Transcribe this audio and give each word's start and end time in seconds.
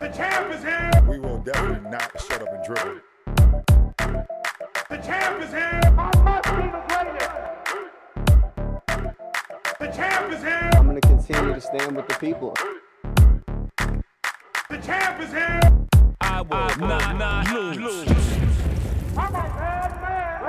The 0.00 0.08
champ 0.14 0.52
is 0.52 0.62
here. 0.62 0.90
We 1.08 1.18
will 1.18 1.38
definitely 1.38 1.90
not 1.90 2.20
shut 2.20 2.42
up 2.42 2.48
and 2.52 2.64
dribble. 2.64 3.00
The 4.90 4.96
champ 4.98 5.42
is 5.42 5.50
here. 5.50 5.80
I 5.84 6.10
must 6.22 6.44
be 6.50 6.62
the 6.68 6.82
greatest. 6.88 7.30
The 9.78 9.86
champ 9.86 10.32
is 10.32 10.42
here. 10.42 10.70
I'm 10.74 10.86
going 10.86 11.00
to 11.00 11.08
continue 11.08 11.54
to 11.54 11.60
stand 11.60 11.96
with 11.96 12.08
the 12.08 12.14
people. 12.16 12.54
The 14.68 14.78
champ 14.78 15.20
is 15.20 15.30
here. 15.30 15.60
I 16.20 16.42
will 16.42 16.76
not, 16.86 17.16
not 17.16 17.46
lose. 17.52 18.08
I'm 19.16 19.28
a 19.28 19.32
bad 19.32 20.00
man. 20.02 20.44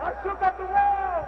I 0.00 0.12
shook 0.22 0.42
up 0.42 0.56
the 0.58 0.64
world. 0.64 1.26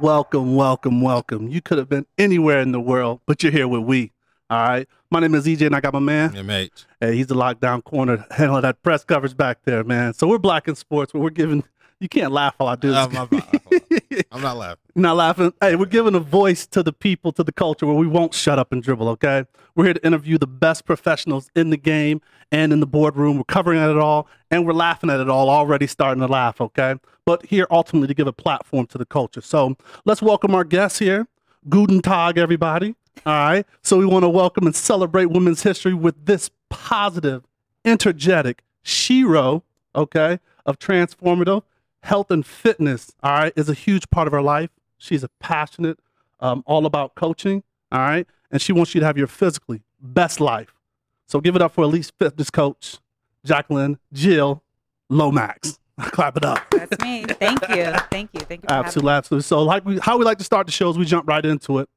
Welcome, 0.00 0.54
welcome, 0.56 1.00
welcome. 1.02 1.48
You 1.48 1.60
could 1.60 1.78
have 1.78 1.88
been 1.88 2.06
anywhere 2.18 2.60
in 2.60 2.72
the 2.72 2.80
world, 2.80 3.20
but 3.26 3.42
you're 3.42 3.52
here 3.52 3.68
with 3.68 3.82
we. 3.82 4.11
All 4.52 4.58
right. 4.68 4.86
My 5.10 5.18
name 5.18 5.34
is 5.34 5.46
EJ, 5.46 5.64
and 5.64 5.74
I 5.74 5.80
got 5.80 5.94
my 5.94 5.98
man. 5.98 6.32
MH. 6.32 6.84
Hey, 7.00 7.16
he's 7.16 7.26
the 7.28 7.34
lockdown 7.34 7.82
corner, 7.82 8.26
handling 8.30 8.60
that 8.60 8.82
press 8.82 9.02
coverage 9.02 9.34
back 9.34 9.60
there, 9.64 9.82
man. 9.82 10.12
So 10.12 10.28
we're 10.28 10.36
black 10.36 10.68
in 10.68 10.74
sports, 10.74 11.10
but 11.10 11.20
we're 11.20 11.30
giving. 11.30 11.64
You 12.00 12.08
can't 12.10 12.32
laugh 12.32 12.56
while 12.58 12.68
I 12.68 12.76
do 12.76 12.92
this. 12.92 13.12
my 13.14 13.24
bad. 13.24 14.24
I'm 14.30 14.42
not 14.42 14.58
laughing. 14.58 14.82
not 14.94 15.16
laughing. 15.16 15.54
Hey, 15.62 15.74
we're 15.74 15.86
giving 15.86 16.14
a 16.14 16.20
voice 16.20 16.66
to 16.66 16.82
the 16.82 16.92
people, 16.92 17.32
to 17.32 17.42
the 17.42 17.52
culture, 17.52 17.86
where 17.86 17.94
we 17.94 18.06
won't 18.06 18.34
shut 18.34 18.58
up 18.58 18.72
and 18.72 18.82
dribble. 18.82 19.08
Okay, 19.10 19.46
we're 19.74 19.84
here 19.84 19.94
to 19.94 20.04
interview 20.06 20.36
the 20.36 20.46
best 20.46 20.84
professionals 20.84 21.48
in 21.56 21.70
the 21.70 21.78
game 21.78 22.20
and 22.50 22.74
in 22.74 22.80
the 22.80 22.86
boardroom. 22.86 23.38
We're 23.38 23.44
covering 23.44 23.78
at 23.78 23.88
it 23.88 23.96
all, 23.96 24.28
and 24.50 24.66
we're 24.66 24.74
laughing 24.74 25.08
at 25.08 25.18
it 25.18 25.30
all. 25.30 25.48
Already 25.48 25.86
starting 25.86 26.20
to 26.20 26.28
laugh. 26.28 26.60
Okay, 26.60 26.96
but 27.24 27.46
here 27.46 27.66
ultimately 27.70 28.08
to 28.08 28.14
give 28.14 28.26
a 28.26 28.34
platform 28.34 28.84
to 28.88 28.98
the 28.98 29.06
culture. 29.06 29.40
So 29.40 29.78
let's 30.04 30.20
welcome 30.20 30.54
our 30.54 30.64
guests 30.64 30.98
here. 30.98 31.26
Guten 31.70 32.02
Tag, 32.02 32.36
everybody. 32.36 32.96
All 33.24 33.32
right. 33.32 33.66
So 33.82 33.98
we 33.98 34.06
want 34.06 34.24
to 34.24 34.28
welcome 34.28 34.66
and 34.66 34.74
celebrate 34.74 35.26
women's 35.26 35.62
history 35.62 35.94
with 35.94 36.26
this 36.26 36.50
positive, 36.68 37.44
energetic 37.84 38.62
shero. 38.84 39.62
Okay, 39.94 40.38
of 40.64 40.78
transformative 40.78 41.62
health 42.02 42.30
and 42.30 42.44
fitness, 42.44 43.12
all 43.22 43.32
right, 43.32 43.52
is 43.56 43.68
a 43.68 43.74
huge 43.74 44.08
part 44.10 44.26
of 44.26 44.32
her 44.32 44.42
life. 44.42 44.70
She's 44.98 45.24
a 45.24 45.28
passionate, 45.40 45.98
um, 46.40 46.62
all 46.66 46.86
about 46.86 47.14
coaching, 47.14 47.62
all 47.90 48.00
right, 48.00 48.26
and 48.50 48.60
she 48.60 48.72
wants 48.72 48.94
you 48.94 49.00
to 49.00 49.06
have 49.06 49.16
your 49.16 49.26
physically 49.26 49.82
best 50.00 50.40
life. 50.40 50.74
So 51.26 51.40
give 51.40 51.56
it 51.56 51.62
up 51.62 51.72
for 51.72 51.84
Elite 51.84 52.10
Fitness 52.18 52.50
Coach 52.50 52.98
Jacqueline 53.44 53.98
Jill 54.12 54.62
Lomax. 55.08 55.78
Clap 56.00 56.36
it 56.36 56.44
up. 56.44 56.58
That's 56.70 57.02
me. 57.02 57.24
Thank 57.24 57.60
you. 57.68 57.92
Thank 58.10 58.30
you. 58.32 58.40
Thank 58.40 58.62
you. 58.62 58.68
Absolutely, 58.68 59.12
absolutely. 59.12 59.42
So, 59.44 59.62
like 59.62 59.84
we, 59.84 59.98
how 59.98 60.16
we 60.18 60.24
like 60.24 60.38
to 60.38 60.44
start 60.44 60.66
the 60.66 60.72
shows, 60.72 60.98
we 60.98 61.04
jump 61.04 61.28
right 61.28 61.44
into 61.44 61.78
it. 61.78 61.88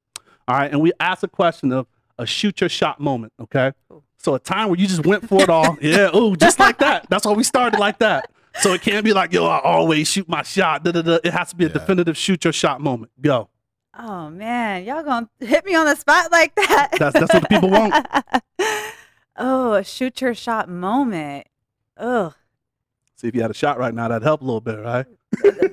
All 0.48 0.58
right, 0.58 0.72
and 0.72 0.80
we 0.82 0.92
ask 1.00 1.24
a 1.24 1.28
question 1.28 1.72
of 1.72 1.88
a 2.18 2.26
shoot 2.26 2.62
your 2.62 2.70
shot 2.70 3.00
moment. 3.00 3.34
Okay, 3.42 3.72
so 4.20 4.36
a 4.36 4.40
time 4.40 4.70
where 4.70 4.80
you 4.80 4.88
just 4.88 5.06
went 5.06 5.28
for 5.28 5.42
it 5.42 5.50
all. 5.50 5.78
yeah, 5.82 6.10
oh, 6.14 6.36
just 6.36 6.60
like 6.60 6.78
that. 6.80 7.08
That's 7.10 7.26
why 7.26 7.34
we 7.34 7.44
started 7.44 7.80
like 7.80 8.00
that. 8.00 8.30
So 8.62 8.72
it 8.74 8.82
can't 8.82 9.04
be 9.04 9.12
like, 9.12 9.34
yo, 9.34 9.46
I 9.46 9.60
always 9.62 10.08
shoot 10.10 10.30
my 10.30 10.42
shot. 10.44 10.84
Da, 10.84 10.92
da, 10.92 11.02
da. 11.02 11.18
It 11.24 11.34
has 11.34 11.50
to 11.50 11.56
be 11.58 11.66
a 11.66 11.68
Yeah. 11.68 11.74
definitive 11.74 12.16
shoot 12.16 12.44
your 12.46 12.54
shot 12.54 12.80
moment. 12.80 13.12
Go. 13.20 13.50
Oh 13.98 14.30
man, 14.30 14.84
y'all 14.86 15.04
gonna 15.04 15.30
hit 15.40 15.66
me 15.66 15.74
on 15.76 15.86
the 15.86 15.96
spot 15.96 16.32
like 16.32 16.54
that? 16.56 16.90
That's- 16.98 17.14
that's 17.14 17.34
what 17.34 17.44
the 17.44 17.48
people 17.50 17.70
want. 17.70 18.06
oh, 19.38 19.74
a 19.74 19.84
shoot 19.84 20.22
your 20.22 20.34
shot 20.34 20.70
moment. 20.70 21.48
Ugh, 21.98 22.34
See 23.18 23.28
if 23.30 23.36
you 23.36 23.42
had 23.42 23.52
a 23.52 23.54
shot 23.56 23.78
right 23.78 23.94
now, 23.94 24.10
that'd 24.10 24.24
help 24.24 24.42
a 24.42 24.44
little 24.46 24.60
bit, 24.62 24.80
right? 24.80 25.06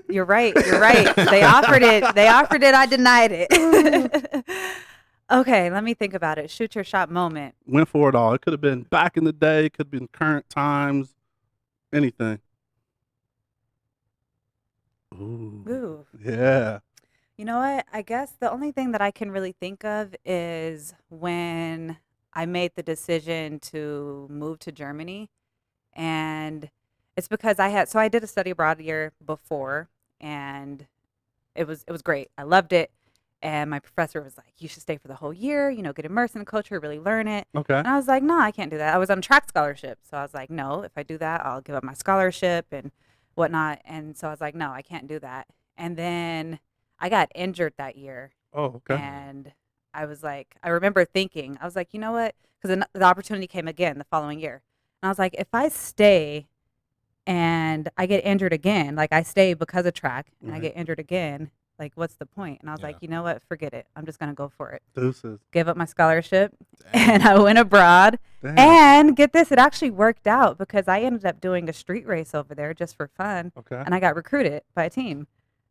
You're 0.08 0.24
right. 0.24 0.54
You're 0.66 0.80
right. 0.80 1.14
They 1.16 1.42
offered 1.42 1.82
it. 1.82 2.14
They 2.14 2.28
offered 2.28 2.62
it. 2.62 2.74
I 2.74 2.86
denied 2.86 3.30
it. 3.32 4.44
okay, 5.30 5.70
let 5.70 5.84
me 5.84 5.94
think 5.94 6.14
about 6.14 6.38
it. 6.38 6.50
Shoot 6.50 6.74
your 6.74 6.84
shot 6.84 7.10
moment. 7.10 7.54
Went 7.66 7.88
for 7.88 8.08
it 8.08 8.14
all. 8.14 8.34
It 8.34 8.40
could 8.42 8.52
have 8.52 8.60
been 8.60 8.82
back 8.82 9.16
in 9.16 9.24
the 9.24 9.32
day. 9.32 9.70
Could 9.70 9.86
have 9.86 9.90
been 9.90 10.08
current 10.08 10.48
times. 10.48 11.14
Anything. 11.92 12.40
Ooh. 15.14 15.64
Ooh. 15.68 16.06
Yeah. 16.24 16.78
You 17.36 17.44
know 17.44 17.58
what? 17.58 17.86
I 17.92 18.02
guess 18.02 18.32
the 18.38 18.50
only 18.50 18.72
thing 18.72 18.92
that 18.92 19.00
I 19.00 19.10
can 19.10 19.30
really 19.30 19.52
think 19.52 19.84
of 19.84 20.14
is 20.24 20.94
when 21.08 21.98
I 22.32 22.46
made 22.46 22.72
the 22.76 22.82
decision 22.82 23.58
to 23.60 24.26
move 24.30 24.58
to 24.60 24.72
Germany. 24.72 25.30
And 25.94 26.70
it's 27.16 27.28
because 27.28 27.58
I 27.58 27.68
had 27.68 27.88
so 27.88 27.98
I 27.98 28.08
did 28.08 28.24
a 28.24 28.26
study 28.26 28.50
abroad 28.50 28.80
year 28.80 29.12
before 29.24 29.88
and 30.20 30.86
it 31.54 31.66
was 31.66 31.84
it 31.86 31.92
was 31.92 32.02
great. 32.02 32.30
I 32.38 32.42
loved 32.44 32.72
it. 32.72 32.90
And 33.42 33.68
my 33.70 33.80
professor 33.80 34.22
was 34.22 34.36
like, 34.36 34.54
You 34.58 34.68
should 34.68 34.82
stay 34.82 34.96
for 34.96 35.08
the 35.08 35.16
whole 35.16 35.32
year, 35.32 35.68
you 35.68 35.82
know, 35.82 35.92
get 35.92 36.04
immersed 36.04 36.34
in 36.34 36.38
the 36.38 36.46
culture, 36.46 36.78
really 36.78 37.00
learn 37.00 37.26
it. 37.26 37.48
Okay. 37.54 37.74
And 37.74 37.88
I 37.88 37.96
was 37.96 38.06
like, 38.06 38.22
no, 38.22 38.38
I 38.38 38.52
can't 38.52 38.70
do 38.70 38.78
that. 38.78 38.94
I 38.94 38.98
was 38.98 39.10
on 39.10 39.20
track 39.20 39.48
scholarship. 39.48 39.98
So 40.08 40.16
I 40.16 40.22
was 40.22 40.32
like, 40.32 40.48
no, 40.48 40.82
if 40.82 40.92
I 40.96 41.02
do 41.02 41.18
that, 41.18 41.44
I'll 41.44 41.60
give 41.60 41.74
up 41.74 41.82
my 41.82 41.94
scholarship 41.94 42.66
and 42.70 42.92
whatnot. 43.34 43.80
And 43.84 44.16
so 44.16 44.28
I 44.28 44.30
was 44.30 44.40
like, 44.40 44.54
no, 44.54 44.70
I 44.70 44.82
can't 44.82 45.08
do 45.08 45.18
that. 45.18 45.48
And 45.76 45.96
then 45.96 46.60
I 47.00 47.08
got 47.08 47.30
injured 47.34 47.74
that 47.78 47.96
year. 47.96 48.32
Oh, 48.54 48.80
okay. 48.88 48.94
And 48.94 49.52
I 49.92 50.06
was 50.06 50.22
like, 50.22 50.56
I 50.62 50.68
remember 50.68 51.04
thinking, 51.04 51.58
I 51.60 51.64
was 51.64 51.74
like, 51.74 51.92
you 51.92 51.98
know 51.98 52.12
what? 52.12 52.36
Because 52.60 52.84
the 52.92 53.02
opportunity 53.02 53.48
came 53.48 53.66
again 53.66 53.98
the 53.98 54.04
following 54.04 54.38
year. 54.38 54.62
And 55.02 55.08
I 55.08 55.10
was 55.10 55.18
like, 55.18 55.34
if 55.36 55.48
I 55.52 55.68
stay 55.68 56.46
and 57.26 57.88
I 57.96 58.06
get 58.06 58.24
injured 58.24 58.52
again, 58.52 58.96
like 58.96 59.12
I 59.12 59.22
stay 59.22 59.54
because 59.54 59.86
of 59.86 59.94
track 59.94 60.32
and 60.40 60.50
I 60.50 60.54
mm-hmm. 60.54 60.62
get 60.62 60.76
injured 60.76 60.98
again, 60.98 61.50
like 61.78 61.92
what's 61.94 62.14
the 62.14 62.26
point? 62.26 62.60
And 62.60 62.68
I 62.70 62.72
was 62.72 62.80
Yeah. 62.80 62.88
like, 62.88 62.96
you 63.00 63.08
know 63.08 63.22
what? 63.22 63.42
Forget 63.42 63.72
it. 63.74 63.86
I'm 63.96 64.04
just 64.06 64.18
going 64.18 64.30
to 64.30 64.34
go 64.34 64.48
for 64.48 64.70
it. 64.70 64.82
Deuces. 64.94 65.40
Give 65.52 65.68
up 65.68 65.76
my 65.76 65.84
scholarship 65.84 66.54
Damn. 66.92 67.10
and 67.10 67.22
I 67.22 67.38
went 67.38 67.58
abroad. 67.58 68.18
Damn. 68.42 68.58
And 68.58 69.16
get 69.16 69.32
this, 69.32 69.52
it 69.52 69.58
actually 69.58 69.90
worked 69.90 70.26
out 70.26 70.58
because 70.58 70.88
I 70.88 71.00
ended 71.00 71.24
up 71.24 71.40
doing 71.40 71.68
a 71.68 71.72
street 71.72 72.06
race 72.06 72.34
over 72.34 72.54
there 72.54 72.74
just 72.74 72.96
for 72.96 73.08
fun. 73.08 73.52
okay. 73.56 73.82
And 73.84 73.94
I 73.94 74.00
got 74.00 74.16
recruited 74.16 74.62
by 74.74 74.84
a 74.84 74.90
team. 74.90 75.26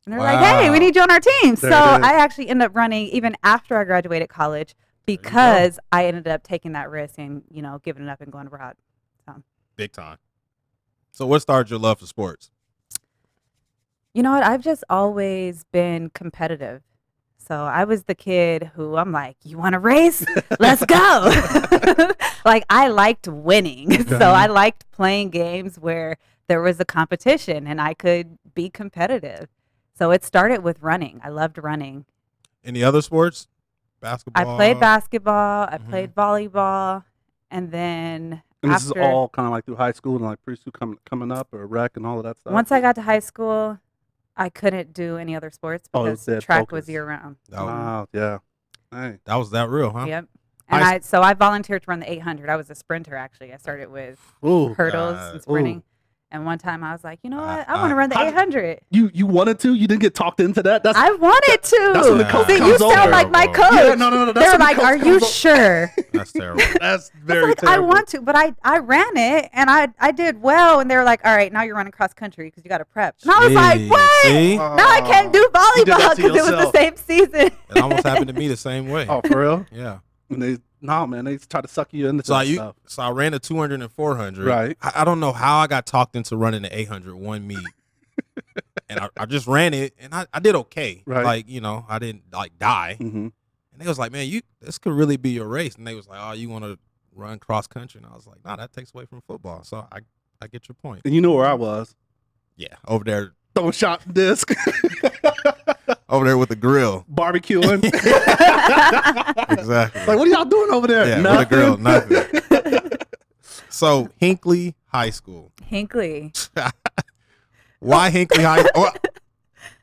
And 0.05 0.13
they're 0.13 0.19
like, 0.19 0.39
hey, 0.39 0.69
we 0.71 0.79
need 0.79 0.95
you 0.95 1.01
on 1.03 1.11
our 1.11 1.19
team. 1.19 1.55
There 1.55 1.71
so. 1.71 1.77
I 1.77 2.13
actually 2.13 2.49
ended 2.49 2.65
up 2.65 2.75
running 2.75 3.07
even 3.09 3.35
after 3.43 3.77
I 3.77 3.83
graduated 3.83 4.29
college 4.29 4.73
because 5.05 5.77
I 5.91 6.05
ended 6.05 6.27
up 6.27 6.41
taking 6.43 6.71
that 6.71 6.89
risk 6.89 7.19
and, 7.19 7.43
you 7.51 7.61
know, 7.61 7.79
giving 7.83 8.03
it 8.03 8.09
up 8.09 8.19
and 8.19 8.31
going 8.31 8.47
abroad. 8.47 8.75
Big 9.75 9.91
time. 9.93 10.17
So, 11.11 11.25
what 11.27 11.41
started 11.41 11.69
your 11.69 11.79
love 11.79 11.99
for 11.99 12.05
sports? 12.07 12.51
You 14.13 14.23
know 14.23 14.31
what? 14.31 14.43
I've 14.43 14.61
just 14.61 14.83
always 14.89 15.63
been 15.71 16.09
competitive. 16.09 16.81
So 17.37 17.55
I 17.65 17.85
was 17.85 18.03
the 18.03 18.15
kid 18.15 18.71
who 18.75 18.95
I'm 18.97 19.11
like, 19.11 19.35
you 19.43 19.57
want 19.57 19.73
to 19.73 19.79
race? 19.79 20.25
Let's 20.59 20.85
go. 20.85 20.95
like 22.45 22.63
I 22.69 22.87
liked 22.87 23.27
winning. 23.27 23.91
Okay. 24.01 24.19
So 24.19 24.31
I 24.31 24.45
liked 24.47 24.89
playing 24.91 25.31
games 25.31 25.77
where 25.79 26.17
there 26.47 26.61
was 26.61 26.79
a 26.79 26.85
competition 26.85 27.65
and 27.67 27.81
I 27.81 27.93
could 27.93 28.37
be 28.53 28.69
competitive. 28.69 29.47
So 29.97 30.11
it 30.11 30.23
started 30.23 30.63
with 30.63 30.81
running. 30.81 31.19
I 31.23 31.29
loved 31.29 31.57
running. 31.57 32.05
Any 32.63 32.83
other 32.83 33.01
sports? 33.01 33.47
Basketball. 34.01 34.41
I 34.53 34.55
played 34.55 34.79
basketball, 34.79 35.67
I 35.69 35.77
Mhm. 35.77 35.89
played 35.89 36.15
volleyball, 36.15 37.03
and 37.49 37.71
then 37.71 38.43
And 38.63 38.71
this 38.71 38.83
is 38.85 38.91
after 38.91 39.01
all 39.01 39.29
kind 39.29 39.45
of 39.47 39.51
like 39.51 39.65
through 39.65 39.77
high 39.77 39.91
school 39.91 40.15
and 40.17 40.25
like 40.25 40.39
preschool 40.47 40.71
coming 40.73 40.99
coming 41.09 41.31
up 41.31 41.47
or 41.53 41.65
rec 41.65 41.97
and 41.97 42.05
all 42.05 42.17
of 42.17 42.23
that 42.25 42.39
stuff. 42.39 42.53
once 42.53 42.71
I 42.71 42.79
got 42.81 42.95
to 42.95 43.01
high 43.01 43.19
school, 43.19 43.79
I 44.37 44.49
couldn't 44.49 44.93
do 44.93 45.17
any 45.17 45.35
other 45.35 45.49
sports 45.51 45.89
Oh, 45.93 46.01
it 46.01 46.11
because 46.11 46.19
was 46.19 46.25
dead 46.25 46.41
track 46.43 46.59
focus. 46.61 46.71
was 46.73 46.89
year 46.89 47.05
round. 47.05 47.37
That 47.49 47.61
was, 47.61 47.67
Wow. 47.67 48.07
Yeah. 48.13 48.37
Hey. 48.91 49.17
that 49.25 49.35
was 49.35 49.51
that 49.51 49.69
real, 49.69 49.89
huh? 49.91 50.05
Yep. 50.05 50.27
And 50.69 50.83
I 50.83 50.93
I, 50.95 50.99
so 50.99 51.21
I 51.21 51.33
volunteered 51.33 51.81
to 51.83 51.89
run 51.89 51.99
the 51.99 52.11
800. 52.11 52.49
I 52.49 52.55
was 52.55 52.69
a 52.69 52.75
sprinter 52.75 53.15
actually. 53.15 53.51
I 53.53 53.57
started 53.57 53.89
with 53.91 54.19
Ooh. 54.45 54.73
hurdles 54.73 55.15
God. 55.17 55.33
and 55.33 55.41
sprinting. 55.41 55.83
And 56.33 56.45
one 56.45 56.57
time 56.59 56.81
I 56.81 56.93
was 56.93 57.03
like, 57.03 57.19
you 57.23 57.29
know 57.29 57.39
I- 57.41 57.57
what? 57.57 57.69
I, 57.69 57.73
uh, 57.73 57.77
want 57.79 57.91
to 57.91 57.95
run 57.95 58.09
the 58.09 58.15
How- 58.15 58.27
800. 58.27 58.79
You 58.89 59.11
you 59.13 59.25
wanted 59.25 59.59
to? 59.59 59.73
You 59.73 59.85
didn't 59.87 60.01
get 60.01 60.15
talked 60.15 60.39
into 60.39 60.63
that? 60.63 60.81
That's 60.81 60.97
I 60.97 61.11
wanted 61.11 61.61
to. 61.61 61.91
That's 61.93 62.07
when 62.07 62.17
the 62.19 62.23
coach 62.25 62.47
See, 62.47 62.53
you 62.55 62.77
sound 62.77 62.93
over. 62.99 63.11
like 63.11 63.29
my 63.31 63.47
coach. 63.47 63.73
Yeah, 63.73 63.95
no, 63.95 64.09
no, 64.09 64.25
no, 64.25 64.31
that's 64.31 64.39
They're 64.39 64.51
when 64.51 64.59
the 64.59 64.65
like, 64.65 64.75
coach 64.77 64.85
are 64.85 64.95
you 64.97 65.19
comes 65.19 65.23
o- 65.23 65.27
sure? 65.27 65.93
That's 66.13 66.31
terrible. 66.31 66.61
That's 66.79 66.81
I 66.83 66.91
was 66.93 67.11
very 67.23 67.45
like, 67.47 67.63
I 67.65 67.79
want 67.79 68.07
to, 68.09 68.21
but 68.21 68.35
I, 68.37 68.53
I 68.63 68.77
ran 68.77 69.17
it 69.17 69.49
and 69.53 69.69
I 69.69 69.89
I 69.99 70.11
did 70.11 70.41
well. 70.41 70.79
And 70.79 70.89
they 70.89 70.95
were 70.95 71.03
like, 71.03 71.19
all 71.25 71.35
right, 71.35 71.51
now 71.51 71.63
you're 71.63 71.75
running 71.75 71.91
cross 71.91 72.13
country 72.13 72.47
because 72.49 72.63
you 72.63 72.69
got 72.69 72.77
to 72.79 72.85
prep. 72.85 73.15
And 73.23 73.31
I 73.31 73.39
was 73.45 73.53
like, 73.53 73.79
Jeez, 73.81 73.89
what? 73.89 74.23
See? 74.23 74.55
Now 74.57 74.87
I 74.87 75.01
can't 75.01 75.33
do 75.33 75.39
You 75.39 75.45
did 75.49 75.53
that 75.53 75.99
volleyball 75.99 76.15
because 76.15 76.35
it 76.37 76.41
was 76.55 76.65
the 76.65 76.71
same 76.71 76.95
season. 76.95 77.51
It 77.69 77.77
almost 77.81 78.05
happened 78.05 78.27
to 78.29 78.33
me 78.33 78.47
the 78.47 78.55
same 78.57 78.87
way. 78.89 79.05
Oh, 79.09 79.21
for 79.27 79.39
real? 79.41 79.65
Yeah. 79.71 79.99
When 80.29 80.39
they 80.39 80.57
no 80.81 81.07
man, 81.07 81.25
they 81.25 81.37
try 81.37 81.61
to 81.61 81.67
suck 81.67 81.93
you 81.93 82.07
into 82.07 82.25
So 82.25 82.35
I, 82.35 82.45
stuff. 82.45 82.75
so 82.87 83.03
I 83.03 83.11
ran 83.11 83.31
the 83.31 83.39
200 83.39 83.81
and 83.81 83.91
400. 83.91 84.45
Right. 84.45 84.77
I, 84.81 84.91
I 84.97 85.03
don't 85.05 85.19
know 85.19 85.31
how 85.31 85.57
I 85.59 85.67
got 85.67 85.85
talked 85.85 86.15
into 86.15 86.35
running 86.35 86.63
the 86.63 86.77
800 86.77 87.15
one 87.15 87.47
meet. 87.47 87.59
and 88.89 88.99
I, 88.99 89.09
I 89.17 89.25
just 89.25 89.47
ran 89.47 89.73
it 89.73 89.93
and 89.99 90.13
I, 90.13 90.25
I 90.33 90.39
did 90.39 90.55
okay. 90.55 91.03
Right. 91.05 91.23
Like, 91.23 91.49
you 91.49 91.61
know, 91.61 91.85
I 91.87 91.99
didn't 91.99 92.23
like 92.33 92.57
die. 92.57 92.97
Mm-hmm. 92.99 93.17
And 93.17 93.33
they 93.77 93.87
was 93.87 93.99
like, 93.99 94.11
man, 94.11 94.27
you 94.27 94.41
this 94.61 94.77
could 94.77 94.93
really 94.93 95.17
be 95.17 95.29
your 95.31 95.47
race. 95.47 95.75
And 95.75 95.85
they 95.87 95.95
was 95.95 96.07
like, 96.07 96.19
oh, 96.21 96.33
you 96.33 96.49
want 96.49 96.65
to 96.65 96.77
run 97.13 97.39
cross 97.39 97.67
country? 97.67 98.01
And 98.03 98.11
I 98.11 98.15
was 98.15 98.27
like, 98.27 98.43
nah, 98.43 98.55
that 98.57 98.73
takes 98.73 98.93
away 98.93 99.05
from 99.05 99.21
football. 99.21 99.63
So 99.63 99.87
I, 99.91 99.99
I 100.41 100.47
get 100.47 100.67
your 100.67 100.75
point. 100.75 101.01
And 101.05 101.13
you 101.15 101.21
know 101.21 101.33
where 101.33 101.45
I 101.45 101.53
was? 101.53 101.95
Yeah, 102.57 102.75
over 102.87 103.03
there 103.03 103.33
Throwing 103.55 103.71
shot 103.73 104.01
disc. 104.13 104.53
over 106.11 106.25
there 106.25 106.37
with 106.37 106.49
the 106.49 106.55
grill. 106.55 107.05
Barbecuing. 107.11 107.81
Exactly. 109.51 110.01
like, 110.05 110.17
what 110.17 110.27
are 110.27 110.31
y'all 110.31 110.45
doing 110.45 110.71
over 110.71 110.87
there? 110.87 111.07
Yeah, 111.07 111.17
with 111.37 111.41
a 111.41 111.45
grill, 111.45 111.77
nothing. 111.77 112.91
So 113.69 114.09
Hinkley 114.21 114.75
High 114.87 115.09
School. 115.11 115.51
Hinkley. 115.71 116.49
Why 117.79 118.11
Hinkley 118.11 118.43
High? 118.43 118.65
Well, 118.75 118.93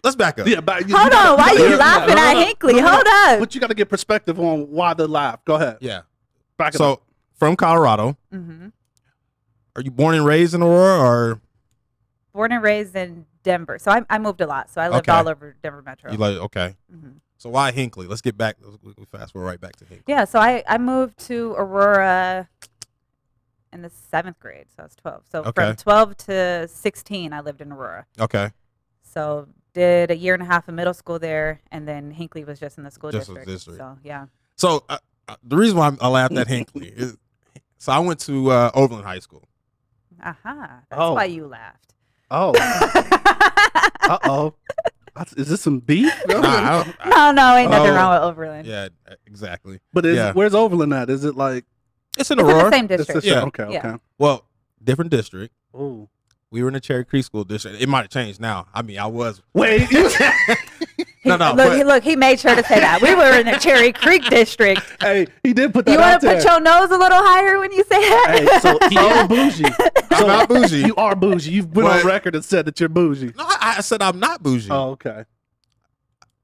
let's 0.04 0.14
back 0.14 0.38
up. 0.38 0.46
yeah, 0.46 0.60
but 0.60 0.86
you, 0.88 0.94
Hold 0.94 1.06
you 1.06 1.10
gotta- 1.10 1.30
on, 1.30 1.38
why 1.38 1.52
you 1.52 1.58
you 1.70 1.76
gotta- 1.76 2.12
laughing 2.12 2.14
no, 2.14 2.20
at 2.22 2.34
no, 2.34 2.40
no, 2.40 2.46
Hinkley? 2.46 2.72
no, 2.76 2.80
no, 2.82 2.90
Hold 2.92 3.06
up. 3.06 3.40
But 3.40 3.54
you 3.54 3.60
got 3.60 3.68
to 3.68 3.74
get 3.74 3.88
perspective 3.88 4.38
on 4.38 4.70
why 4.70 4.94
they 4.94 5.04
laugh. 5.06 5.42
Go 5.46 5.54
ahead. 5.56 5.78
Yeah. 5.80 6.02
Back 6.58 6.74
So 6.74 6.92
up. 6.94 7.02
from 7.38 7.56
Colorado, 7.56 8.16
hmm 8.30 8.68
are 9.74 9.82
you 9.82 9.90
born 9.90 10.14
and 10.16 10.24
raised 10.26 10.54
in 10.54 10.62
Aurora, 10.62 11.00
or 11.00 11.40
Born 12.34 12.52
and 12.52 12.62
raised 12.62 12.94
in 12.96 13.24
Denver, 13.48 13.78
so 13.78 13.90
I, 13.90 14.04
I 14.10 14.18
moved 14.18 14.42
a 14.42 14.46
lot. 14.46 14.68
So 14.68 14.78
I 14.82 14.88
lived 14.90 15.08
Okay. 15.08 15.18
all 15.18 15.26
over 15.26 15.56
Denver 15.62 15.80
Metro. 15.80 16.12
you 16.12 16.18
like 16.18 16.36
okay? 16.36 16.76
Mhm. 16.94 17.14
So 17.38 17.48
why 17.48 17.72
Hinkley? 17.72 18.06
Let's 18.06 18.20
get 18.20 18.36
back. 18.36 18.56
We 18.82 18.92
we 18.98 19.04
fast 19.06 19.32
forward 19.32 19.46
right 19.48 19.60
back 19.60 19.76
to 19.76 19.84
Hinkley. 19.86 20.02
Yeah, 20.06 20.24
so 20.26 20.38
I, 20.38 20.62
I 20.68 20.76
moved 20.76 21.16
to 21.28 21.54
Aurora 21.56 22.48
in 23.72 23.80
the 23.82 23.90
seventh 23.90 24.38
grade, 24.38 24.66
so 24.74 24.82
I 24.82 24.84
was 24.84 24.96
12. 24.96 25.22
So 25.32 25.38
Okay. 25.44 25.66
from 25.68 25.76
12 25.76 26.16
to 26.28 26.68
16, 26.68 27.32
I 27.32 27.40
lived 27.40 27.60
in 27.62 27.72
Aurora. 27.72 28.04
Okay. 28.20 28.50
So 29.02 29.46
did 29.72 30.10
a 30.10 30.16
year 30.16 30.34
and 30.34 30.42
a 30.42 30.46
half 30.46 30.68
of 30.68 30.74
middle 30.74 30.94
school 30.94 31.18
there, 31.18 31.60
and 31.72 31.88
then 31.88 32.12
Hinkley 32.14 32.44
was 32.46 32.58
just 32.60 32.76
in 32.76 32.84
the 32.84 32.90
school 32.90 33.10
Just 33.12 33.30
a 33.30 33.34
district. 33.34 33.48
district. 33.48 33.78
So 33.78 33.98
yeah, 34.04 34.26
So 34.56 34.84
uh, 34.90 34.98
uh, 35.28 35.36
the 35.42 35.56
reason 35.56 35.78
why 35.78 35.96
I 36.02 36.08
laughed 36.08 36.36
at 36.36 36.46
Hinkley 36.54 36.92
is, 36.94 37.16
so 37.78 37.92
I 37.92 37.98
went 38.00 38.20
to 38.20 38.50
uh, 38.50 38.70
Overland 38.74 39.06
High 39.06 39.20
School. 39.20 39.44
aha, 40.22 40.80
that's 40.90 41.00
Oh. 41.00 41.14
why 41.14 41.24
you 41.24 41.46
laughed. 41.46 41.94
Oh, 42.30 42.52
uh 44.08 44.18
oh. 44.24 44.54
Is 45.36 45.48
this 45.48 45.60
some 45.62 45.80
beef? 45.80 46.12
Nah, 46.28 46.36
I 46.38 46.84
don't- 46.84 46.96
I- 47.00 47.08
no, 47.10 47.32
no, 47.32 47.56
ain't 47.56 47.70
nothing 47.70 47.90
Oh. 47.90 47.94
wrong 47.94 48.12
with 48.14 48.22
Overland. 48.22 48.66
yeah, 48.66 48.88
exactly. 49.26 49.80
But 49.92 50.06
is, 50.06 50.16
Yeah. 50.16 50.32
where's 50.32 50.54
Overland 50.54 50.94
at? 50.94 51.10
Is 51.10 51.24
it 51.24 51.34
like 51.36 51.64
It's 52.16 52.30
in 52.30 52.38
It's 52.38 52.48
in 52.48 52.54
Aurora. 52.54 52.70
the 52.70 52.76
same 52.76 52.84
it's 52.86 52.96
district. 53.06 53.24
just- 53.24 53.26
Yeah. 53.26 53.42
Okay, 53.44 53.72
Yeah. 53.72 53.78
okay. 53.78 53.96
Well, 54.18 54.44
different 54.82 55.10
district. 55.10 55.54
Ooh. 55.74 56.08
We 56.50 56.62
were 56.62 56.68
in 56.68 56.74
the 56.74 56.80
Cherry 56.80 57.04
Creek 57.04 57.24
School 57.24 57.44
District. 57.44 57.80
It 57.80 57.88
might 57.88 58.02
have 58.02 58.10
changed 58.10 58.40
now. 58.40 58.66
I 58.72 58.82
mean, 58.82 58.98
I 58.98 59.06
was. 59.06 59.42
Wait. 59.54 59.90
you- 59.90 60.10
He- 61.20 61.28
No, 61.28 61.36
no, 61.36 61.48
look, 61.54 61.56
but- 61.68 61.76
he, 61.76 61.84
look, 61.84 62.02
he 62.04 62.16
made 62.16 62.38
sure 62.40 62.54
to 62.54 62.62
say 62.64 62.78
that. 62.80 63.02
We 63.02 63.14
were 63.14 63.38
in 63.40 63.46
the 63.46 63.58
Cherry 63.58 63.92
Creek 63.92 64.24
district. 64.26 64.80
hey, 65.00 65.26
he 65.42 65.52
did 65.52 65.72
put 65.72 65.84
that 65.86 65.92
You 65.92 65.98
want 65.98 66.20
to 66.20 66.26
put 66.34 66.44
your 66.44 66.60
nose 66.60 66.90
a 66.90 66.96
little 66.98 67.18
higher 67.18 67.58
when 67.58 67.72
you 67.72 67.82
say 67.84 68.00
that? 68.00 68.26
Hey, 68.38 68.58
so 68.60 68.78
he 68.88 68.96
is 68.96 69.28
bougie. 69.28 69.64
I'm 70.12 70.26
not 70.26 70.48
bougie. 70.48 70.86
You 70.86 70.94
are 70.96 71.14
bougie. 71.16 71.50
You've 71.50 71.72
been 71.72 71.84
on 71.84 72.06
record 72.06 72.34
and 72.34 72.44
said 72.44 72.64
that 72.66 72.78
you're 72.80 72.88
bougie. 72.88 73.32
No, 73.36 73.44
I, 73.44 73.74
I 73.78 73.80
said 73.80 74.00
I'm 74.02 74.18
not 74.20 74.42
bougie. 74.42 74.70
Oh, 74.70 74.90
okay. 74.90 75.24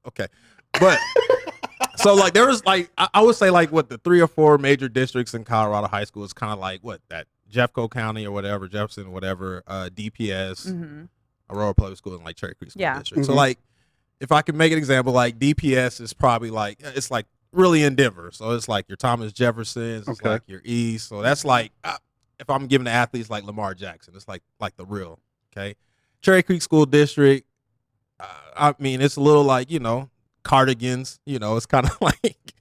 Okay, 0.07 0.27
but 0.79 0.99
so 1.95 2.13
like 2.13 2.33
there 2.33 2.45
was 2.45 2.63
like 2.65 2.91
I, 2.97 3.07
I 3.15 3.21
would 3.23 3.35
say 3.35 3.49
like 3.49 3.71
what 3.71 3.89
the 3.89 3.97
three 3.97 4.21
or 4.21 4.27
four 4.27 4.57
major 4.59 4.87
districts 4.87 5.33
in 5.33 5.43
Colorado 5.43 5.87
high 5.87 6.03
school 6.03 6.23
is 6.23 6.31
kind 6.31 6.53
of 6.53 6.59
like 6.59 6.81
what 6.81 7.01
that 7.09 7.25
Jeffco 7.51 7.89
County 7.89 8.25
or 8.27 8.31
whatever 8.31 8.67
Jefferson 8.67 9.11
whatever 9.11 9.63
uh, 9.65 9.89
DPS 9.93 10.71
hmm 10.71 11.05
Aurora 11.49 11.73
Public 11.73 11.97
School 11.97 12.15
and 12.15 12.23
like 12.23 12.35
Cherry 12.35 12.53
Creek 12.55 12.71
School 12.71 12.81
Yeah. 12.81 12.99
District. 12.99 13.25
So 13.25 13.31
Mhm. 13.33 13.35
like 13.35 13.59
if 14.19 14.31
I 14.31 14.41
could 14.41 14.55
make 14.55 14.71
an 14.71 14.77
example, 14.77 15.13
like 15.13 15.37
DPS 15.39 15.99
is 16.01 16.13
probably 16.13 16.49
like 16.51 16.77
it's 16.81 17.11
like 17.11 17.25
really 17.51 17.83
in 17.83 17.95
Denver. 17.95 18.29
So 18.33 18.51
it's 18.51 18.67
like 18.67 18.87
your 18.89 18.95
Thomas 18.97 19.31
Jeffersons, 19.33 20.07
it's 20.07 20.19
Okay. 20.21 20.29
like 20.29 20.43
your 20.47 20.61
East. 20.63 21.09
So 21.09 21.21
that's 21.21 21.45
like 21.45 21.71
uh, 21.83 21.97
if 22.39 22.49
I'm 22.49 22.67
giving 22.67 22.85
the 22.85 22.91
athletes 22.91 23.29
like 23.29 23.43
Lamar 23.43 23.73
Jackson, 23.73 24.13
it's 24.15 24.27
like 24.27 24.41
like 24.59 24.75
the 24.77 24.85
real. 24.85 25.19
Okay, 25.55 25.75
Cherry 26.21 26.43
Creek 26.43 26.61
School 26.61 26.85
District. 26.85 27.47
Uh, 28.19 28.25
I 28.55 28.75
mean, 28.79 29.01
it's 29.01 29.15
a 29.15 29.21
little 29.21 29.43
like 29.43 29.69
you 29.71 29.79
know 29.79 30.09
cardigans. 30.43 31.19
You 31.25 31.39
know, 31.39 31.55
it's 31.57 31.65
kind 31.65 31.85
of 31.85 31.97
like 32.01 32.53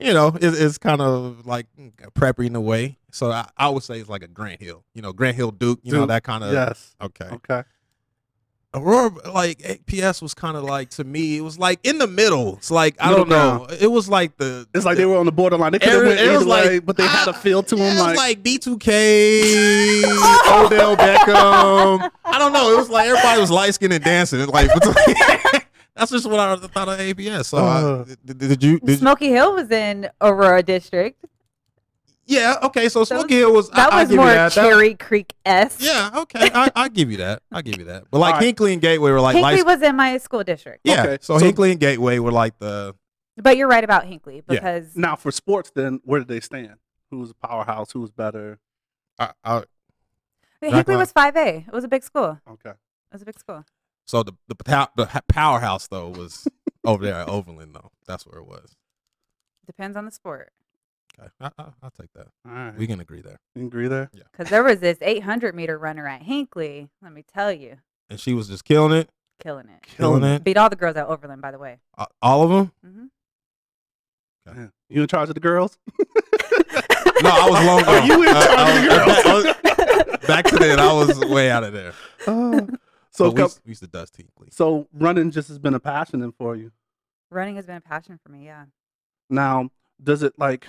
you 0.00 0.12
know 0.12 0.28
it, 0.28 0.42
it's 0.42 0.78
kind 0.78 1.00
of 1.00 1.46
like 1.46 1.66
preppy 2.14 2.46
in 2.46 2.56
a 2.56 2.60
way. 2.60 2.98
So 3.12 3.30
I, 3.30 3.48
I 3.56 3.68
would 3.70 3.82
say 3.82 3.98
it's 3.98 4.08
like 4.10 4.22
a 4.22 4.28
Grant 4.28 4.60
Hill. 4.62 4.84
You 4.94 5.00
know, 5.02 5.12
Grant 5.12 5.36
Hill 5.36 5.50
Duke. 5.50 5.80
You 5.82 5.92
know 5.92 6.06
that 6.06 6.22
kind 6.22 6.44
of. 6.44 6.52
yes. 6.52 6.94
Okay. 7.00 7.28
Okay. 7.32 7.62
Aurora, 8.76 9.32
like 9.32 9.58
APS, 9.58 10.20
was 10.20 10.34
kind 10.34 10.56
of 10.56 10.62
like 10.64 10.90
to 10.90 11.04
me. 11.04 11.38
It 11.38 11.40
was 11.40 11.58
like 11.58 11.80
in 11.82 11.98
the 11.98 12.06
middle. 12.06 12.56
It's 12.56 12.70
like 12.70 12.94
I 13.00 13.10
don't 13.10 13.28
know. 13.28 13.66
It 13.80 13.86
was 13.90 14.08
like 14.08 14.36
the. 14.36 14.68
It's 14.74 14.84
like 14.84 14.96
they 14.98 15.06
were 15.06 15.16
on 15.16 15.24
the 15.26 15.32
borderline. 15.32 15.72
They 15.72 15.78
could 15.78 15.88
have 15.88 16.02
It- 16.02 16.06
went 16.06 16.20
it 16.20 16.28
was 16.28 16.36
either 16.42 16.44
like- 16.44 16.64
way, 16.66 16.78
but 16.80 16.96
they 16.96 17.06
had 17.06 17.26
a 17.28 17.32
feel 17.32 17.62
to 17.62 17.74
them. 17.76 17.96
Like, 17.98 18.08
was 18.08 18.16
like 18.18 18.42
D2K, 18.42 20.02
Odell 20.66 20.96
Beckham. 20.96 22.10
I 22.24 22.38
don't 22.38 22.52
know. 22.52 22.72
It 22.72 22.76
was 22.76 22.90
like 22.90 23.08
everybody 23.08 23.40
was 23.40 23.50
light 23.50 23.74
skinned 23.74 23.92
and 23.94 24.04
dancing. 24.04 24.40
It 24.40 24.48
Like 24.48 24.70
that's 25.96 26.10
just 26.10 26.28
what 26.28 26.38
I 26.38 26.56
thought 26.56 26.88
of 26.88 26.98
APS. 26.98 27.46
So 27.46 27.58
Uh. 27.58 28.04
I, 28.08 28.14
did, 28.24 28.38
did 28.38 28.62
you? 28.62 28.78
Did 28.80 28.88
you 28.90 28.96
Smoky 28.96 29.28
Hill 29.30 29.54
was 29.54 29.70
in 29.70 30.08
Aurora 30.20 30.62
District. 30.62 31.24
Yeah. 32.26 32.56
Okay. 32.64 32.88
So 32.88 33.00
That 33.00 33.06
Smoky 33.06 33.36
Hill 33.36 33.52
was. 33.52 33.70
That 33.70 33.92
I, 33.92 33.98
I 33.98 34.00
was 34.02 34.08
give 34.08 34.16
more 34.16 34.26
you 34.26 34.32
that. 34.34 34.52
That- 34.52 34.62
Cherry 34.68 34.94
Creek 34.94 35.34
s. 35.44 35.78
yeah. 35.80 36.10
Okay. 36.14 36.50
I, 36.52 36.70
I 36.74 36.88
give 36.88 37.10
you 37.10 37.18
that. 37.18 37.42
I 37.50 37.62
give 37.62 37.78
you 37.78 37.84
that. 37.86 38.04
But 38.10 38.18
like 38.18 38.34
All 38.34 38.40
right. 38.40 38.54
Hinkley 38.56 38.72
and 38.72 38.82
Gateway 38.82 39.10
were 39.10 39.20
like 39.20 39.36
Hinkley 39.36 39.42
light. 39.42 39.66
was 39.66 39.82
in 39.82 39.96
my 39.96 40.18
school 40.18 40.44
district. 40.44 40.80
yeah. 40.84 41.02
Okay, 41.02 41.18
So, 41.20 41.38
so- 41.38 41.44
Hinkley 41.44 41.70
and 41.72 41.80
Gateway 41.80 42.18
were 42.18 42.32
like 42.32 42.58
the. 42.58 42.94
But 43.38 43.56
you're 43.58 43.68
right 43.68 43.84
about 43.84 44.04
Hinkley 44.04 44.36
Yeah. 44.36 44.42
because 44.48 44.96
now 44.96 45.14
for 45.14 45.30
sports, 45.30 45.70
then 45.74 46.00
where 46.04 46.20
did 46.20 46.28
they 46.28 46.40
stand? 46.40 46.76
Who's 47.10 47.30
a 47.30 47.34
powerhouse? 47.34 47.92
Who's 47.92 48.10
better? 48.10 48.58
I, 49.18 49.32
I, 49.44 49.64
Hinkley 50.62 50.96
was 50.96 51.12
5A. 51.12 51.68
It 51.68 51.72
was 51.72 51.84
a 51.84 51.88
big 51.88 52.02
school. 52.02 52.40
Okay. 52.50 52.70
It 52.70 52.76
was 53.12 53.22
a 53.22 53.26
big 53.26 53.38
school. 53.38 53.64
So 54.06 54.22
the 54.22 54.32
the, 54.48 54.54
pow- 54.54 54.88
the 54.96 55.06
powerhouse 55.28 55.86
though 55.88 56.08
was 56.08 56.48
over 56.84 57.04
there 57.04 57.16
at 57.16 57.28
Overland 57.28 57.74
though. 57.74 57.90
That's 58.06 58.26
where 58.26 58.38
it 58.40 58.46
was. 58.46 58.74
Depends 59.66 59.96
on 59.96 60.04
the 60.04 60.10
sport. 60.10 60.52
Okay, 61.18 61.28
I, 61.40 61.50
I, 61.58 61.64
I'll 61.82 61.90
take 61.90 62.12
that. 62.14 62.28
All 62.46 62.52
right. 62.52 62.76
We 62.76 62.86
can 62.86 63.00
agree 63.00 63.20
there. 63.22 63.38
You 63.54 63.66
agree 63.66 63.88
there? 63.88 64.10
Yeah. 64.12 64.24
Because 64.32 64.50
there 64.50 64.62
was 64.62 64.80
this 64.80 64.98
800 65.00 65.54
meter 65.54 65.78
runner 65.78 66.06
at 66.06 66.22
Hinkley. 66.22 66.88
Let 67.02 67.12
me 67.12 67.22
tell 67.22 67.50
you, 67.52 67.76
And 68.10 68.20
she 68.20 68.34
was 68.34 68.48
just 68.48 68.64
killing 68.64 68.92
it, 68.92 69.08
killing 69.40 69.68
it. 69.68 69.82
killing 69.82 70.22
it. 70.24 70.44
Beat 70.44 70.56
all 70.58 70.68
the 70.68 70.76
girls 70.76 70.96
at 70.96 71.06
Overland, 71.06 71.40
by 71.42 71.50
the 71.52 71.58
way. 71.58 71.78
A- 71.96 72.06
All 72.20 72.42
of 72.42 72.50
them. 72.50 72.72
hmm 72.84 73.06
Yeah. 74.46 74.66
You 74.88 75.02
in 75.02 75.08
charge 75.08 75.28
of 75.28 75.34
the 75.34 75.40
girls? 75.40 75.78
No, 77.22 77.30
I 77.30 77.48
was 77.48 77.64
long 77.66 77.80
Are 77.80 77.84
gone. 78.00 78.06
you 78.06 78.22
in 78.22 78.28
charge 78.28 78.46
I 78.50 78.68
of 78.68 78.82
the 78.82 78.88
was- 78.88 79.24
girls? 79.24 79.26
I 79.26 80.06
was- 80.12 80.26
back 80.26 80.44
to 80.44 80.56
then, 80.56 80.78
I 80.78 80.92
was 80.92 81.18
way 81.30 81.50
out 81.50 81.64
of 81.64 81.72
there. 81.72 81.94
Oh. 82.26 82.58
So 83.10 83.24
so, 83.24 83.28
we, 83.30 83.34
co- 83.36 83.42
used- 83.44 83.60
we 83.64 83.68
used 83.70 83.80
to 83.82 83.86
dust 83.88 84.18
Hinkley. 84.18 84.52
so 84.52 84.86
running 84.92 85.30
just 85.30 85.48
has 85.48 85.58
been 85.58 85.72
a 85.72 85.80
passion 85.80 86.20
then 86.20 86.32
for 86.32 86.54
you. 86.54 86.72
Running 87.30 87.56
has 87.56 87.64
been 87.64 87.76
a 87.76 87.80
passion 87.80 88.20
for 88.22 88.30
me. 88.30 88.44
Yeah. 88.44 88.66
Now, 89.30 89.70
does 90.02 90.22
it 90.22 90.34
like, 90.38 90.68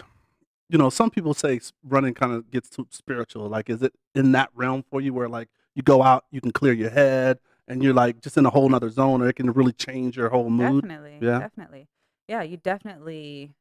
you 0.70 0.78
know, 0.78 0.90
some 0.90 1.10
people 1.10 1.34
say 1.34 1.60
running 1.84 2.14
kind 2.14 2.34
of 2.34 2.50
gets 2.52 2.70
too 2.70 2.88
spiritual. 2.90 3.48
Like, 3.48 3.70
is 3.70 3.82
it 3.82 3.94
in 4.16 4.32
that 4.34 4.50
realm 4.54 4.84
for 4.90 5.02
you 5.02 5.14
where 5.14 5.30
like 5.30 5.50
you 5.76 5.84
go 5.84 6.04
out, 6.04 6.26
you 6.32 6.42
can 6.42 6.52
clear 6.52 6.74
your 6.74 6.90
head, 6.90 7.40
and 7.68 7.84
you're 7.84 7.94
like 7.94 8.22
just 8.22 8.38
in 8.38 8.46
a 8.46 8.50
whole 8.50 8.70
nother 8.70 8.90
zone, 8.90 9.22
or 9.22 9.30
it 9.30 9.36
can 9.36 9.52
really 9.52 9.74
change 9.74 10.18
your 10.18 10.30
whole 10.30 10.50
mood? 10.50 10.84
Definitely. 10.84 11.18
Yeah. 11.22 11.40
Definitely. 11.40 11.88
Yeah. 12.28 12.42
You 12.42 12.58
definitely 12.58 13.52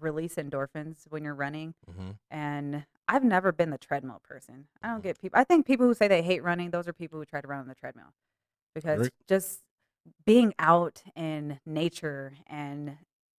release 0.00 0.36
endorphins 0.36 1.04
when 1.08 1.24
you're 1.24 1.34
running. 1.34 1.74
hmm 1.90 2.10
And 2.30 2.84
I've 3.08 3.24
never 3.24 3.52
been 3.52 3.70
the 3.70 3.78
treadmill 3.78 4.20
person. 4.28 4.66
I 4.82 4.88
don't 4.88 5.02
get 5.02 5.20
people. 5.20 5.38
I 5.38 5.44
think 5.44 5.66
people 5.66 5.86
who 5.86 5.94
say 5.94 6.08
they 6.08 6.22
hate 6.22 6.42
running, 6.42 6.70
those 6.70 6.88
are 6.88 6.92
people 6.92 7.18
who 7.18 7.24
try 7.24 7.40
to 7.40 7.46
run 7.46 7.60
on 7.60 7.68
the 7.68 7.74
treadmill 7.74 8.12
because 8.74 9.00
Agree. 9.00 9.10
just 9.28 9.60
being 10.24 10.54
out 10.58 11.02
in 11.14 11.60
nature 11.64 12.34
and 12.46 12.96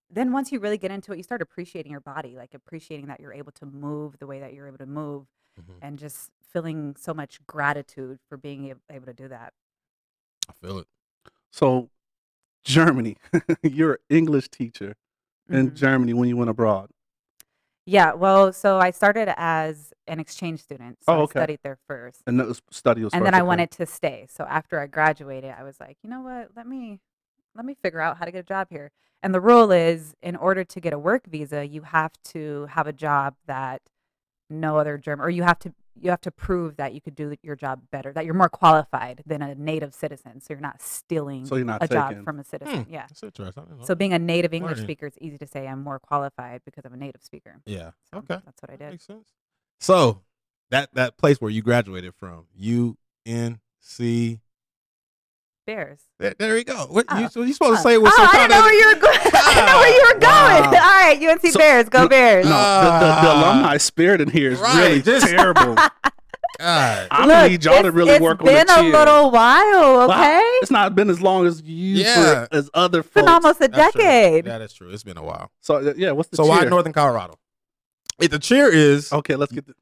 then 0.09 0.31
once 0.31 0.51
you 0.51 0.59
really 0.59 0.77
get 0.77 0.91
into 0.91 1.11
it, 1.13 1.17
you 1.17 1.23
start 1.23 1.41
appreciating 1.41 1.91
your 1.91 2.01
body, 2.01 2.35
like 2.37 2.53
appreciating 2.53 3.07
that 3.07 3.19
you're 3.19 3.33
able 3.33 3.51
to 3.53 3.65
move 3.65 4.17
the 4.19 4.27
way 4.27 4.39
that 4.39 4.53
you're 4.53 4.67
able 4.67 4.77
to 4.79 4.85
move 4.85 5.25
hmm 5.57 5.79
and 5.81 5.99
just 5.99 6.31
feeling 6.41 6.95
so 6.97 7.13
much 7.13 7.39
gratitude 7.45 8.19
for 8.29 8.37
being 8.37 8.71
ab- 8.71 8.81
able 8.91 9.05
to 9.05 9.13
do 9.13 9.27
that. 9.27 9.53
I 10.49 10.53
feel 10.53 10.79
it. 10.79 10.87
So, 11.51 11.89
Germany, 12.65 13.17
you're 13.63 13.93
an 13.93 13.99
English 14.09 14.49
teacher 14.49 14.95
in 15.49 15.67
Mhm. 15.69 15.75
Germany 15.75 16.13
when 16.13 16.29
you 16.29 16.37
went 16.37 16.49
abroad. 16.49 16.91
Yeah, 17.85 18.13
well, 18.13 18.51
so 18.51 18.79
I 18.79 18.91
started 18.91 19.33
as 19.39 19.93
an 20.07 20.19
exchange 20.19 20.61
student. 20.61 21.03
So 21.03 21.13
Oh, 21.13 21.21
okay. 21.21 21.41
I 21.41 21.43
studied 21.43 21.59
there 21.63 21.77
first. 21.87 22.21
And 22.27 22.39
that 22.39 22.47
was 22.47 22.61
study 22.71 23.03
was 23.03 23.13
and 23.13 23.21
first, 23.21 23.25
then 23.25 23.33
I 23.33 23.39
okay. 23.39 23.45
wanted 23.47 23.71
to 23.71 23.85
stay. 23.85 24.27
So 24.29 24.43
after 24.45 24.79
I 24.79 24.87
graduated, 24.87 25.51
I 25.57 25.63
was 25.63 25.79
like, 25.79 25.97
you 26.03 26.09
know 26.09 26.21
what? 26.21 26.49
Let 26.55 26.67
me 26.67 26.99
let 27.57 27.65
me 27.65 27.75
figure 27.81 27.99
out 27.99 28.17
how 28.17 28.25
to 28.25 28.31
get 28.31 28.39
a 28.39 28.43
job 28.43 28.67
here. 28.69 28.91
And 29.23 29.33
the 29.33 29.41
rule 29.41 29.71
is, 29.71 30.13
in 30.21 30.35
order 30.35 30.63
to 30.63 30.79
get 30.79 30.93
a 30.93 30.99
work 30.99 31.25
visa, 31.27 31.67
you 31.67 31.81
have 31.81 32.13
to 32.25 32.67
have 32.69 32.85
a 32.87 32.93
job 32.93 33.35
that 33.47 33.81
no 34.49 34.77
other 34.77 34.97
German, 34.97 35.25
or 35.25 35.29
you 35.29 35.43
have 35.43 35.59
to 35.59 35.73
you 35.99 36.11
have 36.11 36.21
to 36.21 36.29
prove 36.29 36.77
that 36.77 36.93
you 36.93 37.01
could 37.01 37.15
do 37.15 37.35
your 37.41 37.55
job 37.55 37.81
better, 37.91 38.13
that 38.13 38.23
you're 38.23 38.35
more 38.35 38.49
qualified 38.49 39.23
than 39.25 39.41
a 39.41 39.55
native 39.55 39.95
citizen. 39.95 40.39
So 40.39 40.53
you're 40.53 40.61
not 40.61 40.79
stealing 40.79 41.43
So 41.47 41.55
you're 41.55 41.65
not 41.65 41.81
a 41.83 41.87
job 41.87 42.23
from 42.23 42.39
a 42.39 42.43
citizen. 42.43 42.83
Hmm, 42.83 42.93
Yeah. 42.93 43.07
That's 43.09 43.23
interesting. 43.23 43.63
I 43.63 43.65
didn't 43.65 43.79
know 43.79 43.85
So 43.85 43.95
being 43.95 44.13
a 44.13 44.19
native 44.19 44.53
English 44.53 44.73
Learning. 44.77 44.85
speaker, 44.85 45.07
it's 45.07 45.17
easy 45.19 45.39
to 45.39 45.47
say 45.47 45.67
I'm 45.67 45.83
more 45.83 45.97
qualified 45.97 46.61
because 46.65 46.85
I'm 46.85 46.93
a 46.93 46.97
native 46.97 47.23
speaker. 47.23 47.61
yeah. 47.65 47.91
So 48.11 48.19
Okay. 48.19 48.39
that's 48.45 48.61
what 48.61 48.69
I 48.69 48.73
That 48.75 48.79
did. 48.79 48.89
Makes 48.91 49.07
sense. 49.07 49.29
So 49.79 50.21
that 50.69 50.93
that 50.93 51.17
place 51.17 51.41
where 51.41 51.49
you 51.49 51.63
graduated 51.63 52.13
from, 52.13 52.45
UNC 52.55 54.39
Bears. 55.67 55.99
There, 56.17 56.33
there 56.39 56.53
we 56.55 56.63
go. 56.63 56.87
What 56.89 57.05
you, 57.11 57.25
Oh. 57.25 57.27
so 57.27 57.41
you 57.43 57.53
supposed 57.53 57.75
to 57.75 57.79
Oh. 57.81 57.83
say 57.83 57.93
it 57.95 58.01
with 58.01 58.11
oh, 58.13 58.15
some 58.15 58.25
I 58.25 58.31
kind 58.31 58.49
didn't 58.49 58.51
know 58.51 58.57
of 58.59 58.63
where 58.65 58.79
you 58.79 58.87
were 58.95 59.01
going. 59.01 59.19
I 59.35 59.53
didn't 59.53 59.65
know 59.67 59.77
where 59.77 59.93
you 59.95 60.03
were 60.13 60.19
going. 60.19 60.71
Wow. 60.71 60.87
All 60.87 61.03
right, 61.03 61.21
UNC 61.21 61.51
So- 61.51 61.59
Bears, 61.59 61.89
go 61.89 62.07
Bears. 62.07 62.45
No, 62.45 62.51
the, 62.51 62.55
the, 62.55 62.99
the 62.99 63.29
Ah. 63.29 63.51
alumni 63.53 63.77
spirit 63.77 64.21
in 64.21 64.29
here 64.29 64.51
is 64.53 64.59
Right, 64.59 64.75
really 64.79 65.01
just- 65.03 65.27
terrible. 65.27 65.75
God. 66.59 67.07
I 67.11 67.25
Look, 67.27 67.51
need 67.51 67.65
y'all 67.65 67.83
to 67.83 67.91
really 67.91 68.19
work 68.19 68.39
on 68.39 68.47
the 68.47 68.53
It's 68.53 68.73
been 68.73 68.85
cheer. 68.85 68.95
a 68.95 68.97
little 68.97 69.29
while, 69.29 70.07
Well, 70.07 70.11
okay? 70.11 70.39
It's 70.61 70.71
not 70.71 70.95
been 70.95 71.07
as 71.11 71.21
long 71.21 71.45
as 71.45 71.61
you 71.61 72.03
Yeah. 72.03 72.45
for, 72.45 72.55
as 72.55 72.69
other 72.73 73.01
It's 73.01 73.09
been 73.09 73.27
almost 73.27 73.61
a 73.61 73.67
That's 73.67 73.91
true. 73.93 74.01
decade. 74.01 74.45
Yeah, 74.47 74.57
that's 74.57 74.73
true. 74.73 74.89
It's 74.89 75.03
been 75.03 75.17
a 75.17 75.23
while. 75.23 75.51
So 75.61 75.75
uh, 75.75 75.93
yeah, 75.97 76.11
what's 76.11 76.29
the 76.29 76.37
So 76.37 76.43
cheer? 76.45 76.49
why 76.51 76.63
Northern 76.63 76.93
Colorado? 76.93 77.37
Hey, 78.17 78.25
the 78.27 78.39
cheer 78.39 78.69
is 78.73 79.13
Okay, 79.13 79.35
let's 79.35 79.51
get 79.51 79.65
the. 79.67 79.75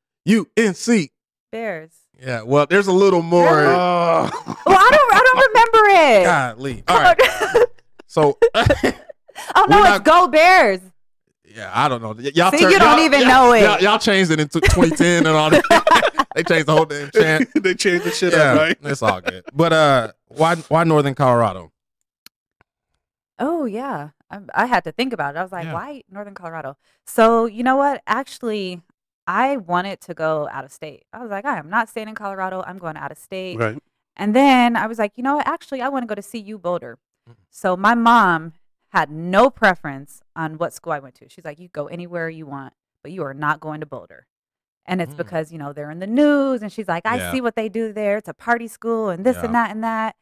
UNC. 0.58 1.12
Bears. 1.51 1.92
Yeah. 2.22 2.41
Well, 2.43 2.65
there's 2.69 2.88
a 2.88 2.91
little 2.93 3.22
more. 3.22 3.45
Really? 3.55 3.65
Oh. 3.74 4.29
Well, 4.65 4.77
I 4.77 4.89
don't, 4.91 5.13
I 5.13 5.22
don't 5.24 5.48
remember 5.48 5.88
it. 5.89 6.24
Golly. 6.25 6.84
All 6.88 6.95
Come 6.98 7.03
right. 7.03 7.55
on. 7.55 7.63
So 8.07 8.38
oh 8.55 8.55
no, 8.55 8.63
We're 8.63 9.79
it's 9.79 9.89
not- 9.89 10.05
go 10.05 10.27
Bears. 10.29 10.79
yeah, 11.53 11.69
I 11.74 11.89
don't 11.89 12.01
know. 12.01 12.13
Y- 12.17 12.31
y'all 12.34 12.50
See, 12.51 12.60
turn- 12.60 12.72
you 12.72 12.79
don't 12.79 12.98
y'all- 12.98 13.05
even 13.05 13.19
y'all- 13.24 13.27
know 13.27 13.51
it. 13.51 13.62
Y'all, 13.63 13.79
y'all 13.81 14.00
changed 14.00 14.31
it 14.31 14.39
into 14.39 14.62
2010 14.62 15.25
and 15.25 15.36
all 15.36 15.50
that. 15.50 16.25
they 16.36 16.43
changed 16.43 16.67
the 16.67 16.72
whole 16.72 16.86
damn 16.86 17.12
chant. 17.12 17.50
they 17.62 17.74
changed 17.74 18.05
the 18.05 18.12
shit 18.12 18.31
Yeah, 18.31 18.53
up, 18.53 18.57
right? 18.57 18.77
it's 18.84 19.01
all 19.03 19.19
good. 19.19 19.43
But 19.53 19.74
uh, 19.74 20.12
why 20.29 20.55
why 20.55 20.86
Northern 20.86 21.13
Colorado? 21.13 21.74
Oh 23.38 23.65
yeah, 23.65 24.12
I, 24.31 24.39
I 24.53 24.65
had 24.65 24.86
to 24.86 24.91
think 24.93 25.12
about 25.12 25.36
it. 25.36 25.39
I 25.39 25.43
was 25.43 25.51
like, 25.51 25.65
Yeah. 25.65 25.74
why 25.74 26.03
Northern 26.10 26.36
Colorado? 26.36 26.77
So 27.05 27.48
you 27.48 27.63
know 27.63 27.75
what? 27.75 28.01
Actually, 28.07 28.81
I 29.27 29.58
wanted 29.58 30.01
to 30.01 30.13
go 30.13 30.48
out 30.51 30.63
of 30.65 30.72
state. 30.72 31.03
I 31.13 31.22
was 31.22 31.32
like, 31.32 31.46
I 31.46 31.58
am 31.58 31.70
not 31.70 31.89
staying 31.89 32.08
in 32.10 32.15
Colorado. 32.15 32.63
I'm 32.65 32.77
going 32.77 32.96
out 32.98 33.12
of 33.12 33.17
state. 33.17 33.58
Right. 33.58 33.77
And 34.15 34.36
then 34.36 34.75
I 34.75 34.88
was 34.88 34.98
like, 35.00 35.13
you 35.15 35.24
know 35.24 35.36
what? 35.36 35.48
Actually, 35.48 35.82
I 35.82 35.89
want 35.89 36.03
to 36.03 36.08
go 36.08 36.20
to 36.20 36.22
CU 36.22 36.58
Boulder. 36.58 36.98
Mhm. 37.29 37.36
So 37.50 37.75
my 37.75 37.96
mom 37.96 38.53
had 38.89 39.10
no 39.10 39.50
preference 39.50 40.22
on 40.36 40.58
what 40.58 40.74
school 40.74 40.94
I 40.94 41.00
went 41.00 41.15
to. 41.15 41.27
She's 41.29 41.44
like, 41.44 41.60
you 41.60 41.67
go 41.70 41.88
anywhere 41.88 42.29
you 42.29 42.46
want, 42.46 42.74
but 43.01 43.12
you 43.12 43.24
are 43.24 43.34
not 43.34 43.60
going 43.60 43.79
to 43.82 43.86
Boulder. 43.86 44.27
And 44.86 45.01
it's 45.01 45.13
Mm. 45.15 45.17
because, 45.17 45.51
you 45.51 45.58
know, 45.58 45.74
they're 45.74 45.89
in 45.91 46.00
the 46.00 46.08
news. 46.08 46.62
And 46.62 46.72
she's 46.72 46.88
like, 46.88 47.05
I 47.05 47.17
Yeah. 47.17 47.32
see 47.32 47.41
what 47.41 47.55
they 47.55 47.67
do 47.67 47.91
there. 47.91 48.17
It's 48.17 48.29
a 48.29 48.34
party 48.34 48.67
school 48.67 49.10
and 49.10 49.25
this 49.25 49.38
Yeah. 49.38 49.46
and 49.46 49.55
that 49.55 49.72
and 49.72 49.84
that. 49.84 50.15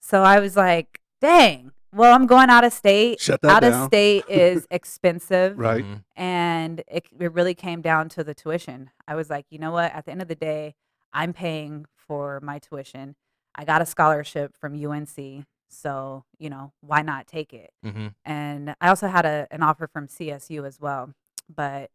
So 0.00 0.22
I 0.22 0.38
was 0.38 0.54
like, 0.56 1.00
dang, 1.20 1.72
well, 1.96 2.14
I'm 2.14 2.26
going 2.26 2.50
out 2.50 2.64
of 2.64 2.72
state. 2.72 3.20
Shut 3.20 3.40
that 3.42 3.50
out 3.50 3.60
down. 3.62 3.72
of 3.82 3.86
state 3.86 4.24
is 4.28 4.66
expensive 4.70 5.58
Right. 5.58 5.84
Mhm. 5.84 6.04
and 6.16 6.80
it, 6.88 7.06
it 7.18 7.32
really 7.32 7.54
came 7.54 7.80
down 7.82 8.08
to 8.10 8.24
the 8.24 8.34
tuition. 8.34 8.90
I 9.08 9.14
was 9.14 9.30
like, 9.30 9.46
you 9.50 9.58
know 9.58 9.70
what? 9.72 9.92
At 9.92 10.04
the 10.04 10.10
end 10.12 10.22
of 10.22 10.28
the 10.28 10.34
day, 10.34 10.74
I'm 11.12 11.32
paying 11.32 11.86
for 11.96 12.40
my 12.42 12.58
tuition. 12.58 13.16
I 13.54 13.64
got 13.64 13.80
a 13.82 13.86
scholarship 13.86 14.56
from 14.56 14.74
UNC, 14.74 15.44
so 15.68 16.24
you 16.38 16.50
know 16.50 16.72
why 16.80 17.02
not 17.02 17.26
take 17.26 17.52
it? 17.54 17.70
Mhm. 17.84 18.14
And 18.24 18.74
I 18.80 18.88
also 18.88 19.08
had 19.08 19.24
a, 19.24 19.46
an 19.50 19.62
offer 19.62 19.86
from 19.86 20.06
CSU 20.08 20.64
as 20.66 20.78
well, 20.80 21.12
but 21.48 21.90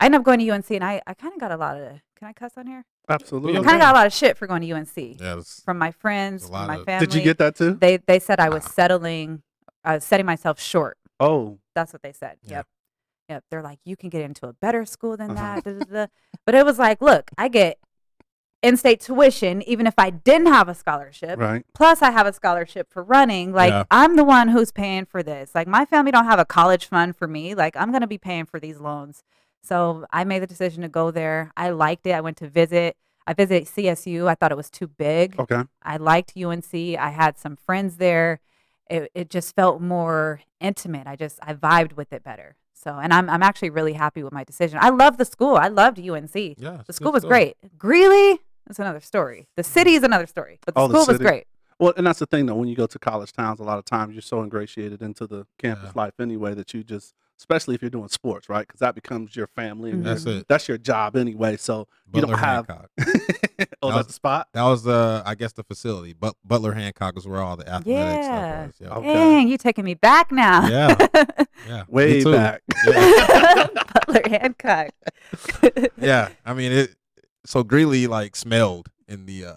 I 0.00 0.06
ended 0.06 0.18
up 0.20 0.24
going 0.24 0.40
to 0.40 0.50
UNC, 0.50 0.70
and 0.72 0.82
I, 0.84 1.00
I 1.06 1.14
kind 1.14 1.32
of 1.34 1.40
got 1.40 1.52
a 1.52 1.56
lot 1.56 1.76
of. 1.76 2.00
Can 2.18 2.28
I 2.28 2.32
cuss 2.32 2.52
on 2.56 2.66
here? 2.66 2.84
Absolutely. 3.08 3.52
I 3.58 3.62
kind 3.62 3.76
of 3.76 3.80
got 3.82 3.94
a 3.94 3.98
lot 3.98 4.06
of 4.06 4.12
shit 4.12 4.36
for 4.38 4.46
going 4.46 4.62
to 4.62 4.72
UNC 4.72 4.96
Yeah. 5.20 5.38
It's, 5.38 5.60
from 5.62 5.78
my 5.78 5.90
friends, 5.90 6.44
a 6.44 6.48
from 6.48 6.66
my 6.66 6.76
of- 6.76 6.84
family. 6.84 7.06
Did 7.06 7.14
you 7.14 7.22
get 7.22 7.38
that 7.38 7.56
too? 7.56 7.74
They 7.74 7.98
they 7.98 8.18
said 8.18 8.40
I 8.40 8.48
was 8.48 8.64
Ah. 8.66 8.70
settling, 8.70 9.42
I 9.84 9.94
was 9.96 10.04
setting 10.04 10.26
myself 10.26 10.58
short. 10.60 10.96
Oh, 11.20 11.58
That's 11.74 11.92
what 11.92 12.02
they 12.02 12.12
said. 12.12 12.36
Yeah. 12.42 12.58
Yep. 12.58 12.66
Yep. 13.28 13.44
They're 13.50 13.62
like, 13.62 13.78
you 13.84 13.96
can 13.96 14.08
get 14.10 14.22
into 14.22 14.46
a 14.46 14.52
better 14.52 14.84
school 14.86 15.16
than 15.16 15.32
Uh-huh. 15.32 15.60
that. 15.60 15.64
da, 15.64 15.84
da, 15.84 15.84
da. 15.92 16.06
But 16.46 16.54
it 16.54 16.64
was 16.64 16.78
like, 16.78 17.00
look, 17.02 17.30
I 17.36 17.48
get 17.48 17.78
in 18.62 18.76
state 18.78 19.00
tuition 19.00 19.60
even 19.68 19.86
if 19.86 19.94
I 19.98 20.08
didn't 20.10 20.46
have 20.46 20.68
a 20.70 20.74
scholarship. 20.74 21.38
right. 21.38 21.64
Plus, 21.74 22.00
I 22.00 22.10
have 22.10 22.26
a 22.26 22.32
scholarship 22.32 22.90
for 22.90 23.02
running. 23.02 23.52
Like, 23.52 23.70
Yeah. 23.72 23.84
I'm 23.90 24.16
the 24.16 24.24
one 24.24 24.48
who's 24.48 24.72
paying 24.72 25.04
for 25.04 25.22
this. 25.22 25.54
Like, 25.54 25.66
my 25.68 25.84
family 25.84 26.10
don't 26.10 26.24
have 26.24 26.38
a 26.38 26.44
college 26.46 26.86
fund 26.86 27.14
for 27.16 27.26
me. 27.28 27.54
Like, 27.54 27.76
I'm 27.76 27.90
going 27.90 28.00
to 28.00 28.06
be 28.06 28.16
paying 28.18 28.46
for 28.46 28.58
these 28.58 28.78
loans. 28.80 29.22
So 29.64 30.04
I 30.12 30.24
made 30.24 30.40
the 30.42 30.46
decision 30.46 30.82
to 30.82 30.88
go 30.88 31.10
there. 31.10 31.50
I 31.56 31.70
liked 31.70 32.06
it. 32.06 32.12
I 32.12 32.20
went 32.20 32.36
to 32.38 32.48
visit. 32.48 32.96
I 33.26 33.32
visited 33.32 33.66
CSU. 33.66 34.28
I 34.28 34.34
thought 34.34 34.52
it 34.52 34.56
was 34.56 34.68
too 34.70 34.86
big. 34.86 35.38
Okay. 35.40 35.62
I 35.82 35.96
liked 35.96 36.36
UNC. 36.36 36.74
I 36.74 37.08
had 37.10 37.38
some 37.38 37.56
friends 37.56 37.96
there. 37.96 38.40
It, 38.90 39.10
it 39.14 39.30
just 39.30 39.54
felt 39.56 39.80
more 39.80 40.42
intimate. 40.60 41.06
I 41.06 41.16
just 41.16 41.38
I 41.42 41.54
vibed 41.54 41.96
with 41.96 42.12
it 42.12 42.22
better. 42.22 42.56
So, 42.74 42.98
and 42.98 43.14
I'm 43.14 43.30
I'm 43.30 43.42
actually 43.42 43.70
really 43.70 43.94
happy 43.94 44.22
with 44.22 44.32
my 44.34 44.44
decision. 44.44 44.78
I 44.82 44.90
love 44.90 45.16
the 45.16 45.24
school. 45.24 45.56
I 45.56 45.68
loved 45.68 45.98
UNC. 45.98 46.34
yeah. 46.34 46.82
The 46.86 46.92
school 46.92 47.12
was 47.12 47.22
stuff. 47.22 47.30
great. 47.30 47.56
Greeley 47.78 48.40
is 48.68 48.78
another 48.78 49.00
story. 49.00 49.48
The 49.56 49.64
city 49.64 49.94
is 49.94 50.02
another 50.02 50.26
story. 50.26 50.58
But 50.66 50.74
the 50.74 50.80
Oh, 50.82 50.88
the 50.88 50.94
school 51.02 51.12
was 51.14 51.18
great. 51.18 51.46
Well, 51.78 51.94
and 51.96 52.06
that's 52.06 52.18
the 52.18 52.26
thing 52.26 52.44
though. 52.44 52.54
When 52.56 52.68
you 52.68 52.76
go 52.76 52.86
to 52.86 52.98
college 52.98 53.32
towns, 53.32 53.58
a 53.58 53.62
lot 53.64 53.78
of 53.78 53.86
times 53.86 54.14
you're 54.14 54.20
so 54.20 54.42
ingratiated 54.42 55.00
into 55.00 55.26
the 55.26 55.46
campus 55.58 55.92
Yeah. 55.94 56.02
life 56.02 56.20
anyway 56.20 56.52
that 56.52 56.74
you 56.74 56.84
just, 56.84 57.14
especially 57.44 57.74
if 57.74 57.82
you're 57.82 57.90
doing 57.90 58.08
sports, 58.08 58.48
right? 58.48 58.66
Because 58.66 58.80
that 58.80 58.94
becomes 58.94 59.36
your 59.36 59.46
family 59.48 59.90
and 59.90 60.02
That's 60.04 60.24
your- 60.24 60.38
it. 60.38 60.48
that's 60.48 60.66
your 60.66 60.78
job 60.78 61.14
anyway. 61.14 61.58
So 61.58 61.86
you 62.14 62.22
don't 62.22 62.30
have. 62.38 62.66
Hancock. 62.66 62.90
oh, 62.98 63.04
That 63.06 63.68
that's 63.82 63.94
was- 63.96 64.06
the 64.06 64.12
spot. 64.14 64.48
That 64.54 64.62
was 64.62 64.82
the, 64.82 65.22
I 65.26 65.34
guess, 65.34 65.52
the 65.52 65.62
facility. 65.62 66.14
But 66.14 66.36
Butler 66.42 66.72
Hancock 66.72 67.18
is 67.18 67.28
where 67.28 67.42
all 67.42 67.56
the 67.56 67.68
athletics 67.68 67.86
Yeah. 67.86 68.22
stuff 68.22 68.66
was. 68.66 68.74
Yeah. 68.80 68.94
Okay. 68.96 69.12
Dang, 69.14 69.48
you 69.48 69.58
taking 69.58 69.84
me 69.84 69.92
back 69.94 70.32
now. 70.32 70.66
Yeah. 70.68 70.96
Yeah. 71.66 71.84
Way 71.88 72.22
back. 72.24 72.60
Yeah. 72.86 73.66
Butler 74.06 74.20
Hancock. 74.28 74.90
yeah. 75.98 76.28
I 76.44 76.52
mean, 76.52 76.72
it. 76.72 76.94
So 77.46 77.62
Greeley 77.62 78.06
like 78.06 78.36
smelled 78.36 78.88
in 79.08 79.24
the. 79.26 79.46
uh 79.46 79.54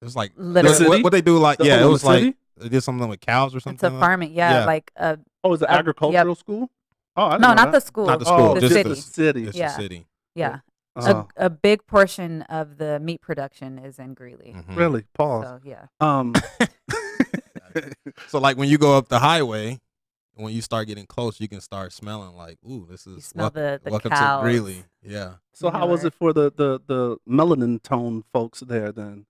It 0.00 0.04
was 0.04 0.14
like 0.14 0.32
Literally. 0.36 0.88
what, 0.88 1.02
what 1.04 1.12
they 1.12 1.22
do 1.22 1.38
like 1.38 1.58
The 1.58 1.64
yeah. 1.66 1.72
It 1.72 1.76
Oklahoma 1.78 1.92
was 1.92 2.04
like 2.04 2.18
City? 2.20 2.36
they 2.58 2.68
did 2.68 2.82
something 2.82 3.08
with 3.08 3.20
cows 3.20 3.52
or 3.54 3.58
something. 3.58 3.74
It's 3.74 3.80
something. 3.80 3.96
a 3.96 4.00
like- 4.00 4.06
farming, 4.08 4.32
yeah, 4.32 4.60
Yeah. 4.60 4.64
like 4.64 4.92
a 4.96 5.18
Oh, 5.42 5.52
is 5.54 5.60
it 5.62 5.68
Uh, 5.68 5.72
yep. 5.72 5.80
agricultural 5.80 6.34
school? 6.36 6.70
Oh, 7.16 7.26
I 7.26 7.30
didn't 7.32 7.42
no, 7.42 7.54
not 7.54 7.72
the 7.72 7.80
school. 7.80 8.06
Not 8.06 8.18
the 8.20 8.24
Oh, 8.28 8.36
school, 8.36 8.54
the 8.54 8.60
just 8.60 8.72
city. 8.74 8.88
the 8.88 8.96
city. 8.96 9.44
It's 9.46 9.56
Yeah. 9.56 9.68
the 9.68 9.82
city. 9.82 10.06
yeah, 10.34 10.58
Oh, 10.96 11.28
a, 11.36 11.46
a 11.46 11.50
big 11.50 11.86
portion 11.86 12.42
of 12.42 12.76
the 12.78 12.98
meat 13.00 13.20
production 13.20 13.78
is 13.78 13.98
in 13.98 14.14
Greeley. 14.14 14.54
Mhm. 14.56 14.76
really? 14.76 15.04
Pause. 15.14 15.44
So 15.44 15.60
yeah, 15.64 15.86
Um, 16.00 16.34
So 18.28 18.38
like 18.38 18.56
when 18.56 18.68
you 18.68 18.78
go 18.78 18.96
up 18.96 19.08
the 19.08 19.18
highway, 19.18 19.80
when 20.34 20.52
you 20.52 20.62
start 20.62 20.86
getting 20.86 21.06
close, 21.06 21.40
you 21.40 21.48
can 21.48 21.60
start 21.60 21.92
smelling 21.92 22.34
like, 22.36 22.58
ooh, 22.68 22.86
this 22.88 23.06
is 23.06 23.16
you 23.16 23.20
smell 23.22 23.44
wel- 23.46 23.50
the 23.50 23.80
the 23.82 23.90
welcome 23.90 24.10
cows. 24.10 24.40
to 24.40 24.44
Greeley. 24.44 24.84
Yeah. 25.02 25.34
so 25.52 25.70
how 25.70 25.86
was 25.86 26.04
it 26.04 26.14
for 26.14 26.32
the 26.32 26.52
the 26.54 26.80
the 26.86 27.16
melanin 27.28 27.82
tone 27.82 28.22
folks 28.32 28.60
there 28.60 28.92
then? 28.92 29.26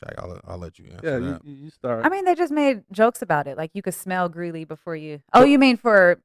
Jack, 0.00 0.14
I'll, 0.18 0.28
let- 0.30 0.40
I'll 0.46 0.58
let 0.58 0.78
you 0.78 0.86
answer 0.92 1.00
Yeah, 1.08 1.16
you, 1.18 1.32
that. 1.32 1.44
you 1.44 1.54
you 1.54 1.70
start. 1.70 2.04
I 2.04 2.08
mean, 2.08 2.24
they 2.24 2.34
just 2.36 2.52
made 2.52 2.82
jokes 2.92 3.20
about 3.22 3.46
it. 3.48 3.56
Like 3.56 3.70
you 3.74 3.82
could 3.82 3.94
smell 3.94 4.28
Greeley 4.28 4.64
before 4.64 4.94
you. 4.96 5.20
Oh, 5.32 5.44
you 5.44 5.58
mean 5.58 5.76
for? 5.76 6.20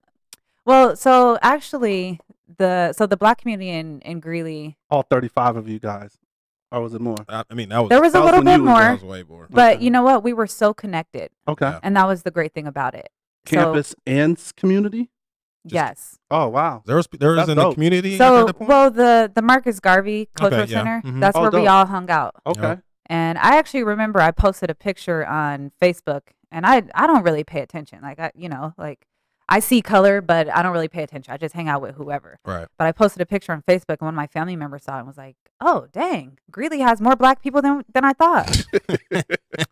Well, 0.66 0.96
so 0.96 1.38
actually, 1.42 2.20
the 2.58 2.94
so 2.94 3.06
the 3.06 3.18
black 3.18 3.40
community 3.42 3.70
in 3.70 4.00
in 4.02 4.20
Greeley, 4.20 4.78
all 4.90 5.04
35 5.04 5.58
of 5.58 5.68
you 5.68 5.80
guys, 5.80 6.18
or 6.72 6.82
was 6.82 6.94
it 6.94 7.02
more? 7.02 7.18
I, 7.28 7.44
I 7.50 7.54
mean, 7.54 7.70
that 7.70 7.80
was 7.80 7.90
there 7.90 8.02
was 8.02 8.12
a 8.12 8.14
that 8.14 8.20
was 8.22 8.26
little 8.32 8.44
bit 8.44 8.58
you 8.58 8.64
was- 8.64 8.74
that 8.78 8.84
more, 8.86 8.94
was 8.94 9.04
way 9.04 9.24
more. 9.24 9.48
but 9.50 9.76
Okay. 9.76 9.84
you 9.84 9.92
know 9.92 10.04
what? 10.04 10.24
We 10.24 10.34
were 10.34 10.48
so 10.48 10.74
connected, 10.74 11.32
Okay, 11.48 11.66
Yeah. 11.66 11.80
and 11.84 11.96
that 11.98 12.08
was 12.08 12.24
the 12.24 12.32
great 12.32 12.54
thing 12.54 12.68
about 12.68 12.96
it. 12.96 13.10
So- 13.46 13.58
campus 13.58 13.96
and 14.08 14.38
community. 14.56 15.10
Just- 15.66 15.74
yes. 15.76 16.20
Oh 16.30 16.48
wow. 16.50 16.84
There 16.86 16.96
was 16.98 17.08
there 17.18 17.30
was 17.30 17.38
That's 17.38 17.50
in 17.50 17.56
the 17.58 17.64
dope. 17.64 17.74
community 17.76 18.14
at 18.14 18.18
So, 18.18 18.46
that 18.46 18.54
point. 18.58 18.70
well, 18.70 18.92
the 18.92 19.32
the 19.34 19.42
Marcus 19.42 19.80
Garvey 19.80 20.30
Cultural 20.36 20.62
Okay, 20.64 20.72
yeah. 20.72 20.78
Center, 20.80 21.02
Mhm. 21.06 21.20
that's 21.22 21.38
Oh, 21.38 21.42
where 21.42 21.52
we 21.52 21.68
all 21.68 21.86
hung 21.86 22.10
out. 22.10 22.36
Okay. 22.46 22.78
And 23.08 23.38
I 23.38 23.58
actually 23.58 23.84
remember 23.84 24.20
I 24.22 24.32
posted 24.32 24.70
a 24.70 24.76
picture 24.76 25.26
on 25.26 25.72
Facebook, 25.82 26.22
and 26.52 26.66
I 26.66 26.84
I 26.96 27.06
don't 27.08 27.24
really 27.24 27.44
pay 27.44 27.62
attention. 27.62 28.00
Like 28.02 28.20
I, 28.20 28.32
you 28.36 28.48
know, 28.50 28.74
like 28.78 29.08
I 29.50 29.60
see 29.60 29.82
color, 29.82 30.22
but 30.22 30.48
I 30.50 30.62
don't 30.64 30.72
really 30.72 30.88
pay 30.88 31.04
attention. 31.04 31.34
I 31.34 31.38
just 31.38 31.54
hang 31.54 31.68
out 31.68 31.82
with 31.82 31.96
whoever. 31.96 32.40
right. 32.46 32.68
But 32.78 32.88
I 32.88 32.92
posted 32.92 33.22
a 33.22 33.26
picture 33.26 33.52
on 33.52 33.62
Facebook, 33.68 33.98
and 34.00 34.02
one 34.02 34.14
of 34.14 34.16
my 34.16 34.28
family 34.28 34.56
members 34.56 34.84
saw 34.84 34.96
it 34.96 35.00
and 35.00 35.08
was 35.08 35.18
like, 35.18 35.36
"Oh, 35.60 35.88
dang, 35.92 36.38
Greeley 36.50 36.80
has 36.80 37.02
more 37.02 37.16
black 37.16 37.42
people 37.42 37.62
than 37.62 37.84
than 37.94 38.06
I 38.06 38.14
thought." 38.14 38.66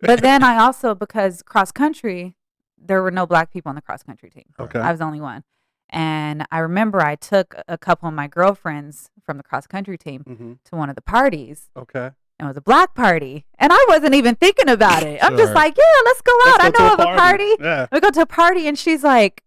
but 0.01 0.21
then 0.21 0.43
I 0.43 0.57
also 0.57 0.93
because 0.95 1.41
cross 1.41 1.71
country, 1.71 2.35
there 2.77 3.01
were 3.01 3.11
no 3.11 3.25
black 3.25 3.51
people 3.51 3.69
on 3.69 3.75
the 3.75 3.81
cross 3.81 4.03
country 4.03 4.29
team. 4.29 4.45
Okay. 4.59 4.79
I 4.79 4.91
was 4.91 4.99
the 4.99 5.05
only 5.05 5.21
one. 5.21 5.43
And 5.89 6.45
I 6.51 6.59
remember 6.59 7.01
I 7.01 7.15
took 7.15 7.55
a 7.67 7.77
couple 7.77 8.07
of 8.07 8.13
my 8.15 8.27
girlfriends 8.27 9.09
from 9.25 9.35
the 9.37 9.43
cross 9.43 9.67
country 9.67 9.97
team 9.97 10.21
hmm 10.21 10.53
to 10.69 10.75
one 10.75 10.89
of 10.89 10.95
the 10.95 11.01
parties, 11.01 11.69
Okay. 11.75 12.05
and 12.05 12.13
it 12.39 12.45
was 12.45 12.55
a 12.57 12.61
black 12.61 12.93
party. 12.95 13.45
And 13.59 13.73
I 13.73 13.85
wasn't 13.89 14.15
even 14.15 14.35
thinking 14.35 14.69
about 14.69 15.03
it. 15.03 15.21
I'm 15.23 15.35
just 15.37 15.53
like, 15.53 15.75
yeah, 15.77 16.01
let's 16.05 16.21
go 16.21 16.31
out. 16.47 16.59
Let's 16.59 16.63
I 16.63 16.71
go 16.71 16.77
to 16.77 16.83
know 16.83 16.93
of 16.93 16.99
a 17.15 17.17
party. 17.19 17.55
Yeah. 17.59 17.87
We 17.91 17.99
go 17.99 18.09
to 18.09 18.21
a 18.21 18.25
party, 18.25 18.67
and 18.67 18.77
she's 18.79 19.03
like 19.03 19.43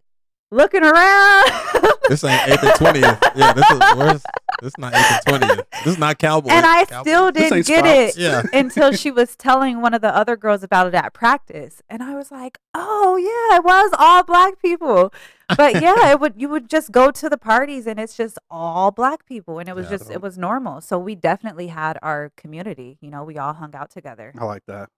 looking 0.55 0.83
around. 0.85 1.51
This 2.07 2.23
ain't 2.23 2.49
eighth 2.51 2.63
and 2.63 2.75
twentieth. 2.75 3.19
Yeah, 3.35 3.55
this 3.55 3.71
is 3.71 3.79
where's 3.97 4.23
this 4.61 4.69
is 4.73 4.79
not 4.79 4.93
eighth 4.95 5.11
and 5.27 5.41
twentieth. 5.41 5.67
This 5.85 5.95
is 5.95 5.99
not 5.99 6.19
cowboy. 6.19 6.51
and 6.51 6.67
I 6.67 6.85
Cowboys. 6.85 7.01
still 7.11 7.31
didn't 7.33 7.67
get 7.67 7.79
Sprouts. 7.79 8.17
it 8.19 8.21
Yeah. 8.21 8.43
until 8.53 8.93
she 8.93 9.11
was 9.11 9.37
telling 9.37 9.81
one 9.81 9.95
of 9.95 10.03
the 10.03 10.15
other 10.15 10.37
girls 10.37 10.63
about 10.63 10.87
it 10.87 10.95
at 10.95 11.15
practice, 11.15 11.81
and 11.89 12.03
I 12.03 12.15
was 12.15 12.31
like, 12.31 12.59
"Oh 12.75 13.17
yeah, 13.17 13.57
it 13.57 13.65
was 13.65 13.95
all 13.99 14.23
black 14.23 14.61
people." 14.61 15.15
But 15.57 15.75
yeah, 15.83 16.11
it 16.11 16.21
would 16.21 16.35
you 16.37 16.51
would 16.51 16.69
just 16.69 16.93
go 16.93 17.11
to 17.11 17.31
the 17.31 17.39
parties 17.39 17.87
and 17.87 17.99
it's 17.99 18.19
just 18.19 18.39
all 18.51 18.91
black 18.91 19.25
people, 19.25 19.59
and 19.59 19.67
it 19.67 19.75
was 19.75 19.87
Yeah. 19.87 19.97
just 19.97 20.11
it 20.11 20.21
was 20.21 20.37
normal. 20.37 20.83
So 20.83 20.99
we 20.99 21.15
definitely 21.15 21.69
had 21.69 21.99
our 22.03 22.33
community. 22.37 22.99
You 23.01 23.11
know, 23.11 23.25
we 23.25 23.39
all 23.39 23.55
hung 23.55 23.75
out 23.75 23.91
together. 23.91 24.35
I 24.39 24.45
like 24.45 24.65
that. 24.67 24.91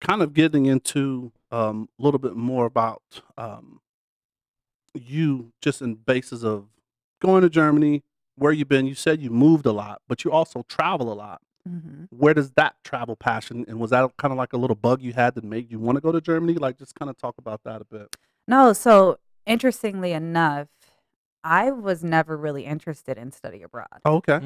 kind 0.00 0.22
of 0.22 0.32
getting 0.34 0.66
into 0.66 1.32
um, 1.50 1.88
a 1.98 2.02
little 2.02 2.18
bit 2.18 2.36
more 2.36 2.66
about 2.66 3.02
um, 3.36 3.80
you 4.94 5.52
just 5.60 5.82
in 5.82 5.94
basis 5.94 6.42
of 6.42 6.66
going 7.20 7.42
to 7.42 7.50
Germany, 7.50 8.02
where 8.36 8.52
you've 8.52 8.68
been. 8.68 8.86
You 8.86 8.94
said 8.94 9.20
you 9.20 9.30
moved 9.30 9.66
a 9.66 9.72
lot, 9.72 10.02
but 10.08 10.24
you 10.24 10.30
also 10.32 10.64
travel 10.68 11.12
a 11.12 11.14
lot. 11.14 11.40
hmm 11.66 12.04
Where 12.10 12.34
does 12.34 12.52
that 12.52 12.76
travel 12.84 13.16
passion 13.16 13.64
and 13.68 13.78
was 13.80 13.90
that 13.90 14.16
kind 14.16 14.32
of 14.32 14.38
like 14.38 14.52
a 14.52 14.56
little 14.56 14.76
bug 14.76 15.02
you 15.02 15.12
had 15.12 15.34
that 15.34 15.44
made 15.44 15.70
you 15.70 15.78
want 15.78 15.96
to 15.96 16.00
go 16.00 16.12
to 16.12 16.20
Germany? 16.20 16.54
Like, 16.54 16.78
just 16.78 16.94
kind 16.94 17.10
of 17.10 17.16
talk 17.16 17.34
about 17.38 17.62
that 17.64 17.80
a 17.80 17.84
bit. 17.84 18.16
No, 18.46 18.72
so 18.72 19.18
interestingly 19.46 20.12
enough, 20.12 20.68
I 21.44 21.70
was 21.70 22.02
never 22.02 22.36
really 22.36 22.64
interested 22.64 23.18
in 23.18 23.32
study 23.32 23.62
abroad. 23.62 24.00
Oh, 24.04 24.16
okay. 24.16 24.34
S- 24.34 24.42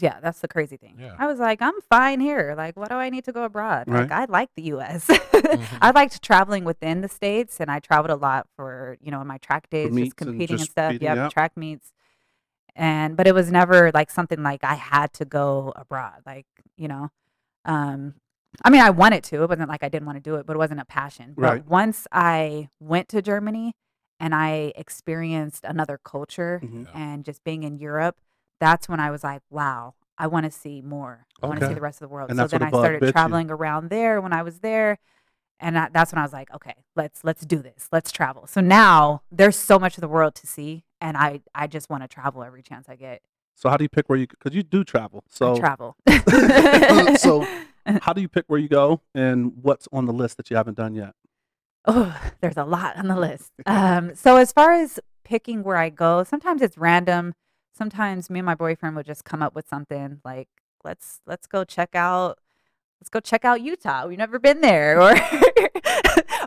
Yeah, 0.00 0.20
that's 0.20 0.40
the 0.40 0.48
crazy 0.48 0.76
thing. 0.76 0.96
Yeah. 0.98 1.16
I 1.18 1.26
was 1.26 1.38
like, 1.38 1.62
I'm 1.62 1.80
fine 1.88 2.20
here. 2.20 2.54
Like, 2.56 2.76
what 2.76 2.90
do 2.90 2.96
I 2.96 3.08
need 3.10 3.24
to 3.24 3.32
go 3.32 3.44
abroad? 3.44 3.88
Like, 3.88 4.10
I 4.12 4.26
like 4.26 4.50
the 4.56 4.62
U.S. 4.64 5.08
Mm-hmm. 5.42 5.76
I 5.82 5.90
liked 5.90 6.22
traveling 6.22 6.64
within 6.64 7.00
the 7.00 7.08
states, 7.08 7.58
and 7.60 7.70
I 7.70 7.78
traveled 7.80 8.10
a 8.10 8.16
lot 8.16 8.46
for 8.56 8.96
you 9.00 9.10
know 9.10 9.20
in 9.20 9.26
my 9.26 9.38
track 9.38 9.68
days, 9.70 9.94
just 9.94 10.16
competing 10.16 10.54
and, 10.54 10.58
just 10.60 10.70
stuff. 10.70 10.92
Yep, 10.92 11.00
yeah. 11.16 11.28
track 11.28 11.56
meets. 11.56 11.92
And 12.74 13.16
but 13.16 13.26
it 13.26 13.34
was 13.34 13.50
never 13.50 13.90
like 13.92 14.10
something 14.10 14.42
like 14.42 14.64
I 14.64 14.74
had 14.76 15.12
to 15.14 15.24
go 15.24 15.72
abroad. 15.76 16.22
Like 16.24 16.46
you 16.76 16.88
know, 16.88 17.10
um, 17.64 18.14
I 18.64 18.70
mean, 18.70 18.80
I 18.80 18.90
wanted 18.90 19.24
to. 19.24 19.42
It 19.42 19.48
wasn't 19.48 19.68
like 19.68 19.82
I 19.82 19.88
didn't 19.88 20.06
want 20.06 20.16
to 20.16 20.22
do 20.22 20.36
it, 20.36 20.46
but 20.46 20.54
it 20.54 20.58
wasn't 20.58 20.80
a 20.80 20.84
passion. 20.86 21.34
But 21.36 21.42
Right. 21.42 21.66
once 21.66 22.06
I 22.12 22.68
went 22.80 23.08
to 23.10 23.20
Germany 23.20 23.74
and 24.20 24.34
I 24.34 24.72
experienced 24.76 25.64
another 25.64 25.98
culture 26.02 26.60
Mhm. 26.64 26.86
and 26.94 27.24
just 27.24 27.42
being 27.44 27.62
in 27.64 27.76
Europe, 27.78 28.16
that's 28.62 28.88
when 28.88 29.00
I 29.00 29.10
was 29.10 29.24
like, 29.24 29.42
wow, 29.50 29.94
I 30.16 30.28
want 30.28 30.46
to 30.46 30.52
see 30.52 30.80
more. 30.80 31.26
I 31.42 31.46
want 31.46 31.58
to 31.58 31.64
Okay. 31.66 31.72
see 31.72 31.74
the 31.74 31.80
rest 31.80 32.00
of 32.00 32.08
the 32.08 32.14
world. 32.14 32.30
And 32.30 32.38
so 32.38 32.42
that's 32.44 32.52
what 32.52 32.60
then 32.60 32.70
the 32.70 32.76
I 32.76 32.80
started 32.80 33.02
you. 33.02 33.12
traveling 33.12 33.50
around 33.50 33.90
there 33.90 34.20
when 34.20 34.32
I 34.32 34.42
was 34.42 34.60
there. 34.60 34.98
And 35.58 35.74
that, 35.74 35.92
that's 35.92 36.12
when 36.12 36.20
I 36.20 36.22
was 36.22 36.32
like, 36.32 36.52
okay, 36.54 36.74
let's 36.94 37.24
let's 37.24 37.44
do 37.44 37.58
this. 37.58 37.88
Let's 37.90 38.12
travel. 38.12 38.46
So 38.46 38.60
now 38.60 39.22
there's 39.32 39.56
so 39.56 39.78
much 39.80 39.96
of 39.96 40.00
the 40.00 40.08
world 40.08 40.34
to 40.36 40.46
see, 40.46 40.84
and 41.00 41.16
I 41.16 41.40
I 41.54 41.66
just 41.66 41.90
want 41.90 42.02
to 42.04 42.08
travel 42.08 42.42
every 42.44 42.62
chance 42.62 42.88
I 42.88 42.94
get. 42.96 43.20
So, 43.56 43.68
how 43.68 43.76
do 43.76 43.84
you 43.84 43.88
pick 43.88 44.08
where 44.08 44.18
you? 44.18 44.26
Because 44.28 44.54
you 44.54 44.62
do 44.62 44.82
travel. 44.84 45.24
So, 45.28 45.56
I 45.56 45.58
travel. 45.58 45.96
so 47.18 47.46
how 48.02 48.12
do 48.12 48.20
you 48.20 48.28
pick 48.28 48.44
where 48.48 48.58
you 48.60 48.68
go 48.68 49.02
and 49.14 49.52
what's 49.60 49.88
on 49.92 50.06
the 50.06 50.12
list 50.12 50.36
that 50.36 50.50
you 50.50 50.56
haven't 50.56 50.76
done 50.76 50.94
yet? 50.94 51.14
Oh, 51.84 52.16
there's 52.40 52.56
a 52.56 52.64
lot 52.64 52.96
on 52.96 53.08
the 53.08 53.16
list. 53.16 53.50
Um, 53.66 54.14
so 54.14 54.36
as 54.36 54.52
far 54.52 54.72
as 54.72 55.00
picking 55.24 55.62
where 55.64 55.76
I 55.76 55.90
go, 55.90 56.22
sometimes 56.24 56.62
it's 56.62 56.78
random. 56.78 57.34
Sometimes 57.72 58.28
me 58.30 58.40
and 58.40 58.46
my 58.46 58.54
boyfriend 58.54 58.96
would 58.96 59.06
just 59.06 59.24
come 59.24 59.42
up 59.42 59.54
with 59.54 59.68
something 59.68 60.20
like, 60.24 60.48
let's 60.84 61.20
let's 61.26 61.46
go 61.46 61.64
check 61.64 61.94
out 61.94 62.38
let's 63.00 63.08
go 63.08 63.20
check 63.20 63.44
out 63.44 63.60
Utah. 63.62 64.06
We've 64.06 64.18
never 64.18 64.38
been 64.38 64.60
there, 64.60 65.00
or 65.02 65.14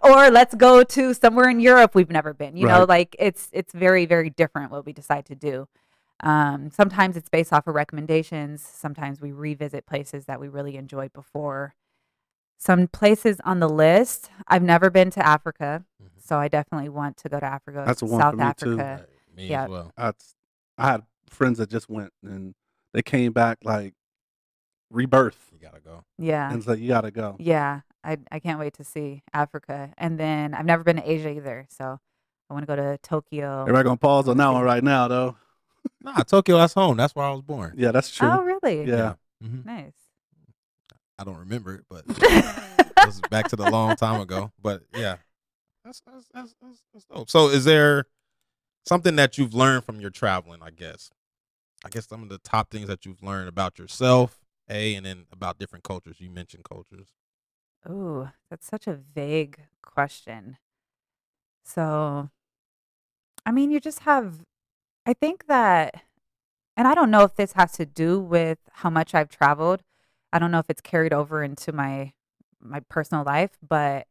or 0.03 0.29
let's 0.29 0.55
go 0.55 0.84
to 0.84 1.13
somewhere 1.13 1.50
in 1.50 1.60
Europe 1.60 1.96
we've 1.96 2.10
never 2.12 2.34
been. 2.34 2.55
You 2.58 2.67
know, 2.67 2.86
like 2.88 3.15
it's 3.20 3.50
it's 3.51 3.74
very 3.74 4.05
very 4.05 4.29
different 4.29 4.72
what 4.72 4.86
we 4.86 4.94
decide 4.94 5.25
to 5.25 5.36
do. 5.36 5.67
Um, 6.22 6.70
sometimes 6.72 7.17
it's 7.17 7.27
based 7.29 7.51
off 7.51 7.67
of 7.67 7.75
recommendations. 7.75 8.62
Sometimes 8.62 9.20
we 9.20 9.32
revisit 9.34 9.86
places 9.86 10.25
that 10.25 10.39
we 10.39 10.48
really 10.48 10.77
enjoyed 10.77 11.12
before. 11.12 11.75
Some 12.58 12.88
places 12.88 13.41
on 13.44 13.60
the 13.60 13.67
list. 13.67 14.29
I've 14.48 14.63
never 14.63 14.89
been 14.89 15.12
to 15.12 15.25
Africa, 15.27 15.84
Mhm. 16.01 16.24
so 16.25 16.38
I 16.38 16.48
definitely 16.48 16.88
want 16.88 17.17
to 17.17 17.29
go 17.29 17.39
to 17.41 17.46
Africa. 17.46 17.84
That's 17.86 18.01
a 18.01 18.05
one 18.05 18.22
South 18.22 18.32
for 18.32 18.38
me, 18.38 18.53
too. 18.58 18.79
Africa. 18.79 19.05
Right, 19.10 19.36
Me 19.36 19.48
Yeah. 19.50 19.63
as 19.65 19.70
well. 19.70 19.91
That's, 19.98 20.36
I 20.77 20.91
had 20.91 21.03
friends 21.29 21.58
that 21.60 21.70
just 21.70 21.89
went 21.89 22.12
and 22.24 22.53
they 22.94 23.01
came 23.01 23.32
back 23.34 23.60
like 23.63 23.94
rebirth 24.91 25.50
You 25.51 25.60
gotta 25.60 25.82
go. 25.82 26.03
Yeah. 26.17 26.51
and 26.51 26.63
said, 26.63 26.79
you 26.79 26.88
got 26.88 27.01
to 27.01 27.12
go. 27.12 27.36
Yeah, 27.39 27.82
I 28.03 28.17
I 28.32 28.39
can't 28.39 28.60
wait 28.60 28.74
to 28.75 28.84
see 28.84 29.24
Africa. 29.34 29.91
And 29.98 30.20
then 30.20 30.53
I've 30.53 30.65
never 30.65 30.84
been 30.84 30.98
to 30.98 31.10
Asia 31.10 31.29
either, 31.29 31.65
so 31.70 32.00
I 32.50 32.53
want 32.53 32.63
to 32.63 32.67
go 32.67 32.75
to 32.75 32.98
Tokyo. 33.01 33.61
Everybody 33.61 33.83
going 33.83 33.98
to 33.98 34.01
pause 34.01 34.27
on 34.29 34.38
that 34.38 34.50
one 34.50 34.64
right 34.64 34.83
now, 34.83 35.07
though. 35.07 35.35
Nah, 36.01 36.22
Tokyo. 36.24 36.57
That's 36.57 36.74
home. 36.74 36.98
That's 36.98 37.16
where 37.16 37.25
I 37.25 37.31
was 37.31 37.42
born. 37.42 37.74
Yeah, 37.77 37.92
that's 37.92 38.11
true. 38.11 38.29
Oh, 38.29 38.44
really? 38.44 38.88
Yeah. 38.88 39.16
hmm 39.42 39.61
Nice. 39.66 39.94
I 41.18 41.24
don't 41.24 41.38
remember 41.38 41.74
it, 41.75 41.85
but 41.90 42.03
it 42.07 43.05
was 43.05 43.22
back 43.22 43.48
to 43.50 43.55
the 43.55 43.70
long 43.70 43.96
time 43.96 44.20
ago. 44.22 44.51
But 44.61 44.83
yeah, 44.94 45.18
that's 45.83 46.01
that's 46.05 46.27
that's, 46.33 46.55
that's, 46.61 46.79
that's 46.94 47.05
dope. 47.05 47.29
So, 47.29 47.48
is 47.48 47.64
there 47.66 48.05
something 48.85 49.15
that 49.15 49.37
you've 49.37 49.53
learned 49.53 49.83
from 49.83 50.00
your 50.00 50.09
traveling? 50.09 50.61
I 50.61 50.69
guess. 50.69 51.11
I 51.83 51.89
guess 51.89 52.07
some 52.07 52.24
of 52.24 52.29
the 52.29 52.39
top 52.39 52.71
things 52.71 52.87
that 52.87 53.05
you've 53.05 53.21
learned 53.21 53.48
about 53.48 53.77
yourself, 53.77 54.39
a, 54.69 54.95
and 54.95 55.05
then 55.05 55.25
about 55.31 55.59
different 55.59 55.83
cultures. 55.83 56.19
You 56.19 56.31
mentioned 56.31 56.63
cultures. 56.63 57.09
Ooh, 57.87 58.29
that's 58.50 58.65
such 58.65 58.87
a 58.87 58.93
vague 58.93 59.59
question. 59.83 60.57
So, 61.63 62.29
I 63.45 63.51
mean, 63.51 63.69
you 63.69 63.79
just 63.79 64.00
have, 64.00 64.45
I 65.05 65.13
think 65.13 65.45
that, 65.45 66.03
and 66.75 66.87
I 66.87 66.95
don't 66.95 67.11
know 67.11 67.21
if 67.21 67.35
this 67.35 67.53
has 67.53 67.74
to 67.74 67.85
do 67.85 68.19
with 68.19 68.57
how 68.71 68.89
much 68.89 69.13
I've 69.13 69.29
traveled. 69.29 69.83
I 70.33 70.39
don't 70.39 70.51
know 70.51 70.59
if 70.59 70.69
it's 70.69 70.81
carried 70.81 71.13
over 71.13 71.43
into 71.43 71.71
my 71.71 72.13
my 72.59 72.79
personal 72.89 73.24
life, 73.24 73.57
but 73.67 74.07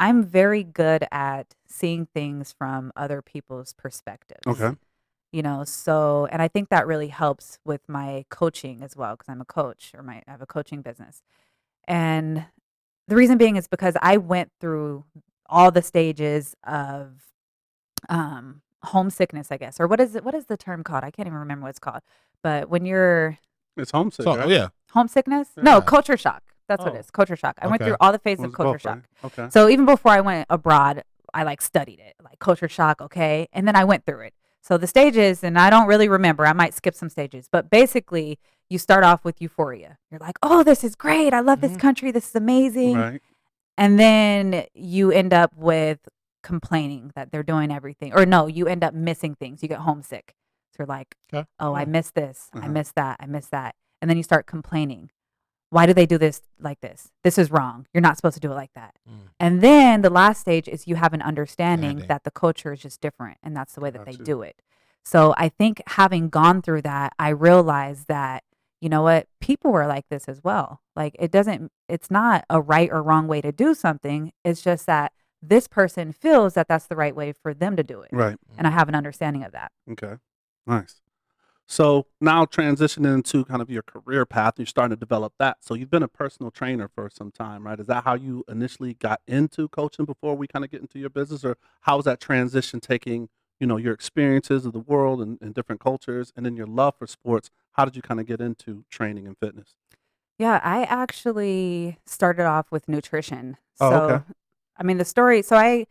I'm 0.00 0.24
very 0.24 0.64
good 0.64 1.06
at 1.12 1.54
seeing 1.68 2.06
things 2.06 2.52
from 2.56 2.92
other 2.96 3.20
people's 3.22 3.72
perspectives. 3.74 4.40
Okay. 4.46 4.76
You 5.32 5.42
know, 5.42 5.64
so 5.64 6.26
and 6.32 6.40
I 6.40 6.48
think 6.48 6.70
that 6.70 6.86
really 6.86 7.08
helps 7.08 7.58
with 7.64 7.82
my 7.88 8.24
coaching 8.30 8.82
as 8.82 8.96
well 8.96 9.14
because 9.16 9.28
I'm 9.28 9.40
a 9.42 9.44
coach 9.44 9.92
or 9.94 10.02
my 10.02 10.22
I 10.26 10.30
have 10.30 10.40
a 10.42 10.46
coaching 10.46 10.80
business. 10.80 11.22
And 11.86 12.46
the 13.08 13.16
reason 13.16 13.36
being 13.38 13.56
is 13.56 13.68
because 13.68 13.96
I 14.00 14.16
went 14.16 14.50
through 14.60 15.04
all 15.46 15.70
the 15.70 15.82
stages 15.82 16.54
of 16.66 17.12
um 18.08 18.62
homesickness, 18.84 19.50
I 19.50 19.56
guess. 19.58 19.80
Or 19.80 19.86
what 19.86 20.00
is 20.00 20.14
it 20.14 20.24
what 20.24 20.34
is 20.34 20.46
the 20.46 20.56
term 20.56 20.82
called? 20.82 21.04
I 21.04 21.10
can't 21.10 21.26
even 21.26 21.38
remember 21.38 21.64
what 21.64 21.70
it's 21.70 21.78
called. 21.78 22.00
But 22.42 22.68
when 22.70 22.86
you're 22.86 23.38
It's 23.76 23.90
homesick. 23.90 24.24
So, 24.24 24.36
right? 24.36 24.48
yeah, 24.48 24.68
homesickness? 24.92 25.48
No, 25.56 25.80
culture 25.82 26.16
shock. 26.16 26.42
That's 26.68 26.82
what 26.84 26.92
Oh. 26.92 26.96
it 26.96 27.00
is. 27.00 27.10
Culture 27.10 27.36
shock. 27.36 27.56
I 27.60 27.66
went 27.66 27.82
through 27.82 27.96
all 28.00 28.12
the 28.12 28.18
phases 28.18 28.42
Was 28.42 28.50
of 28.50 28.54
culture 28.56 28.78
shock. 28.78 28.94
right? 28.96 29.04
Okay. 29.38 29.48
So 29.50 29.68
even 29.68 29.84
before 29.86 30.12
I 30.12 30.20
went 30.20 30.46
abroad, 30.50 31.02
I 31.34 31.42
like 31.42 31.60
studied 31.62 32.00
it, 32.00 32.14
like 32.22 32.38
culture 32.38 32.68
shock, 32.68 33.00
okay? 33.00 33.48
And 33.52 33.66
then 33.66 33.76
I 33.76 33.84
went 33.84 34.04
through 34.06 34.20
it. 34.20 34.34
So 34.62 34.76
the 34.76 34.86
stages, 34.86 35.42
and 35.44 35.58
I 35.58 35.70
don't 35.70 35.86
really 35.86 36.08
remember, 36.08 36.46
I 36.46 36.52
might 36.52 36.74
skip 36.74 36.94
some 36.94 37.08
stages, 37.08 37.48
but 37.50 37.70
basically, 37.70 38.38
you 38.68 38.78
start 38.78 39.02
off 39.02 39.24
with 39.24 39.40
euphoria. 39.40 39.96
You're 40.10 40.20
like, 40.20 40.38
oh, 40.42 40.62
this 40.62 40.84
is 40.84 40.94
great. 40.94 41.32
I 41.32 41.40
love 41.40 41.60
this 41.62 41.72
Mhm. 41.72 41.80
country. 41.80 42.10
This 42.12 42.28
is 42.28 42.34
amazing. 42.34 42.96
Right. 42.96 43.22
And 43.78 43.98
then 43.98 44.66
you 44.74 45.10
end 45.10 45.32
up 45.32 45.54
with 45.56 46.00
complaining 46.42 47.12
that 47.14 47.30
they're 47.30 47.42
doing 47.42 47.70
everything. 47.72 48.12
Or 48.12 48.26
no, 48.26 48.46
you 48.46 48.66
end 48.66 48.84
up 48.84 48.92
missing 48.92 49.34
things. 49.34 49.62
You 49.62 49.68
get 49.68 49.78
homesick. 49.80 50.34
So 50.72 50.80
you're 50.80 50.86
like, 50.86 51.14
Okay. 51.32 51.46
oh, 51.60 51.72
I 51.74 51.80
Yeah. 51.80 51.86
missed 51.86 52.14
this. 52.14 52.50
I 52.54 52.58
Uh-huh. 52.58 52.68
missed 52.68 52.94
that. 52.96 53.16
I 53.20 53.26
missed 53.26 53.50
that. 53.52 53.74
And 54.02 54.10
then 54.10 54.16
you 54.16 54.22
start 54.22 54.46
complaining. 54.46 55.10
Why 55.70 55.86
do 55.86 55.92
they 55.92 56.06
do 56.06 56.18
this 56.18 56.40
like 56.58 56.80
this? 56.80 57.10
This 57.24 57.36
is 57.36 57.50
wrong. 57.50 57.86
You're 57.92 58.00
not 58.00 58.16
supposed 58.16 58.34
to 58.34 58.40
do 58.40 58.50
it 58.50 58.54
like 58.54 58.72
that. 58.74 58.94
Mm. 59.08 59.28
And 59.38 59.60
then 59.60 60.02
the 60.02 60.10
last 60.10 60.40
stage 60.40 60.66
is 60.66 60.86
you 60.86 60.96
have 60.96 61.12
an 61.12 61.22
understanding 61.22 62.04
that 62.08 62.24
the 62.24 62.30
culture 62.30 62.72
is 62.72 62.80
just 62.80 63.00
different 63.00 63.38
and 63.42 63.56
that's 63.56 63.74
the 63.74 63.80
way 63.80 63.90
that 63.90 64.06
they 64.06 64.12
do 64.12 64.42
it. 64.42 64.62
So 65.04 65.34
I 65.36 65.48
think 65.48 65.82
having 65.86 66.28
gone 66.28 66.62
through 66.62 66.82
that, 66.82 67.12
I 67.18 67.30
realized 67.30 68.08
that, 68.08 68.44
you 68.80 68.88
know 68.88 69.02
what, 69.02 69.26
people 69.40 69.74
are 69.74 69.86
like 69.86 70.08
this 70.08 70.28
as 70.28 70.42
well. 70.42 70.80
Like 70.96 71.16
it 71.18 71.30
doesn't, 71.30 71.72
it's 71.88 72.10
not 72.10 72.44
a 72.48 72.60
right 72.60 72.90
or 72.90 73.02
wrong 73.02 73.26
way 73.26 73.40
to 73.40 73.52
do 73.52 73.74
something. 73.74 74.32
It's 74.44 74.62
just 74.62 74.86
that 74.86 75.12
this 75.42 75.68
person 75.68 76.12
feels 76.12 76.54
that 76.54 76.68
that's 76.68 76.86
the 76.86 76.96
right 76.96 77.14
way 77.14 77.32
for 77.32 77.54
them 77.54 77.76
to 77.76 77.82
do 77.82 78.00
it. 78.02 78.10
Right. 78.12 78.36
And 78.56 78.66
I 78.66 78.70
have 78.70 78.88
an 78.88 78.94
understanding 78.94 79.44
of 79.44 79.52
that. 79.52 79.72
Okay. 79.90 80.14
Nice. 80.66 81.00
So 81.70 82.06
now 82.18 82.46
transitioning 82.46 83.14
into 83.14 83.44
kind 83.44 83.60
of 83.60 83.68
your 83.68 83.82
career 83.82 84.24
path, 84.24 84.54
you're 84.56 84.64
starting 84.64 84.96
to 84.96 84.98
develop 84.98 85.34
that. 85.38 85.58
So 85.60 85.74
you've 85.74 85.90
been 85.90 86.02
a 86.02 86.08
personal 86.08 86.50
trainer 86.50 86.88
for 86.88 87.10
some 87.12 87.30
time, 87.30 87.66
right? 87.66 87.78
Is 87.78 87.86
that 87.88 88.04
how 88.04 88.14
you 88.14 88.42
initially 88.48 88.94
got 88.94 89.20
into 89.28 89.68
coaching 89.68 90.06
before 90.06 90.34
we 90.34 90.46
kind 90.46 90.64
of 90.64 90.70
get 90.70 90.80
into 90.80 90.98
your 90.98 91.10
business, 91.10 91.44
or 91.44 91.58
how 91.82 91.96
was 91.96 92.06
that 92.06 92.20
transition 92.20 92.80
taking, 92.80 93.28
you 93.60 93.66
know, 93.66 93.76
your 93.76 93.92
experiences 93.92 94.64
of 94.64 94.72
the 94.72 94.78
world 94.78 95.20
and, 95.20 95.36
and 95.42 95.52
different 95.52 95.82
cultures, 95.82 96.32
and 96.34 96.46
then 96.46 96.56
your 96.56 96.66
love 96.66 96.94
for 96.98 97.06
sports? 97.06 97.50
How 97.72 97.84
did 97.84 97.96
you 97.96 98.02
kind 98.02 98.18
of 98.18 98.24
get 98.24 98.40
into 98.40 98.86
training 98.90 99.26
and 99.26 99.36
fitness? 99.36 99.76
Yeah, 100.38 100.60
I 100.64 100.84
actually 100.84 101.98
started 102.06 102.46
off 102.46 102.72
with 102.72 102.88
nutrition. 102.88 103.58
Oh, 103.78 103.90
so 103.90 104.00
okay. 104.04 104.24
I 104.78 104.84
mean 104.84 104.96
the 104.96 105.04
story 105.04 105.42
so 105.42 105.56
I 105.56 105.86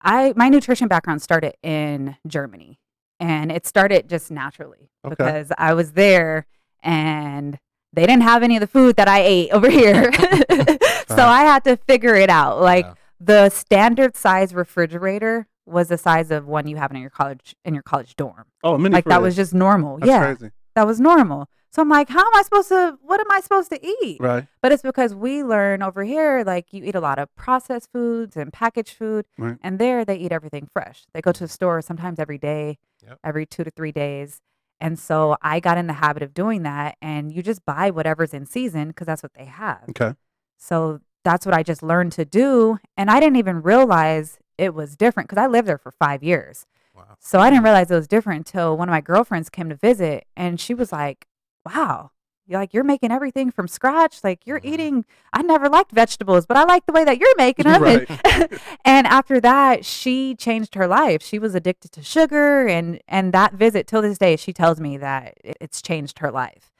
I 0.00 0.32
my 0.34 0.48
nutrition 0.48 0.88
background 0.88 1.22
started 1.22 1.54
in 1.62 2.16
Germany 2.26 2.80
and 3.20 3.50
it 3.52 3.66
started 3.66 4.08
just 4.08 4.30
naturally 4.30 4.90
Okay. 5.04 5.14
because 5.16 5.52
I 5.58 5.74
was 5.74 5.92
there 5.92 6.46
and 6.82 7.58
they 7.92 8.06
didn't 8.06 8.22
have 8.22 8.42
any 8.42 8.56
of 8.56 8.60
the 8.60 8.66
food 8.66 8.96
that 8.96 9.08
I 9.08 9.20
ate 9.20 9.50
over 9.50 9.70
here. 9.70 10.12
so 10.12 10.18
uh-huh. 10.20 11.26
I 11.26 11.42
had 11.44 11.64
to 11.64 11.76
figure 11.76 12.14
it 12.16 12.28
out. 12.30 12.60
Like 12.60 12.86
Yeah. 12.86 12.94
the 13.20 13.48
standard 13.50 14.16
size 14.16 14.54
refrigerator 14.54 15.46
was 15.66 15.88
the 15.88 15.96
size 15.98 16.30
of 16.30 16.46
one 16.46 16.66
you 16.66 16.76
have 16.76 16.90
in 16.90 16.98
your 17.00 17.10
college 17.10 17.54
in 17.64 17.72
your 17.74 17.82
college 17.82 18.16
dorm. 18.16 18.44
Oh, 18.62 18.76
mini 18.76 18.92
Like 18.94 19.04
that 19.06 19.22
was 19.22 19.36
just 19.36 19.54
normal. 19.54 19.98
That's 19.98 20.08
yeah 20.08 20.34
crazy. 20.34 20.52
that 20.74 20.86
was 20.86 21.00
normal. 21.00 21.48
So 21.74 21.82
I'm 21.82 21.88
like, 21.88 22.08
how 22.08 22.20
am 22.20 22.34
I 22.36 22.42
supposed 22.42 22.68
to? 22.68 22.96
What 23.02 23.18
am 23.18 23.26
I 23.32 23.40
supposed 23.40 23.68
to 23.70 23.84
eat? 23.84 24.18
Right. 24.20 24.46
But 24.62 24.70
it's 24.70 24.82
because 24.84 25.12
we 25.12 25.42
learn 25.42 25.82
over 25.82 26.04
here, 26.04 26.44
like 26.46 26.72
you 26.72 26.84
eat 26.84 26.94
a 26.94 27.00
lot 27.00 27.18
of 27.18 27.34
processed 27.34 27.90
foods 27.92 28.36
and 28.36 28.52
packaged 28.52 28.92
food, 28.96 29.26
Right. 29.36 29.56
and 29.60 29.80
there 29.80 30.04
they 30.04 30.14
eat 30.14 30.30
everything 30.30 30.68
fresh. 30.72 31.04
They 31.12 31.20
go 31.20 31.32
to 31.32 31.40
the 31.40 31.48
store 31.48 31.82
sometimes 31.82 32.20
every 32.20 32.38
day, 32.38 32.78
Yep. 33.04 33.18
every 33.24 33.44
two 33.44 33.64
to 33.64 33.72
three 33.72 33.90
days. 33.90 34.40
And 34.80 35.00
so 35.00 35.36
I 35.42 35.58
got 35.58 35.76
in 35.76 35.88
the 35.88 35.94
habit 35.94 36.22
of 36.22 36.32
doing 36.32 36.62
that, 36.62 36.96
and 37.02 37.32
you 37.32 37.42
just 37.42 37.64
buy 37.64 37.90
whatever's 37.90 38.32
in 38.32 38.46
season 38.46 38.88
because 38.88 39.08
that's 39.08 39.24
what 39.24 39.34
they 39.34 39.46
have. 39.46 39.82
Okay. 39.90 40.14
So 40.56 41.00
that's 41.24 41.44
what 41.44 41.56
I 41.56 41.64
just 41.64 41.82
learned 41.82 42.12
to 42.12 42.24
do, 42.24 42.78
and 42.96 43.10
I 43.10 43.18
didn't 43.18 43.36
even 43.36 43.62
realize 43.62 44.38
it 44.58 44.74
was 44.74 44.94
different 44.94 45.28
because 45.28 45.42
I 45.42 45.48
lived 45.48 45.66
there 45.66 45.78
for 45.78 45.90
five 45.90 46.22
years. 46.22 46.66
Wow. 46.94 47.16
So 47.18 47.40
I 47.40 47.50
didn't 47.50 47.64
realize 47.64 47.90
it 47.90 47.96
was 47.96 48.06
different 48.06 48.46
until 48.46 48.76
one 48.76 48.88
of 48.88 48.92
my 48.92 49.00
girlfriends 49.00 49.48
came 49.48 49.68
to 49.70 49.74
visit 49.74 50.26
and 50.36 50.60
she 50.60 50.72
was 50.74 50.92
like, 50.92 51.26
Wow, 51.64 52.10
you're 52.46 52.58
like 52.60 52.74
you're 52.74 52.84
making 52.84 53.10
everything 53.10 53.50
from 53.50 53.68
scratch. 53.68 54.22
Like 54.22 54.46
you're 54.46 54.60
Mhm. 54.60 54.72
eating 54.72 55.04
I 55.32 55.42
never 55.42 55.68
liked 55.68 55.92
vegetables, 55.92 56.46
but 56.46 56.56
I 56.56 56.64
like 56.64 56.86
the 56.86 56.92
way 56.92 57.04
that 57.04 57.18
you're 57.18 57.34
making 57.38 57.64
them. 57.64 57.82
And, 57.84 58.06
and 58.84 59.06
after 59.06 59.40
that, 59.40 59.84
she 59.84 60.34
changed 60.34 60.74
her 60.74 60.86
life. 60.86 61.22
She 61.22 61.38
was 61.38 61.54
addicted 61.54 61.92
to 61.92 62.02
sugar 62.02 62.66
and 62.66 63.00
and 63.08 63.32
that 63.32 63.54
visit 63.54 63.86
till 63.86 64.02
this 64.02 64.18
day, 64.18 64.36
she 64.36 64.52
tells 64.52 64.80
me 64.80 64.96
that 64.98 65.34
it's 65.42 65.80
changed 65.82 66.18
her 66.20 66.30
life. 66.30 66.70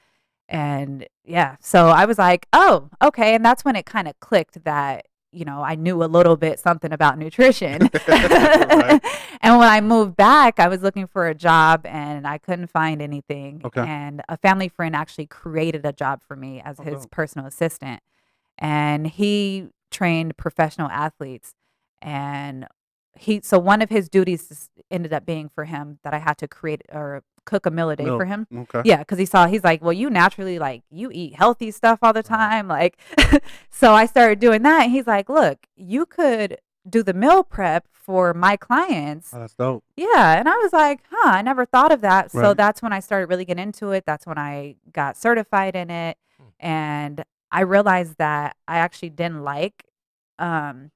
And 0.47 1.07
yeah, 1.23 1.55
so 1.59 1.87
I 1.87 2.05
was 2.05 2.19
like, 2.19 2.45
oh, 2.53 2.89
okay. 3.01 3.33
And 3.33 3.43
that's 3.43 3.65
when 3.65 3.75
it 3.75 3.85
kind 3.87 4.07
of 4.07 4.19
clicked 4.19 4.63
that, 4.65 5.07
you 5.35 5.45
know, 5.45 5.61
I 5.61 5.75
knew 5.75 6.03
a 6.03 6.05
little 6.05 6.37
bit 6.37 6.59
something 6.59 6.91
about 6.91 7.17
nutrition. 7.17 7.89
Right. 8.07 9.01
and 9.41 9.57
when 9.57 9.67
I 9.67 9.81
moved 9.81 10.15
back, 10.15 10.59
I 10.59 10.67
was 10.67 10.81
looking 10.81 11.07
for 11.07 11.27
a 11.27 11.35
job 11.35 11.85
and 11.85 12.27
I 12.27 12.37
couldn't 12.37 12.67
find 12.67 13.01
anything. 13.01 13.61
Okay. 13.63 13.81
And 13.81 14.21
a 14.29 14.37
family 14.37 14.69
friend 14.69 14.95
actually 14.95 15.27
created 15.27 15.85
a 15.85 15.91
job 15.93 16.21
for 16.27 16.35
me 16.35 16.61
as 16.63 16.79
Oh, 16.79 16.83
his 16.83 17.05
personal 17.07 17.47
assistant. 17.47 18.01
And 18.57 19.07
he 19.07 19.69
trained 19.91 20.37
professional 20.37 20.89
athletes. 20.89 21.55
And 22.01 22.67
he, 23.17 23.41
so 23.43 23.57
one 23.59 23.81
of 23.81 23.89
his 23.89 24.09
duties 24.09 24.51
is- 24.51 24.69
ended 24.91 25.13
up 25.13 25.25
being 25.25 25.49
for 25.49 25.65
him 25.65 25.99
that 26.03 26.13
I 26.13 26.17
had 26.19 26.37
to 26.39 26.47
create 26.47 26.81
or 26.91 27.23
cook 27.45 27.65
a 27.65 27.71
meal 27.71 27.89
a 27.91 27.95
day 27.95 28.05
for 28.05 28.25
him. 28.25 28.47
Okay. 28.55 28.81
Yeah, 28.85 28.97
because 28.97 29.19
he 29.19 29.25
saw 29.25 29.45
he's 29.47 29.63
like, 29.63 29.81
well, 29.83 29.93
you 29.93 30.09
naturally 30.09 30.57
like 30.59 30.83
you 30.89 31.11
eat 31.13 31.35
healthy 31.35 31.71
stuff 31.71 31.99
all 32.01 32.11
the 32.13 32.23
time, 32.23 32.67
like. 32.67 32.97
so 33.69 33.93
I 33.93 34.05
started 34.05 34.39
doing 34.39 34.63
that. 34.63 34.83
And 34.83 34.91
he's 34.91 35.07
like, 35.07 35.29
look, 35.29 35.67
you 35.75 36.05
could 36.05 36.57
do 36.89 37.01
the 37.03 37.13
meal 37.13 37.43
prep 37.43 37.87
for 37.91 38.33
my 38.33 38.55
clients. 38.57 39.31
Oh, 39.33 39.39
that's 39.39 39.53
dope. 39.55 39.83
Yeah, 39.95 40.37
and 40.39 40.47
I 40.49 40.55
was 40.57 40.73
like, 40.73 41.01
huh, 41.11 41.29
I 41.31 41.41
never 41.41 41.65
thought 41.65 41.91
of 41.91 42.01
that. 42.01 42.31
So 42.31 42.39
Right. 42.41 42.57
that's 42.57 42.81
when 42.81 42.93
I 42.93 42.99
started 42.99 43.27
really 43.29 43.45
getting 43.45 43.63
into 43.63 43.91
it. 43.91 44.05
That's 44.05 44.25
when 44.27 44.37
I 44.37 44.75
got 44.91 45.15
certified 45.17 45.75
in 45.75 45.89
it, 45.89 46.17
Hmm. 46.37 46.43
and 46.59 47.25
I 47.51 47.61
realized 47.61 48.17
that 48.17 48.55
I 48.67 48.77
actually 48.77 49.09
didn't 49.11 49.43
like 49.43 49.85
um, 50.39 50.91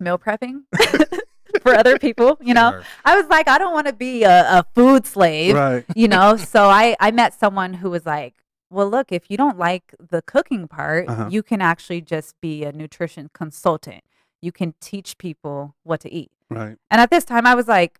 meal 0.00 0.18
prepping. 0.18 0.62
For 1.62 1.74
other 1.74 1.98
people, 1.98 2.38
you 2.40 2.54
know, 2.54 2.70
Sure. 2.72 2.82
I 3.04 3.16
was 3.16 3.26
like, 3.28 3.48
I 3.48 3.58
don't 3.58 3.72
want 3.72 3.86
to 3.86 3.92
be 3.92 4.24
a, 4.24 4.58
a 4.58 4.64
food 4.74 5.06
slave 5.06 5.54
Right. 5.54 5.84
you 5.94 6.08
know 6.08 6.36
so 6.52 6.64
i 6.68 6.96
i 7.00 7.10
met 7.10 7.34
someone 7.34 7.74
who 7.74 7.90
was 7.90 8.04
like 8.06 8.34
well 8.70 8.88
look 8.88 9.12
if 9.12 9.30
you 9.30 9.36
don't 9.36 9.58
like 9.58 9.94
the 10.10 10.22
cooking 10.22 10.66
part 10.68 11.08
Uh-huh. 11.08 11.28
you 11.30 11.42
can 11.42 11.60
actually 11.60 12.00
just 12.00 12.34
be 12.40 12.64
a 12.64 12.72
nutrition 12.72 13.30
consultant 13.34 14.02
you 14.40 14.50
can 14.52 14.74
teach 14.80 15.18
people 15.18 15.74
what 15.84 16.00
to 16.00 16.10
eat 16.12 16.30
Right. 16.50 16.76
and 16.90 17.00
at 17.00 17.10
this 17.10 17.24
time 17.24 17.46
i 17.46 17.54
was 17.54 17.68
like 17.68 17.98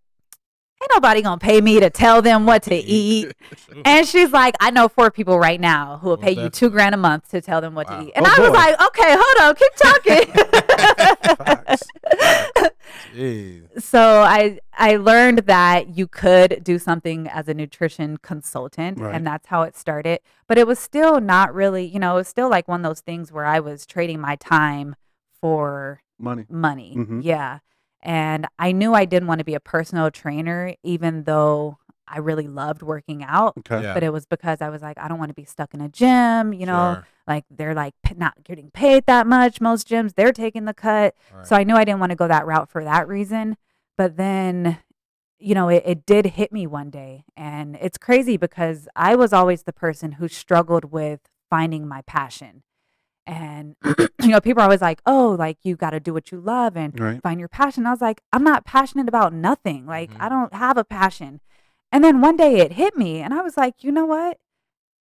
ain't 0.83 0.91
nobody 0.95 1.23
gonna 1.23 1.39
pay 1.39 1.61
me 1.61 1.79
to 1.81 1.91
tell 1.91 2.23
them 2.23 2.45
what 2.47 2.63
to 2.65 2.75
eat 3.03 3.33
and 3.85 4.07
she's 4.09 4.33
like 4.33 4.55
i 4.61 4.71
know 4.71 4.89
four 4.89 5.11
people 5.11 5.39
right 5.39 5.61
now 5.61 5.99
who 6.01 6.09
will 6.09 6.17
Well, 6.17 6.25
pay 6.27 6.43
you 6.43 6.49
two 6.51 6.71
grand 6.71 6.95
a 6.95 6.99
month 6.99 7.31
to 7.31 7.41
tell 7.41 7.61
them 7.61 7.75
what 7.75 7.89
Wow. 7.89 8.01
to 8.01 8.07
eat 8.07 8.13
and 8.17 8.27
Oh, 8.27 8.35
i 8.37 8.41
was 8.41 8.51
like 8.51 8.75
okay 8.89 9.15
hold 9.17 9.37
on 9.43 9.55
keep 9.55 9.73
Facts. 11.39 11.83
talking 11.93 12.69
Jeez. 13.15 13.83
so 13.83 14.21
I 14.23 14.59
I 14.73 14.97
learned 14.97 15.41
that 15.41 15.97
you 15.97 16.07
could 16.07 16.63
do 16.65 16.79
something 16.79 17.29
as 17.29 17.49
a 17.49 17.55
nutrition 17.55 18.17
consultant 18.19 18.99
Right. 18.99 19.15
and 19.15 19.27
that's 19.27 19.47
how 19.49 19.63
it 19.63 19.77
started 19.77 20.21
but 20.49 20.59
it 20.59 20.67
was 20.67 20.79
still 20.79 21.21
not 21.21 21.55
really 21.55 21.85
you 21.85 21.99
know 21.99 22.13
it 22.15 22.17
was 22.17 22.29
still 22.29 22.49
like 22.49 22.69
one 22.69 22.81
of 22.85 22.89
those 22.89 23.01
things 23.01 23.31
where 23.33 23.45
I 23.47 23.61
was 23.61 23.87
trading 23.87 24.21
my 24.21 24.37
time 24.37 24.95
for 25.41 26.03
Money. 26.19 26.47
money 26.49 26.95
Mhm. 26.97 27.23
yeah 27.25 27.59
and 28.03 28.47
I 28.59 28.73
knew 28.73 28.95
I 28.95 29.05
didn't 29.05 29.29
want 29.29 29.39
to 29.41 29.45
be 29.45 29.55
a 29.55 29.61
personal 29.61 30.11
trainer 30.11 30.75
even 30.83 31.25
though 31.25 31.79
I 32.13 32.19
really 32.19 32.47
loved 32.47 32.83
working 32.83 33.25
out 33.25 33.55
Okay. 33.59 33.83
Yeah. 33.83 33.95
but 33.95 34.03
it 34.03 34.13
was 34.13 34.27
because 34.27 34.61
I 34.61 34.69
was 34.69 34.83
like 34.83 34.99
I 34.99 35.09
don't 35.09 35.19
want 35.19 35.31
to 35.31 35.35
be 35.35 35.45
stuck 35.45 35.73
in 35.75 35.81
a 35.81 35.89
gym 35.89 36.53
you 36.53 36.67
know 36.67 36.95
Sure. 36.97 37.07
like 37.27 37.45
they're 37.51 37.75
like 37.75 37.95
p- 38.05 38.15
not 38.17 38.45
getting 38.45 38.71
paid 38.71 39.07
that 39.07 39.27
much 39.27 39.61
most 39.61 39.89
gyms 39.89 40.15
they're 40.15 40.33
taking 40.33 40.65
the 40.67 40.75
cut 40.75 41.15
Right. 41.35 41.47
so 41.47 41.57
I 41.57 41.65
knew 41.65 41.75
I 41.75 41.85
didn't 41.85 42.01
want 42.01 42.11
to 42.11 42.17
go 42.17 42.29
that 42.29 42.47
route 42.47 42.69
for 42.71 42.85
that 42.85 43.09
reason. 43.09 43.57
But 43.99 44.17
then, 44.17 44.79
you 45.39 45.55
know, 45.55 45.69
it, 45.69 45.83
it 45.85 46.07
did 46.07 46.25
hit 46.27 46.51
me 46.53 46.67
one 46.67 46.89
day. 46.91 47.25
And 47.37 47.77
it's 47.81 47.99
crazy 47.99 48.37
because 48.39 48.89
I 48.97 49.15
was 49.17 49.33
always 49.35 49.65
the 49.65 49.73
person 49.73 50.13
who 50.13 50.29
struggled 50.29 50.87
with 50.87 51.21
finding 51.51 51.87
my 51.87 52.01
passion. 52.03 52.63
And, 53.27 53.77
you 54.23 54.29
know, 54.29 54.41
people 54.41 54.63
are 54.63 54.65
always 54.65 54.81
like, 54.81 55.01
oh, 55.07 55.37
like 55.39 55.59
you 55.63 55.77
got 55.77 55.91
to 55.91 56.01
do 56.01 56.13
what 56.15 56.33
you 56.33 56.41
love 56.41 56.77
and 56.77 56.99
Right. 56.99 57.23
find 57.23 57.39
your 57.39 57.49
passion. 57.51 57.87
I 57.87 57.91
was 57.91 58.01
like, 58.01 58.23
I'm 58.33 58.43
not 58.45 58.65
passionate 58.65 59.09
about 59.09 59.33
nothing. 59.33 59.87
Like, 59.87 60.11
Mhm. 60.13 60.21
I 60.21 60.29
don't 60.29 60.55
have 60.55 60.77
a 60.77 60.85
passion. 60.85 61.41
And 61.93 62.03
then 62.03 62.21
one 62.21 62.37
day 62.37 62.57
it 62.59 62.73
hit 62.73 62.97
me 62.97 63.21
and 63.21 63.35
I 63.35 63.43
was 63.43 63.57
like, 63.57 63.85
you 63.85 63.93
know 63.93 64.07
what? 64.07 64.39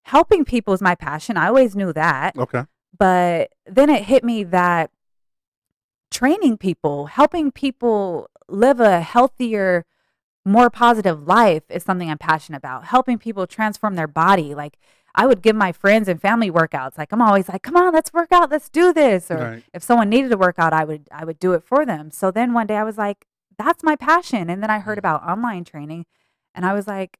Helping 0.04 0.44
people 0.44 0.74
is 0.74 0.82
my 0.82 0.94
passion. 0.94 1.36
I 1.36 1.48
always 1.48 1.74
knew 1.74 1.92
that 1.94 2.36
Okay. 2.36 2.64
but 2.96 3.50
then 3.66 3.88
it 3.88 4.04
hit 4.04 4.22
me 4.24 4.44
that 4.44 4.90
training 6.10 6.58
people, 6.58 7.06
helping 7.06 7.50
people 7.50 8.28
live 8.48 8.80
a 8.80 9.00
healthier, 9.00 9.86
more 10.44 10.68
positive 10.68 11.26
life 11.26 11.62
is 11.70 11.82
something 11.84 12.10
I'm 12.10 12.18
passionate 12.18 12.58
about. 12.58 12.84
Helping 12.86 13.18
people 13.18 13.46
transform 13.46 13.94
their 13.94 14.08
body. 14.08 14.54
Like 14.54 14.76
I 15.14 15.26
would 15.26 15.40
give 15.42 15.56
my 15.56 15.72
friends 15.72 16.08
and 16.08 16.20
family 16.20 16.50
workouts. 16.50 16.98
Like 16.98 17.12
I'm 17.12 17.22
always 17.22 17.48
like, 17.48 17.62
"Come 17.62 17.76
on, 17.76 17.92
let's 17.92 18.12
work 18.12 18.32
out. 18.32 18.50
Let's 18.50 18.68
do 18.68 18.92
this." 18.92 19.30
Or 19.30 19.36
Right. 19.38 19.62
if 19.72 19.82
someone 19.82 20.08
needed 20.10 20.30
to 20.30 20.36
workout, 20.36 20.72
I 20.72 20.84
would 20.84 21.08
I 21.12 21.24
would 21.24 21.38
do 21.38 21.52
it 21.52 21.62
for 21.62 21.86
them. 21.86 22.10
So 22.10 22.30
then 22.30 22.52
one 22.52 22.66
day 22.66 22.76
I 22.76 22.82
was 22.84 22.98
like, 22.98 23.26
"That's 23.56 23.82
my 23.84 23.94
passion." 23.96 24.50
And 24.50 24.62
then 24.62 24.70
I 24.70 24.80
heard 24.80 24.96
Mm. 24.96 25.04
about 25.04 25.22
online 25.28 25.64
training 25.64 26.06
and 26.54 26.64
I 26.66 26.72
was 26.74 26.86
like, 26.86 27.18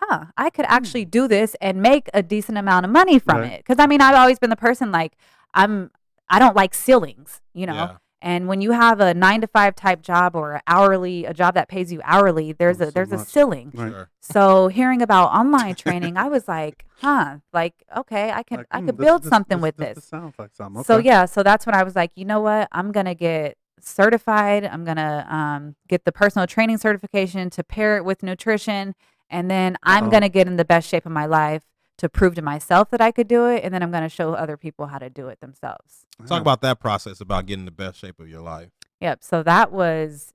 huh, 0.00 0.26
I 0.36 0.50
could 0.50 0.66
actually 0.68 1.04
do 1.04 1.26
this 1.28 1.54
and 1.60 1.80
make 1.82 2.08
a 2.14 2.22
decent 2.22 2.58
amount 2.58 2.84
of 2.86 2.92
money 2.92 3.18
from 3.18 3.38
Right. 3.38 3.52
it. 3.52 3.58
Because 3.60 3.78
I 3.78 3.86
mean, 3.86 4.00
I've 4.00 4.14
always 4.16 4.38
been 4.38 4.50
the 4.50 4.56
person 4.56 4.90
like 4.92 5.12
I'm. 5.54 5.90
I 6.28 6.38
don't 6.40 6.56
like 6.56 6.74
ceilings, 6.74 7.40
you 7.54 7.66
know. 7.66 7.74
Yeah. 7.74 7.96
And 8.20 8.48
when 8.48 8.60
you 8.60 8.72
have 8.72 8.98
a 8.98 9.14
nine 9.14 9.40
to 9.42 9.46
five 9.46 9.76
type 9.76 10.02
job 10.02 10.34
or 10.34 10.60
hourly, 10.66 11.24
a 11.24 11.32
job 11.32 11.54
that 11.54 11.68
pays 11.68 11.92
you 11.92 12.00
hourly, 12.02 12.52
there's 12.52 12.80
Oh, 12.80 12.84
a 12.84 12.86
so 12.86 12.90
there's 12.90 13.12
a 13.12 13.18
much. 13.18 13.28
ceiling. 13.28 13.70
Right. 13.72 14.06
So 14.20 14.66
hearing 14.68 15.02
about 15.02 15.26
online 15.28 15.74
training, 15.84 16.16
I 16.16 16.26
was 16.28 16.48
like, 16.48 16.84
huh, 17.00 17.36
like 17.52 17.74
okay, 17.96 18.32
I 18.32 18.42
can, 18.42 18.58
Like, 18.58 18.66
I 18.72 18.80
hmm, 18.80 18.86
could 18.86 18.98
this- 18.98 19.04
build 19.06 19.22
this- 19.22 19.30
something 19.30 19.58
this- 19.58 19.62
with 19.62 19.76
this, 19.76 19.94
this. 19.96 20.04
sounds 20.06 20.34
like 20.38 20.52
something. 20.54 20.82
So 20.82 20.98
yeah, 20.98 21.26
so 21.26 21.44
that's 21.44 21.64
when 21.64 21.76
I 21.76 21.84
was 21.84 21.94
like, 21.94 22.10
you 22.16 22.24
know 22.24 22.40
what? 22.40 22.66
I'm 22.72 22.90
gonna 22.90 23.14
get 23.14 23.56
certified. 23.80 24.64
I'm 24.64 24.84
gonna 24.84 25.26
um, 25.28 25.76
get 25.88 26.04
the 26.04 26.12
personal 26.12 26.46
training 26.46 26.78
certification 26.78 27.50
to 27.50 27.64
pair 27.64 27.96
it 27.96 28.04
with 28.04 28.22
nutrition, 28.22 28.94
and 29.30 29.50
then 29.50 29.76
I'm 29.82 30.04
Uh-oh. 30.04 30.10
gonna 30.10 30.28
get 30.28 30.46
in 30.46 30.56
the 30.56 30.64
best 30.64 30.88
shape 30.88 31.06
of 31.06 31.12
my 31.12 31.26
life 31.26 31.62
to 31.98 32.08
prove 32.08 32.34
to 32.34 32.42
myself 32.42 32.90
that 32.90 33.00
I 33.00 33.10
could 33.10 33.28
do 33.28 33.46
it, 33.46 33.64
and 33.64 33.72
then 33.72 33.82
I'm 33.82 33.90
gonna 33.90 34.08
show 34.08 34.34
other 34.34 34.56
people 34.56 34.86
how 34.86 34.98
to 34.98 35.10
do 35.10 35.28
it 35.28 35.40
themselves. 35.40 36.06
Talk 36.26 36.40
about 36.40 36.60
that 36.62 36.80
process 36.80 37.20
about 37.20 37.46
getting 37.46 37.64
the 37.64 37.70
best 37.70 37.98
shape 37.98 38.20
of 38.20 38.28
your 38.28 38.42
life. 38.42 38.70
Yep. 39.00 39.22
So 39.22 39.42
that 39.42 39.72
was 39.72 40.32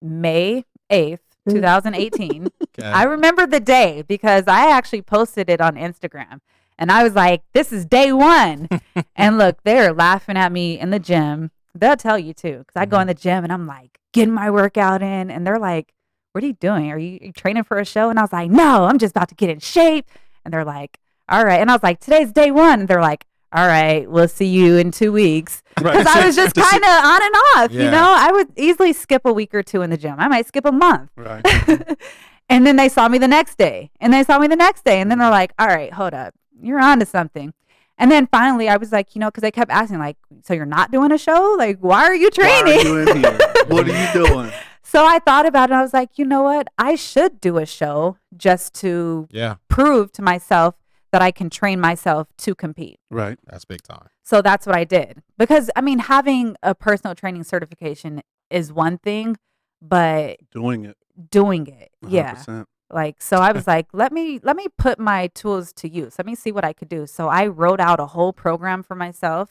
May 0.00 0.64
8th, 0.90 1.20
2018. 1.48 2.48
Okay. 2.78 2.86
I 2.86 3.02
remember 3.02 3.44
the 3.44 3.58
day 3.58 4.04
because 4.06 4.44
I 4.46 4.70
actually 4.70 5.02
posted 5.02 5.50
it 5.50 5.60
on 5.60 5.74
Instagram 5.74 6.38
and 6.78 6.92
I 6.92 7.02
was 7.02 7.14
like, 7.14 7.42
this 7.54 7.72
is 7.72 7.84
day 7.84 8.12
one. 8.12 8.68
and 9.16 9.36
look, 9.36 9.58
they're 9.64 9.92
laughing 9.92 10.36
at 10.36 10.52
me 10.52 10.78
in 10.78 10.90
the 10.90 11.00
gym. 11.00 11.50
They'll 11.78 11.96
tell 11.96 12.18
you 12.18 12.34
too. 12.34 12.58
Because 12.58 12.76
I 12.76 12.86
go 12.86 12.96
mm-hmm. 12.96 13.02
in 13.02 13.06
the 13.08 13.14
gym 13.14 13.44
and 13.44 13.52
I'm 13.52 13.66
like, 13.66 13.98
getting 14.12 14.34
my 14.34 14.50
workout 14.50 15.02
in. 15.02 15.30
And 15.30 15.46
they're 15.46 15.58
like, 15.58 15.92
what 16.32 16.44
are 16.44 16.46
you 16.46 16.54
doing? 16.54 16.90
Are 16.90 16.98
you, 16.98 17.18
you 17.20 17.32
training 17.32 17.64
for 17.64 17.78
a 17.78 17.84
show? 17.84 18.10
And 18.10 18.18
I 18.18 18.22
was 18.22 18.32
like, 18.32 18.50
no, 18.50 18.84
I'm 18.84 18.98
just 18.98 19.12
about 19.12 19.28
to 19.28 19.34
get 19.34 19.50
in 19.50 19.60
shape. 19.60 20.08
And 20.44 20.52
they're 20.52 20.64
like, 20.64 20.98
all 21.28 21.44
right. 21.44 21.60
And 21.60 21.70
I 21.70 21.74
was 21.74 21.82
like, 21.82 22.00
today's 22.00 22.32
day 22.32 22.50
one. 22.50 22.80
And 22.80 22.88
they're 22.88 23.02
like, 23.02 23.26
all 23.52 23.66
right, 23.66 24.08
we'll 24.10 24.28
see 24.28 24.46
you 24.46 24.76
in 24.76 24.90
two 24.90 25.10
weeks 25.10 25.62
Right. 25.80 25.96
because 25.96 26.06
I 26.06 26.26
was 26.26 26.36
just 26.36 26.54
kind 26.56 26.82
of 26.82 26.90
on 26.90 27.22
and 27.22 27.34
off. 27.56 27.72
You 27.72 27.90
know, 27.90 28.14
I 28.16 28.30
would 28.30 28.48
easily 28.58 28.92
skip 28.92 29.22
a 29.24 29.32
week 29.32 29.54
or 29.54 29.62
two 29.62 29.82
in 29.82 29.90
the 29.90 29.96
gym. 29.96 30.16
I 30.18 30.28
might 30.28 30.46
skip 30.46 30.66
a 30.66 30.72
month. 30.72 31.10
Right. 31.16 31.42
and 32.48 32.66
then 32.66 32.76
they 32.76 32.88
saw 32.88 33.08
me 33.08 33.18
the 33.18 33.28
next 33.28 33.56
day, 33.56 33.90
and 34.00 34.12
they 34.12 34.22
saw 34.22 34.38
me 34.38 34.48
the 34.48 34.56
next 34.56 34.84
day, 34.84 35.00
and 35.00 35.10
then 35.10 35.18
they're 35.18 35.30
like, 35.30 35.52
"All 35.58 35.66
right, 35.66 35.92
hold 35.92 36.14
up, 36.14 36.34
you're 36.60 36.80
on 36.80 37.00
to 37.00 37.06
something." 37.06 37.54
And 37.98 38.10
then 38.10 38.28
finally, 38.28 38.68
I 38.68 38.76
was 38.76 38.92
like, 38.92 39.14
you 39.14 39.20
know, 39.20 39.26
because 39.28 39.44
I 39.44 39.50
kept 39.50 39.70
asking, 39.70 39.98
like, 39.98 40.16
"So 40.44 40.54
you're 40.54 40.66
not 40.66 40.90
doing 40.92 41.10
a 41.12 41.18
show? 41.18 41.56
Like, 41.58 41.78
why 41.80 42.04
are 42.04 42.14
you 42.14 42.30
Why 42.36 42.48
are 42.60 42.62
training?" 42.64 42.86
you 42.86 42.98
in 42.98 43.16
here? 43.18 43.38
What 43.68 43.88
are 43.88 43.92
you 44.06 44.26
doing? 44.26 44.50
so 44.82 45.04
I 45.04 45.18
thought 45.18 45.44
about 45.46 45.68
it. 45.68 45.72
and 45.72 45.80
I 45.80 45.82
was 45.82 45.92
like, 45.92 46.16
you 46.16 46.24
know 46.24 46.42
what? 46.42 46.68
I 46.78 46.94
should 46.94 47.40
do 47.40 47.58
a 47.58 47.66
show 47.66 48.16
just 48.36 48.72
to 48.76 49.28
yeah. 49.30 49.56
prove 49.68 50.12
to 50.12 50.22
myself 50.22 50.76
that 51.12 51.20
I 51.22 51.30
can 51.30 51.50
train 51.50 51.80
myself 51.80 52.28
to 52.38 52.54
compete. 52.54 52.98
Right. 53.10 53.38
That's 53.46 53.64
big 53.66 53.82
time. 53.82 54.08
So 54.22 54.40
that's 54.42 54.66
what 54.66 54.76
I 54.76 54.84
did. 54.84 55.22
Because 55.36 55.70
I 55.76 55.80
mean, 55.80 55.98
having 55.98 56.56
a 56.62 56.74
personal 56.74 57.14
training 57.14 57.44
certification 57.44 58.22
is 58.50 58.72
one 58.72 58.96
thing, 58.98 59.36
but 59.82 60.36
Doing 60.50 60.84
it. 60.86 60.96
doing 61.30 61.66
it, 61.66 61.90
100%. 62.04 62.10
yeah. 62.12 62.64
Like 62.90 63.20
so 63.20 63.38
I 63.38 63.52
was 63.52 63.66
like, 63.74 63.86
let 63.92 64.12
me 64.12 64.40
let 64.42 64.56
me 64.56 64.66
put 64.78 64.98
my 64.98 65.28
tools 65.28 65.72
to 65.74 65.88
use. 65.88 66.14
Let 66.18 66.26
me 66.26 66.34
see 66.34 66.52
what 66.52 66.64
I 66.64 66.72
could 66.72 66.88
do. 66.88 67.06
So 67.06 67.28
I 67.28 67.46
wrote 67.46 67.80
out 67.80 68.00
a 68.00 68.06
whole 68.06 68.32
program 68.32 68.82
for 68.82 68.94
myself. 68.94 69.50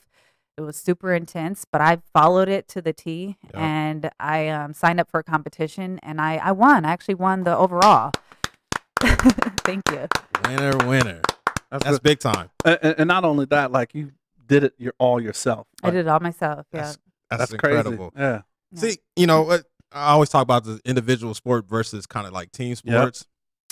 It 0.58 0.62
was 0.62 0.76
super 0.76 1.14
intense, 1.14 1.66
but 1.72 1.82
I 1.82 2.00
followed 2.14 2.50
it 2.50 2.68
to 2.70 2.82
the 2.82 2.92
T 2.94 3.38
Yeah. 3.54 3.60
and 3.60 4.10
I 4.20 4.48
um, 4.48 4.74
signed 4.74 5.00
up 5.00 5.08
for 5.12 5.20
a 5.20 5.24
competition 5.24 6.00
and 6.02 6.20
I, 6.20 6.38
I 6.38 6.52
won. 6.52 6.84
I 6.84 6.92
actually 6.92 7.14
won 7.14 7.44
the 7.44 7.56
overall. 7.56 8.12
Thank 9.02 9.90
you. 9.92 10.08
Winner, 10.46 10.78
winner. 10.88 11.22
That's, 11.70 11.84
That's 11.84 12.00
big 12.00 12.20
time. 12.20 12.50
and, 12.66 12.80
and- 12.82 12.96
and 13.00 13.08
not 13.08 13.24
only 13.24 13.46
that, 13.46 13.72
like 13.72 13.94
you 13.94 14.12
did 14.48 14.64
it 14.64 14.74
you're 14.78 14.94
all 14.98 15.22
yourself. 15.22 15.68
I 15.84 15.92
did 15.92 16.00
it 16.06 16.08
all 16.08 16.20
myself. 16.22 16.66
Yeah. 16.74 16.82
That's, 16.82 16.98
that's, 17.30 17.40
That's, 17.52 17.54
crazy. 17.62 17.78
incredible. 17.78 18.14
Yeah. 18.18 18.42
Yeah. 18.72 18.80
See, 18.80 18.98
you 19.16 19.28
know 19.28 19.44
what? 19.44 19.64
I 19.92 20.12
always 20.12 20.30
talk 20.30 20.44
about 20.44 20.64
the 20.66 20.80
individual 20.86 21.34
sport 21.34 21.68
versus 21.68 22.06
kind 22.06 22.28
of 22.28 22.34
like 22.34 22.52
team 22.52 22.70
Yep. 22.70 22.78
sports. 22.78 23.26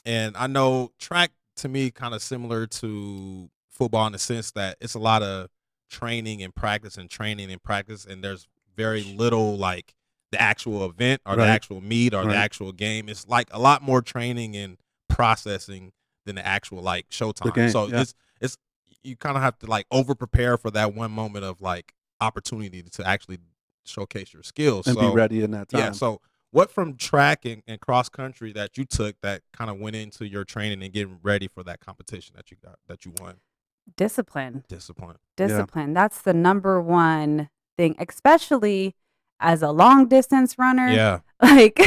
And 0.06 0.36
I 0.38 0.48
know 0.48 0.92
track 1.00 1.32
to 1.58 1.68
me 1.70 1.92
kind 1.92 2.14
of 2.14 2.22
similar 2.22 2.68
to 2.68 3.50
football 3.70 4.06
in 4.08 4.14
the 4.14 4.20
sense 4.20 4.52
that 4.52 4.78
it's 4.80 4.94
a 4.94 5.00
lot 5.00 5.22
of 5.24 5.50
training 5.90 6.42
and 6.44 6.54
practice 6.56 6.98
and 6.98 7.10
training 7.10 7.52
and 7.52 7.62
practice 7.62 8.06
and 8.06 8.24
there's 8.24 8.48
very 8.76 9.04
little 9.04 9.58
like 9.58 9.94
the 10.32 10.42
actual 10.42 10.84
event 10.86 11.22
or 11.26 11.36
the 11.36 11.46
actual 11.46 11.80
meet 11.82 12.14
or 12.14 12.24
Right. 12.24 12.30
the 12.32 12.36
actual 12.38 12.72
game. 12.72 13.08
It's 13.10 13.28
like 13.28 13.48
a 13.52 13.60
lot 13.60 13.82
more 13.82 14.02
training 14.02 14.56
and 14.56 14.78
processing 15.10 15.92
than 16.26 16.36
the 16.36 16.46
actual 16.46 16.82
like 16.82 17.10
showtime. 17.10 17.54
game, 17.54 17.70
so 17.70 17.88
yeah. 17.88 18.02
it's 18.02 18.14
it's 18.42 18.58
you 19.04 19.16
kind 19.16 19.38
of 19.38 19.44
have 19.44 19.58
to 19.60 19.66
like 19.68 19.86
over 19.92 20.16
prepare 20.16 20.58
for 20.58 20.72
that 20.72 20.94
one 20.94 21.12
moment 21.12 21.46
of 21.46 21.62
like 21.62 21.94
opportunity 22.20 22.82
to 22.82 23.08
actually 23.08 23.38
showcase 23.86 24.34
your 24.34 24.44
skills. 24.44 24.88
And 24.88 24.96
so, 24.96 25.10
be 25.10 25.16
ready 25.16 25.44
in 25.44 25.52
that 25.52 25.70
time. 25.70 25.80
yeah. 25.80 25.92
So, 25.92 26.22
what 26.52 26.72
from 26.72 26.96
track 26.96 27.46
and, 27.46 27.64
and 27.68 27.80
cross 27.82 28.10
country 28.10 28.54
that 28.54 28.78
you 28.78 28.86
took 28.86 29.20
that 29.22 29.42
kind 29.52 29.70
of 29.70 29.78
went 29.78 29.96
into 29.96 30.26
your 30.26 30.46
training 30.46 30.82
and 30.84 30.94
getting 30.94 31.20
ready 31.22 31.48
for 31.48 31.64
that 31.64 31.80
competition 31.80 32.36
that 32.36 32.52
you 32.52 32.58
got 32.64 32.80
that 32.88 33.06
you 33.06 33.14
won? 33.20 33.38
Discipline. 33.98 34.64
Discipline. 34.68 35.18
Yeah. 35.38 35.48
Discipline. 35.48 35.94
That's 35.94 36.22
the 36.22 36.34
number 36.34 36.82
one 36.82 37.50
thing, 37.78 37.96
especially 38.00 38.96
as 39.40 39.62
a 39.62 39.72
long 39.72 40.08
distance 40.08 40.58
runner. 40.58 40.88
Yeah, 40.88 41.20
Like 41.42 41.80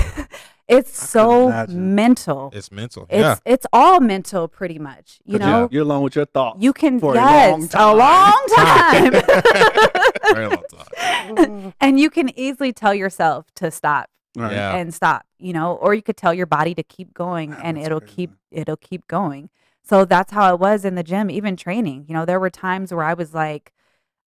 it's 0.69 1.03
I 1.03 1.07
so 1.07 1.67
mental. 1.69 2.51
it's 2.53 2.71
mental. 2.71 3.07
It's 3.09 3.21
yeah, 3.21 3.37
it's 3.45 3.67
all 3.73 4.01
mental 4.01 4.49
pretty 4.49 4.79
much. 4.79 5.19
You 5.25 5.39
know, 5.39 5.69
you're 5.71 5.83
alone 5.83 6.03
with 6.03 6.15
your 6.17 6.27
thoughts. 6.27 6.59
you 6.61 6.73
can 6.73 7.01
for 7.01 7.13
a 7.13 7.17
yes, 7.17 7.53
long 7.53 7.65
a 7.65 7.69
time. 7.69 7.97
long 7.99 8.47
time. 8.57 10.33
very 10.35 10.47
long 10.49 10.65
time. 10.71 11.75
and 11.81 11.99
you 12.01 12.11
can 12.11 12.37
easily 12.39 12.73
tell 12.73 12.95
yourself 12.95 13.47
to 13.57 13.71
stop 13.71 14.11
Right. 14.37 14.53
Yeah. 14.53 14.77
and 14.77 14.95
stop, 14.95 15.25
you 15.39 15.53
know, 15.53 15.75
or 15.75 15.95
you 15.95 16.03
could 16.03 16.17
tell 16.17 16.33
your 16.33 16.47
body 16.47 16.73
to 16.75 16.83
keep 16.85 17.13
going 17.13 17.55
and 17.55 17.77
it'll 17.77 17.99
crazy, 18.01 18.15
keep 18.15 18.31
it'll 18.53 18.77
keep 18.77 19.09
going. 19.09 19.51
So 19.83 20.05
that's 20.05 20.33
how 20.33 20.53
it 20.55 20.61
was 20.61 20.85
in 20.85 20.95
the 20.95 21.03
gym, 21.03 21.29
even 21.31 21.57
training. 21.57 22.05
You 22.09 22.15
know, 22.15 22.25
there 22.25 22.39
were 22.39 22.51
times 22.51 22.93
where 22.93 23.05
I 23.05 23.15
was 23.15 23.35
like 23.35 23.73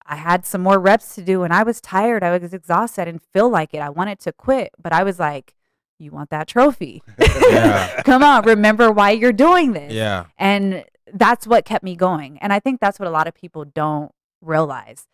I 0.04 0.16
had 0.16 0.44
some 0.44 0.60
more 0.60 0.78
reps 0.80 1.14
to 1.14 1.22
do 1.22 1.44
and 1.44 1.52
I 1.54 1.62
was 1.62 1.80
tired. 1.80 2.22
I 2.24 2.36
was 2.36 2.52
exhausted. 2.52 3.02
I 3.02 3.04
didn't 3.06 3.22
feel 3.32 3.48
like 3.48 3.72
it. 3.72 3.78
I 3.78 3.88
wanted 3.88 4.18
to 4.20 4.32
quit, 4.32 4.70
but 4.82 4.92
I 4.92 5.04
was 5.04 5.18
like, 5.20 5.54
you 6.02 6.10
want 6.10 6.30
that 6.30 6.46
trophy. 6.48 7.02
Yeah. 7.18 8.02
Come 8.04 8.22
on, 8.22 8.44
remember 8.44 8.90
why 8.90 9.10
you're 9.10 9.32
doing 9.32 9.72
this. 9.72 9.92
yeah, 9.92 10.24
And 10.38 10.84
that's 11.12 11.46
what 11.46 11.64
kept 11.64 11.84
me 11.84 11.94
going. 11.96 12.38
And 12.38 12.52
I 12.52 12.60
think 12.60 12.80
that's 12.80 12.98
what 12.98 13.06
a 13.06 13.10
lot 13.10 13.26
of 13.26 13.34
people 13.34 13.64
don't 13.66 14.10
realize. 14.40 15.06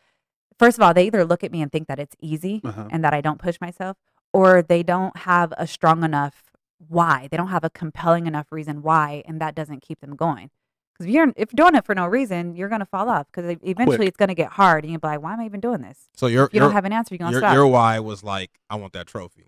First 0.58 0.78
of 0.78 0.82
all, 0.82 0.94
they 0.94 1.06
either 1.06 1.24
look 1.24 1.42
at 1.44 1.50
me 1.52 1.60
and 1.62 1.70
think 1.70 1.88
that 1.88 1.98
it's 1.98 2.14
easy 2.20 2.60
Uh-huh. 2.64 2.86
and 2.90 3.02
that 3.04 3.12
I 3.14 3.20
don't 3.20 3.38
push 3.40 3.60
myself, 3.60 3.96
or 4.32 4.62
they 4.62 4.82
don't 4.82 5.16
have 5.18 5.52
a 5.58 5.66
strong 5.66 6.02
enough 6.04 6.44
why. 6.86 7.28
They 7.30 7.36
don't 7.36 7.48
have 7.48 7.64
a 7.64 7.70
compelling 7.70 8.26
enough 8.26 8.52
reason 8.52 8.82
why, 8.82 9.22
and 9.26 9.40
that 9.40 9.54
doesn't 9.54 9.82
keep 9.82 10.00
them 10.00 10.14
going. 10.16 10.50
Because 10.92 11.06
if 11.06 11.12
you're 11.14 11.28
if 11.36 11.52
you're 11.52 11.64
doing 11.64 11.74
it 11.76 11.84
for 11.84 11.94
no 11.94 12.06
reason, 12.06 12.54
you're 12.56 12.68
gonna 12.68 12.84
fall 12.86 13.08
off. 13.08 13.26
Because 13.30 13.56
eventually 13.62 13.96
Quick. 13.98 14.08
it's 14.08 14.16
gonna 14.16 14.34
get 14.34 14.50
hard, 14.52 14.84
and 14.84 14.90
you'll 14.92 15.00
be 15.00 15.06
like, 15.08 15.22
"Why 15.22 15.32
am 15.32 15.40
I 15.40 15.44
even 15.44 15.60
doing 15.60 15.80
this?" 15.80 16.08
So 16.16 16.26
your 16.26 16.46
If 16.46 16.54
you 16.54 16.58
your 16.58 16.66
don't 16.68 16.72
have 16.74 16.84
an 16.84 16.92
answer, 16.92 17.14
you're 17.14 17.18
gonna 17.20 17.32
your, 17.32 17.40
stop. 17.40 17.54
your 17.54 17.66
why 17.68 17.98
was 18.00 18.22
like, 18.24 18.50
I 18.70 18.74
want 18.76 18.92
that 18.94 19.06
trophy. 19.06 19.46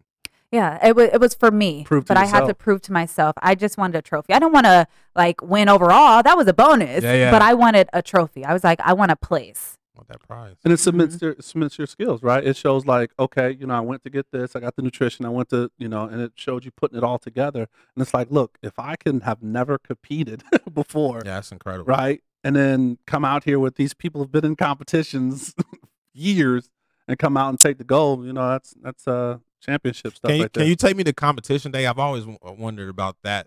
Yeah, 0.53 0.85
it 0.85 0.97
was 0.97 1.11
it 1.13 1.21
was 1.21 1.35
for 1.35 1.51
me, 1.51 1.85
Prove 1.85 2.05
to 2.07 2.09
but 2.09 2.17
I 2.17 2.27
had 2.27 2.47
to 2.47 2.55
prove 2.55 2.83
to 2.83 2.93
myself. 2.93 3.35
I 3.41 3.55
just 3.55 3.79
wanted 3.79 3.97
a 3.99 4.03
trophy. 4.03 4.33
I 4.33 4.39
don't 4.41 4.53
want 4.53 4.67
to 4.67 4.87
like 5.15 5.41
win 5.43 5.69
overall. 5.69 6.23
That 6.25 6.37
was 6.37 6.49
a 6.49 6.53
bonus. 6.53 7.05
Yeah, 7.05 7.15
yeah. 7.15 7.31
But 7.31 7.41
I 7.43 7.55
wanted 7.55 7.89
a 7.93 8.03
trophy. 8.03 8.45
I 8.45 8.53
was 8.53 8.65
like, 8.65 8.81
I 8.81 8.93
want 8.93 9.13
a 9.13 9.17
place. 9.17 9.79
I 9.95 9.99
want 10.01 10.09
that 10.09 10.27
prize. 10.27 10.57
And 10.65 10.73
it 10.73 10.79
submits 10.79 11.17
Mm-hmm. 11.17 11.25
your 11.25 11.37
submits 11.41 11.79
your 11.79 11.87
skills, 11.87 12.23
right? 12.25 12.45
It 12.45 12.57
shows 12.57 12.85
like, 12.85 13.13
okay, 13.19 13.57
you 13.61 13.67
know, 13.67 13.75
I 13.75 13.81
went 13.81 14.03
to 14.05 14.11
get 14.11 14.33
this, 14.33 14.57
I 14.57 14.61
got 14.61 14.75
the 14.75 14.83
nutrition, 14.83 15.25
I 15.25 15.29
went 15.29 15.51
to, 15.51 15.71
you 15.79 15.89
know, 15.89 16.05
and 16.07 16.21
it 16.21 16.33
showed 16.35 16.65
you 16.65 16.73
putting 16.73 16.99
it 16.99 17.05
all 17.05 17.19
together. 17.21 17.69
And 17.95 18.03
it's 18.03 18.13
like, 18.13 18.29
look, 18.31 18.59
if 18.61 18.77
I 18.79 18.97
can 18.97 19.21
have 19.21 19.43
never 19.45 19.79
competed 19.79 20.43
before, 20.75 21.19
Yeah, 21.25 21.35
that's 21.35 21.53
incredible. 21.53 21.85
right? 21.93 22.23
And 22.43 22.57
then 22.57 22.99
come 23.07 23.25
out 23.25 23.45
here 23.45 23.59
with 23.61 23.77
these 23.77 23.95
people 23.95 24.21
who've 24.21 24.33
been 24.33 24.45
in 24.47 24.57
competitions 24.57 25.55
years 26.13 26.71
and 27.07 27.19
come 27.19 27.37
out 27.37 27.51
and 27.51 27.61
take 27.61 27.79
the 27.79 27.85
gold, 27.85 28.25
you 28.25 28.33
know, 28.33 28.49
that's 28.49 28.75
that's 28.83 29.07
uh 29.07 29.39
championship 29.61 30.15
stuff 30.17 30.29
Can 30.31 30.37
you 30.37 30.43
right 30.45 30.53
can 30.53 30.61
there. 30.63 30.69
you 30.69 30.77
take 30.77 30.97
me 30.97 31.05
to 31.05 31.13
competition 31.13 31.71
day? 31.71 31.87
I've 31.87 31.99
always 31.99 32.23
w- 32.23 32.39
uh, 32.47 32.53
wondered 32.53 32.89
about 32.89 33.17
that. 33.25 33.47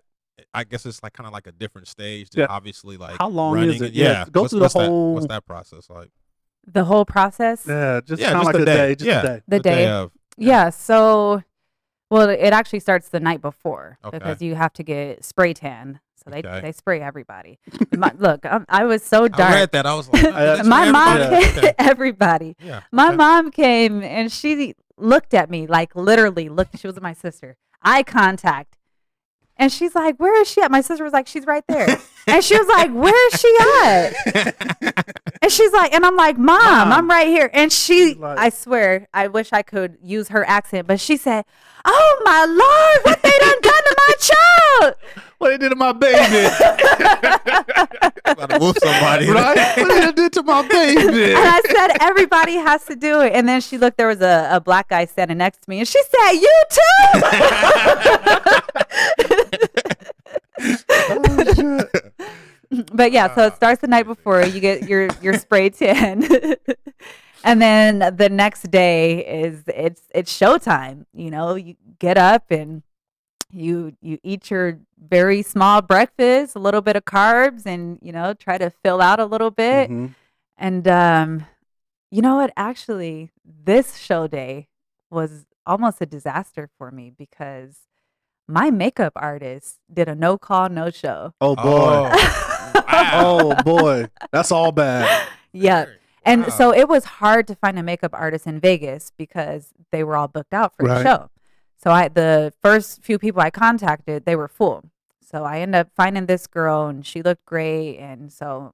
I 0.52 0.64
guess 0.64 0.84
it's 0.86 1.02
like 1.02 1.12
kind 1.12 1.26
of 1.26 1.32
like 1.32 1.46
a 1.46 1.52
different 1.52 1.86
stage 1.88 2.28
Yeah. 2.34 2.46
obviously 2.48 2.96
like 2.96 3.16
How 3.18 3.28
long 3.28 3.54
running 3.54 3.70
is 3.76 3.82
it? 3.82 3.86
and- 3.86 3.94
Yeah, 3.94 4.04
Yeah, 4.10 4.24
go 4.30 4.42
what's, 4.42 4.52
through 4.52 4.58
the 4.60 4.64
what's 4.64 4.74
that, 4.74 4.88
whole- 4.88 5.14
what's 5.14 5.26
that 5.28 5.46
process 5.46 5.88
like? 5.90 6.10
The 6.66 6.84
whole 6.84 7.04
process. 7.04 7.64
yeah, 7.68 8.00
just 8.04 8.20
Yeah, 8.22 8.32
kind 8.32 8.38
of 8.38 8.42
just 8.44 8.54
like 8.54 8.60
the 8.60 8.64
day. 8.64 8.76
day, 8.88 8.94
just 8.94 9.06
Yeah. 9.08 9.18
a 9.20 9.22
day. 9.22 9.42
The 9.48 9.60
day. 9.60 9.86
of 9.88 10.12
Yeah. 10.36 10.70
So, 10.70 11.42
well, 12.10 12.28
it 12.30 12.52
actually 12.52 12.80
starts 12.80 13.08
the 13.10 13.20
night 13.20 13.40
before 13.42 13.98
Okay. 14.04 14.18
because 14.18 14.40
you 14.42 14.54
have 14.54 14.72
to 14.74 14.82
get 14.82 15.24
spray 15.24 15.52
tan. 15.54 16.00
So 16.16 16.30
they 16.30 16.38
Okay. 16.38 16.60
they 16.62 16.72
spray 16.72 17.00
everybody. 17.02 17.58
My, 17.94 18.12
look, 18.16 18.46
i 18.46 18.60
I 18.68 18.84
was 18.84 19.02
so 19.02 19.24
I 19.24 19.28
dark. 19.28 19.54
read 19.54 19.72
that. 19.72 19.84
I 19.86 19.94
was 19.94 20.08
like, 20.08 20.24
oh, 20.26 20.62
My 20.64 20.86
for 20.86 20.92
mom, 20.92 21.18
everybody? 21.18 21.44
came, 21.44 21.58
Okay. 21.58 21.74
everybody. 21.78 22.56
Yeah. 22.60 22.80
My 22.92 23.08
okay. 23.08 23.16
mom 23.16 23.50
came 23.50 24.02
and 24.02 24.32
she 24.32 24.74
looked 24.96 25.34
at 25.34 25.50
me 25.50 25.66
like 25.66 25.94
literally 25.96 26.48
looked. 26.48 26.78
She 26.78 26.86
was 26.86 27.00
my 27.00 27.12
sister. 27.12 27.56
Eye 27.82 28.02
contact. 28.02 28.76
And 29.56 29.70
she's 29.72 29.94
like, 29.94 30.16
"Where 30.18 30.40
is 30.40 30.50
she 30.50 30.60
at?" 30.62 30.70
My 30.70 30.80
sister 30.80 31.04
was 31.04 31.12
like, 31.12 31.28
"She's 31.28 31.46
right 31.46 31.62
there." 31.68 31.86
and 32.26 32.42
she 32.42 32.58
was 32.58 32.66
like, 32.66 32.90
"Where 32.92 33.26
is 33.28 33.40
she 33.40 33.56
at?" 33.84 35.04
And 35.42 35.52
she's 35.52 35.72
like, 35.74 35.92
and 35.92 36.06
I'm 36.06 36.16
like, 36.16 36.38
"Mom, 36.38 36.58
Mom. 36.64 36.92
I'm 36.92 37.08
right 37.08 37.26
here." 37.26 37.50
And 37.52 37.70
she, 37.70 38.14
like- 38.14 38.38
I 38.38 38.48
swear, 38.48 39.06
I 39.12 39.26
wish 39.28 39.52
I 39.52 39.60
could 39.60 39.98
use 40.02 40.28
her 40.28 40.42
accent, 40.48 40.86
but 40.88 40.98
she 41.00 41.18
said, 41.18 41.44
"Oh 41.84 42.22
my 42.24 42.46
lord, 42.46 43.04
what 43.04 43.22
they 43.22 43.38
done 43.38 43.60
done 43.60 43.82
to 43.84 43.96
my 44.08 44.14
child?" 44.18 44.94
What 45.38 45.50
they 45.50 45.58
did 45.58 45.70
to 45.70 45.76
my 45.76 45.92
baby, 45.92 46.16
About 48.24 48.50
to 48.50 48.58
whoop 48.58 48.76
somebody. 48.78 49.28
right? 49.28 49.76
What 49.76 49.88
they 49.88 50.12
did 50.12 50.32
to 50.34 50.42
my 50.42 50.66
baby. 50.66 51.34
And 51.34 51.38
I 51.38 51.60
said, 51.66 51.96
everybody 52.00 52.54
has 52.54 52.84
to 52.86 52.96
do 52.96 53.20
it. 53.20 53.32
And 53.34 53.48
then 53.48 53.60
she 53.60 53.76
looked, 53.78 53.96
there 53.98 54.08
was 54.08 54.20
a, 54.22 54.48
a 54.52 54.60
black 54.60 54.88
guy 54.88 55.04
standing 55.06 55.38
next 55.38 55.62
to 55.62 55.70
me, 55.70 55.80
and 55.80 55.88
she 55.88 56.00
said, 56.02 56.32
You 56.32 56.64
too. 56.70 57.20
Oh, 61.10 61.84
but 62.92 63.12
yeah, 63.12 63.32
so 63.34 63.46
it 63.46 63.52
uh, 63.52 63.56
starts 63.56 63.80
the 63.80 63.86
night 63.86 64.06
before. 64.06 64.44
You 64.44 64.60
get 64.60 64.88
your, 64.88 65.08
your 65.20 65.34
spray 65.34 65.70
tan. 65.70 66.24
and 67.44 67.62
then 67.62 67.98
the 68.16 68.28
next 68.30 68.70
day 68.70 69.24
is 69.24 69.62
it's 69.68 70.02
it's 70.14 70.36
showtime. 70.36 71.06
You 71.12 71.30
know, 71.30 71.54
you 71.54 71.76
get 71.98 72.18
up 72.18 72.50
and 72.50 72.82
you 73.54 73.96
you 74.02 74.18
eat 74.22 74.50
your 74.50 74.78
very 74.98 75.42
small 75.42 75.80
breakfast, 75.82 76.56
a 76.56 76.58
little 76.58 76.80
bit 76.80 76.96
of 76.96 77.04
carbs, 77.04 77.64
and 77.66 77.98
you 78.02 78.12
know, 78.12 78.34
try 78.34 78.58
to 78.58 78.70
fill 78.70 79.00
out 79.00 79.20
a 79.20 79.24
little 79.26 79.50
bit. 79.50 79.90
Mhm. 79.90 80.14
And 80.58 80.86
um, 80.88 81.46
you 82.10 82.22
know 82.22 82.36
what? 82.36 82.52
Actually, 82.56 83.30
this 83.44 83.96
show 83.96 84.26
day 84.26 84.68
was 85.10 85.46
almost 85.66 86.00
a 86.00 86.06
disaster 86.06 86.68
for 86.78 86.90
me 86.90 87.10
because 87.16 87.78
my 88.46 88.70
makeup 88.70 89.12
artist 89.16 89.78
did 89.92 90.08
a 90.08 90.14
no 90.14 90.36
call, 90.36 90.68
no 90.68 90.90
show. 90.90 91.32
Oh 91.40 91.56
boy. 91.56 91.62
Oh, 91.64 92.02
wow. 92.10 92.80
Oh 93.16 93.54
boy. 93.62 94.08
That's 94.32 94.50
all 94.52 94.72
bad. 94.72 95.28
yeah. 95.52 95.86
And 96.24 96.42
Wow. 96.42 96.48
so 96.48 96.74
it 96.74 96.88
was 96.88 97.04
hard 97.04 97.46
to 97.48 97.54
find 97.54 97.78
a 97.78 97.82
makeup 97.82 98.12
artist 98.14 98.46
in 98.46 98.58
Vegas 98.60 99.12
because 99.16 99.68
they 99.92 100.02
were 100.02 100.16
all 100.16 100.26
booked 100.28 100.54
out 100.54 100.74
for 100.76 100.84
Right. 100.86 101.02
the 101.02 101.04
show. 101.04 101.30
So 101.84 101.90
I 101.90 102.08
the 102.08 102.54
first 102.62 103.02
few 103.02 103.18
people 103.18 103.42
I 103.42 103.50
contacted, 103.50 104.24
they 104.24 104.36
were 104.36 104.48
full. 104.48 104.84
So 105.20 105.44
I 105.44 105.60
ended 105.60 105.82
up 105.82 105.90
finding 105.94 106.24
this 106.24 106.46
girl 106.46 106.86
and 106.86 107.04
she 107.04 107.20
looked 107.20 107.44
great 107.44 107.98
and 107.98 108.32
so 108.32 108.72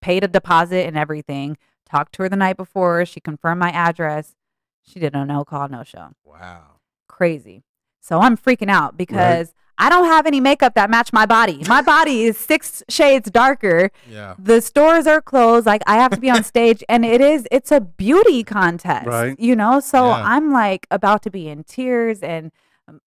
paid 0.00 0.22
a 0.22 0.28
deposit 0.28 0.86
and 0.86 0.96
everything. 0.96 1.58
Talked 1.84 2.14
to 2.14 2.22
her 2.22 2.28
the 2.28 2.36
night 2.36 2.56
before, 2.56 3.04
she 3.04 3.18
confirmed 3.18 3.58
my 3.58 3.70
address. 3.70 4.36
She 4.84 5.00
did 5.00 5.12
a 5.16 5.24
no 5.24 5.44
call, 5.44 5.68
no 5.68 5.82
show. 5.82 6.10
Wow. 6.24 6.76
Crazy. 7.08 7.64
So 8.00 8.20
I'm 8.20 8.36
freaking 8.36 8.70
out 8.70 8.96
because 8.96 9.54
I 9.84 9.88
don't 9.90 10.06
have 10.06 10.26
any 10.26 10.40
makeup 10.40 10.74
that 10.74 10.88
match 10.90 11.12
my 11.12 11.26
body. 11.26 11.62
My 11.68 11.82
body 11.96 12.24
is 12.24 12.38
six 12.38 12.82
shades 12.88 13.30
darker. 13.30 13.90
Yeah. 14.08 14.34
The 14.38 14.60
stores 14.60 15.06
are 15.06 15.20
closed. 15.20 15.66
Like 15.66 15.82
I 15.86 15.96
have 15.96 16.12
to 16.12 16.20
be 16.20 16.30
on 16.30 16.44
stage 16.54 16.82
and 16.88 17.04
it 17.04 17.20
is 17.20 17.46
it's 17.50 17.72
a 17.72 17.80
beauty 17.80 18.44
contest. 18.44 19.06
Right. 19.06 19.38
You 19.38 19.56
know? 19.56 19.80
So 19.80 20.06
Yeah. 20.06 20.22
I'm 20.24 20.52
like 20.52 20.86
about 20.90 21.22
to 21.24 21.30
be 21.30 21.48
in 21.48 21.64
tears 21.64 22.20
and 22.22 22.52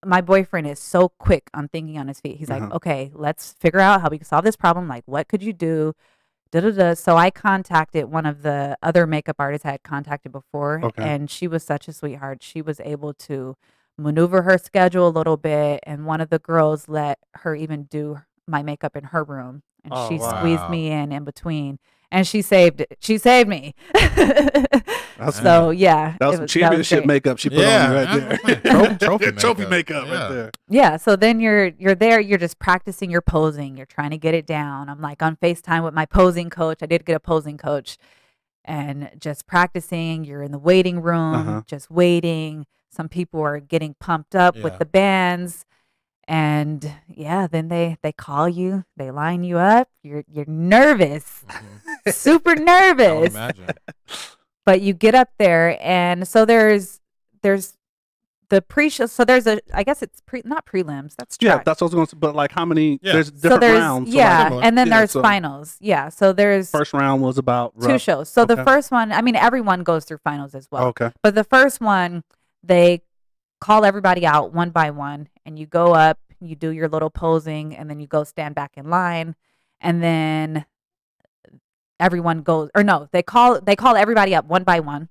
my 0.04 0.20
boyfriend 0.20 0.66
is 0.66 0.78
so 0.78 1.10
quick 1.18 1.44
on 1.54 1.68
thinking 1.68 1.98
on 1.98 2.08
his 2.08 2.20
feet. 2.20 2.38
He's 2.38 2.50
Uh-huh. 2.50 2.60
like, 2.66 2.72
"Okay, 2.74 3.10
let's 3.14 3.52
figure 3.60 3.80
out 3.80 4.00
how 4.02 4.08
we 4.08 4.18
can 4.18 4.26
solve 4.26 4.44
this 4.44 4.56
problem. 4.56 4.88
Like 4.88 5.04
what 5.06 5.28
could 5.28 5.42
you 5.42 5.52
do?" 5.52 5.94
Da, 6.50 6.60
da, 6.60 6.70
da. 6.70 6.94
So 6.94 7.16
I 7.16 7.30
contacted 7.30 8.04
one 8.06 8.24
of 8.24 8.42
the 8.42 8.76
other 8.82 9.06
makeup 9.06 9.36
artists 9.38 9.66
I 9.66 9.72
had 9.72 9.82
contacted 9.82 10.32
before, 10.32 10.80
Okay. 10.82 11.02
and 11.02 11.28
she 11.30 11.46
was 11.48 11.62
such 11.64 11.88
a 11.88 11.92
sweetheart. 11.92 12.42
She 12.42 12.62
was 12.62 12.80
able 12.80 13.12
to 13.28 13.56
maneuver 13.98 14.42
her 14.42 14.58
schedule 14.58 15.08
a 15.08 15.10
little 15.10 15.36
bit, 15.36 15.80
and 15.84 16.06
one 16.06 16.20
of 16.20 16.30
the 16.30 16.38
girls 16.38 16.88
let 16.88 17.18
her 17.36 17.54
even 17.54 17.84
do 17.84 18.20
my 18.46 18.62
makeup 18.62 18.96
in 18.96 19.04
her 19.04 19.24
room, 19.24 19.62
and 19.84 19.92
Oh, 19.94 20.08
she 20.08 20.16
wow. 20.18 20.38
squeezed 20.38 20.68
me 20.70 20.90
in 20.90 21.12
in 21.12 21.24
between, 21.24 21.78
and 22.10 22.26
she 22.26 22.42
saved 22.42 22.80
it. 22.82 22.98
She 23.00 23.18
saved 23.18 23.48
me. 23.48 23.74
That's 25.18 25.40
so 25.40 25.70
yeah, 25.70 26.16
That 26.20 26.28
was 26.28 26.40
was- 26.40 26.50
championship 26.52 26.98
great. 27.00 27.06
makeup 27.06 27.38
she 27.38 27.48
put 27.48 27.58
Yeah, 27.60 27.86
on 27.86 27.90
you 28.20 28.26
right 28.28 28.40
there. 28.42 28.56
trophy- 28.98 28.98
trophy 29.06 29.24
Yeah, 29.24 29.30
trophy 29.32 29.66
makeup. 29.66 29.70
makeup 29.70 30.06
Yeah. 30.08 30.18
right 30.20 30.28
there. 30.34 30.50
Yeah, 30.68 30.96
so 30.98 31.16
then 31.16 31.40
you're 31.40 31.68
you're 31.78 31.94
there, 31.94 32.20
you're 32.20 32.38
just 32.38 32.58
practicing 32.58 33.10
your 33.10 33.22
posing, 33.22 33.76
you're 33.78 33.86
trying 33.86 34.10
to 34.10 34.18
get 34.18 34.34
it 34.34 34.46
down. 34.46 34.88
I'm 34.90 35.00
like 35.00 35.22
on 35.22 35.36
FaceTime 35.36 35.82
with 35.84 35.94
my 35.94 36.04
posing 36.06 36.50
coach. 36.50 36.78
I 36.82 36.86
did 36.86 37.04
get 37.06 37.16
a 37.16 37.20
posing 37.20 37.56
coach 37.56 37.96
and 38.64 39.10
just 39.18 39.46
practicing. 39.46 40.24
You're 40.24 40.42
in 40.42 40.52
the 40.52 40.58
waiting 40.58 41.00
room, 41.00 41.34
Uh-huh. 41.34 41.62
just 41.66 41.90
waiting. 41.90 42.66
Some 42.96 43.08
people 43.10 43.40
are 43.42 43.60
getting 43.60 43.94
pumped 44.00 44.34
up 44.34 44.56
Yeah. 44.56 44.62
with 44.64 44.78
the 44.78 44.86
bands. 44.86 45.64
And 46.28 46.92
yeah, 47.08 47.46
then 47.46 47.68
they 47.68 47.98
they 48.02 48.10
call 48.12 48.48
you, 48.48 48.84
they 48.96 49.10
line 49.12 49.44
you 49.44 49.58
up. 49.58 49.88
You're 50.02 50.24
you're 50.26 50.46
nervous. 50.48 51.44
Mhm. 51.48 52.12
Super 52.12 52.50
I 52.50 52.54
would 52.54 52.64
nervous 52.64 53.30
imagine. 53.34 53.66
but 54.64 54.80
you 54.80 54.92
get 54.92 55.14
up 55.14 55.28
there 55.38 55.78
and 55.80 56.26
so 56.26 56.44
there's 56.44 57.00
there's 57.42 57.74
the 58.48 58.62
pre 58.62 58.88
show 58.88 59.06
so 59.06 59.24
there's 59.24 59.44
a 59.48 59.58
i 59.74 59.82
guess 59.82 60.02
it's 60.04 60.20
pre 60.20 60.40
not 60.44 60.64
prelims 60.66 61.14
that's 61.16 61.36
Yeah, 61.40 61.54
track. 61.54 61.64
that's 61.64 61.80
what 61.80 61.86
I 61.86 61.88
was 61.88 61.94
going 61.94 62.06
to 62.06 62.10
say. 62.10 62.16
But 62.18 62.34
like, 62.36 62.52
how 62.52 62.64
many? 62.64 62.98
Yeah. 63.02 63.12
There's 63.14 63.26
so 63.28 63.32
different 63.34 63.60
there's 63.60 63.80
rounds. 63.80 64.10
so, 64.12 64.16
yeah 64.16 64.38
like, 64.38 64.46
similar. 64.48 64.62
and 64.64 64.78
then 64.78 64.86
Yeah, 64.88 64.98
there's 64.98 65.10
so- 65.12 65.22
finals 65.22 65.76
yeah 65.80 66.08
so 66.08 66.32
there's 66.32 66.70
first 66.70 66.92
round 66.92 67.22
was 67.22 67.38
about 67.38 67.72
two 67.80 67.98
shows 67.98 68.28
so 68.28 68.44
the 68.44 68.54
Okay. 68.54 68.64
first 68.64 68.90
one 68.90 69.10
i 69.12 69.20
mean 69.22 69.36
everyone 69.36 69.82
goes 69.84 70.04
through 70.04 70.18
finals 70.24 70.54
as 70.56 70.68
well 70.72 70.86
Okay. 70.88 71.10
but 71.22 71.34
the 71.36 71.44
first 71.44 71.80
one 71.80 72.22
they 72.66 73.02
call 73.60 73.84
everybody 73.84 74.26
out 74.26 74.52
one 74.52 74.70
by 74.70 74.90
one 74.90 75.28
and 75.44 75.58
you 75.58 75.66
go 75.66 75.94
up 75.94 76.18
you 76.40 76.54
do 76.54 76.70
your 76.70 76.88
little 76.88 77.08
posing 77.10 77.74
and 77.74 77.88
then 77.88 77.98
you 78.00 78.06
go 78.06 78.22
stand 78.24 78.54
back 78.54 78.72
in 78.76 78.90
line 78.90 79.34
and 79.80 80.02
then 80.02 80.66
everyone 81.98 82.42
goes 82.42 82.68
or 82.74 82.84
no 82.84 83.08
they 83.12 83.22
call 83.22 83.60
they 83.60 83.74
call 83.76 83.96
everybody 83.96 84.34
up 84.34 84.44
one 84.44 84.62
by 84.64 84.80
one 84.80 85.08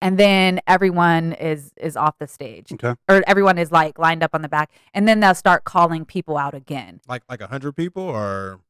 and 0.00 0.18
then 0.18 0.58
everyone 0.66 1.32
is 1.34 1.72
is 1.76 1.96
off 1.96 2.16
the 2.18 2.26
stage 2.26 2.72
Okay. 2.72 2.94
or 3.08 3.22
everyone 3.26 3.58
is 3.58 3.70
like 3.70 3.98
lined 3.98 4.22
up 4.22 4.30
on 4.34 4.40
the 4.40 4.48
back 4.48 4.70
and 4.94 5.06
then 5.06 5.20
they'll 5.20 5.34
start 5.34 5.64
calling 5.64 6.04
people 6.06 6.38
out 6.38 6.54
again 6.54 7.00
Like 7.06 7.22
like 7.28 7.42
hundred 7.42 7.72
people 7.76 8.02
or 8.02 8.60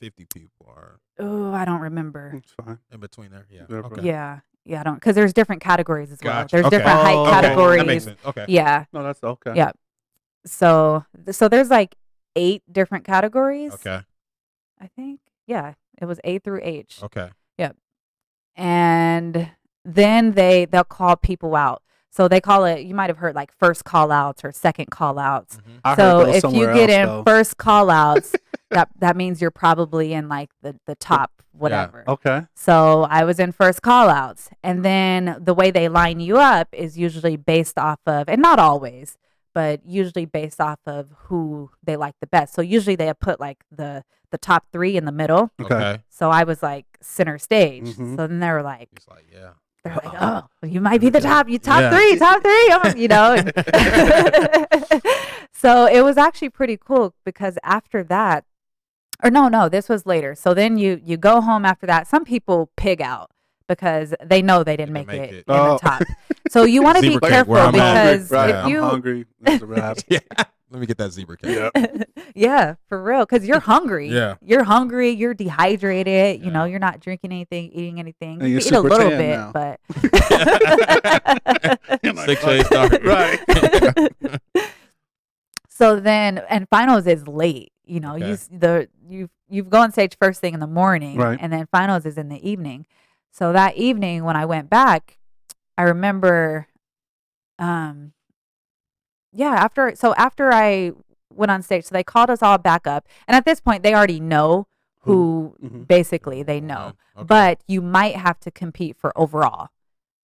fifty 0.00 0.24
people 0.24 0.66
or 0.66 0.98
oh 1.20 1.52
i 1.52 1.64
don't 1.64 1.80
remember 1.80 2.32
It's 2.42 2.52
fine. 2.52 2.78
in 2.92 2.98
between 2.98 3.30
there. 3.30 3.46
Yeah. 3.48 3.66
Yeah, 3.70 3.76
Okay. 3.76 4.02
yeah 4.02 4.40
yeah 4.64 4.80
i 4.80 4.82
don't 4.82 4.94
because 4.94 5.14
there's 5.14 5.32
different 5.32 5.60
categories 5.62 6.10
as 6.12 6.18
well 6.22 6.42
Gotcha. 6.42 6.56
there's 6.56 6.66
Okay. 6.66 6.76
different 6.78 7.00
height 7.00 7.14
Oh, 7.16 7.22
okay. 7.22 7.30
categories 7.32 7.78
That 7.80 7.86
makes 7.86 8.04
sense. 8.04 8.20
Okay. 8.24 8.44
yeah 8.48 8.84
No, 8.92 9.02
that's 9.02 9.22
okay. 9.22 9.52
Yeah. 9.56 9.72
So 10.46 11.04
so 11.30 11.48
there's 11.48 11.70
like 11.70 11.94
eight 12.36 12.62
different 12.70 13.04
categories. 13.04 13.74
Okay. 13.74 14.00
I 14.80 14.86
think. 14.96 15.20
Yeah. 15.46 15.74
It 16.00 16.06
was 16.06 16.18
A 16.24 16.38
through 16.40 16.60
H. 16.64 16.98
Okay. 17.02 17.28
Yep. 17.58 17.76
And 18.56 19.50
then 19.84 20.32
they 20.32 20.64
they'll 20.64 20.84
call 20.84 21.16
people 21.16 21.54
out. 21.54 21.82
So 22.10 22.28
they 22.28 22.40
call 22.40 22.64
it 22.64 22.80
you 22.82 22.94
might 22.94 23.08
have 23.10 23.18
heard 23.18 23.34
like 23.34 23.52
first 23.58 23.84
call 23.84 24.10
outs 24.12 24.44
or 24.44 24.52
second 24.52 24.90
call 24.90 25.18
outs. 25.18 25.56
Mhm. 25.56 25.80
I 25.84 25.90
heard 25.90 25.96
So 25.96 26.20
if 26.48 26.54
you 26.54 26.66
get 26.74 26.90
else, 26.90 26.90
in 26.90 27.06
though. 27.06 27.22
first 27.24 27.56
call 27.56 27.90
outs, 27.90 28.34
that 28.72 28.88
that 28.98 29.16
means 29.16 29.40
you're 29.40 29.50
probably 29.50 30.12
in 30.12 30.28
like 30.28 30.50
the, 30.62 30.76
the 30.86 30.94
top 30.94 31.30
whatever. 31.52 32.04
Okay. 32.08 32.42
So 32.54 33.02
I 33.10 33.24
was 33.24 33.38
in 33.38 33.52
first 33.52 33.82
call 33.82 34.08
outs. 34.08 34.48
And 34.62 34.84
then 34.84 35.36
the 35.40 35.54
way 35.54 35.70
they 35.70 35.88
line 35.88 36.18
you 36.20 36.38
up 36.38 36.68
is 36.72 36.96
usually 36.98 37.36
based 37.36 37.78
off 37.78 38.00
of, 38.06 38.28
and 38.28 38.40
not 38.42 38.58
always, 38.58 39.18
but 39.54 39.80
usually 39.86 40.24
based 40.24 40.60
off 40.60 40.80
of 40.86 41.10
who 41.24 41.70
they 41.84 41.96
like 41.96 42.14
the 42.20 42.26
best. 42.26 42.54
So 42.54 42.62
usually 42.62 42.96
they 42.96 43.12
put 43.14 43.38
like 43.40 43.64
the 43.70 44.02
the 44.30 44.38
top 44.38 44.64
three 44.72 44.96
in 44.96 45.04
the 45.04 45.12
middle. 45.12 45.50
Okay. 45.60 45.74
Okay. 45.74 46.02
So 46.08 46.30
I 46.30 46.44
was 46.44 46.62
like 46.62 46.86
center 47.02 47.36
stage. 47.38 47.84
Mhm. 47.90 48.16
So 48.16 48.26
then 48.26 48.40
they 48.40 48.50
were 48.50 48.62
like, 48.62 48.88
He's 48.98 49.06
like, 49.08 49.26
yeah. 49.30 49.50
they're 49.84 49.94
like, 50.02 50.14
oh, 50.22 50.48
you 50.66 50.80
might 50.80 51.02
be 51.02 51.10
the 51.10 51.20
top, 51.20 51.50
you 51.50 51.58
top 51.58 51.80
Yeah. 51.82 51.90
three, 51.90 52.16
top 52.18 52.40
three, 52.42 52.70
I'm- 52.70 52.96
you 52.96 53.08
know. 53.08 53.36
so 55.52 55.86
it 55.86 56.02
was 56.02 56.16
actually 56.16 56.48
pretty 56.50 56.76
cool 56.78 57.14
because 57.24 57.58
after 57.62 58.02
that, 58.04 58.44
or 59.22 59.30
no, 59.30 59.48
no, 59.48 59.68
this 59.68 59.88
was 59.88 60.06
later. 60.06 60.34
So 60.34 60.54
then 60.54 60.78
you 60.78 61.00
you 61.04 61.16
go 61.16 61.40
home 61.40 61.64
after 61.64 61.86
that. 61.86 62.06
Some 62.06 62.24
people 62.24 62.70
pig 62.76 63.00
out 63.00 63.30
because 63.68 64.14
they 64.24 64.42
know 64.42 64.64
they 64.64 64.76
didn't 64.76 64.94
didn't 64.94 65.06
make, 65.08 65.20
make 65.20 65.30
it, 65.30 65.34
it. 65.34 65.44
in 65.48 65.54
Oh. 65.54 65.74
the 65.74 65.78
top. 65.78 66.02
So 66.50 66.64
you 66.64 66.82
want 66.82 66.96
to 66.96 67.02
be 67.02 67.10
cake, 67.18 67.22
careful 67.22 67.54
I'm 67.56 67.74
at. 67.76 68.12
because 68.16 68.30
right. 68.30 68.50
if 68.50 68.56
I'm 68.66 68.82
hungry. 68.82 69.26
That's 69.40 69.62
a 69.62 69.66
wrap. 69.66 69.98
yeah. 70.08 70.18
Let 70.70 70.80
me 70.80 70.86
get 70.86 70.96
that 70.98 71.12
zebra 71.12 71.36
cake. 71.36 71.70
yeah. 71.74 72.02
yeah, 72.34 72.74
for 72.88 73.02
real, 73.02 73.20
because 73.26 73.46
you're 73.46 73.60
hungry. 73.60 74.08
Yeah. 74.08 74.36
you're 74.42 74.64
hungry. 74.64 75.10
You're 75.10 75.34
dehydrated. 75.34 76.42
You 76.42 76.50
know, 76.50 76.64
you're 76.64 76.78
not 76.78 76.98
drinking 77.00 77.30
anything, 77.30 77.70
eating 77.72 77.98
anything. 78.00 78.40
And 78.40 78.48
you 78.48 78.54
you're 78.54 78.60
eat 78.60 78.64
a 78.66 78.68
super 78.68 78.88
little 78.88 79.10
tan 79.10 79.18
bit, 79.18 79.36
now. 79.36 79.52
but 79.52 79.80
You're 82.02 82.12
like, 82.14 82.26
Six 82.26 82.42
shades 82.42 82.68
darker. 82.70 83.00
Right. 83.04 83.40
So 85.74 85.98
then, 86.00 86.38
and 86.48 86.68
finals 86.68 87.06
is 87.06 87.26
late. 87.26 87.72
You 87.84 88.00
know, 88.00 88.14
you 88.16 88.24
Okay. 88.24 88.32
s- 88.34 88.48
the 88.52 88.88
you 89.08 89.28
you 89.48 89.62
go 89.64 89.80
on 89.80 89.92
stage 89.92 90.16
first 90.20 90.40
thing 90.40 90.54
in 90.54 90.60
the 90.60 90.66
morning, 90.66 91.16
Right. 91.18 91.38
and 91.40 91.52
then 91.52 91.66
finals 91.70 92.06
is 92.06 92.16
in 92.16 92.28
the 92.28 92.46
evening. 92.48 92.86
So 93.30 93.52
that 93.52 93.76
evening, 93.76 94.24
when 94.24 94.36
I 94.36 94.44
went 94.46 94.70
back, 94.70 95.18
I 95.76 95.82
remember, 95.82 96.68
um, 97.58 98.12
yeah, 99.32 99.52
after 99.54 99.94
so 99.96 100.14
after 100.16 100.52
I 100.52 100.92
went 101.32 101.50
on 101.50 101.62
stage, 101.62 101.84
so 101.84 101.92
they 101.94 102.04
called 102.04 102.30
us 102.30 102.42
all 102.42 102.58
back 102.58 102.86
up, 102.86 103.06
and 103.26 103.34
at 103.36 103.44
this 103.44 103.60
point, 103.60 103.82
they 103.82 103.94
already 103.94 104.20
know 104.20 104.66
who 105.00 105.56
Mhm. 105.62 105.86
basically 105.88 106.42
they 106.42 106.60
know, 106.60 106.74
Uh-huh. 106.76 107.20
Okay. 107.22 107.26
but 107.26 107.60
you 107.66 107.82
might 107.82 108.14
have 108.16 108.38
to 108.40 108.50
compete 108.50 108.96
for 108.96 109.12
overall. 109.18 109.68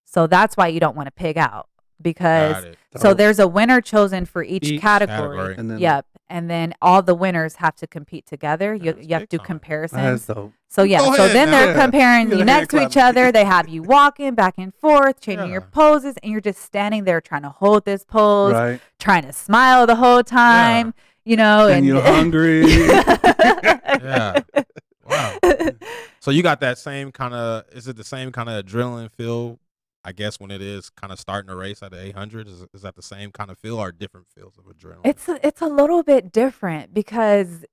So 0.05 0.25
that's 0.27 0.55
why 0.55 0.67
you 0.67 0.79
don't 0.79 0.95
want 0.95 1.07
to 1.07 1.11
pig 1.11 1.37
out 1.37 1.67
because 2.01 2.65
so 2.97 3.09
Oh. 3.09 3.13
there's 3.13 3.39
a 3.39 3.47
winner 3.47 3.81
chosen 3.81 4.25
for 4.25 4.43
each, 4.43 4.67
Each 4.67 4.81
category. 4.81 5.17
category. 5.37 5.55
And 5.57 5.69
then 5.71 5.79
Yep. 5.79 6.05
And 6.31 6.47
then 6.47 6.75
all 6.79 7.01
the 7.01 7.15
winners 7.15 7.55
have 7.55 7.75
to 7.77 7.87
compete 7.87 8.27
together. 8.27 8.75
You, 8.75 8.95
you 9.01 9.13
have 9.13 9.23
to 9.23 9.27
do 9.27 9.37
time. 9.37 9.45
Comparisons. 9.47 10.29
So 10.67 10.83
yeah, 10.83 10.99
Go 10.99 11.05
so 11.15 11.23
ahead 11.23 11.35
then 11.35 11.49
now. 11.49 11.57
they're 11.65 11.75
Yeah. 11.75 11.81
comparing 11.83 12.29
you 12.31 12.45
next 12.45 12.67
to 12.69 12.81
each 12.85 12.97
other. 12.97 13.31
They 13.31 13.45
have 13.45 13.67
you 13.67 13.81
walking 13.81 14.35
back 14.35 14.53
and 14.59 14.71
forth, 14.75 15.19
changing 15.21 15.51
your 15.51 15.61
poses, 15.61 16.15
and 16.21 16.31
you're 16.31 16.39
just 16.41 16.61
standing 16.61 17.05
there 17.05 17.19
trying 17.19 17.41
to 17.41 17.49
hold 17.49 17.85
this 17.85 18.05
pose, 18.05 18.53
Right. 18.53 18.79
trying 18.99 19.23
to 19.23 19.33
smile 19.33 19.87
the 19.87 19.95
whole 19.95 20.23
time. 20.23 20.93
You 21.25 21.35
know, 21.37 21.65
And 21.67 21.77
and, 21.77 21.85
you're 21.87 22.01
hungry. 22.15 22.65
Yeah. 22.67 24.39
Wow. 25.05 25.37
So 26.19 26.29
you 26.31 26.43
got 26.43 26.59
that 26.61 26.77
same 26.77 27.11
kind 27.11 27.33
of 27.33 27.63
is 27.71 27.87
it 27.87 27.97
the 27.97 28.03
same 28.03 28.31
kind 28.31 28.49
of 28.49 28.63
adrenaline 28.65 29.09
feel? 29.11 29.57
I 30.03 30.11
guess 30.13 30.39
when 30.39 30.49
it 30.51 30.61
is 30.61 30.89
kind 30.89 31.11
of 31.11 31.19
starting 31.19 31.49
a 31.51 31.55
race 31.55 31.83
at 31.83 31.91
the 31.91 32.01
800, 32.01 32.47
is, 32.47 32.65
is 32.73 32.81
that 32.83 32.95
the 32.95 33.01
same 33.01 33.31
kind 33.31 33.51
of 33.51 33.57
feel 33.59 33.77
or 33.77 33.91
different 33.91 34.27
feels 34.33 34.57
of 34.57 34.65
adrenaline? 34.65 35.01
It's 35.05 35.27
a, 35.27 35.45
it's 35.45 35.61
a 35.61 35.67
little 35.67 36.03
bit 36.03 36.31
different 36.31 36.93
because 36.93 37.65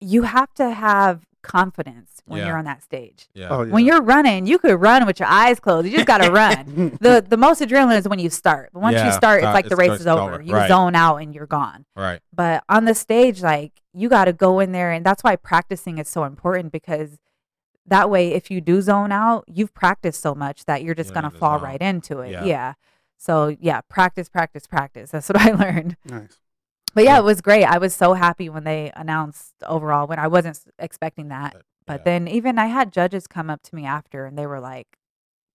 you 0.00 0.22
have 0.22 0.52
to 0.54 0.70
have 0.70 1.22
confidence 1.42 2.20
when 2.26 2.38
Yeah. 2.40 2.48
you're 2.48 2.58
on 2.58 2.64
that 2.64 2.82
stage. 2.82 3.28
yeah. 3.34 3.48
Oh, 3.50 3.62
yeah. 3.62 3.72
When 3.72 3.84
you're 3.84 4.02
running, 4.02 4.46
you 4.46 4.58
could 4.58 4.80
run 4.80 5.06
with 5.06 5.18
your 5.20 5.28
eyes 5.28 5.60
closed. 5.60 5.86
You 5.86 5.92
just 5.94 6.06
got 6.06 6.18
to 6.18 6.30
run. 6.30 6.98
the 7.00 7.24
The 7.26 7.36
most 7.36 7.60
adrenaline 7.62 7.98
is 7.98 8.08
when 8.08 8.18
you 8.18 8.30
start. 8.30 8.70
But 8.72 8.80
once 8.82 9.02
you 9.02 9.12
start, 9.12 9.38
it's 9.40 9.46
uh, 9.48 9.52
like 9.52 9.68
the 9.68 9.76
race 9.76 10.00
is 10.00 10.06
over. 10.06 10.34
over. 10.34 10.42
You 10.42 10.54
Right. 10.54 10.68
zone 10.68 10.94
out 10.94 11.16
and 11.16 11.34
you're 11.34 11.46
gone. 11.46 11.86
right. 11.96 12.20
But 12.34 12.64
on 12.68 12.84
the 12.84 12.94
stage, 12.94 13.42
like 13.42 13.72
you 13.94 14.08
got 14.08 14.24
to 14.26 14.32
go 14.32 14.60
in 14.60 14.72
there, 14.72 14.90
and 14.92 15.04
that's 15.04 15.22
why 15.24 15.36
practicing 15.36 15.98
is 15.98 16.08
so 16.08 16.24
important 16.24 16.72
because 16.72 17.18
that 17.90 18.08
way, 18.10 18.32
if 18.32 18.50
you 18.50 18.60
do 18.60 18.80
zone 18.80 19.12
out, 19.12 19.44
you've 19.46 19.74
practiced 19.74 20.20
so 20.22 20.34
much 20.34 20.64
that 20.64 20.82
you're 20.82 20.94
just 20.94 21.10
You 21.10 21.14
gonna 21.14 21.30
fall 21.30 21.58
zone. 21.58 21.64
right 21.68 21.80
into 21.80 22.20
it. 22.20 22.30
Yeah. 22.32 22.44
Yeah. 22.44 22.72
So 23.18 23.54
yeah, 23.60 23.82
practice, 23.82 24.28
practice, 24.28 24.66
practice. 24.66 25.10
That's 25.10 25.28
what 25.30 25.40
I 25.40 25.50
learned. 25.52 25.96
nice. 26.06 26.38
But 26.94 27.04
yeah, 27.04 27.14
Yeah. 27.14 27.18
it 27.20 27.24
was 27.24 27.40
great. 27.40 27.64
I 27.64 27.78
was 27.78 27.94
so 27.94 28.14
happy 28.14 28.48
when 28.48 28.64
they 28.64 28.90
announced 28.96 29.52
overall 29.66 30.06
when 30.08 30.18
I 30.18 30.26
wasn't 30.26 30.58
expecting 30.78 31.28
that. 31.28 31.54
But 31.86 32.00
yeah. 32.00 32.04
then 32.04 32.28
even 32.28 32.58
I 32.58 32.66
had 32.66 32.92
judges 32.92 33.26
come 33.26 33.50
up 33.50 33.62
to 33.64 33.74
me 33.76 33.84
after 33.84 34.24
and 34.26 34.36
they 34.38 34.46
were 34.46 34.60
like, 34.60 34.86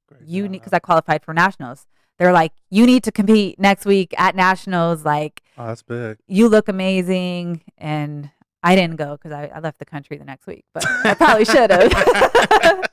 Great 0.07 0.21
"You 0.23 0.43
need," 0.47 0.59
because 0.59 0.73
I 0.73 0.79
qualified 0.79 1.23
for 1.23 1.33
nationals. 1.33 1.87
They're 2.19 2.31
like, 2.31 2.53
"You 2.69 2.85
need 2.85 3.03
to 3.03 3.11
compete 3.11 3.59
next 3.59 3.85
week 3.85 4.13
at 4.17 4.35
nationals. 4.35 5.03
Like, 5.03 5.41
Oh, 5.57 5.67
that's 5.67 5.81
big. 5.81 6.17
you 6.27 6.47
look 6.47 6.69
amazing 6.69 7.63
and 7.77 8.29
i 8.65 8.75
didn't 8.75 8.97
go 8.97 9.15
because 9.17 9.31
I, 9.31 9.45
I 9.55 9.59
left 9.59 9.79
the 9.79 9.85
country 9.85 10.17
the 10.17 10.25
next 10.25 10.45
week 10.47 10.65
but 10.73 10.83
i 11.05 11.13
probably 11.13 11.45
should 11.45 11.71
have 11.71 11.91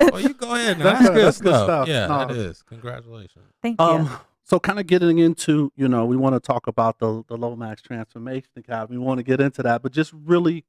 well, 0.00 0.20
you 0.20 0.32
go 0.34 0.54
ahead. 0.54 0.78
Now. 0.78 0.84
That's 0.84 1.00
That's, 1.02 1.08
good- 1.08 1.14
good, 1.14 1.24
that's 1.24 1.40
good 1.40 1.48
stuff. 1.54 1.64
stuff. 1.66 1.88
Yeah, 1.88 2.06
No. 2.06 2.18
that 2.26 2.30
is. 2.30 2.62
Congratulations. 2.62 3.44
thank 3.62 3.80
you 3.80 3.84
Um, 3.86 4.10
so 4.44 4.58
kind 4.58 4.78
of 4.80 4.86
getting 4.86 5.18
into, 5.18 5.70
you 5.76 5.86
know, 5.88 6.04
we 6.06 6.16
want 6.16 6.34
to 6.34 6.40
talk 6.40 6.66
about 6.66 6.98
the 6.98 7.22
the 7.28 7.36
Lomax 7.36 7.82
Transformation 7.82 8.50
Academy. 8.56 8.98
We 8.98 9.04
want 9.04 9.18
to 9.18 9.22
get 9.22 9.40
into 9.40 9.62
that, 9.62 9.82
but 9.82 9.92
just 9.92 10.12
really, 10.12 10.64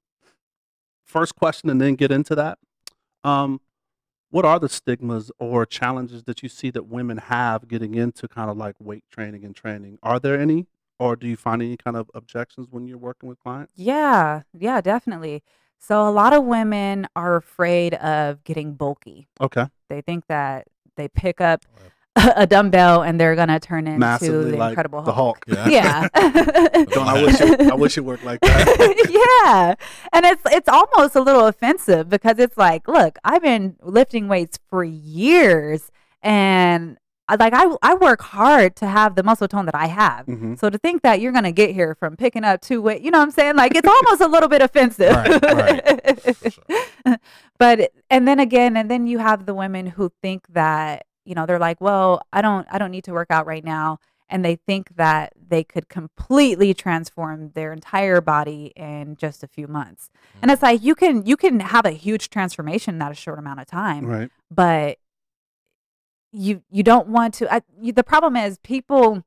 first 1.06 1.36
question, 1.36 1.70
and 1.70 1.82
then 1.82 1.96
get 1.96 2.12
into 2.12 2.36
that. 2.36 2.60
Um, 3.24 3.60
what 4.30 4.46
are 4.46 4.60
the 4.60 4.70
stigmas 4.70 5.32
or 5.40 5.66
challenges 5.66 6.24
that 6.24 6.44
you 6.44 6.50
see 6.50 6.70
that 6.72 6.84
women 6.88 7.18
have 7.18 7.68
getting 7.68 7.96
into 7.96 8.28
kind 8.28 8.50
of 8.52 8.58
like 8.58 8.76
weight 8.80 9.04
training 9.12 9.44
and 9.44 9.56
training? 9.56 9.98
Are 10.04 10.20
there 10.20 10.40
any, 10.40 10.68
or 11.02 11.16
do 11.16 11.28
you 11.28 11.36
find 11.36 11.62
any 11.62 11.78
kind 11.78 11.98
of 11.98 12.10
objections 12.14 12.68
when 12.70 12.88
you're 12.88 12.98
working 13.10 13.28
with 13.30 13.40
clients? 13.40 13.74
yeah 13.76 14.42
yeah 14.58 14.80
definitely 14.82 15.42
so 15.80 16.08
a 16.08 16.14
lot 16.22 16.32
of 16.34 16.44
women 16.44 17.08
are 17.16 17.36
afraid 17.36 17.94
of 17.96 18.44
getting 18.44 18.74
bulky 18.74 19.28
Okay, 19.40 19.66
they 19.90 20.02
think 20.02 20.28
that 20.28 20.68
they 20.96 21.08
pick 21.08 21.42
up 21.42 21.66
a 22.36 22.46
dumbbell 22.46 23.02
and 23.04 23.20
they're 23.20 23.36
gonna 23.38 23.60
turn 23.60 23.88
into 23.88 23.98
massively 24.00 24.52
the 24.52 24.58
like 24.58 24.72
incredible 24.72 25.02
the 25.02 25.14
hulk, 25.14 25.44
Hulk. 25.48 25.70
Yeah. 25.72 26.08
yeah 26.14 26.84
Don't 26.96 27.08
I 27.08 27.24
wish 27.24 27.40
it, 27.42 27.62
I 27.62 27.74
wish 27.74 27.98
it 27.98 28.02
worked 28.02 28.26
like 28.26 28.42
that. 28.42 29.08
yeah. 29.46 29.76
And 30.12 30.26
it's 30.26 30.44
it's 30.58 30.68
almost 30.68 31.16
a 31.16 31.22
little 31.22 31.48
offensive 31.48 32.10
because 32.10 32.38
it's 32.38 32.58
like, 32.58 32.88
look, 32.90 33.18
I've 33.24 33.42
been 33.42 33.78
lifting 33.82 34.28
weights 34.28 34.60
for 34.70 34.84
years 34.84 35.90
and 36.22 36.98
I- 36.98 36.98
like 37.40 37.54
I 37.54 37.66
I 37.82 37.94
work 37.96 38.22
hard 38.22 38.76
to 38.78 38.88
have 38.88 39.16
the 39.16 39.24
muscle 39.24 39.48
tone 39.48 39.66
that 39.66 39.76
I 39.76 39.88
have. 39.88 40.26
Mhm. 40.26 40.60
So 40.60 40.70
to 40.70 40.78
think 40.78 41.02
that 41.04 41.22
you're 41.22 41.32
gonna 41.32 41.52
get 41.52 41.72
here 41.72 41.96
from 41.96 42.18
picking 42.18 42.44
up 42.44 42.62
two 42.62 42.82
weight, 42.82 43.02
you 43.02 43.10
know 43.12 43.20
what 43.20 43.24
I'm 43.26 43.32
saying? 43.32 43.56
Like 43.56 43.76
it's 43.76 43.88
almost 43.88 44.22
a 44.22 44.28
little 44.28 44.50
bit 44.50 44.62
offensive. 44.62 45.16
Right, 45.16 45.42
right. 45.44 46.54
Sure. 46.54 47.18
but 47.60 47.92
and 48.10 48.28
then 48.28 48.40
again, 48.40 48.76
and 48.78 48.90
then 48.90 49.08
you 49.08 49.20
have 49.20 49.46
the 49.46 49.54
women 49.54 49.86
who 49.88 50.12
think 50.22 50.46
that, 50.50 51.06
you 51.26 51.36
know, 51.36 51.46
they're 51.46 51.60
like, 51.60 51.80
well, 51.82 52.22
I 52.34 52.42
don't 52.42 52.68
I 52.72 52.78
don't 52.78 52.92
need 52.92 53.04
to 53.06 53.14
work 53.14 53.28
out 53.30 53.46
right 53.46 53.64
now. 53.64 54.00
And 54.34 54.46
they 54.46 54.56
think 54.56 54.96
that 54.96 55.34
they 55.50 55.64
could 55.66 55.90
completely 55.90 56.74
transform 56.74 57.52
their 57.54 57.74
entire 57.74 58.22
body 58.22 58.72
in 58.78 59.18
just 59.18 59.44
a 59.44 59.48
few 59.48 59.68
months. 59.68 60.10
And 60.42 60.50
it's 60.50 60.62
like 60.62 60.82
you 60.82 60.96
can 60.96 61.26
you 61.26 61.36
can 61.36 61.60
have 61.60 61.86
a 61.86 61.92
huge 61.92 62.30
transformation 62.30 62.96
in 62.96 63.00
that 63.00 63.12
a 63.12 63.16
short 63.16 63.40
amount 63.40 63.60
of 63.60 63.68
time 63.68 64.06
Right. 64.06 64.32
but 64.50 64.98
you 66.32 66.64
you 66.70 66.84
don't 66.84 67.08
want 67.08 67.34
to 67.36 67.54
I, 67.54 67.62
you, 67.80 67.92
the 67.92 68.04
problem 68.04 68.36
is 68.36 68.58
people 68.60 69.24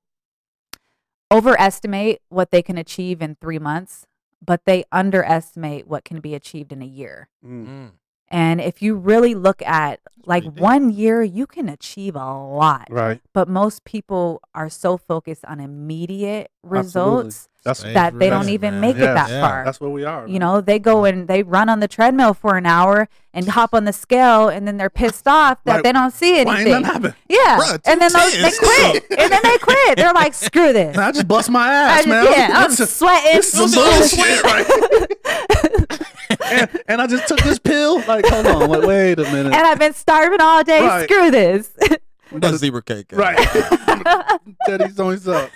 overestimate 1.30 2.20
what 2.28 2.50
they 2.50 2.62
can 2.62 2.78
achieve 2.78 3.20
in 3.22 3.36
3 3.40 3.58
months 3.58 4.06
but 4.44 4.64
they 4.66 4.84
underestimate 4.92 5.86
what 5.86 6.04
can 6.04 6.20
be 6.20 6.34
achieved 6.34 6.72
in 6.72 6.82
a 6.82 6.86
year 6.86 7.28
Mm. 7.44 7.92
And 8.28 8.60
if 8.60 8.82
you 8.82 8.94
really 8.96 9.34
look 9.34 9.62
at 9.62 10.00
like 10.26 10.42
one 10.56 10.88
year 10.90 11.22
you 11.22 11.46
can 11.46 11.68
achieve 11.68 12.16
a 12.16 12.18
lot 12.32 12.88
Right. 12.90 13.20
but 13.34 13.46
most 13.46 13.84
people 13.84 14.40
are 14.54 14.70
so 14.70 14.96
focused 14.96 15.44
on 15.44 15.60
immediate 15.60 16.50
results 16.62 17.50
That's 17.62 17.80
Stage 17.80 17.92
that 17.92 18.18
they 18.18 18.30
don't 18.30 18.48
even 18.48 18.80
man. 18.80 18.80
make 18.80 18.96
it 18.96 19.00
that 19.00 19.28
Yeah. 19.28 19.40
far 19.46 19.64
that's 19.66 19.82
where 19.82 19.90
we 19.90 20.02
are. 20.06 20.26
you 20.26 20.32
man. 20.34 20.40
know, 20.40 20.60
they 20.62 20.78
go 20.78 21.04
and 21.04 21.28
they 21.28 21.42
run 21.42 21.68
on 21.68 21.80
the 21.80 21.88
treadmill 21.88 22.32
for 22.32 22.56
an 22.56 22.64
hour 22.64 23.06
and 23.34 23.46
hop 23.48 23.74
on 23.74 23.84
the 23.84 23.92
scale, 23.92 24.48
and 24.48 24.66
then 24.66 24.78
they're 24.78 24.88
pissed 24.88 25.28
off 25.28 25.58
that 25.64 25.74
Like, 25.74 25.82
they 25.84 25.92
don't 25.92 26.10
see 26.14 26.32
Why 26.32 26.38
ain't 26.38 26.48
anything. 26.68 26.70
nothing 26.82 26.84
happen? 27.02 27.14
Yeah, 27.28 27.58
Bruh, 27.58 27.80
and 27.84 28.00
then 28.00 28.10
those, 28.12 28.32
they 28.32 28.50
quit, 28.58 29.04
and 29.18 29.30
then 29.30 29.40
they 29.42 29.58
quit. 29.58 29.96
They're 29.98 30.12
like, 30.14 30.32
"Screw 30.32 30.72
this." 30.72 30.96
Man, 30.96 31.04
I 31.06 31.12
just 31.12 31.28
bust 31.28 31.50
my 31.50 31.66
I 31.68 31.72
ass, 31.74 31.96
just- 31.96 32.08
man. 32.08 32.24
yeah, 32.32 32.48
I'm 32.54 32.70
This 32.70 32.80
is- 32.80 32.92
sweating. 32.96 33.32
this 33.36 33.52
is 33.54 33.72
some 33.72 33.84
bullshit, 33.84 34.42
right? 34.44 36.00
and, 36.44 36.82
and 36.88 37.02
I 37.02 37.06
just 37.06 37.28
took 37.28 37.40
this 37.40 37.58
pill. 37.58 37.98
Like, 38.06 38.26
hold 38.26 38.46
on, 38.46 38.68
wait, 38.70 38.84
wait 38.86 39.18
a 39.18 39.24
minute. 39.24 39.52
and 39.52 39.66
I've 39.66 39.78
been 39.78 39.94
starving 39.94 40.40
all 40.40 40.62
day. 40.64 40.80
Right. 40.80 41.08
Screw 41.08 41.30
this. 41.30 41.70
That 42.32 42.54
zebra 42.56 42.82
cake. 42.82 43.12
uh, 43.12 43.16
right. 43.16 44.40
Teddy's 44.66 44.98
on 44.98 45.12
his 45.12 45.28
up. 45.28 45.50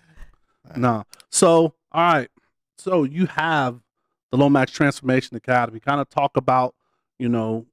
no. 0.76 1.04
So, 1.28 1.74
all 1.92 2.12
right. 2.12 2.28
So 2.78 3.04
you 3.04 3.26
have 3.26 3.80
the 4.30 4.38
Lomax 4.38 4.72
Transformation 4.72 5.36
Academy. 5.36 5.78
Kind 5.78 6.00
of 6.00 6.08
talk 6.08 6.38
about, 6.38 6.74
you 7.18 7.28
know, 7.28 7.66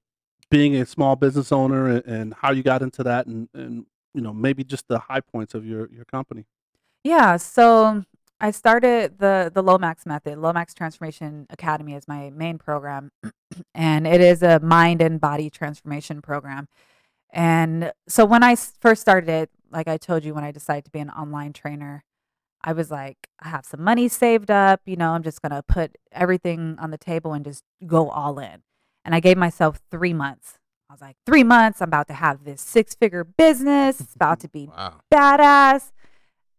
being 0.49 0.75
a 0.75 0.85
small 0.85 1.15
business 1.15 1.53
owner 1.53 1.87
and, 1.87 2.05
and 2.05 2.33
how 2.33 2.51
you 2.51 2.63
got 2.63 2.81
into 2.81 3.01
that 3.03 3.27
and, 3.27 3.47
and 3.53 3.85
you 4.13 4.21
know, 4.21 4.33
maybe 4.33 4.63
just 4.63 4.87
the 4.89 4.99
high 4.99 5.21
points 5.21 5.53
of 5.53 5.65
your, 5.65 5.87
your 5.91 6.03
company. 6.03 6.45
Yeah, 7.03 7.37
so 7.37 8.03
I 8.39 8.51
started 8.51 9.17
the 9.19 9.51
the 9.53 9.61
Lomax 9.63 10.05
method. 10.05 10.37
Lomax 10.37 10.73
Transformation 10.73 11.47
Academy 11.49 11.95
is 11.95 12.07
my 12.07 12.29
main 12.29 12.57
program, 12.57 13.11
and 13.75 14.05
it 14.05 14.21
is 14.21 14.43
a 14.43 14.59
mind 14.59 15.01
and 15.01 15.19
body 15.19 15.49
transformation 15.49 16.21
program. 16.21 16.67
And 17.31 17.91
so 18.07 18.25
when 18.25 18.43
I 18.43 18.55
first 18.55 19.01
started 19.01 19.29
it, 19.29 19.49
like 19.71 19.87
I 19.87 19.97
told 19.97 20.23
you, 20.23 20.33
when 20.33 20.43
I 20.43 20.51
decided 20.51 20.85
to 20.85 20.91
be 20.91 20.99
an 20.99 21.09
online 21.09 21.51
trainer, 21.53 22.03
I 22.63 22.73
was 22.73 22.89
like, 22.91 23.17
I 23.41 23.49
have 23.49 23.65
some 23.65 23.83
money 23.83 24.07
saved 24.07 24.49
up. 24.51 24.81
You 24.85 24.95
know, 24.95 25.11
I'm 25.11 25.23
just 25.23 25.41
gonna 25.41 25.63
put 25.63 25.95
everything 26.11 26.77
on 26.79 26.91
the 26.91 26.97
table 26.97 27.33
and 27.33 27.43
just 27.43 27.63
go 27.85 28.09
all 28.09 28.39
in. 28.39 28.61
And 29.03 29.15
I 29.15 29.19
gave 29.19 29.37
myself 29.37 29.79
three 29.89 30.13
months. 30.13 30.59
I 30.89 30.93
was 30.93 31.01
like, 31.01 31.17
three 31.25 31.43
months. 31.43 31.81
I'm 31.81 31.89
about 31.89 32.07
to 32.07 32.13
have 32.13 32.45
this 32.45 32.61
six 32.61 32.95
figure 32.95 33.23
business. 33.23 33.99
It's 33.99 34.15
about 34.15 34.39
to 34.41 34.47
be 34.49 34.67
Wow. 34.67 35.01
badass. 35.13 35.91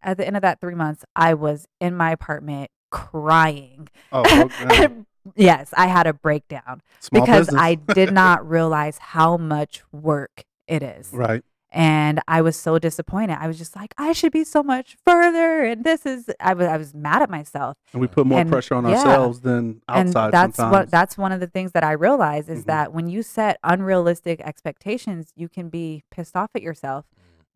At 0.02 0.16
the 0.16 0.26
end 0.26 0.36
of 0.36 0.42
that 0.42 0.60
three 0.60 0.74
months, 0.74 1.04
I 1.16 1.34
was 1.34 1.66
in 1.80 1.96
my 1.96 2.10
apartment 2.12 2.70
crying. 2.90 3.88
Oh, 4.12 4.22
okay. 4.70 4.88
yes, 5.36 5.74
I 5.76 5.86
had 5.86 6.06
a 6.06 6.12
breakdown 6.12 6.82
Small 7.00 7.22
because 7.24 7.46
business. 7.48 7.62
I 7.62 7.74
did 7.74 8.12
not 8.22 8.48
realize 8.48 8.98
how 8.98 9.36
much 9.36 9.82
work 9.92 10.44
it 10.66 10.82
is. 10.82 11.10
right. 11.12 11.42
And 11.70 12.18
I 12.26 12.40
was 12.40 12.56
so 12.56 12.78
disappointed. 12.78 13.36
I 13.38 13.46
was 13.46 13.58
just 13.58 13.76
like, 13.76 13.92
I 13.98 14.12
should 14.14 14.32
be 14.32 14.42
so 14.42 14.62
much 14.62 14.96
further. 15.06 15.64
And 15.64 15.84
this 15.84 16.06
is, 16.06 16.30
I 16.40 16.54
was, 16.54 16.66
I 16.66 16.78
was 16.78 16.94
mad 16.94 17.20
at 17.20 17.28
myself. 17.28 17.76
And 17.92 18.00
we 18.00 18.06
put 18.08 18.26
more 18.26 18.40
And- 18.40 18.50
pressure 18.50 18.74
on 18.74 18.84
yeah. 18.88 18.96
ourselves 18.96 19.40
than 19.42 19.82
outside. 19.86 20.00
and 20.00 20.32
that's 20.32 20.56
sometimes. 20.56 20.72
what 20.72 20.90
that's 20.90 21.18
one 21.18 21.30
of 21.30 21.40
the 21.40 21.46
things 21.46 21.72
that 21.72 21.84
I 21.84 21.92
realize 21.92 22.48
is 22.48 22.62
Mhm. 22.62 22.66
that 22.68 22.94
when 22.94 23.06
you 23.06 23.22
set 23.22 23.58
unrealistic 23.62 24.40
expectations, 24.40 25.30
you 25.36 25.46
can 25.50 25.68
be 25.68 26.04
pissed 26.10 26.36
off 26.36 26.48
at 26.54 26.62
yourself. 26.62 27.04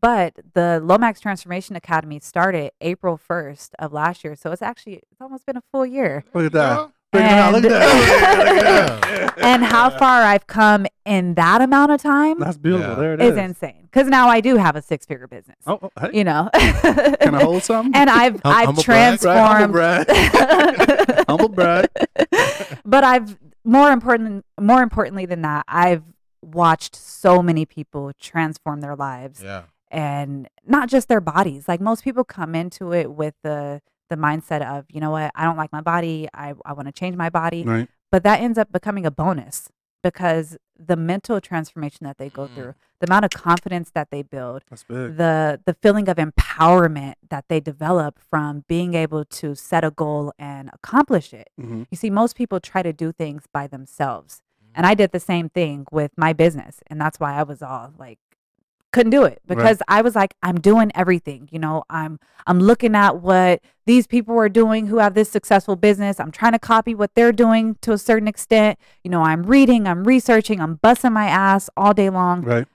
But 0.02 0.34
the 0.54 0.80
Lomax 0.82 1.20
Transformation 1.20 1.76
Academy 1.76 2.18
started 2.20 2.72
April 2.80 3.16
1st 3.30 3.70
of 3.78 3.92
last 3.92 4.24
year. 4.24 4.34
So 4.34 4.50
it's 4.50 4.60
actually 4.60 4.94
it's 4.96 5.20
almost 5.20 5.46
been 5.46 5.56
a 5.56 5.62
full 5.72 5.86
year. 5.86 6.24
Look 6.34 6.46
at 6.46 6.52
that. 6.52 6.90
Look 7.14 7.22
at 7.22 7.52
that. 7.52 7.52
Look 7.52 7.64
at 7.64 7.70
that. 8.60 9.38
and 9.44 9.62
how 9.64 9.90
far 9.90 10.22
I've 10.22 10.46
come 10.46 10.86
in 11.04 11.34
that 11.34 11.60
amount 11.60 11.92
of 11.92 12.00
time 12.02 12.38
That's 12.40 12.56
beautiful. 12.58 12.88
Yeah. 12.94 12.94
There 12.98 13.14
it 13.14 13.20
is 13.22 13.32
is. 13.32 13.38
insane. 13.38 13.82
Because 13.82 14.08
now 14.08 14.28
I 14.28 14.40
do 14.40 14.56
have 14.56 14.74
a 14.76 14.82
six 14.82 15.06
figure 15.06 15.26
business. 15.28 15.56
Oh, 15.66 15.78
oh, 15.82 15.90
hey. 16.00 16.10
You 16.18 16.24
know. 16.24 16.48
Can 16.52 17.34
I 17.34 17.42
hold 17.44 17.62
something? 17.62 17.94
and 17.94 18.10
I've 18.10 18.40
Hum- 18.40 18.40
I've 18.44 18.66
humble 18.66 18.82
brag? 18.82 19.22
Right, 19.24 19.36
humble 19.38 19.74
transformed 19.74 20.06
brag. 20.08 21.24
humble 21.28 21.48
brag. 21.48 21.88
but 22.84 23.04
I've 23.04 23.38
more 23.64 23.90
important 23.92 24.44
more 24.60 24.82
importantly 24.82 25.26
than 25.26 25.42
that, 25.42 25.64
I've 25.68 26.02
watched 26.42 26.96
so 26.96 27.40
many 27.42 27.64
people 27.66 28.10
transform 28.18 28.80
their 28.80 28.96
lives 28.96 29.42
Yeah. 29.44 29.62
And 29.92 30.48
not 30.66 30.88
just 30.88 31.06
their 31.08 31.20
bodies. 31.20 31.68
Like 31.68 31.80
most 31.80 32.02
people 32.02 32.24
come 32.24 32.54
into 32.54 32.92
it 32.92 33.12
with 33.12 33.34
the 33.44 33.80
the 34.10 34.16
mindset 34.16 34.60
of, 34.66 34.84
you 34.90 35.00
know 35.00 35.10
what, 35.10 35.30
I 35.34 35.44
don't 35.44 35.56
like 35.56 35.72
my 35.72 35.80
body, 35.80 36.28
I, 36.34 36.52
I 36.66 36.74
want 36.74 36.86
to 36.86 36.92
change 36.92 37.16
my 37.16 37.30
body. 37.30 37.64
Right. 37.64 37.88
But 38.10 38.24
that 38.24 38.40
ends 38.40 38.58
up 38.58 38.70
becoming 38.70 39.06
a 39.06 39.10
bonus 39.10 39.70
because 40.02 40.58
the 40.78 40.96
mental 40.96 41.40
transformation 41.40 42.04
that 42.04 42.18
they 42.18 42.28
go 42.28 42.46
Mm. 42.48 42.54
through, 42.54 42.74
the 43.00 43.06
amount 43.06 43.24
of 43.24 43.30
confidence 43.30 43.90
that 43.94 44.08
they 44.10 44.22
build, 44.22 44.64
the 45.16 45.60
the 45.64 45.74
feeling 45.74 46.08
of 46.10 46.18
empowerment 46.18 47.14
that 47.30 47.44
they 47.48 47.58
develop 47.60 48.18
from 48.18 48.64
being 48.68 48.92
able 48.94 49.24
to 49.24 49.54
set 49.54 49.82
a 49.82 49.90
goal 49.90 50.32
and 50.38 50.68
accomplish 50.74 51.32
it. 51.32 51.48
Mhm. 51.58 51.86
You 51.90 51.96
see, 51.96 52.10
most 52.10 52.36
people 52.36 52.60
try 52.60 52.82
to 52.82 52.92
do 52.92 53.12
things 53.12 53.44
by 53.52 53.66
themselves. 53.66 54.42
And 54.74 54.86
I 54.86 54.94
did 54.94 55.12
the 55.12 55.20
same 55.20 55.48
thing 55.50 55.86
with 55.90 56.12
my 56.16 56.32
business. 56.32 56.80
And 56.88 57.00
that's 57.00 57.18
why 57.20 57.34
I 57.34 57.42
was 57.44 57.62
all 57.62 57.92
like, 57.98 58.18
couldn't 58.92 59.10
do 59.10 59.24
it 59.24 59.40
because 59.46 59.78
I 59.88 60.02
was 60.02 60.14
like, 60.14 60.34
I'm 60.42 60.60
doing 60.60 60.92
everything. 60.94 61.48
You 61.50 61.58
know, 61.58 61.84
I'm 61.90 62.20
I'm 62.46 62.58
looking 62.60 62.94
at 62.94 63.20
what 63.20 63.60
these 63.86 64.06
people 64.06 64.36
are 64.38 64.48
doing 64.48 64.86
who 64.86 64.98
have 64.98 65.14
this 65.14 65.30
successful 65.30 65.76
business. 65.76 66.20
I'm 66.20 66.30
trying 66.30 66.52
to 66.52 66.58
copy 66.58 66.94
what 66.94 67.14
they're 67.14 67.32
doing 67.32 67.76
to 67.82 67.92
a 67.92 67.98
certain 67.98 68.28
extent. 68.28 68.78
You 69.02 69.10
know, 69.10 69.22
I'm 69.22 69.42
reading, 69.44 69.86
I'm 69.88 70.04
researching, 70.04 70.60
I'm 70.60 70.74
busting 70.76 71.12
my 71.12 71.26
ass 71.26 71.68
all 71.76 71.94
day 71.94 72.10
long 72.10 72.42
Right. 72.42 72.66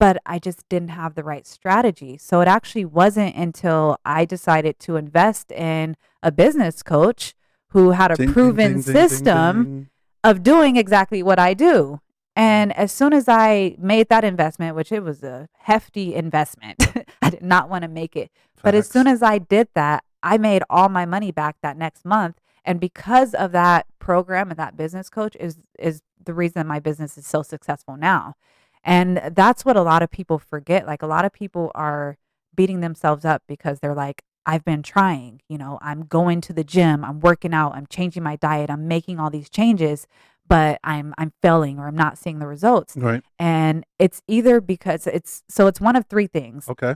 but 0.00 0.18
I 0.26 0.38
just 0.38 0.68
didn't 0.68 0.90
have 0.90 1.14
the 1.14 1.24
right 1.24 1.46
strategy. 1.46 2.16
So 2.18 2.40
it 2.40 2.48
actually 2.48 2.84
wasn't 2.84 3.34
until 3.36 3.98
I 4.04 4.24
decided 4.24 4.78
to 4.80 4.96
invest 4.96 5.50
in 5.52 5.96
a 6.22 6.30
business 6.32 6.82
coach 6.82 7.34
who 7.70 7.90
had 7.90 8.10
a 8.12 8.16
Ding, 8.16 8.32
proven 8.32 8.72
ding, 8.74 8.82
ding, 8.82 8.92
system 8.94 9.90
of 10.22 10.42
doing 10.42 10.76
exactly 10.76 11.22
what 11.22 11.38
I 11.38 11.54
do. 11.54 12.00
And 12.36 12.76
as 12.76 12.90
soon 12.90 13.12
as 13.12 13.28
I 13.28 13.76
made 13.78 14.08
that 14.08 14.24
investment, 14.24 14.74
which 14.74 14.90
it 14.90 15.02
was 15.02 15.22
a 15.22 15.48
hefty 15.58 16.14
investment, 16.14 16.84
I 17.22 17.30
did 17.30 17.42
not 17.42 17.68
want 17.68 17.82
to 17.82 17.88
make 17.88 18.16
it. 18.16 18.30
But 18.62 18.74
as 18.74 18.88
soon 18.88 19.06
as 19.06 19.22
I 19.22 19.38
did 19.38 19.68
that, 19.74 20.04
I 20.22 20.38
made 20.38 20.62
all 20.70 20.88
my 20.88 21.04
money 21.04 21.30
back 21.30 21.56
that 21.62 21.76
next 21.76 22.04
month. 22.04 22.40
And 22.64 22.80
because 22.80 23.34
of 23.34 23.52
that 23.52 23.86
program 23.98 24.50
and 24.50 24.58
that 24.58 24.76
business 24.76 25.10
coach 25.10 25.36
is 25.38 25.58
is 25.78 26.02
the 26.24 26.32
reason 26.32 26.66
my 26.66 26.80
business 26.80 27.18
is 27.18 27.26
so 27.26 27.42
successful 27.42 27.96
now. 27.96 28.34
And 28.82 29.20
that's 29.32 29.64
what 29.64 29.76
a 29.76 29.82
lot 29.82 30.02
of 30.02 30.10
people 30.10 30.38
forget. 30.38 30.86
Like 30.86 31.02
a 31.02 31.06
lot 31.06 31.26
of 31.26 31.32
people 31.32 31.70
are 31.74 32.16
beating 32.54 32.80
themselves 32.80 33.24
up 33.24 33.42
because 33.46 33.80
they're 33.80 33.94
like, 33.94 34.22
I've 34.46 34.64
been 34.64 34.82
trying, 34.82 35.40
you 35.48 35.56
know, 35.56 35.78
I'm 35.80 36.04
going 36.04 36.40
to 36.42 36.52
the 36.52 36.64
gym, 36.64 37.04
I'm 37.04 37.20
working 37.20 37.54
out, 37.54 37.74
I'm 37.74 37.86
changing 37.86 38.22
my 38.22 38.36
diet, 38.36 38.68
I'm 38.68 38.86
making 38.86 39.18
all 39.18 39.30
these 39.30 39.48
changes, 39.48 40.06
but 40.46 40.78
I'm 40.84 41.14
I'm 41.18 41.32
failing 41.42 41.78
or 41.78 41.88
I'm 41.88 41.96
not 41.96 42.18
seeing 42.18 42.38
the 42.38 42.46
results. 42.46 42.96
Right. 42.96 43.22
And 43.38 43.84
it's 43.98 44.22
either 44.28 44.60
because 44.60 45.06
it's 45.06 45.42
so 45.48 45.66
it's 45.66 45.80
one 45.80 45.96
of 45.96 46.06
three 46.06 46.26
things. 46.26 46.68
Okay. 46.68 46.94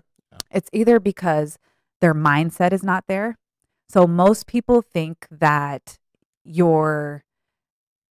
It's 0.51 0.71
either 0.73 1.01
because 1.01 1.59
their 2.01 2.15
mindset 2.15 2.73
is 2.73 2.83
not 2.83 3.05
there. 3.09 3.39
So 3.89 4.07
most 4.07 4.47
people 4.47 4.83
think 4.83 5.27
that 5.31 5.99
your 6.45 7.25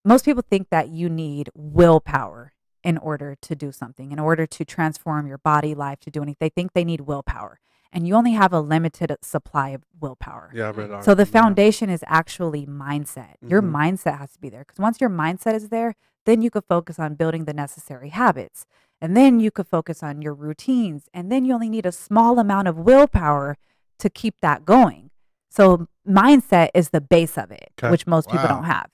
most 0.03 0.25
people 0.25 0.43
think 0.47 0.69
that 0.69 0.89
you 0.89 1.09
need 1.09 1.49
willpower 1.53 2.53
in 2.83 2.97
order 2.97 3.35
to 3.41 3.55
do 3.55 3.71
something, 3.71 4.11
in 4.11 4.19
order 4.19 4.47
to 4.47 4.63
transform 4.63 5.27
your 5.27 5.37
body, 5.37 5.75
life, 5.75 5.99
to 5.99 6.09
do 6.09 6.21
anything. 6.21 6.37
They 6.39 6.49
think 6.49 6.73
they 6.73 6.85
need 6.85 7.01
willpower. 7.01 7.59
And 7.91 8.07
you 8.07 8.15
only 8.15 8.33
have 8.33 8.53
a 8.53 8.59
limited 8.59 9.15
supply 9.21 9.69
of 9.69 9.83
willpower. 9.99 10.51
Yeah, 10.53 10.67
I 10.67 10.71
read. 10.71 10.89
So 11.03 11.13
the 11.15 11.21
article, 11.23 11.25
yeah. 11.25 11.25
foundation 11.25 11.89
is 11.89 12.03
actually 12.07 12.65
mindset. 12.65 13.35
Your 13.41 13.61
Mhm. 13.61 13.71
mindset 13.71 14.17
has 14.17 14.33
to 14.33 14.39
be 14.39 14.49
there 14.49 14.61
because 14.61 14.79
once 14.79 14.99
your 14.99 15.09
mindset 15.09 15.53
is 15.55 15.69
there, 15.69 15.95
then 16.25 16.41
you 16.41 16.49
could 16.49 16.65
focus 16.65 16.99
on 16.99 17.15
building 17.15 17.45
the 17.45 17.53
necessary 17.53 18.09
habits. 18.09 18.65
And 18.99 19.15
then 19.15 19.39
you 19.39 19.51
could 19.51 19.67
focus 19.67 20.03
on 20.03 20.21
your 20.21 20.33
routines. 20.33 21.07
And 21.13 21.31
then 21.31 21.45
you 21.45 21.53
only 21.53 21.69
need 21.69 21.85
a 21.85 21.91
small 21.91 22.39
amount 22.39 22.67
of 22.67 22.77
willpower 22.77 23.57
to 23.99 24.09
keep 24.09 24.41
that 24.41 24.65
going. 24.65 25.11
So 25.49 25.87
mindset 26.07 26.69
is 26.73 26.89
the 26.89 27.01
base 27.01 27.37
of 27.37 27.51
it, 27.51 27.71
'Kay. 27.77 27.89
which 27.91 28.05
most 28.05 28.29
people 28.29 28.47
don't 28.47 28.65
have. 28.65 28.89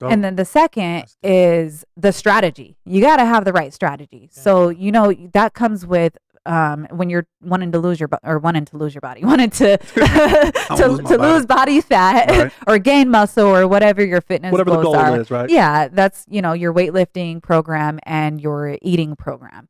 Dope. 0.00 0.10
And 0.10 0.24
then 0.24 0.34
the 0.36 0.44
second 0.44 1.04
is 1.22 1.84
the 1.96 2.12
strategy. 2.12 2.76
You 2.84 3.00
got 3.00 3.18
to 3.18 3.24
have 3.24 3.44
the 3.44 3.52
right 3.52 3.72
strategy. 3.72 4.28
So, 4.32 4.68
you 4.68 4.90
know, 4.90 5.12
that 5.32 5.54
comes 5.54 5.86
with 5.86 6.18
um, 6.46 6.86
when 6.90 7.08
you're 7.10 7.26
wanting 7.42 7.72
to 7.72 7.78
lose 7.78 8.00
your 8.00 8.08
bo- 8.08 8.18
or 8.24 8.38
wanting 8.38 8.64
to 8.66 8.76
lose 8.76 8.94
your 8.94 9.00
body, 9.00 9.24
wanting 9.24 9.50
to 9.50 9.76
to, 10.76 10.86
lose 10.88 10.98
to 10.98 11.18
body. 11.18 11.22
lose 11.22 11.46
body 11.46 11.80
fat 11.80 12.30
Right. 12.30 12.52
or 12.66 12.78
gain 12.78 13.10
muscle 13.10 13.46
or 13.46 13.68
whatever 13.68 14.04
your 14.04 14.20
fitness 14.20 14.50
whatever 14.52 14.70
the 14.70 14.82
goals 14.82 14.96
goal 14.96 15.04
are. 15.04 15.20
is, 15.20 15.30
right? 15.30 15.48
Yeah, 15.50 15.88
that's 15.88 16.24
you 16.28 16.42
know 16.42 16.52
your 16.52 16.72
weightlifting 16.74 17.42
program 17.42 17.98
and 18.04 18.40
your 18.40 18.76
eating 18.82 19.14
program. 19.16 19.68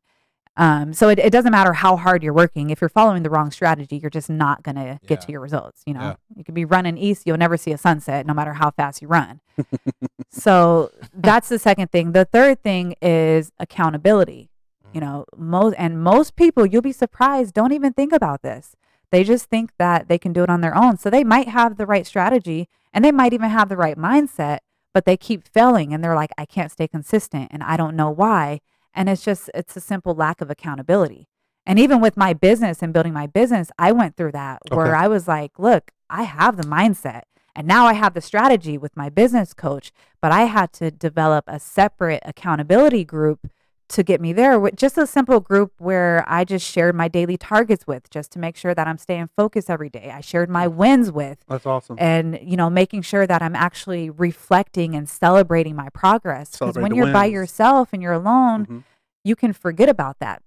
Um, 0.55 0.93
so 0.93 1.09
it, 1.09 1.17
it 1.17 1.31
doesn't 1.31 1.51
matter 1.51 1.73
how 1.73 1.95
hard 1.97 2.21
you're 2.21 2.31
working. 2.31 2.69
If 2.69 2.79
you're 2.79 2.87
following 2.89 3.23
the 3.23 3.29
wrong 3.31 3.49
strategy, 3.49 3.97
you're 3.97 4.11
just 4.11 4.29
not 4.29 4.61
gonna 4.61 4.99
get 5.07 5.19
to 5.21 5.31
your 5.31 5.41
results. 5.41 5.81
You 5.87 5.95
know, 5.95 5.99
Yeah. 6.01 6.15
you 6.35 6.43
could 6.43 6.53
be 6.53 6.63
running 6.63 6.95
east, 6.95 7.23
you'll 7.25 7.37
never 7.37 7.57
see 7.57 7.71
a 7.71 7.77
sunset, 7.77 8.27
no 8.27 8.35
matter 8.35 8.53
how 8.53 8.69
fast 8.69 9.01
you 9.01 9.07
run. 9.07 9.41
so 10.31 10.91
that's 11.13 11.49
the 11.49 11.57
second 11.57 11.91
thing. 11.91 12.11
The 12.11 12.25
third 12.25 12.61
thing 12.61 12.93
is 13.01 13.51
accountability. 13.59 14.51
You 14.93 15.01
know, 15.01 15.25
most 15.35 15.75
and 15.77 16.01
most 16.01 16.35
people, 16.35 16.65
you'll 16.65 16.81
be 16.81 16.91
surprised, 16.91 17.53
don't 17.53 17.71
even 17.71 17.93
think 17.93 18.13
about 18.13 18.41
this. 18.41 18.75
They 19.11 19.23
just 19.23 19.45
think 19.45 19.71
that 19.77 20.07
they 20.07 20.17
can 20.17 20.33
do 20.33 20.43
it 20.43 20.49
on 20.49 20.61
their 20.61 20.75
own. 20.75 20.97
So 20.97 21.09
they 21.09 21.23
might 21.23 21.47
have 21.49 21.77
the 21.77 21.85
right 21.85 22.05
strategy 22.05 22.67
and 22.93 23.03
they 23.03 23.11
might 23.11 23.33
even 23.33 23.49
have 23.49 23.69
the 23.69 23.77
right 23.77 23.97
mindset, 23.97 24.59
but 24.93 25.05
they 25.05 25.17
keep 25.17 25.47
failing 25.47 25.93
and 25.93 26.03
they're 26.03 26.15
like, 26.15 26.31
I 26.37 26.45
can't 26.45 26.71
stay 26.71 26.87
consistent 26.87 27.49
and 27.51 27.63
I 27.63 27.77
don't 27.77 27.95
know 27.95 28.09
why. 28.09 28.61
And 28.93 29.09
it's 29.09 29.23
just, 29.23 29.49
it's 29.53 29.75
a 29.75 29.81
simple 29.81 30.15
lack 30.15 30.41
of 30.41 30.49
accountability. 30.49 31.27
And 31.65 31.79
even 31.79 32.01
with 32.01 32.17
my 32.17 32.33
business 32.33 32.81
and 32.81 32.91
building 32.91 33.13
my 33.13 33.27
business, 33.27 33.71
I 33.77 33.91
went 33.91 34.17
through 34.17 34.33
that 34.33 34.59
where 34.69 34.95
I 34.95 35.07
was 35.07 35.27
like, 35.27 35.57
look, 35.57 35.91
I 36.09 36.23
have 36.23 36.57
the 36.57 36.63
mindset 36.63 37.21
and 37.55 37.67
now 37.67 37.85
I 37.85 37.93
have 37.93 38.13
the 38.13 38.21
strategy 38.21 38.77
with 38.77 38.97
my 38.97 39.09
business 39.09 39.53
coach, 39.53 39.91
but 40.21 40.31
I 40.31 40.45
had 40.45 40.73
to 40.73 40.89
develop 40.89 41.45
a 41.47 41.59
separate 41.59 42.23
accountability 42.25 43.05
group 43.05 43.47
to 43.89 44.01
get 44.03 44.21
me 44.21 44.33
there 44.33 44.59
with 44.59 44.75
just 44.75 44.97
a 44.97 45.05
simple 45.05 45.39
group 45.39 45.73
where 45.77 46.23
I 46.27 46.45
just 46.45 46.65
shared 46.69 46.95
my 46.95 47.07
daily 47.07 47.37
targets 47.37 47.85
with 47.85 48.09
just 48.09 48.31
to 48.31 48.39
make 48.39 48.55
sure 48.55 48.73
that 48.73 48.87
I'm 48.87 48.97
staying 48.97 49.29
focused 49.35 49.69
every 49.69 49.89
day. 49.89 50.09
I 50.13 50.21
shared 50.21 50.49
my 50.49 50.67
wins 50.67 51.11
with 51.11 51.39
That's 51.47 51.65
awesome. 51.65 51.97
and 51.99 52.39
you 52.41 52.55
know 52.57 52.69
making 52.69 53.01
sure 53.03 53.27
that 53.27 53.41
i'm 53.41 53.55
actually 53.55 54.09
reflecting 54.09 54.95
and 54.95 55.07
celebrating 55.07 55.75
my 55.75 55.89
progress 55.89 56.51
because 56.51 56.75
when 56.75 56.95
you're 56.95 57.05
by 57.13 57.25
yourself 57.25 57.89
and 57.93 58.01
you're 58.01 58.13
alone 58.13 58.65
Mhm. 58.65 58.83
you 59.23 59.35
can 59.35 59.53
forget 59.53 59.89
about 59.89 60.17
that 60.19 60.41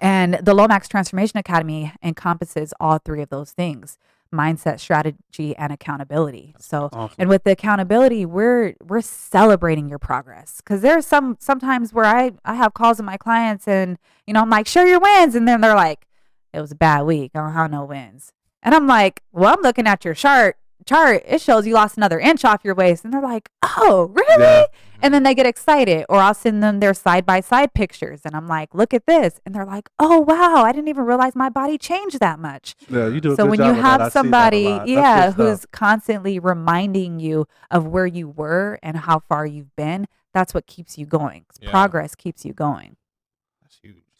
and 0.00 0.34
the 0.34 0.54
lomax 0.54 0.88
transformation 0.88 1.38
academy 1.38 1.92
encompasses 2.02 2.72
all 2.80 2.98
three 2.98 3.22
of 3.22 3.28
those 3.28 3.52
things 3.52 3.98
mindset 4.34 4.80
strategy 4.80 5.56
and 5.56 5.72
accountability. 5.72 6.54
So 6.58 6.88
Awesome. 6.92 7.14
and 7.18 7.28
with 7.28 7.44
the 7.44 7.52
accountability 7.52 8.26
we're 8.26 8.74
we're 8.82 9.00
celebrating 9.00 9.88
your 9.88 9.98
progress. 9.98 10.56
Because 10.58 10.80
there's 10.82 11.06
some 11.06 11.36
sometimes 11.40 11.92
where 11.92 12.04
i 12.04 12.32
i 12.44 12.54
have 12.54 12.74
calls 12.74 12.98
with 12.98 13.06
my 13.06 13.16
clients 13.16 13.66
and 13.68 13.96
you 14.26 14.34
know 14.34 14.40
i'm 14.40 14.50
like 14.50 14.66
share 14.66 14.86
your 14.86 15.00
wins. 15.00 15.34
And 15.34 15.46
then 15.48 15.60
they're 15.60 15.74
like 15.74 16.06
it 16.52 16.60
was 16.60 16.70
a 16.72 16.76
bad 16.76 17.02
week. 17.02 17.32
I 17.34 17.40
don't 17.40 17.52
have 17.52 17.70
no 17.70 17.84
wins. 17.84 18.32
And 18.62 18.74
i'm 18.74 18.86
like 18.86 19.22
well 19.32 19.54
i'm 19.54 19.62
looking 19.62 19.86
at 19.86 20.04
your 20.04 20.14
chart 20.14 20.56
chart 20.86 21.22
it 21.26 21.40
shows 21.40 21.66
you 21.66 21.74
lost 21.74 21.96
another 21.96 22.18
inch 22.20 22.44
off 22.44 22.60
your 22.64 22.74
waist 22.74 23.04
and 23.04 23.12
they're 23.12 23.22
like 23.22 23.48
oh 23.62 24.10
really 24.14 24.42
Yeah. 24.42 24.64
and 25.00 25.14
then 25.14 25.22
they 25.22 25.34
get 25.34 25.46
excited 25.46 26.04
or 26.08 26.16
i'll 26.18 26.34
send 26.34 26.62
them 26.62 26.80
their 26.80 26.92
side 26.92 27.24
by 27.24 27.40
side 27.40 27.72
pictures 27.72 28.20
and 28.24 28.36
i'm 28.36 28.46
like 28.46 28.74
look 28.74 28.92
at 28.92 29.06
this 29.06 29.40
and 29.46 29.54
they're 29.54 29.64
like 29.64 29.88
oh 29.98 30.20
wow 30.20 30.62
i 30.64 30.72
didn't 30.72 30.88
even 30.88 31.04
realize 31.04 31.34
my 31.34 31.48
body 31.48 31.78
changed 31.78 32.20
that 32.20 32.38
much 32.38 32.74
Yeah, 32.90 33.08
you 33.08 33.20
do. 33.20 33.34
So 33.34 33.46
when 33.46 33.60
you 33.60 33.66
with 33.68 33.76
that. 33.76 33.84
I 33.84 33.88
have 33.88 34.00
see 34.00 34.02
that 34.02 34.06
a 34.08 34.10
somebody 34.10 34.80
yeah 34.92 35.32
who's 35.32 35.64
constantly 35.72 36.38
reminding 36.38 37.18
you 37.18 37.46
of 37.70 37.86
where 37.86 38.06
you 38.06 38.28
were 38.28 38.78
and 38.82 38.96
how 38.98 39.20
far 39.20 39.46
you've 39.46 39.74
been 39.76 40.06
that's 40.34 40.52
what 40.52 40.66
keeps 40.66 40.98
you 40.98 41.06
going. 41.06 41.44
Yeah. 41.60 41.70
progress 41.70 42.16
keeps 42.16 42.44
you 42.44 42.52
going. 42.52 42.96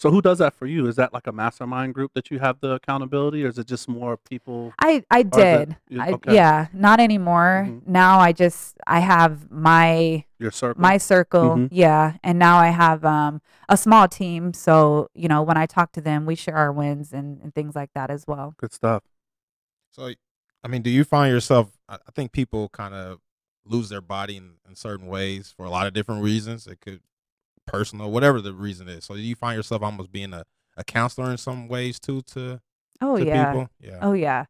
So 0.05 0.11
who 0.11 0.21
does 0.21 0.37
that 0.37 0.53
for 0.53 0.67
you? 0.67 0.87
Is 0.87 0.97
that 0.97 1.15
like 1.15 1.27
a 1.27 1.33
mastermind 1.33 1.95
group 1.95 2.13
that 2.13 2.31
you 2.31 2.39
have 2.39 2.61
the 2.61 2.73
accountability, 2.73 3.43
or 3.43 3.49
is 3.49 3.59
it 3.59 3.67
just 3.67 3.89
more 3.89 4.19
people? 4.19 4.75
i 4.79 5.03
i 5.11 5.21
Or 5.21 5.21
is 5.23 5.37
it- 5.39 5.69
did 5.71 5.77
you- 5.89 6.01
I, 6.03 6.11
okay. 6.13 6.35
yeah 6.35 6.67
not 6.75 7.01
anymore 7.01 7.65
Mhm. 7.69 7.87
now 7.87 8.19
i 8.19 8.31
just 8.33 8.77
i 8.87 9.01
have 9.01 9.51
my 9.51 10.25
Your 10.39 10.51
circle. 10.51 10.83
my 10.83 10.99
circle 10.99 11.57
Mhm. 11.57 11.69
yeah 11.71 12.19
and 12.23 12.39
now 12.39 12.59
i 12.59 12.69
have 12.69 13.03
um 13.03 13.41
a 13.71 13.79
small 13.79 14.07
team 14.07 14.53
so 14.53 15.09
you 15.15 15.27
know 15.27 15.43
when 15.43 15.57
i 15.57 15.65
talk 15.65 15.93
to 15.93 16.03
them 16.03 16.27
we 16.27 16.35
share 16.35 16.57
our 16.57 16.71
wins 16.73 17.15
and, 17.15 17.41
and 17.43 17.55
things 17.55 17.75
like 17.75 17.91
that 17.95 18.11
as 18.11 18.27
well 18.27 18.53
good 18.59 18.75
stuff. 18.75 19.03
So, 19.91 20.11
I 20.63 20.69
mean, 20.69 20.83
do 20.83 20.91
you 20.91 21.05
find 21.05 21.33
yourself? 21.33 21.67
I 21.89 21.95
I 21.95 22.11
think 22.17 22.33
people 22.33 22.69
kind 22.69 22.93
of 22.95 23.21
lose 23.65 23.89
their 23.89 24.03
body 24.03 24.37
in, 24.37 24.57
in 24.69 24.75
certain 24.75 25.07
ways 25.07 25.55
for 25.57 25.65
a 25.65 25.71
lot 25.71 25.87
of 25.87 25.93
different 25.95 26.23
reasons. 26.23 26.67
It 26.67 26.81
could 26.85 27.01
personal, 27.67 28.11
whatever 28.11 28.41
the 28.41 28.53
reason 28.53 28.89
is. 28.89 29.05
So, 29.05 29.15
do 29.15 29.21
you 29.21 29.35
find 29.35 29.57
yourself 29.57 29.83
almost 29.83 30.11
being 30.13 30.33
a, 30.33 30.45
a 30.77 30.85
counselor 30.85 31.31
in 31.31 31.37
some 31.39 31.69
ways 31.69 31.99
too 32.01 32.23
to, 32.33 32.61
oh 33.01 33.17
to 33.17 33.25
yeah 33.25 33.47
people? 33.53 33.69
Yeah. 33.81 33.99
Oh 34.03 34.13
yeah, 34.13 34.45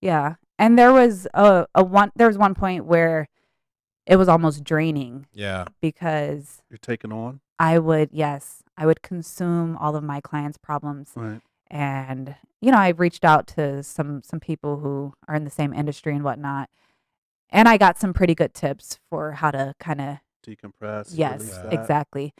yeah. 0.00 0.34
And 0.58 0.78
there 0.78 0.92
was 0.92 1.26
a, 1.34 1.66
a 1.74 1.84
one. 1.84 2.10
There 2.16 2.26
was 2.26 2.36
one 2.38 2.54
point 2.54 2.84
where 2.84 3.28
it 4.06 4.16
was 4.16 4.28
almost 4.28 4.64
draining 4.64 5.26
Yeah. 5.32 5.66
because 5.82 6.62
You're 6.70 6.78
taking 6.78 7.12
on. 7.12 7.40
I 7.58 7.78
would 7.78 8.10
yes, 8.12 8.62
I 8.76 8.86
would 8.86 9.02
consume 9.02 9.76
all 9.76 9.94
of 9.96 10.02
my 10.04 10.20
clients' 10.20 10.58
problems, 10.58 11.10
Right. 11.14 11.40
and 11.70 12.34
you 12.60 12.70
know 12.72 12.78
I 12.78 12.88
reached 12.90 13.24
out 13.24 13.46
to 13.48 13.82
some 13.82 14.22
some 14.22 14.40
people 14.40 14.78
who 14.78 15.12
are 15.28 15.34
in 15.34 15.44
the 15.44 15.50
same 15.50 15.72
industry 15.72 16.14
and 16.14 16.24
whatnot, 16.24 16.70
and 17.50 17.68
I 17.68 17.76
got 17.76 17.98
some 17.98 18.12
pretty 18.14 18.34
good 18.34 18.54
tips 18.54 18.98
for 19.10 19.32
how 19.32 19.50
to 19.50 19.74
kind 19.80 20.00
of 20.00 20.18
Decompress. 20.48 21.10
yes 21.12 21.40
release 21.40 21.56
that. 21.58 21.72
exactly 21.74 22.32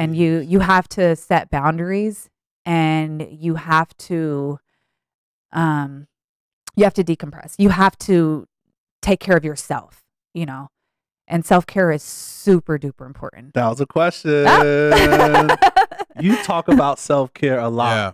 and 0.00 0.16
you 0.16 0.38
you 0.38 0.60
have 0.60 0.88
to 0.88 1.14
set 1.16 1.50
boundaries 1.50 2.30
and 2.64 3.26
you 3.30 3.56
have 3.56 3.94
to 3.96 4.58
um 5.52 6.06
you 6.76 6.84
have 6.84 6.94
to 6.94 7.04
decompress 7.04 7.54
you 7.58 7.68
have 7.70 7.96
to 7.98 8.46
take 9.02 9.20
care 9.20 9.36
of 9.36 9.44
yourself 9.44 10.02
you 10.34 10.46
know 10.46 10.68
and 11.28 11.44
self-care 11.46 11.90
is 11.92 12.02
super 12.02 12.78
duper 12.78 13.06
important 13.06 13.54
That 13.54 13.68
was 13.68 13.80
a 13.80 13.86
question. 13.86 14.44
Ah. 14.48 15.56
you 16.20 16.36
talk 16.42 16.66
about 16.66 16.98
self 16.98 17.32
care 17.34 17.60
a 17.60 17.68
lot. 17.68 17.94
Yeah. 17.94 18.12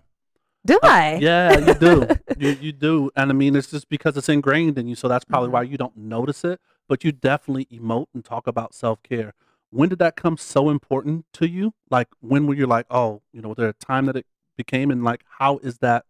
do 0.67 0.79
i 0.83 1.15
Yeah, 1.21 1.59
you 1.67 1.75
do. 1.75 2.07
you, 2.39 2.51
you 2.61 2.73
do. 2.73 3.11
And 3.17 3.31
I 3.31 3.35
mean, 3.35 3.57
it's 3.57 3.71
just 3.71 3.89
because 3.89 4.19
it's 4.19 4.29
ingrained 4.29 4.77
in 4.77 4.87
you. 4.87 4.95
So 4.97 5.09
that's 5.09 5.25
probably 5.25 5.49
Mhm. 5.49 5.53
why 5.53 5.63
you 5.63 5.79
don't 5.79 5.97
notice 5.97 6.45
it, 6.45 6.61
but 6.89 7.05
you 7.05 7.13
definitely 7.13 7.67
emote 7.67 8.07
and 8.15 8.25
talk 8.25 8.47
about 8.47 8.75
self 8.75 9.03
care. 9.03 9.35
When 9.71 9.89
did 9.89 9.99
that 9.99 10.17
come 10.17 10.37
so 10.37 10.71
important 10.71 11.27
to 11.35 11.49
you? 11.49 11.75
Like, 11.91 12.09
when 12.21 12.47
were 12.47 12.55
you 12.55 12.67
like, 12.67 12.87
oh, 12.91 13.23
you 13.33 13.43
know, 13.43 13.49
was 13.49 13.57
there 13.57 13.69
a 13.69 13.73
time 13.75 14.07
that 14.07 14.17
it 14.17 14.27
became? 14.57 14.91
And 14.91 15.03
like, 15.05 15.25
how 15.39 15.59
is 15.59 15.79
that 15.79 16.05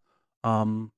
um, 0.44 0.92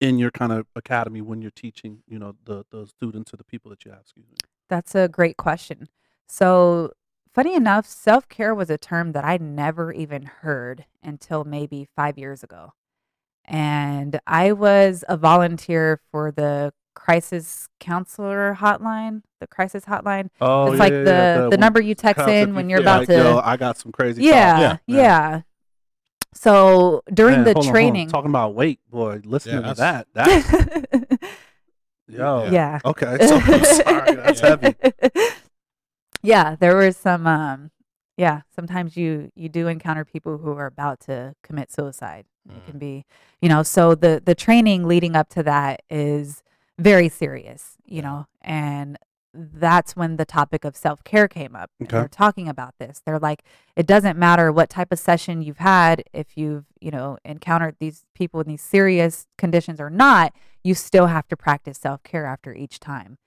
in 0.00 0.18
your 0.18 0.30
kind 0.30 0.52
of 0.52 0.66
academy 0.76 1.20
when 1.22 1.40
you're 1.42 1.50
teaching, 1.50 2.02
you 2.06 2.18
know, 2.18 2.34
the, 2.44 2.64
the 2.70 2.86
students 2.86 3.32
or 3.32 3.36
the 3.38 3.44
people 3.44 3.70
that 3.70 3.84
you 3.84 3.90
have? 3.90 4.00
Excuse 4.02 4.26
me. 4.28 4.36
That's 4.68 4.94
a 4.94 5.08
great 5.08 5.36
question. 5.38 5.88
So, 6.28 6.92
funny 7.34 7.54
enough, 7.54 7.86
self 7.86 8.28
care 8.28 8.54
was 8.54 8.70
a 8.70 8.78
term 8.78 9.12
that 9.12 9.24
I 9.24 9.38
never 9.38 9.92
even 9.92 10.24
heard 10.24 10.84
until 11.02 11.44
maybe 11.44 11.88
five 11.96 12.18
years 12.18 12.42
ago. 12.42 12.74
and 13.44 14.20
I 14.26 14.52
was 14.52 15.04
a 15.08 15.16
volunteer 15.16 16.00
for 16.10 16.30
the 16.32 16.72
crisis 16.98 17.68
counselor 17.78 18.56
hotline, 18.60 19.22
the 19.40 19.46
crisis 19.46 19.84
hotline. 19.84 20.28
Oh, 20.40 20.66
it's 20.66 20.74
yeah, 20.74 20.78
like 20.84 20.92
yeah, 20.92 20.98
the 21.04 21.04
yeah, 21.04 21.40
the, 21.42 21.50
when 21.50 21.60
number 21.60 21.80
you 21.80 21.94
text 21.94 22.26
in 22.28 22.54
when 22.54 22.68
you're 22.68 22.80
about 22.80 23.00
like, 23.00 23.08
to. 23.08 23.14
Yo, 23.14 23.40
I 23.42 23.56
got 23.56 23.78
some 23.78 23.92
crazy. 23.92 24.24
yeah, 24.24 24.58
thoughts. 24.58 24.82
yeah, 24.88 24.96
Yeah. 24.96 25.40
So 26.34 27.02
during 27.12 27.36
Man, 27.36 27.44
the 27.44 27.54
hold 27.54 27.56
on, 27.56 27.64
hold 27.64 27.68
on. 27.68 27.72
training, 27.72 28.08
talking 28.10 28.30
about 28.30 28.54
weight, 28.54 28.80
boy, 28.90 29.20
listening 29.24 29.62
Yeah, 29.62 29.68
to 29.68 29.74
that, 29.74 30.06
that's 30.12 30.52
yo, 32.08 32.50
yeah. 32.50 32.80
okay. 32.84 33.18
So 33.26 33.36
I'm 33.36 33.64
sorry, 33.64 34.16
that's 34.16 34.40
heavy. 34.40 34.74
yeah, 36.22 36.56
there 36.56 36.76
was 36.76 36.96
some 36.96 37.26
um 37.26 37.70
yeah, 38.16 38.42
sometimes 38.54 38.96
you 38.96 39.30
you 39.34 39.48
do 39.48 39.68
encounter 39.68 40.04
people 40.04 40.38
who 40.38 40.52
are 40.52 40.66
about 40.66 41.00
to 41.00 41.34
commit 41.42 41.70
suicide. 41.72 42.26
It 42.48 42.62
Mm. 42.62 42.64
can 42.64 42.78
be, 42.78 43.04
you 43.42 43.48
know, 43.48 43.62
so 43.62 43.94
the 43.94 44.22
the 44.24 44.34
training 44.34 44.86
leading 44.86 45.14
up 45.16 45.28
to 45.30 45.42
that 45.42 45.82
is 45.90 46.42
very 46.78 47.08
serious, 47.08 47.76
you 47.84 48.02
know, 48.02 48.26
and 48.40 48.96
that's 49.34 49.94
when 49.94 50.16
the 50.16 50.24
topic 50.24 50.64
of 50.64 50.74
self-care 50.74 51.28
came 51.28 51.54
up. 51.54 51.70
Okay. 51.82 51.90
They're 51.90 52.08
talking 52.08 52.48
about 52.48 52.74
this. 52.78 53.02
They're 53.04 53.18
like 53.18 53.44
it 53.76 53.86
doesn't 53.86 54.18
matter 54.18 54.50
what 54.50 54.70
type 54.70 54.90
of 54.90 54.98
session 54.98 55.42
you've 55.42 55.58
had 55.58 56.02
if 56.12 56.36
you've, 56.36 56.64
you 56.80 56.90
know, 56.90 57.18
encountered 57.24 57.76
these 57.78 58.04
people 58.14 58.40
in 58.40 58.48
these 58.48 58.62
serious 58.62 59.26
conditions 59.36 59.80
or 59.80 59.90
not, 59.90 60.32
you 60.64 60.74
still 60.74 61.06
have 61.06 61.28
to 61.28 61.36
practice 61.36 61.78
self-care 61.78 62.24
after 62.24 62.54
each 62.54 62.80
time. 62.80 63.18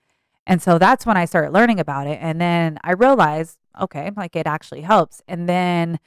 And 0.46 0.60
so 0.60 0.76
that's 0.78 1.06
when 1.06 1.16
I 1.16 1.24
started 1.24 1.52
learning 1.52 1.78
about 1.78 2.08
it. 2.08 2.18
And 2.20 2.40
then 2.40 2.78
I 2.82 2.92
realized, 2.92 3.58
okay, 3.80 4.10
like 4.16 4.34
it 4.34 4.46
actually 4.46 4.80
helps. 4.80 5.22
And 5.28 5.48
then 5.48 6.00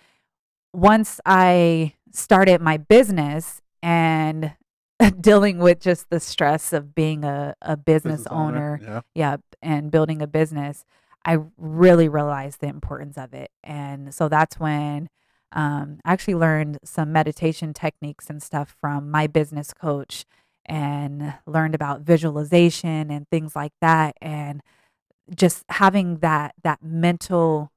once 0.73 1.21
I 1.25 1.93
started 2.11 2.59
my 2.59 2.77
business 2.77 3.61
and 3.81 4.53
dealing 5.19 5.59
with 5.59 5.79
just 5.79 6.09
the 6.09 6.19
stress 6.19 6.73
of 6.73 6.95
being 6.95 7.23
a, 7.23 7.55
a 7.61 7.75
business, 7.77 8.25
owner, 8.27 8.79
Yeah. 8.81 9.01
yeah, 9.13 9.37
and 9.61 9.91
building 9.91 10.21
a 10.21 10.27
business, 10.27 10.85
I 11.25 11.39
really 11.57 12.07
realized 12.07 12.61
the 12.61 12.67
importance 12.67 13.17
of 13.17 13.33
it. 13.33 13.51
And 13.63 14.13
so 14.13 14.29
that's 14.29 14.59
when 14.59 15.09
um, 15.51 15.99
I 16.05 16.13
actually 16.13 16.35
learned 16.35 16.79
some 16.83 17.11
meditation 17.11 17.73
techniques 17.73 18.29
and 18.29 18.41
stuff 18.43 18.75
from 18.79 19.09
my 19.09 19.27
business 19.27 19.73
coach 19.73 20.25
and 20.65 21.33
learned 21.45 21.75
about 21.75 22.01
visualization 22.01 23.09
and 23.11 23.27
things 23.29 23.55
like 23.55 23.73
that. 23.81 24.15
And 24.21 24.61
just 25.35 25.63
having 25.69 26.17
that, 26.17 26.53
that 26.63 26.83
mental, 26.83 27.71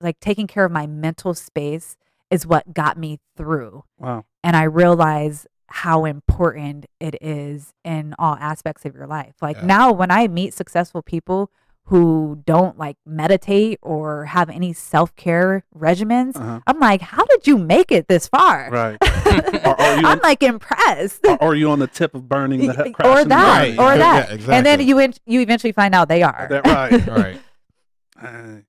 like 0.00 0.20
taking 0.20 0.46
care 0.46 0.64
of 0.64 0.72
my 0.72 0.86
mental 0.86 1.34
space 1.34 1.96
is 2.30 2.46
what 2.46 2.72
got 2.74 2.96
me 2.96 3.18
through 3.36 3.84
Wow. 3.98 4.24
and 4.42 4.56
I 4.56 4.62
realize 4.64 5.46
how 5.72 6.04
important 6.04 6.86
it 7.00 7.16
is 7.20 7.72
in 7.84 8.14
all 8.18 8.36
aspects 8.36 8.84
of 8.84 8.94
your 8.94 9.06
life. 9.06 9.34
Like 9.40 9.56
Yeah. 9.56 9.66
now, 9.66 9.92
when 9.92 10.10
I 10.10 10.28
meet 10.28 10.54
successful 10.54 11.02
people 11.02 11.50
who 11.86 12.40
don't 12.46 12.78
like 12.78 12.96
meditate 13.04 13.78
or 13.82 14.26
have 14.26 14.48
any 14.50 14.72
self 14.72 15.14
care 15.16 15.64
regimens, 15.76 16.36
Uh-huh. 16.36 16.60
I'm 16.66 16.78
like, 16.78 17.00
how 17.00 17.24
did 17.24 17.46
you 17.46 17.58
make 17.58 17.90
it 17.90 18.06
this 18.06 18.28
far? 18.28 18.68
Right. 18.70 18.96
Are- 19.66 19.80
are 19.80 19.96
you 20.00 20.06
I'm 20.06 20.18
on- 20.18 20.20
like 20.22 20.42
impressed. 20.42 21.26
or, 21.26 21.36
or 21.42 21.48
are 21.48 21.54
you 21.54 21.70
on 21.70 21.78
the 21.80 21.86
tip 21.88 22.14
of 22.14 22.28
burning 22.28 22.66
the 22.66 22.74
he- 22.84 22.94
or 23.04 23.24
that, 23.24 23.58
Right. 23.58 23.78
or 23.78 23.96
that, 23.98 24.40
yeah, 24.40 24.54
and 24.54 24.64
then 24.66 24.80
you 24.86 24.98
en- 24.98 25.14
you 25.26 25.40
eventually 25.40 25.72
find 25.72 25.94
out 25.94 26.08
they 26.08 26.22
are. 26.22 26.46
That 26.50 26.66
right. 26.66 27.08
All 27.08 27.14
right. 27.16 27.40
Hey. 28.20 28.62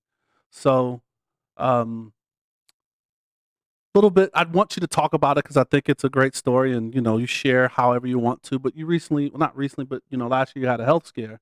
So, 0.50 1.02
um, 1.58 2.13
little 3.96 4.10
bit. 4.10 4.30
I'd 4.34 4.54
want 4.54 4.76
you 4.76 4.82
to 4.82 4.88
talk 4.88 5.14
about 5.14 5.38
it 5.38 5.44
because 5.44 5.58
I 5.58 5.64
think 5.64 5.88
it's 5.90 6.04
a 6.04 6.10
great 6.10 6.36
story, 6.36 6.76
and 6.76 6.94
you 6.94 7.02
know, 7.02 7.18
you 7.18 7.26
share 7.28 7.68
however 7.68 8.08
you 8.08 8.20
want 8.20 8.44
to. 8.44 8.60
But 8.60 8.76
you 8.76 8.86
recently, 8.86 9.30
well, 9.30 9.40
not 9.40 9.56
recently, 9.58 9.86
but 9.86 10.02
you 10.10 10.18
know, 10.18 10.28
last 10.28 10.56
year 10.56 10.64
you 10.64 10.70
had 10.70 10.80
a 10.80 10.86
health 10.86 11.06
scare. 11.08 11.40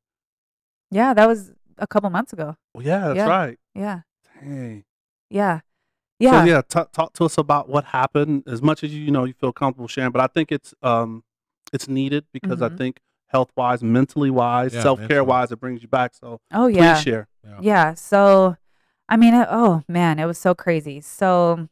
yeah, 0.90 1.14
that 1.14 1.28
was 1.28 1.52
a 1.78 1.88
couple 1.88 2.10
months 2.10 2.34
ago. 2.34 2.56
Well, 2.74 2.86
yeah, 2.86 3.08
that's 3.08 3.18
Yeah. 3.18 3.28
right. 3.30 3.60
Yeah, 3.74 4.00
Dang. 4.42 4.84
yeah, 5.30 5.60
yeah. 6.20 6.32
So 6.42 6.46
yeah, 6.46 6.62
t- 6.68 6.90
talk 6.92 7.14
to 7.14 7.26
us 7.26 7.38
about 7.38 7.70
what 7.70 7.86
happened 7.86 8.44
as 8.48 8.62
much 8.62 8.84
as 8.84 8.94
you, 8.94 9.02
you 9.02 9.12
know 9.12 9.24
you 9.24 9.34
feel 9.34 9.54
comfortable 9.54 9.88
sharing. 9.88 10.12
But 10.12 10.22
I 10.22 10.28
think 10.28 10.52
it's 10.52 10.74
um 10.82 11.24
it's 11.74 11.88
needed 11.88 12.26
because 12.34 12.62
I 12.62 12.70
Mhm. 12.70 12.78
think 12.78 13.00
health 13.28 13.52
wise, 13.56 13.82
mentally 13.82 14.30
wise, 14.30 14.74
Yeah, 14.74 14.84
self 14.84 15.08
care 15.08 15.24
wise, 15.24 15.52
it 15.54 15.60
brings 15.62 15.82
you 15.82 15.88
back. 15.88 16.14
So 16.16 16.42
oh 16.54 16.68
please 16.68 16.76
yeah. 16.78 16.96
share. 16.96 17.28
Yeah. 17.62 17.94
So, 17.96 18.58
I 19.10 19.16
mean, 19.18 19.34
uh, 19.34 19.48
oh 19.50 19.84
man, 19.88 20.20
it 20.20 20.26
was 20.26 20.38
so 20.38 20.54
crazy. 20.54 21.00
So, 21.02 21.68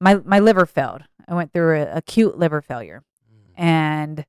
my 0.00 0.16
my 0.24 0.38
liver 0.38 0.66
failed. 0.66 1.02
I 1.28 1.34
went 1.34 1.52
through 1.52 1.82
a 1.82 1.96
acute 1.96 2.38
liver 2.38 2.60
failure, 2.60 3.02
mm. 3.32 3.52
and 3.56 4.24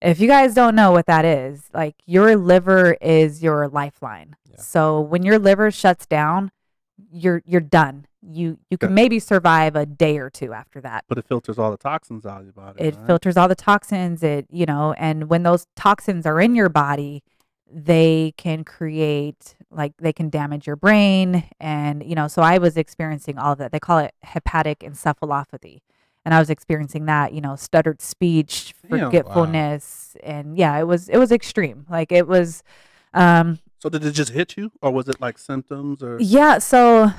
if 0.00 0.20
you 0.20 0.28
guys 0.28 0.54
don't 0.54 0.74
know 0.74 0.92
what 0.92 1.06
that 1.06 1.24
is, 1.24 1.68
like 1.72 1.96
your 2.06 2.36
liver 2.36 2.96
is 3.00 3.42
your 3.42 3.68
lifeline. 3.68 4.36
Yeah. 4.50 4.58
So 4.58 5.00
when 5.00 5.22
your 5.22 5.38
liver 5.38 5.70
shuts 5.70 6.06
down, 6.06 6.52
you're 7.10 7.42
you're 7.46 7.60
done. 7.60 8.06
You 8.22 8.58
you 8.70 8.78
can 8.78 8.94
maybe 8.94 9.18
survive 9.18 9.76
a 9.76 9.86
day 9.86 10.18
or 10.18 10.30
two 10.30 10.52
after 10.52 10.80
that 10.80 11.04
But 11.08 11.18
it 11.18 11.26
filters 11.26 11.58
all 11.58 11.70
the 11.70 11.76
toxins 11.76 12.26
out 12.26 12.40
of 12.40 12.46
your 12.46 12.52
body. 12.52 12.82
it 12.82 12.96
right? 12.96 13.06
filters 13.06 13.36
all 13.36 13.46
the 13.46 13.54
toxins 13.54 14.24
it 14.24 14.46
you 14.50 14.66
know 14.66 14.94
and 14.94 15.28
when 15.28 15.44
those 15.44 15.68
toxins 15.76 16.26
are 16.26 16.40
in 16.40 16.56
your 16.56 16.68
body 16.68 17.22
they 17.72 18.34
can 18.36 18.64
create 18.64 19.54
like 19.70 19.92
they 19.98 20.12
can 20.12 20.30
damage 20.30 20.66
your 20.66 20.76
brain 20.76 21.44
and 21.60 22.02
you 22.04 22.14
know 22.14 22.28
so 22.28 22.42
i 22.42 22.58
was 22.58 22.76
experiencing 22.76 23.38
all 23.38 23.52
of 23.52 23.58
that 23.58 23.72
they 23.72 23.80
call 23.80 23.98
it 23.98 24.14
hepatic 24.22 24.80
encephalopathy 24.80 25.80
and 26.24 26.32
i 26.34 26.38
was 26.38 26.50
experiencing 26.50 27.06
that 27.06 27.32
you 27.32 27.40
know 27.40 27.56
stuttered 27.56 28.00
speech 28.00 28.74
Damn. 28.88 28.98
Wow. 29.00 29.06
forgetfulness 29.06 30.16
and 30.22 30.56
yeah 30.56 30.78
it 30.78 30.84
was 30.84 31.08
it 31.08 31.18
was 31.18 31.32
extreme 31.32 31.84
like 31.90 32.12
it 32.12 32.26
was 32.28 32.62
um 33.14 33.58
So 33.80 33.88
did 33.88 34.04
it 34.04 34.12
just 34.12 34.32
hit 34.32 34.56
you, 34.56 34.72
or 34.82 34.90
was 34.90 35.08
it 35.08 35.20
like 35.20 35.36
symptoms, 35.38 36.02
or 36.02 36.18
yeah 36.20 36.58
so 36.58 37.10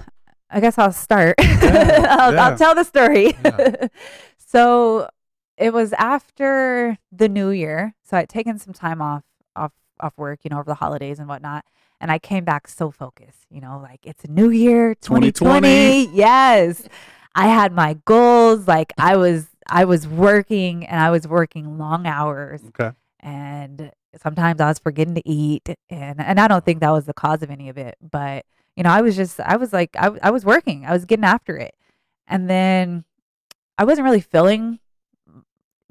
i 0.50 0.60
guess 0.60 0.78
i'll 0.78 0.92
start 0.94 1.36
I'll, 1.40 2.34
yeah. 2.34 2.48
I'll 2.48 2.58
tell 2.58 2.74
the 2.76 2.84
story 2.86 3.34
Yeah. 3.44 3.88
so 4.38 5.10
it 5.58 5.74
was 5.74 5.92
after 5.94 6.98
the 7.12 7.28
new 7.28 7.50
year 7.50 7.94
so 8.04 8.16
i'd 8.18 8.30
taken 8.30 8.58
some 8.58 8.74
time 8.74 9.02
off 9.02 9.24
off 9.56 9.72
off 10.00 10.14
work 10.18 10.40
you 10.44 10.50
know 10.50 10.60
over 10.60 10.70
the 10.70 10.76
holidays 10.76 11.20
and 11.20 11.28
whatnot 11.28 11.66
and 12.00 12.12
i 12.12 12.20
came 12.20 12.44
back 12.44 12.68
so 12.68 12.92
focused 12.92 13.46
you 13.50 13.62
know 13.62 13.80
like 13.82 14.00
it's 14.04 14.24
a 14.24 14.28
new 14.32 14.50
year 14.50 14.96
2020, 14.96 15.32
2020. 15.32 16.16
yes 16.18 16.88
i 17.36 17.48
had 17.48 17.72
my 17.74 17.94
goals 18.06 18.68
like 18.68 18.94
i 18.98 19.16
was 19.16 19.48
i 19.70 19.84
was 19.86 20.08
working 20.08 20.86
and 20.86 21.00
i 21.00 21.10
was 21.10 21.28
working 21.28 21.78
long 21.78 22.06
hours 22.08 22.62
okay? 22.70 22.92
and 23.20 23.92
sometimes 24.24 24.60
I 24.60 24.68
was 24.70 24.80
forgetting 24.80 25.14
to 25.16 25.30
eat 25.30 25.70
and 25.92 26.20
and 26.20 26.40
I 26.40 26.48
don't 26.48 26.66
think 26.66 26.80
that 26.80 26.90
was 26.90 27.06
the 27.06 27.14
cause 27.14 27.44
of 27.44 27.52
any 27.52 27.70
of 27.70 27.78
it 27.78 27.98
but 28.02 28.46
you 28.76 28.82
know 28.82 28.90
I 28.90 29.02
was 29.02 29.16
just 29.16 29.40
I 29.40 29.58
was 29.58 29.72
like 29.74 29.96
I, 29.96 30.10
I 30.24 30.32
was 30.32 30.44
working 30.44 30.86
I 30.88 30.94
was 30.94 31.06
getting 31.06 31.26
after 31.26 31.56
it 31.56 31.76
and 32.28 32.50
then 32.50 33.04
I 33.78 33.84
wasn't 33.84 34.06
really 34.06 34.22
feeling 34.22 34.80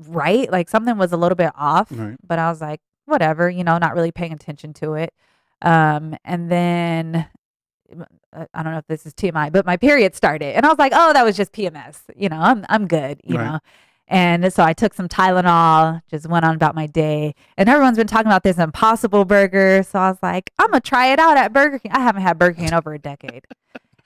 right 0.08 0.50
like 0.50 0.68
something 0.68 0.96
was 0.98 1.12
a 1.12 1.16
little 1.16 1.36
bit 1.36 1.52
off 1.56 1.88
Right. 1.92 2.16
but 2.26 2.38
I 2.40 2.50
was 2.50 2.60
like 2.60 2.80
whatever 3.06 3.48
you 3.48 3.64
know 3.64 3.78
not 3.78 3.94
really 3.94 4.12
paying 4.12 4.32
attention 4.32 4.72
to 4.74 4.94
it 4.94 5.12
um 5.62 6.14
and 6.24 6.50
then 6.50 7.26
uh, 8.32 8.46
I 8.52 8.62
don't 8.62 8.72
know 8.72 8.78
if 8.78 8.86
this 8.86 9.06
is 9.06 9.14
TMI 9.14 9.50
but 9.52 9.64
my 9.64 9.76
period 9.76 10.14
started 10.14 10.54
and 10.56 10.66
I 10.66 10.68
was 10.68 10.78
like 10.78 10.92
oh 10.94 11.12
that 11.12 11.24
was 11.24 11.36
just 11.36 11.52
PMS 11.52 12.00
you 12.16 12.28
know 12.28 12.38
I'm 12.38 12.66
I'm 12.68 12.86
good 12.86 13.20
you 13.24 13.36
Right. 13.38 13.44
know 13.52 13.58
and 14.08 14.52
so 14.52 14.62
I 14.62 14.72
took 14.72 14.94
some 14.94 15.08
Tylenol, 15.08 16.00
just 16.08 16.28
went 16.28 16.44
on 16.44 16.54
about 16.54 16.76
my 16.76 16.86
day. 16.86 17.34
And 17.56 17.68
everyone's 17.68 17.96
been 17.96 18.06
talking 18.06 18.28
about 18.28 18.44
this 18.44 18.56
Impossible 18.56 19.24
Burger. 19.24 19.82
So 19.82 19.98
I 19.98 20.08
was 20.10 20.18
like, 20.22 20.52
I'm 20.60 20.70
going 20.70 20.80
to 20.80 20.88
try 20.88 21.08
it 21.12 21.18
out 21.18 21.36
at 21.36 21.52
Burger 21.52 21.80
King. 21.80 21.90
I 21.90 21.98
haven't 21.98 22.22
had 22.22 22.38
Burger 22.38 22.54
King 22.54 22.68
in 22.68 22.74
over 22.74 22.94
a 22.94 23.00
decade. 23.00 23.44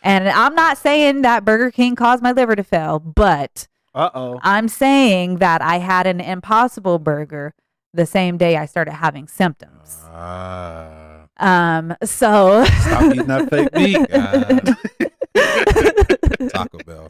And 0.03 0.27
I'm 0.31 0.55
not 0.55 0.79
saying 0.79 1.21
that 1.21 1.45
Burger 1.45 1.71
King 1.71 1.97
caused 1.97 2.23
my 2.23 2.33
liver 2.33 2.57
to 2.57 2.65
fail, 2.65 2.99
but 2.99 3.69
Uh 3.95 4.09
oh. 4.15 4.41
I'm 4.43 4.69
saying 4.69 5.37
that 5.37 5.61
I 5.61 5.81
had 5.81 6.07
an 6.07 6.19
Impossible 6.19 6.99
Burger 6.99 7.53
the 7.93 8.07
same 8.07 8.39
day 8.39 8.57
I 8.57 8.67
started 8.67 8.93
having 8.93 9.27
symptoms. 9.29 9.99
Ah. 10.05 11.27
Um, 11.39 11.97
so 12.05 12.65
Stop 12.65 13.15
eating 13.15 13.27
that 13.27 13.49
fake 13.49 13.75
meat. 13.75 13.97
Taco 16.51 16.79
Bell. 16.85 17.09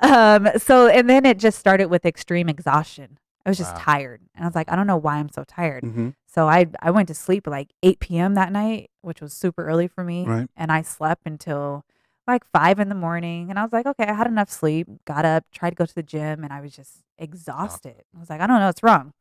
Um, 0.00 0.48
so 0.58 0.88
and 0.88 1.08
then 1.08 1.24
it 1.24 1.38
just 1.38 1.58
started 1.58 1.86
with 1.86 2.04
extreme 2.04 2.48
exhaustion. 2.48 3.18
I 3.46 3.50
was 3.50 3.58
just 3.58 3.74
Wow. 3.74 3.80
tired. 3.82 4.20
And 4.34 4.44
I 4.44 4.48
was 4.48 4.54
like, 4.54 4.70
I 4.70 4.76
don't 4.76 4.86
know 4.86 4.96
why 4.96 5.16
I'm 5.16 5.28
so 5.28 5.44
tired. 5.44 5.84
hmm 5.84 6.10
So 6.26 6.48
I 6.48 6.66
I 6.80 6.90
went 6.90 7.08
to 7.08 7.14
sleep 7.14 7.46
like 7.46 7.72
8 7.82 8.00
p.m. 8.00 8.34
that 8.34 8.52
night, 8.52 8.90
which 9.02 9.20
was 9.20 9.32
super 9.32 9.64
early 9.66 9.88
for 9.88 10.04
me. 10.04 10.24
Right. 10.26 10.48
And 10.56 10.72
I 10.72 10.82
slept 10.82 11.22
until 11.26 11.84
like 12.26 12.44
five 12.52 12.78
in 12.78 12.88
the 12.88 12.94
morning. 12.94 13.50
And 13.50 13.58
I 13.58 13.62
was 13.62 13.72
like, 13.72 13.86
okay, 13.86 14.04
I 14.04 14.12
had 14.14 14.26
enough 14.26 14.50
sleep. 14.50 14.86
Got 15.04 15.24
up, 15.24 15.44
tried 15.52 15.70
to 15.70 15.76
go 15.76 15.86
to 15.86 15.94
the 15.94 16.02
gym, 16.02 16.44
and 16.44 16.52
I 16.52 16.60
was 16.60 16.74
just 16.74 17.02
exhausted. 17.18 18.02
I 18.16 18.20
was 18.20 18.30
like, 18.30 18.40
I 18.40 18.46
don't 18.46 18.60
know 18.60 18.66
what's 18.66 18.82
wrong. 18.82 19.12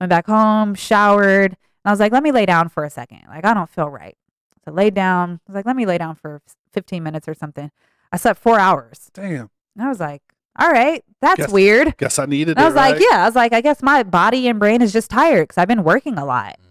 Went 0.00 0.10
back 0.10 0.26
home, 0.26 0.74
showered, 0.74 1.52
and 1.52 1.56
I 1.84 1.90
was 1.90 2.00
like, 2.00 2.12
let 2.12 2.22
me 2.22 2.32
lay 2.32 2.46
down 2.46 2.68
for 2.68 2.84
a 2.84 2.90
second. 2.90 3.22
Like 3.28 3.44
I 3.44 3.54
don't 3.54 3.70
feel 3.70 3.88
right. 3.88 4.16
So 4.64 4.70
I 4.72 4.74
laid 4.74 4.94
down. 4.94 5.40
I 5.46 5.52
was 5.52 5.54
like, 5.54 5.66
let 5.66 5.76
me 5.76 5.86
lay 5.86 5.98
down 5.98 6.14
for 6.16 6.40
15 6.72 7.02
minutes 7.02 7.28
or 7.28 7.34
something. 7.34 7.70
I 8.12 8.16
slept 8.16 8.40
four 8.40 8.58
hours. 8.58 9.10
Damn. 9.14 9.50
And 9.76 9.84
I 9.84 9.88
was 9.88 10.00
like, 10.00 10.22
all 10.58 10.70
right, 10.70 11.02
that's 11.20 11.38
Guess- 11.38 11.50
weird. 11.52 11.96
Guess 11.96 12.18
I 12.18 12.26
needed 12.26 12.52
And 12.58 12.60
I 12.60 12.62
it. 12.64 12.66
was 12.66 12.74
like, 12.74 12.94
right? 12.96 13.04
yeah, 13.10 13.22
I 13.22 13.26
was 13.26 13.34
like, 13.34 13.52
I 13.52 13.60
guess 13.62 13.82
my 13.82 14.02
body 14.02 14.48
and 14.48 14.58
brain 14.58 14.82
is 14.82 14.92
just 14.92 15.10
tired 15.10 15.44
because 15.48 15.58
I've 15.58 15.68
been 15.68 15.82
working 15.84 16.18
a 16.18 16.24
lot. 16.26 16.56
Mm. 16.60 16.66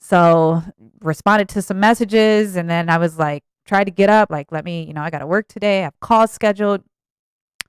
So 0.00 0.62
responded 1.00 1.48
to 1.50 1.62
some 1.62 1.78
messages 1.80 2.56
and 2.56 2.70
then 2.70 2.88
I 2.88 2.96
was 2.98 3.18
like, 3.18 3.42
tried 3.68 3.84
to 3.84 3.90
get 3.90 4.10
up, 4.10 4.30
like, 4.30 4.50
let 4.50 4.64
me, 4.64 4.82
you 4.84 4.94
know, 4.94 5.02
I 5.02 5.10
got 5.10 5.18
to 5.18 5.26
work 5.26 5.46
today. 5.46 5.80
I 5.80 5.82
have 5.84 6.00
calls 6.00 6.32
scheduled. 6.32 6.82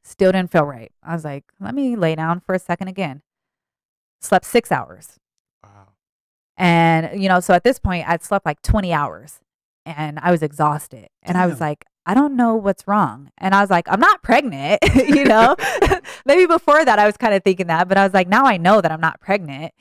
Still 0.03 0.31
didn't 0.31 0.51
feel 0.51 0.63
right. 0.63 0.91
I 1.03 1.13
was 1.13 1.25
like, 1.25 1.43
let 1.59 1.75
me 1.75 1.95
lay 1.95 2.15
down 2.15 2.39
for 2.39 2.55
a 2.55 2.59
second 2.59 2.87
again. 2.87 3.21
Slept 4.21 4.45
six 4.45 4.71
hours. 4.71 5.19
Wow. 5.63 5.89
And, 6.57 7.21
you 7.21 7.29
know, 7.29 7.39
so 7.41 7.53
at 7.53 7.63
this 7.63 7.79
point, 7.79 8.07
I'd 8.07 8.23
slept 8.23 8.45
like 8.45 8.61
20 8.61 8.91
hours 8.93 9.39
and 9.85 10.19
I 10.19 10.31
was 10.31 10.41
exhausted. 10.41 11.09
And 11.21 11.37
I 11.37 11.45
was 11.45 11.59
like, 11.59 11.85
I 12.05 12.13
don't 12.13 12.35
know 12.35 12.55
what's 12.55 12.87
wrong. 12.87 13.29
And 13.37 13.53
I 13.53 13.61
was 13.61 13.69
like, 13.69 13.85
I'm 13.87 13.99
not 13.99 14.23
pregnant, 14.23 14.79
you 14.95 15.25
know? 15.25 15.55
Maybe 16.25 16.45
before 16.47 16.83
that, 16.83 16.97
I 16.97 17.05
was 17.05 17.17
kind 17.17 17.33
of 17.33 17.43
thinking 17.43 17.67
that, 17.67 17.87
but 17.87 17.97
I 17.97 18.03
was 18.03 18.13
like, 18.13 18.27
now 18.27 18.45
I 18.45 18.57
know 18.57 18.81
that 18.81 18.91
I'm 18.91 19.01
not 19.01 19.19
pregnant. 19.19 19.73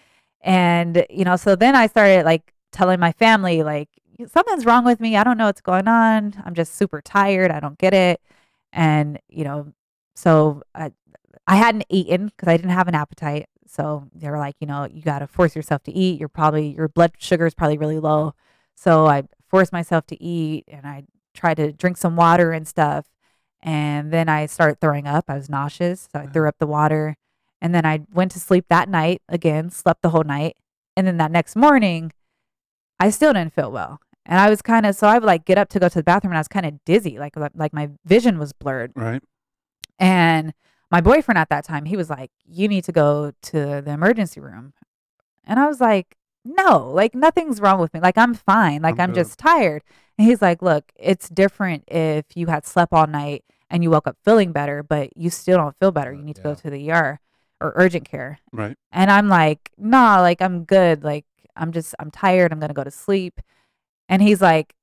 And, 0.43 1.07
you 1.09 1.25
know, 1.25 1.37
so 1.37 1.57
then 1.57 1.75
I 1.75 1.87
started 1.87 2.25
like 2.25 2.53
telling 2.73 3.01
my 3.01 3.12
family, 3.12 3.62
like, 3.62 3.89
something's 4.27 4.66
wrong 4.66 4.85
with 4.85 5.01
me. 5.01 5.16
I 5.16 5.25
don't 5.25 5.39
know 5.39 5.47
what's 5.47 5.61
going 5.61 5.89
on. 5.89 6.43
I'm 6.45 6.55
just 6.55 6.75
super 6.75 7.01
tired. 7.01 7.51
I 7.51 7.61
don't 7.61 7.79
get 7.79 7.95
it. 7.95 8.21
And, 8.73 9.19
you 9.29 9.45
know, 9.45 9.73
so 10.16 10.62
I, 10.75 10.93
I 11.47 11.57
hadn't 11.57 11.85
eaten 11.89 12.27
because 12.27 12.49
I 12.49 12.57
didn't 12.57 12.73
have 12.73 12.89
an 12.89 12.95
appetite. 12.95 13.47
So 13.66 14.09
they 14.14 14.29
were 14.31 14.39
like, 14.39 14.57
you 14.61 14.66
know, 14.66 14.89
you 14.91 15.03
got 15.03 15.21
to 15.21 15.27
force 15.27 15.55
yourself 15.55 15.83
to 15.85 15.93
eat. 15.93 16.19
You're 16.19 16.29
probably, 16.29 16.75
your 16.75 16.89
blood 16.89 17.12
sugar 17.19 17.47
is 17.47 17.55
probably 17.55 17.79
really 17.79 17.99
low. 17.99 18.35
So 18.75 19.07
I 19.07 19.25
forced 19.49 19.73
myself 19.73 20.07
to 20.07 20.23
eat 20.23 20.64
and 20.69 20.87
I 20.87 21.05
tried 21.35 21.59
to 21.59 21.73
drink 21.73 21.97
some 21.97 22.16
water 22.16 22.53
and 22.53 22.66
stuff. 22.66 23.07
And 23.61 24.12
then 24.12 24.29
I 24.29 24.47
started 24.47 24.81
throwing 24.81 25.07
up. 25.07 25.25
I 25.29 25.35
was 25.35 25.49
nauseous. 25.49 26.09
So 26.12 26.21
I 26.21 26.27
threw 26.27 26.49
up 26.49 26.57
the 26.59 26.66
water. 26.66 27.16
And 27.61 27.75
then 27.75 27.85
I 27.85 28.01
went 28.12 28.31
to 28.33 28.41
sleep 28.41 28.66
that 28.69 28.89
night 28.89 29.21
again, 29.29 29.71
slept 29.71 30.03
the 30.03 30.11
whole 30.11 30.25
night. 30.25 30.57
And 30.97 31.07
then 31.07 31.16
that 31.19 31.31
next 31.31 31.57
morning, 31.57 32.12
I 33.01 33.11
still 33.11 33.33
didn't 33.33 33.55
feel 33.55 33.71
well. 33.71 34.01
And 34.29 34.39
I 34.39 34.51
was 34.51 34.61
kind 34.62 34.85
of, 34.87 34.95
so 34.95 35.07
I 35.09 35.14
would 35.14 35.24
like 35.24 35.45
get 35.47 35.57
up 35.59 35.70
to 35.70 35.81
go 35.81 35.89
to 35.89 35.99
the 35.99 36.03
bathroom 36.05 36.33
and 36.33 36.39
I 36.39 36.41
was 36.41 36.49
kind 36.49 36.66
of 36.66 36.85
dizzy, 36.85 37.18
like, 37.18 37.35
like 37.55 37.72
my 37.72 37.89
vision 38.05 38.39
was 38.39 38.53
blurred. 38.53 38.93
Right. 38.95 39.22
And 39.99 40.53
my 40.91 41.01
boyfriend 41.01 41.39
at 41.39 41.49
that 41.49 41.64
time, 41.64 41.85
he 41.87 41.97
was 41.97 42.09
like, 42.11 42.31
You 42.47 42.68
need 42.68 42.85
to 42.85 42.93
go 42.93 43.33
to 43.43 43.83
the 43.83 43.91
emergency 43.91 44.41
room. 44.41 44.72
And 45.45 45.59
I 45.59 45.66
was 45.66 45.81
like, 45.81 46.16
No, 46.45 46.89
like 46.91 47.14
nothing's 47.14 47.61
wrong 47.61 47.81
with 47.81 47.93
me. 47.95 48.01
Like 48.01 48.18
I'm 48.18 48.35
fine. 48.35 48.83
Like 48.83 48.99
I'm 49.01 49.11
I'm, 49.11 49.14
just 49.14 49.39
tired. 49.39 49.83
And 50.18 50.26
he's 50.26 50.43
like, 50.43 50.62
Look, 50.62 50.93
it's 50.97 51.29
different 51.29 51.85
if 51.89 52.24
you 52.35 52.47
had 52.47 52.66
slept 52.66 52.93
all 52.93 53.07
night 53.07 53.45
and 53.70 53.83
you 53.83 53.91
woke 53.91 54.07
up 54.07 54.16
feeling 54.24 54.53
better, 54.53 54.83
but 54.83 55.16
you 55.16 55.31
still 55.31 55.57
don't 55.59 55.76
feel 55.79 55.91
better. 55.91 56.12
You 56.12 56.22
need 56.22 56.37
to 56.37 56.43
Yeah. 56.43 56.49
go 56.49 56.55
to 56.55 56.70
the 56.70 56.91
ER 56.91 57.20
or 57.61 57.72
urgent 57.76 58.09
care. 58.09 58.39
Right. 58.53 58.76
And 58.93 59.11
I'm 59.11 59.29
like, 59.29 59.70
Nah, 59.79 60.20
like 60.20 60.41
I'm 60.41 60.64
good. 60.64 61.03
Like 61.03 61.24
I'm 61.57 61.72
just, 61.72 61.95
I'm 61.99 62.11
tired. 62.11 62.53
I'm 62.53 62.61
going 62.61 62.68
to 62.68 62.74
go 62.74 62.85
to 62.85 62.91
sleep. 62.91 63.41
And 64.09 64.23
he's 64.23 64.41
like, 64.41 64.75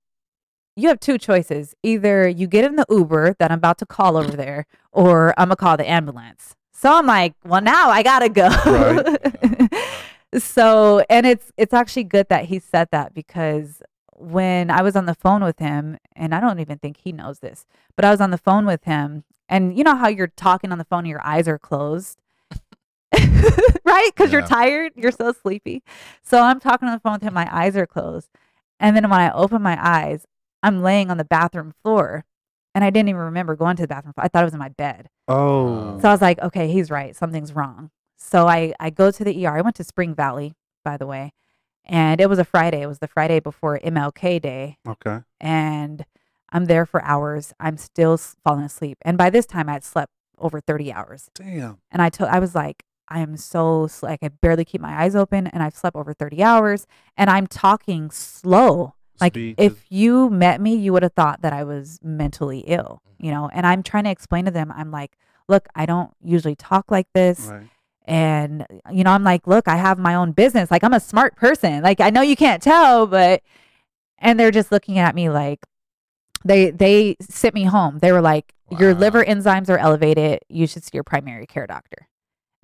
you 0.75 0.89
have 0.89 0.99
two 0.99 1.17
choices. 1.17 1.73
Either 1.83 2.27
you 2.27 2.47
get 2.47 2.65
in 2.65 2.75
the 2.75 2.85
Uber 2.89 3.35
that 3.39 3.51
I'm 3.51 3.57
about 3.57 3.77
to 3.79 3.85
call 3.85 4.17
over 4.17 4.31
there, 4.31 4.65
or 4.91 5.33
I'm 5.37 5.47
gonna 5.47 5.55
call 5.55 5.77
the 5.77 5.89
ambulance. 5.89 6.55
So 6.73 6.93
I'm 6.93 7.05
like, 7.05 7.33
well, 7.45 7.61
now 7.61 7.89
I 7.89 8.03
gotta 8.03 8.29
go. 8.29 8.49
so, 10.39 11.03
and 11.09 11.25
it's 11.25 11.51
it's 11.57 11.73
actually 11.73 12.03
good 12.03 12.27
that 12.29 12.45
he 12.45 12.59
said 12.59 12.89
that 12.91 13.13
because 13.13 13.81
when 14.17 14.69
I 14.69 14.81
was 14.81 14.95
on 14.95 15.05
the 15.05 15.15
phone 15.15 15.43
with 15.43 15.59
him, 15.59 15.97
and 16.15 16.35
I 16.35 16.39
don't 16.39 16.59
even 16.59 16.77
think 16.77 16.97
he 16.97 17.11
knows 17.11 17.39
this, 17.39 17.65
but 17.95 18.05
I 18.05 18.11
was 18.11 18.21
on 18.21 18.31
the 18.31 18.37
phone 18.37 18.65
with 18.65 18.83
him, 18.83 19.23
and 19.47 19.77
you 19.77 19.83
know 19.83 19.95
how 19.95 20.09
you're 20.09 20.27
talking 20.27 20.71
on 20.71 20.77
the 20.77 20.85
phone, 20.85 20.99
and 20.99 21.07
your 21.07 21.25
eyes 21.25 21.47
are 21.47 21.59
closed. 21.59 22.21
right? 23.85 24.11
Because 24.13 24.31
you're 24.31 24.41
tired, 24.41 24.91
you're 24.95 25.11
so 25.11 25.31
sleepy. 25.31 25.83
So 26.21 26.41
I'm 26.41 26.59
talking 26.59 26.87
on 26.87 26.95
the 26.95 26.99
phone 26.99 27.13
with 27.13 27.21
him, 27.21 27.33
my 27.33 27.47
eyes 27.51 27.77
are 27.77 27.87
closed. 27.87 28.29
And 28.79 28.95
then 28.95 29.09
when 29.09 29.19
I 29.19 29.31
open 29.31 29.61
my 29.61 29.77
eyes, 29.81 30.25
I'm 30.63 30.81
laying 30.81 31.09
on 31.11 31.17
the 31.17 31.25
bathroom 31.25 31.73
floor 31.83 32.25
and 32.73 32.83
I 32.83 32.89
didn't 32.89 33.09
even 33.09 33.21
remember 33.21 33.55
going 33.55 33.77
to 33.77 33.83
the 33.83 33.87
bathroom. 33.87 34.13
I 34.17 34.27
thought 34.27 34.41
it 34.41 34.45
was 34.45 34.53
in 34.53 34.59
my 34.59 34.69
bed. 34.69 35.09
Oh. 35.27 35.99
So 36.01 36.09
I 36.09 36.11
was 36.11 36.21
like, 36.21 36.39
okay, 36.39 36.67
he's 36.67 36.91
right. 36.91 37.15
Something's 37.15 37.53
wrong. 37.53 37.91
So 38.17 38.47
I, 38.47 38.73
I 38.79 38.89
go 38.89 39.11
to 39.11 39.23
the 39.23 39.45
ER. 39.45 39.57
I 39.57 39.61
went 39.61 39.75
to 39.77 39.83
Spring 39.83 40.13
Valley, 40.13 40.53
by 40.83 40.97
the 40.97 41.07
way. 41.07 41.31
And 41.85 42.19
it 42.19 42.27
was 42.29 42.39
a 42.39 42.43
Friday. 42.43 42.81
It 42.81 42.87
was 42.87 42.99
the 42.99 43.07
Friday 43.07 43.39
before 43.39 43.79
MLK 43.79 44.41
Day. 44.41 44.77
okay. 44.87 45.19
And 45.39 46.05
I'm 46.51 46.65
there 46.65 46.85
for 46.85 47.03
hours. 47.03 47.53
I'm 47.59 47.77
still 47.77 48.17
falling 48.17 48.65
asleep. 48.65 48.97
And 49.03 49.17
by 49.17 49.29
this 49.29 49.45
time, 49.45 49.69
I 49.69 49.73
had 49.73 49.83
slept 49.83 50.11
over 50.37 50.59
30 50.59 50.91
hours. 50.91 51.29
Damn. 51.35 51.77
And 51.91 52.01
I 52.01 52.09
told, 52.09 52.29
I 52.29 52.39
was 52.39 52.55
like, 52.55 52.83
I 53.07 53.19
am 53.19 53.37
so 53.37 53.87
like 54.01 54.19
I 54.23 54.29
barely 54.29 54.65
keep 54.65 54.81
my 54.81 55.01
eyes 55.01 55.15
open, 55.15 55.47
and 55.47 55.61
I've 55.61 55.75
slept 55.75 55.95
over 55.95 56.13
thirty 56.13 56.43
hours, 56.43 56.87
and 57.17 57.29
I'm 57.29 57.47
talking 57.47 58.11
slow. 58.11 58.95
Like 59.21 59.35
if 59.37 59.57
is- 59.57 59.77
you 59.89 60.29
met 60.29 60.59
me, 60.59 60.75
you 60.75 60.91
would 60.93 61.03
have 61.03 61.13
thought 61.13 61.41
that 61.41 61.53
I 61.53 61.63
was 61.63 61.99
mentally 62.03 62.59
ill, 62.67 63.01
you 63.17 63.31
mm-hmm. 63.31 63.41
know. 63.41 63.49
And 63.53 63.65
I'm 63.65 63.83
trying 63.83 64.05
to 64.05 64.09
explain 64.09 64.45
to 64.45 64.51
them, 64.51 64.73
I'm 64.75 64.91
like, 64.91 65.17
look, 65.47 65.67
I 65.75 65.85
don't 65.85 66.11
usually 66.21 66.55
talk 66.55 66.91
like 66.91 67.07
this, 67.13 67.47
Right. 67.51 67.67
and 68.05 68.65
you 68.91 69.03
know, 69.03 69.11
I'm 69.11 69.23
like, 69.23 69.47
look, 69.47 69.67
I 69.67 69.77
have 69.77 69.97
my 69.99 70.15
own 70.15 70.31
business. 70.31 70.71
Like 70.71 70.83
I'm 70.83 70.93
a 70.93 70.99
smart 70.99 71.35
person. 71.35 71.83
Like 71.83 72.01
I 72.01 72.09
know 72.09 72.21
you 72.21 72.35
can't 72.35 72.61
tell, 72.61 73.07
but 73.07 73.41
and 74.17 74.39
they're 74.39 74.51
just 74.51 74.71
looking 74.71 74.97
at 74.97 75.15
me 75.15 75.29
like 75.29 75.65
they 76.43 76.71
they 76.71 77.15
sent 77.21 77.55
me 77.55 77.63
home. 77.63 77.99
They 77.99 78.11
were 78.11 78.21
like, 78.21 78.53
your 78.79 78.93
liver 78.93 79.23
enzymes 79.23 79.69
are 79.69 79.77
elevated. 79.77 80.39
You 80.49 80.67
should 80.67 80.83
see 80.83 80.91
your 80.93 81.03
primary 81.03 81.45
care 81.45 81.67
doctor. 81.67 82.07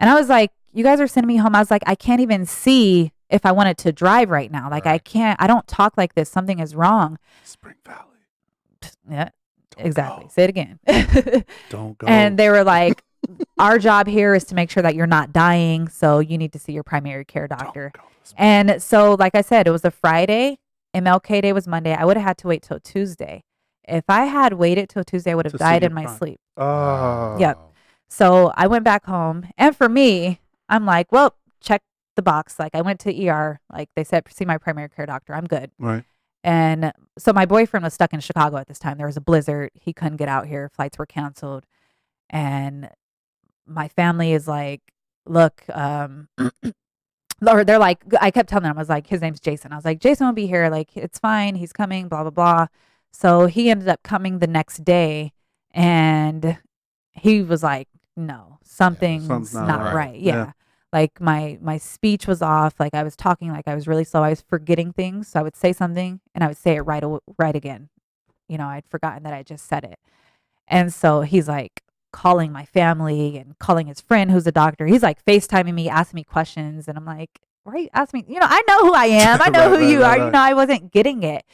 And 0.02 0.10
I 0.10 0.16
was 0.16 0.28
like, 0.28 0.52
you 0.74 0.84
guys 0.84 1.00
are 1.00 1.08
sending 1.08 1.28
me 1.28 1.38
home. 1.38 1.56
I 1.56 1.60
was 1.60 1.72
like, 1.72 1.84
I 1.86 1.96
can't 1.96 2.20
even 2.22 2.46
see 2.46 3.12
if 3.30 3.46
I 3.46 3.52
wanted 3.54 3.78
to 3.80 3.92
drive 3.94 4.30
right 4.30 4.52
now. 4.52 4.70
Like 4.70 4.86
I 4.86 4.98
can't. 4.98 5.42
I 5.42 5.48
don't 5.48 5.66
talk 5.68 5.96
like 5.98 6.16
this. 6.16 6.30
Something 6.30 6.60
is 6.60 6.76
wrong. 6.76 7.18
Spring 7.44 7.76
Valley. 7.86 8.08
Yeah, 9.10 9.30
Don't 9.78 9.86
exactly. 9.86 10.24
go. 10.26 10.30
Say 10.30 10.44
it 10.46 10.50
again. 10.50 10.80
Don't 11.70 11.98
go. 11.98 12.08
and 12.08 12.38
they 12.38 12.50
were 12.50 12.64
like, 12.64 13.04
our 13.60 13.78
job 13.78 14.08
here 14.08 14.34
is 14.34 14.44
to 14.46 14.56
make 14.56 14.70
sure 14.72 14.82
that 14.84 14.96
you're 14.96 15.08
not 15.08 15.32
dying. 15.32 15.88
So 15.88 16.20
you 16.20 16.38
need 16.38 16.52
to 16.54 16.60
see 16.60 16.74
your 16.74 16.84
primary 16.84 17.26
care 17.26 17.48
doctor. 17.48 17.92
And 18.38 18.82
so, 18.82 19.16
like 19.20 19.36
I 19.36 19.42
said, 19.42 19.68
it 19.68 19.72
was 19.72 19.86
a 19.86 19.92
Friday. 19.92 20.58
MLK 20.96 21.42
Day 21.42 21.54
was 21.54 21.68
Monday. 21.68 21.94
I 21.94 22.06
would 22.06 22.18
have 22.18 22.26
had 22.26 22.38
to 22.40 22.48
wait 22.48 22.64
till 22.64 22.80
Tuesday. 22.80 23.44
If 23.88 24.06
I 24.10 24.26
had 24.26 24.54
waited 24.54 24.90
till 24.90 25.04
Tuesday, 25.04 25.32
I 25.32 25.36
would 25.36 25.46
have 25.46 25.58
died 25.58 25.84
in 25.84 25.94
my 25.94 26.06
prime- 26.06 26.18
sleep. 26.18 26.40
Oh. 26.58 27.38
Yep. 27.40 27.60
So 28.12 28.52
I 28.56 28.68
went 28.68 28.84
back 28.84 29.06
home. 29.06 29.48
And 29.58 29.76
for 29.76 29.88
me, 29.88 30.42
I'm 30.68 30.86
like, 30.86 31.14
well, 31.14 31.38
check 31.62 31.82
the 32.18 32.22
box. 32.22 32.60
Like 32.60 32.76
I 32.76 32.82
went 32.82 33.00
to 33.02 33.28
ER. 33.28 33.62
Like 33.72 33.90
they 33.96 34.04
said, 34.04 34.26
see 34.30 34.44
my 34.44 34.58
primary 34.58 34.90
care 34.90 35.06
doctor. 35.06 35.34
I'm 35.34 35.48
good. 35.48 35.72
Right. 35.80 36.04
And 36.44 36.92
so 37.18 37.32
my 37.32 37.46
boyfriend 37.46 37.86
was 37.86 37.94
stuck 37.94 38.14
in 38.14 38.20
Chicago 38.20 38.58
at 38.58 38.68
this 38.68 38.80
time. 38.80 38.98
There 38.98 39.08
was 39.08 39.16
a 39.16 39.22
blizzard. 39.22 39.72
He 39.76 39.94
couldn't 39.94 40.18
get 40.18 40.28
out 40.28 40.46
here. 40.46 40.70
Flights 40.70 40.98
were 40.98 41.06
canceled. 41.06 41.66
And 42.30 42.90
my 43.66 43.88
family 43.88 44.34
is 44.34 44.46
like, 44.46 44.82
look, 45.26 45.64
um, 45.70 46.28
or 47.48 47.64
they're 47.64 47.80
like, 47.80 48.04
I 48.20 48.30
kept 48.30 48.50
telling 48.50 48.64
them, 48.64 48.78
I 48.78 48.82
was 48.82 48.90
like, 48.90 49.08
his 49.08 49.22
name's 49.22 49.40
Jason. 49.40 49.72
I 49.72 49.78
was 49.78 49.86
like, 49.86 50.00
Jason 50.00 50.28
will 50.28 50.34
be 50.34 50.48
here. 50.48 50.68
Like, 50.70 50.98
it's 50.98 51.20
fine. 51.20 51.56
He's 51.56 51.72
coming, 51.72 52.10
blah, 52.10 52.24
blah, 52.24 52.32
blah. 52.32 52.68
So 53.14 53.46
he 53.46 53.70
ended 53.70 53.88
up 53.88 54.04
coming 54.04 54.40
the 54.40 54.48
next 54.48 54.84
day 54.84 55.32
and 55.74 56.58
he 57.14 57.42
was 57.42 57.64
like, 57.64 57.88
no, 58.16 58.60
something's 58.64 59.28
something's 59.28 59.54
not, 59.54 59.68
not 59.68 59.82
right. 59.86 59.96
right. 59.96 60.20
Yeah. 60.20 60.36
Yeah. 60.36 60.52
Like 60.94 61.22
my 61.22 61.58
my 61.62 61.78
speech 61.78 62.28
was 62.28 62.42
off. 62.42 62.80
Like 62.80 62.94
I 62.94 63.04
was 63.04 63.16
talking 63.16 63.50
like 63.52 63.68
I 63.68 63.76
was 63.76 63.88
really 63.88 64.04
slow. 64.04 64.24
I 64.24 64.30
was 64.30 64.42
forgetting 64.42 64.92
things. 64.92 65.30
So 65.30 65.40
I 65.40 65.44
would 65.44 65.56
say 65.56 65.72
something 65.72 66.20
and 66.36 66.44
I 66.44 66.48
would 66.48 66.58
say 66.58 66.76
it 66.76 66.82
right 66.82 67.04
right 67.38 67.56
again. 67.56 67.90
You 68.50 68.58
know, 68.58 68.68
I'd 68.68 68.86
forgotten 68.90 69.24
that 69.24 69.34
I 69.34 69.44
just 69.44 69.66
said 69.68 69.86
it. 69.86 70.00
And 70.68 70.94
so 70.94 71.22
he's 71.22 71.48
like 71.48 71.82
calling 72.12 72.52
my 72.52 72.66
family 72.66 73.38
and 73.38 73.58
calling 73.60 73.88
his 73.88 74.02
friend 74.02 74.30
who's 74.32 74.46
a 74.48 74.52
doctor. 74.52 74.86
He's 74.86 75.04
like 75.04 75.24
FaceTiming 75.24 75.74
me, 75.74 75.88
asking 75.88 76.18
me 76.18 76.24
questions. 76.26 76.90
And 76.90 76.98
I'm 76.98 77.06
like, 77.06 77.40
right, 77.64 77.90
ask 77.94 78.14
me. 78.14 78.26
You 78.28 78.40
know, 78.40 78.48
I 78.50 78.62
know 78.68 78.82
who 78.82 78.94
I 78.94 79.06
am. 79.06 79.42
I 79.42 79.50
know 79.50 79.70
Right, 79.72 79.80
who 79.80 79.86
right, 79.86 79.90
you 79.90 80.02
right, 80.02 80.20
are. 80.20 80.26
You 80.26 80.32
know, 80.32 80.40
I 80.40 80.54
wasn't 80.54 80.92
getting 80.92 81.24
it. 81.24 81.46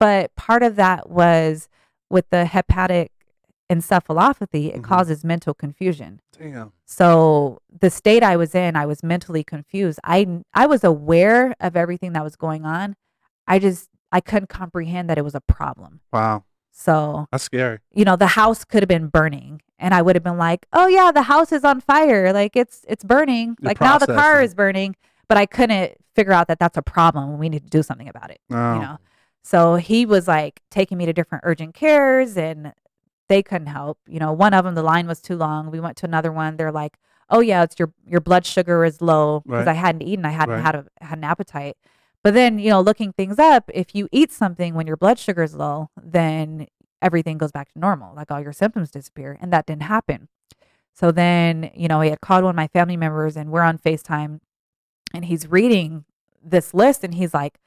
But 0.00 0.34
part 0.36 0.62
of 0.62 0.76
that 0.76 1.10
was 1.10 1.68
with 2.08 2.28
the 2.30 2.44
hepatic 2.46 3.12
encephalopathy, 3.70 4.68
it 4.74 4.76
Mhm. 4.82 4.84
causes 4.84 5.24
mental 5.24 5.54
confusion. 5.54 6.20
Damn. 6.38 6.72
So 6.84 7.60
the 7.80 7.90
state 7.90 8.22
I 8.22 8.36
was 8.36 8.54
in, 8.54 8.76
I 8.76 8.86
was 8.86 9.02
mentally 9.02 9.44
confused. 9.44 9.98
I 10.04 10.42
I 10.54 10.66
was 10.66 10.84
aware 10.84 11.54
of 11.60 11.76
everything 11.76 12.12
that 12.12 12.24
was 12.24 12.36
going 12.36 12.64
on. 12.64 12.96
I 13.46 13.58
just 13.58 13.88
I 14.12 14.20
couldn't 14.20 14.48
comprehend 14.48 15.10
that 15.10 15.18
it 15.18 15.24
was 15.24 15.34
a 15.34 15.40
problem. 15.40 16.00
Wow. 16.12 16.44
So, 16.78 17.26
That's 17.32 17.42
scary. 17.44 17.78
you 17.94 18.04
know, 18.04 18.16
the 18.16 18.26
house 18.28 18.62
could 18.64 18.82
have 18.82 18.88
been 18.88 19.08
burning 19.08 19.62
and 19.78 19.94
I 19.94 20.02
would 20.02 20.14
have 20.14 20.22
been 20.22 20.36
like, 20.38 20.66
"Oh 20.74 20.86
yeah, 20.86 21.10
the 21.10 21.22
house 21.22 21.50
is 21.50 21.64
on 21.64 21.80
fire. 21.80 22.32
Like 22.34 22.54
it's 22.56 22.84
it's 22.88 23.02
burning. 23.04 23.56
You're 23.60 23.68
like 23.70 23.80
now 23.80 23.98
the 23.98 24.06
car 24.06 24.42
is 24.42 24.54
burning." 24.54 24.94
But 25.28 25.38
I 25.38 25.46
couldn't 25.46 25.94
figure 26.14 26.32
out 26.32 26.46
that 26.48 26.58
that's 26.58 26.76
a 26.76 26.82
problem 26.82 27.38
we 27.38 27.48
need 27.48 27.64
to 27.64 27.68
do 27.70 27.82
something 27.82 28.08
about 28.08 28.30
it 28.30 28.40
Oh. 28.50 28.74
you 28.74 28.80
know 28.80 28.96
so 29.42 29.74
he 29.76 30.06
was 30.06 30.26
like 30.26 30.62
taking 30.70 30.96
me 30.96 31.04
to 31.04 31.12
different 31.12 31.42
urgent 31.44 31.74
cares 31.74 32.38
and 32.38 32.72
they 33.28 33.42
couldn't 33.42 33.68
help. 33.68 33.98
You 34.06 34.18
know, 34.20 34.32
one 34.32 34.54
of 34.54 34.64
them 34.64 34.74
the 34.74 34.82
line 34.82 35.06
was 35.06 35.20
too 35.20 35.36
long. 35.36 35.70
We 35.70 35.80
went 35.80 35.96
to 35.98 36.06
another 36.06 36.32
one. 36.32 36.56
They're 36.56 36.72
like, 36.72 36.98
"Oh 37.30 37.40
yeah, 37.40 37.62
it's 37.62 37.78
your 37.78 37.92
your 38.06 38.20
blood 38.20 38.46
sugar 38.46 38.84
is 38.84 39.00
low 39.02 39.40
because 39.40 39.66
Right. 39.66 39.68
I 39.68 39.74
hadn't 39.74 40.02
eaten. 40.02 40.24
I 40.24 40.30
hadn't 40.30 40.54
Right. 40.56 40.64
had 40.64 40.74
a 40.74 40.86
had 41.00 41.18
an 41.18 41.24
appetite." 41.24 41.76
But 42.22 42.34
then, 42.34 42.58
you 42.58 42.70
know, 42.70 42.80
looking 42.80 43.12
things 43.12 43.38
up, 43.38 43.70
if 43.72 43.94
you 43.94 44.08
eat 44.10 44.32
something 44.32 44.74
when 44.74 44.86
your 44.86 44.96
blood 44.96 45.18
sugar 45.18 45.42
is 45.44 45.54
low, 45.54 45.90
then 46.00 46.66
everything 47.00 47.38
goes 47.38 47.52
back 47.52 47.72
to 47.72 47.78
normal. 47.78 48.14
Like 48.16 48.30
all 48.30 48.40
your 48.40 48.52
symptoms 48.52 48.90
disappear, 48.90 49.38
and 49.40 49.52
that 49.52 49.66
didn't 49.66 49.82
happen. 49.84 50.28
So 50.92 51.12
then, 51.12 51.70
you 51.74 51.88
know, 51.88 52.00
he 52.00 52.10
had 52.10 52.20
called 52.22 52.42
one 52.44 52.50
of 52.50 52.56
my 52.56 52.68
family 52.68 52.96
members 52.96 53.36
and 53.36 53.50
we're 53.50 53.60
on 53.60 53.76
FaceTime 53.78 54.40
and 55.12 55.24
he's 55.26 55.46
reading 55.46 56.04
this 56.42 56.72
list 56.72 57.04
and 57.04 57.14
he's 57.14 57.34
like, 57.34 57.58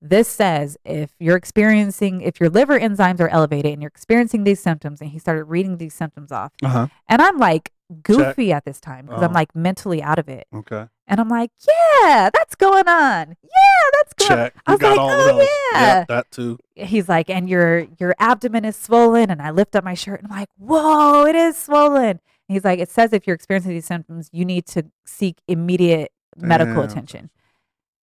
this 0.00 0.28
says 0.28 0.76
if 0.84 1.10
you're 1.18 1.36
experiencing, 1.36 2.20
if 2.20 2.38
your 2.40 2.48
liver 2.48 2.78
enzymes 2.78 3.20
are 3.20 3.28
elevated 3.28 3.72
and 3.72 3.82
you're 3.82 3.88
experiencing 3.88 4.44
these 4.44 4.60
symptoms, 4.60 5.00
and 5.00 5.10
he 5.10 5.18
started 5.18 5.44
reading 5.44 5.78
these 5.78 5.94
symptoms 5.94 6.30
off. 6.32 6.52
Uh 6.62 6.68
huh. 6.68 6.86
And 7.08 7.20
I'm 7.20 7.38
like 7.38 7.72
goofy 8.02 8.52
at 8.52 8.64
this 8.64 8.80
time 8.80 9.06
because 9.06 9.22
I'm 9.22 9.30
Oh. 9.30 9.34
like 9.34 9.54
mentally 9.56 10.02
out 10.02 10.18
of 10.18 10.28
it. 10.28 10.46
Okay. 10.54 10.86
And 11.06 11.20
I'm 11.20 11.28
like, 11.28 11.50
yeah, 11.66 12.28
that's 12.32 12.54
going 12.54 12.86
on. 12.86 13.36
Yeah, 13.42 13.90
that's 13.96 14.12
going 14.12 14.28
Check. 14.38 14.54
I 14.66 14.72
was 14.72 14.80
got 14.80 14.90
like, 14.90 15.00
all 15.00 15.10
oh, 15.10 15.38
those. 15.38 15.48
yeah. 15.72 15.98
Yep, 16.00 16.08
that 16.08 16.30
too. 16.30 16.58
He's 16.74 17.08
like, 17.08 17.30
and 17.30 17.48
your 17.48 17.86
your 17.98 18.14
abdomen 18.18 18.64
is 18.66 18.76
swollen. 18.76 19.30
And 19.30 19.40
I 19.42 19.50
lift 19.50 19.74
up 19.74 19.84
my 19.84 19.94
shirt 19.94 20.22
and 20.22 20.30
I'm 20.30 20.38
like, 20.38 20.50
whoa, 20.58 21.24
it 21.24 21.34
is 21.34 21.56
swollen. 21.56 22.10
And 22.10 22.20
he's 22.54 22.64
like, 22.64 22.78
it 22.78 22.90
says 22.90 23.12
if 23.12 23.26
you're 23.26 23.34
experiencing 23.34 23.72
these 23.72 23.86
symptoms, 23.86 24.28
you 24.32 24.44
need 24.44 24.66
to 24.66 24.84
seek 25.06 25.38
immediate 25.48 26.12
medical 26.36 26.74
Damn. 26.82 26.90
attention. 26.90 27.30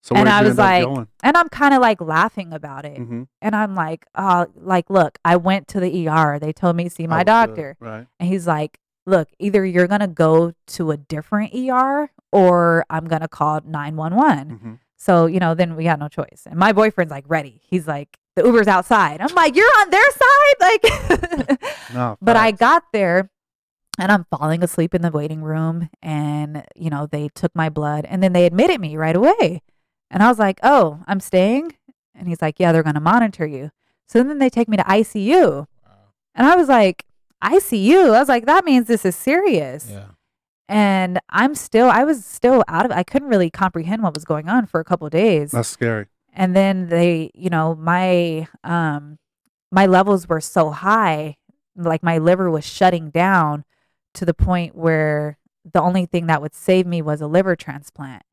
So 0.06 0.16
And 0.16 0.30
I 0.30 0.44
was 0.44 0.56
like? 0.60 0.86
And 1.24 1.36
I'm 1.36 1.50
kind 1.50 1.74
of 1.74 1.82
like 1.82 2.00
laughing 2.00 2.54
about 2.54 2.86
it. 2.86 3.00
Mhm. 3.00 3.28
And 3.42 3.56
I'm 3.56 3.74
like, 3.74 4.06
oh, 4.14 4.46
like, 4.56 4.88
look, 4.92 5.18
I 5.26 5.36
went 5.36 5.68
to 5.70 5.80
the 5.80 6.08
ER. 6.08 6.38
They 6.38 6.54
told 6.54 6.76
me 6.76 6.84
to 6.84 6.90
see 6.92 7.08
my 7.08 7.22
good. 7.22 7.26
doctor. 7.26 7.76
Right. 7.80 8.06
And 8.20 8.30
he's 8.30 8.46
like, 8.46 8.78
look, 9.08 9.30
either 9.40 9.66
you're 9.66 9.88
going 9.88 10.02
to 10.02 10.08
go 10.08 10.54
to 10.68 10.92
a 10.92 10.98
different 10.98 11.56
ER 11.56 12.12
or 12.32 12.86
I'm 12.88 13.06
going 13.08 13.22
to 13.24 13.28
call 13.28 13.62
911. 13.66 14.60
Mhm. 14.64 14.80
So, 14.96 15.26
you 15.26 15.40
know, 15.40 15.56
then 15.56 15.76
we 15.76 15.86
got 15.86 15.98
no 15.98 16.08
choice. 16.08 16.44
And 16.46 16.58
my 16.60 16.72
boyfriend's 16.72 17.10
like 17.12 17.26
ready. 17.28 17.62
He's 17.68 17.88
like, 17.88 18.20
the 18.36 18.44
Uber's 18.46 18.68
outside. 18.68 19.22
I'm 19.22 19.34
like, 19.34 19.56
you're 19.56 19.66
on 19.82 19.90
their 19.90 20.12
side? 20.12 20.56
Like, 20.60 21.60
No. 21.96 22.18
but 22.22 22.36
I 22.36 22.52
got 22.52 22.84
there 22.94 23.32
and 23.98 24.12
I'm 24.12 24.26
falling 24.30 24.64
asleep 24.64 24.94
in 24.94 25.02
the 25.02 25.10
waiting 25.12 25.42
room. 25.42 25.90
And, 26.04 26.64
you 26.76 26.92
know, 26.92 27.08
they 27.08 27.30
took 27.34 27.56
my 27.56 27.70
blood 27.70 28.06
and 28.06 28.22
then 28.22 28.34
they 28.34 28.46
admitted 28.46 28.80
me 28.80 28.98
right 28.98 29.16
away. 29.16 29.62
And 30.10 30.22
I 30.24 30.28
was 30.28 30.40
like, 30.40 30.60
oh, 30.64 31.00
I'm 31.08 31.20
staying? 31.20 31.76
And 32.14 32.28
he's 32.28 32.42
like, 32.42 32.60
yeah, 32.60 32.72
they're 32.72 32.84
going 32.84 32.96
to 32.96 33.02
monitor 33.02 33.46
you. 33.46 33.72
So 34.08 34.24
then 34.24 34.38
they 34.40 34.50
take 34.50 34.70
me 34.70 34.78
to 34.78 34.84
ICU. 34.84 35.66
And 36.36 36.48
I 36.48 36.56
was 36.56 36.68
like, 36.70 37.06
ICU? 37.44 38.14
I 38.14 38.20
was 38.20 38.30
like, 38.30 38.46
that 38.46 38.66
means 38.66 38.88
this 38.88 39.06
is 39.06 39.16
serious. 39.16 39.90
Yeah. 39.92 40.06
And 40.68 41.20
I'm 41.30 41.54
still, 41.56 41.90
I 41.90 42.04
was 42.04 42.26
still 42.26 42.64
out 42.68 42.86
of 42.86 42.92
I 42.92 43.04
couldn't 43.04 43.28
really 43.30 43.50
comprehend 43.50 44.02
what 44.04 44.16
was 44.16 44.26
going 44.26 44.50
on 44.50 44.66
for 44.66 44.80
a 44.80 44.84
couple 44.84 45.08
days. 45.10 45.52
That's 45.52 45.70
scary. 45.70 46.08
and 46.34 46.56
then 46.56 46.90
they, 46.90 47.32
you 47.34 47.50
know, 47.50 47.76
my, 47.76 48.48
um, 48.64 49.18
my 49.72 49.86
levels 49.86 50.28
were 50.28 50.42
so 50.42 50.72
high, 50.72 51.38
like 51.76 52.02
my 52.04 52.18
liver 52.18 52.50
was 52.50 52.66
shutting 52.66 53.10
down 53.10 53.64
to 54.16 54.26
the 54.26 54.34
point 54.34 54.76
where 54.76 55.38
the 55.72 55.82
only 55.82 56.06
thing 56.06 56.28
that 56.28 56.42
would 56.42 56.56
save 56.56 56.86
me 56.88 57.02
was 57.02 57.22
a 57.22 57.28
liver 57.28 57.56
transplant. 57.56 58.24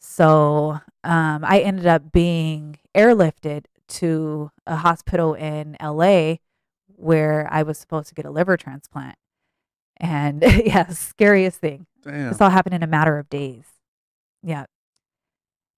So 0.00 0.80
um, 1.04 1.44
I 1.44 1.60
ended 1.60 1.86
up 1.86 2.10
being 2.10 2.78
airlifted 2.96 3.66
to 3.88 4.50
a 4.66 4.76
hospital 4.76 5.34
in 5.34 5.76
LA 5.82 6.36
where 6.96 7.46
I 7.50 7.62
was 7.62 7.78
supposed 7.78 8.08
to 8.08 8.14
get 8.14 8.24
a 8.24 8.30
liver 8.30 8.56
transplant. 8.56 9.16
And 9.98 10.42
yeah, 10.64 10.88
scariest 10.88 11.60
thing. 11.60 11.86
Damn. 12.02 12.30
This 12.30 12.40
all 12.40 12.50
happened 12.50 12.74
in 12.74 12.82
a 12.82 12.86
matter 12.86 13.18
of 13.18 13.28
days. 13.28 13.66
Yeah. 14.42 14.64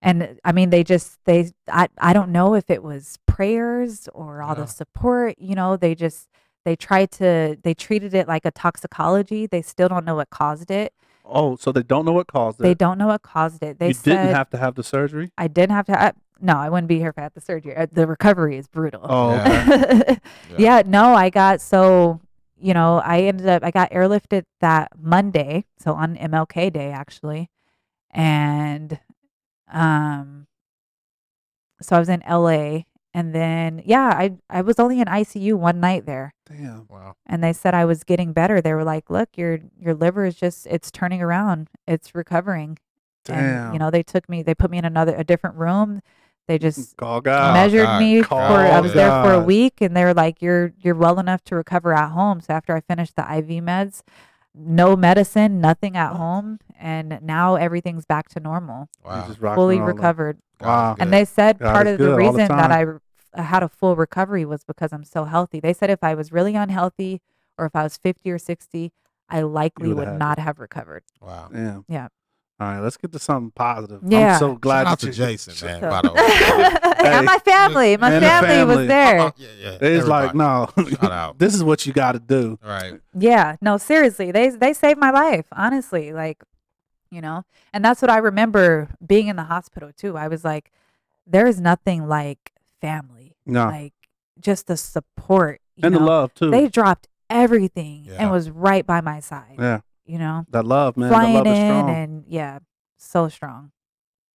And 0.01 0.39
I 0.43 0.51
mean, 0.51 0.69
they 0.69 0.83
just, 0.83 1.17
they, 1.25 1.51
I, 1.69 1.87
I 1.97 2.13
don't 2.13 2.31
know 2.31 2.55
if 2.55 2.69
it 2.69 2.83
was 2.83 3.17
prayers 3.25 4.09
or 4.13 4.41
all 4.41 4.49
Yeah. 4.55 4.61
the 4.63 4.67
support, 4.67 5.35
you 5.37 5.55
know, 5.55 5.77
they 5.77 5.95
just, 5.95 6.27
they 6.65 6.75
tried 6.77 7.11
to, 7.11 7.57
they 7.61 7.73
treated 7.73 8.13
it 8.13 8.27
like 8.27 8.45
a 8.45 8.51
toxicology. 8.51 9.47
They 9.47 9.61
still 9.61 9.87
don't 9.89 10.05
know 10.05 10.15
what 10.15 10.29
caused 10.29 10.71
it. 10.71 10.93
Oh, 11.25 11.55
so 11.55 11.71
they 11.71 11.83
don't 11.83 12.05
know 12.05 12.11
what 12.11 12.27
caused 12.27 12.59
it. 12.59 12.63
They 12.63 12.73
don't 12.73 12.97
know 12.97 13.07
what 13.07 13.21
caused 13.21 13.63
it. 13.63 13.79
They 13.79 13.89
you 13.89 13.93
said, 13.93 14.17
didn't 14.17 14.35
have 14.35 14.49
to 14.51 14.57
have 14.57 14.75
the 14.75 14.83
surgery. 14.83 15.31
I 15.37 15.47
didn't 15.47 15.71
have 15.75 15.85
to, 15.87 16.01
I, 16.01 16.11
no, 16.41 16.57
I 16.57 16.69
wouldn't 16.69 16.89
be 16.89 16.99
here 16.99 17.09
if 17.09 17.17
I 17.17 17.21
had 17.21 17.33
the 17.33 17.41
surgery. 17.41 17.75
Uh, 17.75 17.87
The 17.91 18.05
recovery 18.07 18.57
is 18.57 18.67
brutal. 18.67 19.01
Oh, 19.03 19.31
Yeah. 19.31 19.65
okay. 20.03 20.19
yeah. 20.57 20.81
no, 20.85 21.13
I 21.13 21.29
got 21.29 21.61
so 21.61 22.19
you 22.63 22.73
know, 22.73 23.01
I 23.03 23.23
ended 23.23 23.47
up 23.47 23.61
I 23.61 23.71
got 23.71 23.91
airlifted 23.91 24.45
that 24.61 24.91
Monday, 24.97 25.65
so 25.77 25.93
on 25.95 26.15
MLK 26.15 26.71
Day 26.71 26.91
actually, 26.91 27.49
and 28.09 28.99
um, 29.69 30.47
so 31.81 31.97
I 31.97 31.99
was 31.99 32.07
in 32.07 32.23
LA, 32.27 32.83
and 33.13 33.33
then 33.33 33.81
yeah, 33.85 34.07
I 34.07 34.33
I 34.49 34.61
was 34.61 34.79
only 34.79 34.99
in 34.99 35.05
ICU 35.07 35.53
one 35.53 35.79
night 35.79 36.05
there, 36.05 36.33
Damn. 36.47 36.87
Wow. 36.89 37.15
and 37.25 37.43
they 37.43 37.53
said 37.53 37.73
I 37.73 37.85
was 37.85 38.03
getting 38.03 38.33
better. 38.33 38.59
They 38.61 38.73
were 38.73 38.83
like, 38.83 39.09
"Look, 39.09 39.29
your 39.37 39.59
your 39.79 39.93
liver 39.93 40.25
is 40.25 40.35
just 40.35 40.65
it's 40.67 40.89
turning 40.91 41.21
around, 41.21 41.69
it's 41.87 42.15
recovering." 42.15 42.77
And 43.29 43.37
Damn. 43.37 43.73
you 43.73 43.79
know, 43.79 43.89
they 43.91 44.03
took 44.03 44.27
me, 44.27 44.41
they 44.43 44.53
put 44.53 44.69
me 44.71 44.77
in 44.77 44.85
another 44.85 45.15
a 45.15 45.23
different 45.23 45.55
room. 45.55 46.01
They 46.47 46.57
just 46.57 46.97
Call 46.97 47.21
God. 47.21 47.53
measured 47.53 47.85
God. 47.85 47.99
me 48.01 48.21
Call 48.21 48.47
for 48.47 48.59
I 48.59 48.79
was 48.81 48.93
there 48.93 49.23
for 49.23 49.31
a 49.33 49.39
week 49.43 49.79
and 49.79 49.95
they 49.95 50.03
were 50.03 50.13
like 50.13 50.41
you're 50.41 50.73
you're 50.79 50.93
well 50.95 51.17
enough 51.19 51.41
to 51.45 51.55
recover 51.55 51.93
at 51.93 52.09
home 52.09 52.41
so 52.41 52.51
after 52.53 52.75
I 52.75 52.81
finished 52.81 53.15
the 53.15 53.21
IV 53.23 53.63
meds 53.63 54.01
no 54.53 54.95
medicine 54.97 55.61
nothing 55.61 55.95
at 55.95 56.13
home 56.17 56.59
and 56.77 57.19
now 57.23 57.55
everything's 57.55 58.05
back 58.05 58.27
to 58.29 58.41
normal 58.41 58.89
Wow. 59.05 59.25
just 59.27 59.39
fully 59.39 59.79
recovered 59.79 60.37
Wow. 60.59 60.95
and 60.99 61.13
they 61.13 61.23
said 61.23 61.59
God 61.59 61.73
part 61.73 61.87
of 61.87 61.97
the 61.97 62.03
good 62.05 62.11
the 62.11 62.17
reason 62.17 62.35
that 62.35 62.47
time. 62.49 62.71
I 62.73 62.83
r- 62.83 63.01
I 63.35 63.41
had 63.43 63.63
a 63.63 63.69
full 63.69 63.95
recovery 63.95 64.45
was 64.45 64.63
because 64.63 64.91
I'm 64.93 65.03
so 65.03 65.25
healthy 65.25 65.59
they 65.59 65.73
said 65.73 65.89
if 65.89 66.03
I 66.03 66.13
was 66.15 66.31
really 66.31 66.55
unhealthy 66.55 67.21
or 67.57 67.65
if 67.65 67.75
I 67.75 67.83
was 67.83 67.97
50 67.97 68.29
or 68.31 68.37
60 68.37 68.91
I 69.29 69.41
likely 69.41 69.87
would've 69.89 69.97
would 69.97 70.07
had 70.07 70.19
not 70.19 70.39
have 70.39 70.59
recovered 70.59 71.03
Wow. 71.21 71.49
Damn. 71.51 71.85
Yeah. 71.87 72.07
All 72.59 72.67
right, 72.67 72.79
let's 72.79 72.97
get 72.97 73.11
to 73.11 73.19
something 73.19 73.51
positive. 73.51 74.01
Yeah. 74.07 74.33
I'm 74.33 74.39
so 74.39 74.55
glad 74.55 74.83
Shout 74.83 74.91
out 74.91 74.99
to 74.99 75.07
you- 75.07 75.11
Jason, 75.13 75.67
man. 75.67 75.81
So- 75.81 75.89
By 75.89 76.01
the 76.01 76.13
way. 76.13 77.07
and 77.09 77.25
my 77.25 77.39
family 77.39 77.97
my 77.97 78.11
family, 78.19 78.47
family. 78.47 78.75
was 78.77 78.87
there 78.87 79.19
Oh, 79.21 79.31
yeah, 79.37 79.47
yeah. 79.59 79.77
It's 79.81 80.07
like, 80.07 80.35
no, 80.35 80.69
this 81.37 81.55
is 81.55 81.63
what 81.63 81.85
you 81.85 81.93
got 81.93 82.11
to 82.13 82.19
do. 82.19 82.57
Right. 82.63 83.01
Yeah, 83.17 83.55
no, 83.61 83.77
seriously, 83.77 84.31
they 84.31 84.49
they 84.49 84.73
saved 84.73 84.99
my 84.99 85.09
life, 85.09 85.47
honestly. 85.51 86.13
Like, 86.13 86.43
you 87.09 87.21
know, 87.21 87.43
and 87.73 87.83
that's 87.83 88.01
what 88.01 88.11
I 88.11 88.17
remember 88.17 88.89
being 89.05 89.27
in 89.27 89.35
the 89.35 89.43
hospital 89.45 89.91
too. 89.95 90.15
I 90.15 90.27
was 90.27 90.43
like, 90.45 90.71
there 91.25 91.47
is 91.47 91.59
nothing 91.59 92.07
like 92.07 92.51
family, 92.81 93.22
No. 93.45 93.65
like 93.65 93.93
just 94.39 94.67
the 94.67 94.77
support. 94.77 95.59
You 95.75 95.87
and 95.87 95.95
the 95.95 95.99
love, 95.99 96.33
too. 96.33 96.49
They 96.51 96.67
dropped 96.67 97.07
everything 97.29 98.05
Yeah. 98.05 98.17
and 98.19 98.31
was 98.31 98.49
right 98.49 98.85
by 98.85 99.01
my 99.01 99.19
side. 99.19 99.55
yeah. 99.59 99.79
You 100.05 100.19
know, 100.19 100.45
That 100.49 100.65
love, 100.65 100.97
man. 100.97 101.09
That 101.09 101.15
flying 101.15 101.33
love 101.35 101.47
is 101.47 101.57
in 101.57 101.65
strong. 101.69 101.89
and 101.89 102.23
yeah, 102.27 102.59
so 102.97 103.29
strong. 103.29 103.71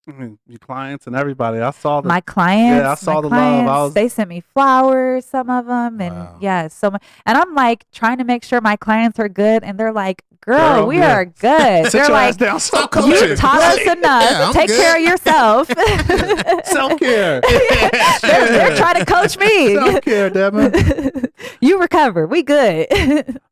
I 0.08 0.12
mean, 0.12 0.38
your 0.46 0.58
clients 0.58 1.06
and 1.06 1.14
everybody. 1.14 1.60
I 1.60 1.70
saw 1.72 2.00
the 2.00 2.08
my 2.08 2.22
clients, 2.22 2.82
Yeah, 2.82 2.92
I 2.92 2.94
saw 2.94 3.14
my 3.16 3.20
the 3.20 3.28
love. 3.28 3.66
I 3.68 3.82
was- 3.84 3.92
they 3.94 4.08
sent 4.08 4.30
me 4.30 4.40
flowers, 4.40 5.26
some 5.26 5.50
of 5.50 5.66
them, 5.66 6.00
and 6.00 6.14
Wow. 6.16 6.36
yeah, 6.40 6.68
so 6.68 6.90
mu- 6.92 6.96
and 7.26 7.36
I'm 7.36 7.54
like 7.54 7.84
trying 7.92 8.16
to 8.16 8.24
make 8.24 8.42
sure 8.44 8.62
my 8.62 8.76
clients 8.76 9.18
are 9.18 9.28
good, 9.28 9.62
and 9.62 9.78
they're 9.78 9.92
like, 9.92 10.22
"Girl, 10.48 10.58
Girl, 10.76 10.86
we 10.86 10.98
yeah. 10.98 11.14
are 11.14 11.24
good." 11.26 11.86
They're 11.92 12.08
like, 12.08 12.36
down. 12.38 12.58
Stop 12.58 12.94
You 12.96 13.06
"You 13.06 13.14
coaching. 13.20 13.36
taught 13.36 13.60
us 13.60 13.80
enough. 13.80 14.22
Yeah, 14.22 14.50
Take 14.52 14.70
care 14.70 14.96
of 14.96 15.02
yourself." 15.02 15.68
Self 16.64 16.98
care. 16.98 17.40
they're, 17.42 18.46
they're 18.48 18.76
trying 18.76 18.96
to 18.96 19.04
coach 19.04 19.36
me. 19.38 19.74
Self 19.74 20.00
care, 20.02 20.30
it. 20.34 21.32
you 21.60 21.78
recover. 21.80 22.26
We 22.26 22.42
good. 22.42 22.86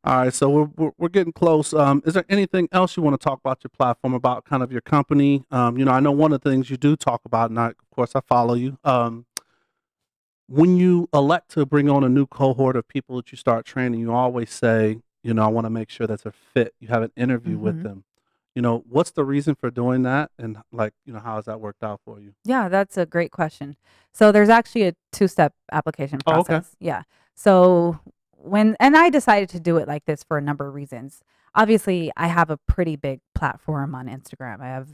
All 0.03 0.17
right, 0.17 0.33
so 0.33 0.49
we're, 0.49 0.69
we're 0.75 0.91
we're 0.97 1.09
getting 1.09 1.33
close. 1.33 1.73
Um, 1.73 2.01
is 2.05 2.15
there 2.15 2.25
anything 2.29 2.67
else 2.71 2.97
you 2.97 3.03
want 3.03 3.19
to 3.19 3.23
talk 3.23 3.39
about 3.39 3.63
your 3.63 3.69
platform, 3.69 4.13
about 4.13 4.45
kind 4.45 4.63
of 4.63 4.71
your 4.71 4.81
company? 4.81 5.43
Um, 5.51 5.77
you 5.77 5.85
know, 5.85 5.91
I 5.91 5.99
know 5.99 6.11
one 6.11 6.33
of 6.33 6.41
the 6.41 6.49
things 6.49 6.69
you 6.69 6.77
do 6.77 6.95
talk 6.95 7.21
about, 7.25 7.49
and 7.51 7.59
I, 7.59 7.67
of 7.67 7.75
course 7.95 8.15
I 8.15 8.21
follow 8.21 8.55
you. 8.55 8.77
Um, 8.83 9.25
when 10.49 10.77
you 10.77 11.09
elect 11.13 11.51
to 11.51 11.65
bring 11.65 11.89
on 11.89 12.03
a 12.03 12.09
new 12.09 12.25
cohort 12.25 12.75
of 12.77 12.87
people 12.87 13.17
that 13.17 13.31
you 13.31 13.37
start 13.37 13.65
training, 13.65 13.99
you 13.99 14.13
always 14.13 14.49
say, 14.49 14.99
you 15.23 15.33
know, 15.33 15.43
I 15.43 15.47
want 15.47 15.65
to 15.65 15.69
make 15.69 15.89
sure 15.89 16.07
that's 16.07 16.23
they're 16.23 16.31
fit. 16.31 16.73
You 16.79 16.87
have 16.89 17.01
an 17.03 17.11
interview 17.15 17.57
Mhm. 17.57 17.61
with 17.61 17.83
them. 17.83 18.03
You 18.55 18.61
know, 18.63 18.83
what's 18.89 19.11
the 19.11 19.23
reason 19.23 19.53
for 19.55 19.69
doing 19.69 20.01
that, 20.03 20.31
and 20.39 20.57
like, 20.71 20.93
you 21.05 21.13
know, 21.13 21.19
how 21.19 21.35
has 21.35 21.45
that 21.45 21.59
worked 21.59 21.83
out 21.83 22.01
for 22.03 22.19
you? 22.19 22.33
Yeah, 22.43 22.69
that's 22.69 22.97
a 22.97 23.05
great 23.05 23.31
question. 23.31 23.75
So 24.13 24.31
there's 24.31 24.49
actually 24.49 24.83
a 24.87 24.93
two-step 25.11 25.53
application 25.71 26.19
process 26.19 26.37
Oh, 26.37 26.41
okay. 26.41 26.53
process. 26.55 26.75
Yeah. 26.79 27.03
So 27.35 27.99
when 28.31 28.75
and 28.79 28.97
I 28.97 29.09
decided 29.11 29.49
to 29.49 29.59
do 29.59 29.77
it 29.77 29.87
like 29.87 30.05
this 30.05 30.23
for 30.23 30.37
a 30.37 30.41
number 30.41 30.67
of 30.67 30.73
reasons. 30.73 31.21
Obviously, 31.53 32.11
I 32.17 32.27
have 32.27 32.49
a 32.49 32.57
pretty 32.57 32.95
big 32.95 33.19
platform 33.35 33.93
on 33.95 34.07
Instagram. 34.07 34.59
I 34.61 34.67
have 34.67 34.87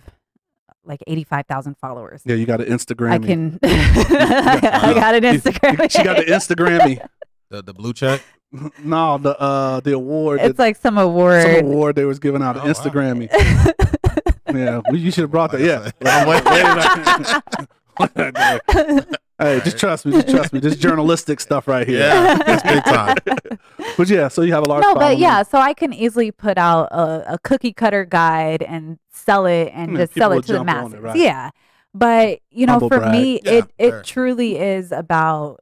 like 0.85 1.01
85,000 1.07 1.77
followers. 1.77 2.21
Yeah, 2.25 2.35
you 2.35 2.45
got 2.53 2.59
an 2.61 2.67
Instagram. 2.67 3.11
I 3.11 3.19
can 3.19 3.59
I 3.63 4.93
got 4.93 5.15
an 5.15 5.23
Instagram. 5.23 5.89
She 5.91 6.03
got 6.03 6.17
the 6.17 6.23
Instagram. 6.25 6.99
The 7.49 7.61
the 7.61 7.73
blue 7.73 7.93
check. 7.93 8.21
no, 8.83 9.17
the 9.17 9.39
uh 9.39 9.79
the 9.81 9.93
award. 9.93 10.39
It's 10.41 10.57
that- 10.57 10.63
like 10.63 10.77
some 10.77 10.97
award. 10.97 11.41
some 11.41 11.51
award. 11.51 11.65
award 11.65 11.95
they 11.95 12.05
was 12.05 12.19
giving 12.19 12.41
out 12.41 12.55
Oh, 12.57 12.61
on 12.61 12.67
wow. 12.67 12.73
Instagram. 12.73 13.29
Yeah, 14.53 14.81
well, 14.85 14.95
you 14.97 15.09
should 15.09 15.21
have 15.23 15.31
brought 15.31 15.51
that. 15.53 15.61
Yeah. 15.61 15.89
Hey, 19.39 19.59
just 19.63 19.79
trust 19.79 20.05
me. 20.05 20.11
Just 20.13 20.29
trust 20.29 20.53
me. 20.53 20.59
This 20.59 20.77
journalistic 20.77 21.39
stuff 21.39 21.67
right 21.67 21.87
here. 21.87 21.99
Yeah, 21.99 22.37
it's 22.47 22.63
big 22.63 22.83
time. 22.83 23.17
But 23.97 24.07
yeah, 24.07 24.27
so 24.27 24.43
you 24.43 24.53
have 24.53 24.63
a 24.63 24.67
large. 24.67 24.83
no, 24.83 24.93
but 24.93 25.17
yeah, 25.17 25.41
so 25.43 25.57
I 25.57 25.73
can 25.73 25.91
easily 25.91 26.31
put 26.31 26.57
out 26.59 26.85
a, 26.91 27.33
a 27.33 27.39
cookie 27.39 27.73
cutter 27.73 28.05
guide 28.05 28.61
and 28.61 28.99
sell 29.11 29.45
it 29.47 29.71
and 29.73 29.91
Yeah, 29.93 29.97
just 29.97 30.13
sell 30.13 30.31
it 30.33 30.43
to 30.45 30.53
the 30.53 30.59
jump 30.59 30.69
on 30.69 30.77
it, 30.77 30.81
masses. 30.89 30.99
right. 31.01 31.15
Yeah. 31.17 31.49
But, 31.95 32.39
you 32.51 32.67
know, 32.67 32.73
Humble 32.73 32.89
for 32.89 32.99
brag. 32.99 33.11
me, 33.11 33.41
Yeah, 33.43 33.51
it, 33.53 33.65
it 33.79 34.03
truly 34.05 34.57
is 34.59 34.91
about 34.91 35.59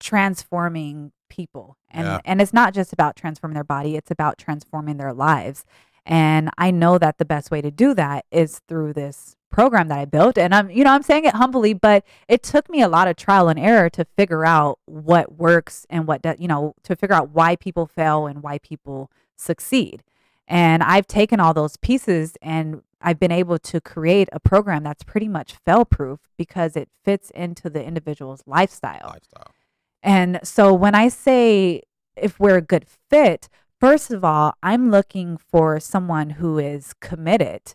transforming 0.00 1.12
people. 1.28 1.76
And 1.94 2.06
Yeah. 2.06 2.20
and 2.24 2.42
it's 2.42 2.52
not 2.52 2.74
just 2.74 2.92
about 2.92 3.16
transforming 3.16 3.54
their 3.54 3.64
body, 3.64 3.96
it's 3.96 4.10
about 4.10 4.36
transforming 4.38 4.96
their 4.98 5.12
lives. 5.12 5.64
And 6.04 6.50
I 6.58 6.70
know 6.70 6.98
that 6.98 7.16
the 7.18 7.24
best 7.24 7.50
way 7.50 7.62
to 7.62 7.70
do 7.70 7.94
that 7.94 8.26
is 8.30 8.60
through 8.68 8.92
this 8.92 9.36
program 9.50 9.88
that 9.88 9.98
I 9.98 10.04
built. 10.04 10.36
And 10.36 10.54
I'm, 10.54 10.68
you 10.68 10.84
know, 10.84 10.90
I'm 10.92 11.02
saying 11.02 11.24
it 11.24 11.34
humbly, 11.34 11.72
but 11.72 12.04
it 12.28 12.42
took 12.42 12.68
me 12.68 12.82
a 12.82 12.88
lot 12.88 13.08
of 13.08 13.16
trial 13.16 13.48
and 13.48 13.58
error 13.58 13.88
to 13.90 14.04
figure 14.04 14.44
out 14.44 14.80
what 14.84 15.38
works 15.38 15.86
and 15.88 16.06
what, 16.06 16.20
does, 16.22 16.36
you 16.40 16.48
know, 16.48 16.74
to 16.82 16.96
figure 16.96 17.14
out 17.14 17.30
why 17.30 17.54
people 17.56 17.86
fail 17.86 18.26
and 18.26 18.42
why 18.42 18.58
people 18.58 19.10
succeed. 19.36 20.02
And 20.48 20.82
I've 20.82 21.06
taken 21.06 21.40
all 21.40 21.54
those 21.54 21.76
pieces 21.78 22.36
and 22.42 22.82
I've 23.00 23.20
been 23.20 23.32
able 23.32 23.58
to 23.60 23.80
create 23.80 24.28
a 24.32 24.40
program 24.40 24.82
that's 24.82 25.04
pretty 25.04 25.28
much 25.28 25.54
fail 25.64 25.84
proof 25.84 26.18
because 26.36 26.74
it 26.76 26.88
fits 27.04 27.30
into 27.30 27.70
the 27.70 27.82
individual's 27.82 28.42
lifestyle. 28.46 29.08
Lifestyle. 29.08 29.53
And 30.04 30.38
so 30.44 30.72
when 30.72 30.94
I 30.94 31.08
say 31.08 31.82
if 32.16 32.38
we're 32.38 32.58
a 32.58 32.62
good 32.62 32.86
fit, 33.10 33.48
first 33.80 34.10
of 34.12 34.22
all, 34.24 34.52
I'm 34.62 34.90
looking 34.90 35.36
for 35.36 35.80
someone 35.80 36.30
who 36.30 36.58
is 36.58 36.94
committed, 37.00 37.74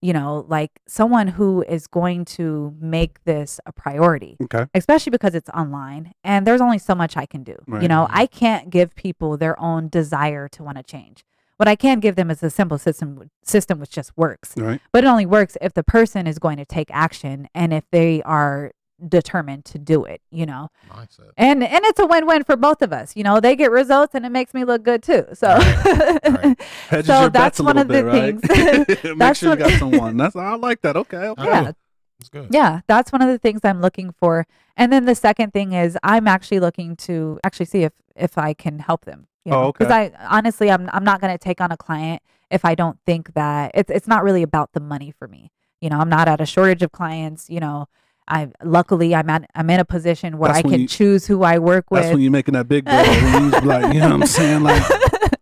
you 0.00 0.12
know, 0.14 0.46
like 0.48 0.70
someone 0.88 1.28
who 1.28 1.62
is 1.68 1.86
going 1.86 2.24
to 2.24 2.74
make 2.80 3.22
this 3.24 3.60
a 3.66 3.72
priority, 3.72 4.38
Okay. 4.42 4.64
especially 4.74 5.10
because 5.10 5.34
it's 5.34 5.50
online 5.50 6.12
and 6.24 6.46
there's 6.46 6.62
only 6.62 6.78
so 6.78 6.94
much 6.94 7.16
I 7.16 7.26
can 7.26 7.44
do. 7.44 7.56
You 7.80 7.86
know, 7.88 8.08
I 8.10 8.26
can't 8.26 8.70
give 8.70 8.94
people 8.96 9.36
their 9.36 9.60
own 9.60 9.88
desire 9.88 10.48
to 10.48 10.64
want 10.64 10.78
to 10.78 10.82
change. 10.82 11.22
What 11.58 11.68
I 11.68 11.76
can 11.76 12.00
give 12.00 12.16
them 12.16 12.30
is 12.30 12.42
a 12.42 12.48
simple 12.48 12.78
system 12.78 13.30
system 13.44 13.78
which 13.80 13.90
just 13.90 14.16
works 14.16 14.54
Right. 14.56 14.80
but 14.92 15.04
it 15.04 15.06
only 15.06 15.26
works 15.26 15.58
if 15.60 15.74
the 15.74 15.84
person 15.84 16.26
is 16.26 16.38
going 16.38 16.56
to 16.56 16.64
take 16.64 16.88
action 16.90 17.48
and 17.54 17.74
if 17.74 17.84
they 17.92 18.22
are 18.22 18.72
determined 19.08 19.64
to 19.64 19.78
do 19.78 20.04
it 20.04 20.20
you 20.30 20.44
know 20.44 20.68
Mindset. 20.90 21.30
and 21.36 21.62
and 21.64 21.84
it's 21.84 21.98
a 21.98 22.06
win-win 22.06 22.44
for 22.44 22.56
both 22.56 22.82
of 22.82 22.92
us 22.92 23.16
you 23.16 23.22
know 23.22 23.40
they 23.40 23.56
get 23.56 23.70
results 23.70 24.14
and 24.14 24.26
it 24.26 24.30
makes 24.30 24.52
me 24.54 24.64
look 24.64 24.82
good 24.82 25.02
too 25.02 25.24
so 25.32 25.48
right. 25.56 26.60
Hedges 26.88 27.06
So 27.06 27.28
that's 27.28 27.58
a 27.60 27.62
one 27.62 27.76
little 27.76 27.82
of 27.82 27.88
the 27.88 28.02
bit, 28.02 28.04
right? 28.04 29.04
Make 29.04 29.18
That's 29.18 29.38
sure 29.38 29.54
you 29.54 29.60
what- 29.62 29.70
got 29.70 29.78
someone. 29.78 30.16
That's 30.16 30.36
I 30.36 30.54
like 30.56 30.82
that. 30.82 30.96
Okay. 30.96 31.16
Okay. 31.28 31.44
yeah 31.44 31.72
It's 32.20 32.28
good. 32.28 32.48
yeah 32.50 32.80
that's 32.86 33.10
one 33.12 33.22
of 33.22 33.28
the 33.28 33.38
things 33.38 33.60
i'm 33.64 33.80
looking 33.80 34.12
for 34.12 34.46
and 34.76 34.92
then 34.92 35.06
the 35.06 35.14
second 35.14 35.52
thing 35.52 35.72
is 35.72 35.96
i'm 36.02 36.28
actually 36.28 36.60
looking 36.60 36.96
to 36.96 37.38
actually 37.44 37.66
see 37.66 37.82
if 37.84 37.92
if 38.14 38.36
i 38.36 38.52
can 38.52 38.78
help 38.80 39.04
them 39.06 39.26
you 39.44 39.52
Oh, 39.52 39.60
know? 39.62 39.66
okay. 39.68 39.86
i 39.86 40.12
honestly 40.28 40.70
i'm, 40.70 40.90
I'm 40.92 41.04
not 41.04 41.20
going 41.22 41.32
to 41.32 41.38
take 41.38 41.60
on 41.62 41.72
a 41.72 41.76
client 41.78 42.20
if 42.50 42.64
i 42.64 42.74
don't 42.74 42.98
think 43.06 43.32
that 43.34 43.70
it's, 43.74 43.90
it's 43.90 44.06
not 44.06 44.22
really 44.22 44.42
about 44.42 44.72
the 44.74 44.80
money 44.80 45.10
for 45.18 45.26
me 45.28 45.50
you 45.80 45.88
know 45.88 45.98
i'm 45.98 46.10
not 46.10 46.28
at 46.28 46.40
a 46.42 46.46
shortage 46.46 46.82
of 46.82 46.92
clients 46.92 47.48
you 47.48 47.58
know 47.60 47.86
I 48.30 48.48
luckily 48.62 49.14
I'm 49.14 49.28
at 49.28 49.50
I'm 49.54 49.68
in 49.70 49.80
a 49.80 49.84
position 49.84 50.38
where 50.38 50.52
That's 50.52 50.60
I 50.66 50.70
can 50.70 50.80
you- 50.82 50.86
choose 50.88 51.26
who 51.26 51.42
I 51.42 51.58
work 51.58 51.90
with. 51.90 52.02
That's 52.02 52.12
when 52.14 52.22
you're 52.22 52.30
making 52.30 52.54
that 52.54 52.68
big 52.68 52.84
bill. 52.84 53.04
you 53.04 53.50
like, 53.62 53.92
you 53.92 54.00
know 54.00 54.10
what 54.10 54.20
I'm 54.22 54.26
saying? 54.26 54.62
Like, 54.62 54.82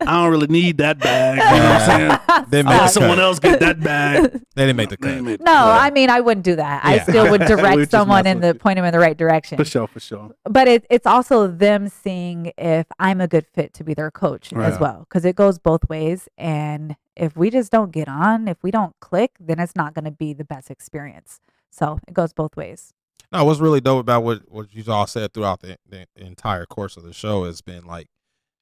I 0.01 0.23
don't 0.23 0.31
really 0.31 0.47
need 0.47 0.79
that 0.79 0.99
bag. 0.99 1.37
You 1.39 1.45
know 1.45 1.69
what 1.69 1.83
I'm 1.83 1.87
saying? 1.87 2.21
They 2.51 2.61
I 2.61 2.63
made 2.63 2.71
let 2.79 2.91
someone 2.93 3.21
else 3.21 3.39
get 3.39 3.61
that 3.61 3.79
bag. 3.81 4.41
They 4.55 4.65
didn't 4.67 4.77
make 4.77 4.89
the 4.89 4.97
They 4.97 5.17
cut. 5.17 5.23
no, 5.45 5.53
Yeah. 5.53 5.79
I 5.87 5.91
mean 5.91 6.09
I 6.11 6.21
wouldn't 6.21 6.45
do 6.45 6.57
that. 6.57 6.85
I 6.85 6.99
still 7.01 7.31
would 7.31 7.43
direct 7.47 7.91
someone 7.91 8.25
messing 8.25 8.39
in 8.39 8.41
the 8.49 8.55
point 8.55 8.77
them 8.77 8.85
in 8.87 8.93
the 8.93 8.99
right 8.99 9.17
direction. 9.17 9.57
For 9.59 9.65
sure, 9.65 9.87
for 9.87 10.01
sure. 10.01 10.31
but 10.45 10.67
it, 10.67 10.87
it's 10.91 11.07
also 11.07 11.47
them 11.47 11.89
seeing 11.89 12.53
if 12.57 12.87
I'm 12.99 13.21
a 13.21 13.29
good 13.29 13.47
fit 13.47 13.75
to 13.75 13.85
be 13.85 13.93
their 13.95 14.11
coach 14.11 14.51
Right. 14.53 14.73
as 14.73 14.81
well, 14.81 15.01
because 15.09 15.25
it 15.27 15.37
goes 15.37 15.59
both 15.59 15.89
ways. 15.89 16.29
And 16.39 16.97
if 17.17 17.37
we 17.37 17.51
just 17.51 17.71
don't 17.71 17.93
get 17.93 18.09
on, 18.09 18.49
if 18.49 18.57
we 18.63 18.71
don't 18.71 18.95
click, 19.01 19.33
then 19.39 19.61
it's 19.61 19.77
not 19.77 19.95
going 19.95 20.07
to 20.07 20.11
be 20.11 20.33
the 20.33 20.45
best 20.45 20.71
experience. 20.71 21.41
So 21.71 21.99
it 22.07 22.15
goes 22.15 22.33
both 22.33 22.57
ways. 22.57 22.93
No, 23.31 23.45
what's 23.45 23.61
really 23.61 23.81
dope 23.81 24.01
about 24.01 24.25
what 24.25 24.51
what 24.51 24.75
you 24.75 24.85
all 24.91 25.07
said 25.07 25.35
throughout 25.35 25.61
the, 25.61 25.77
the 25.87 26.07
entire 26.17 26.65
course 26.65 26.97
of 26.97 27.03
the 27.03 27.13
show 27.13 27.45
has 27.45 27.61
been 27.61 27.85
like 27.85 28.09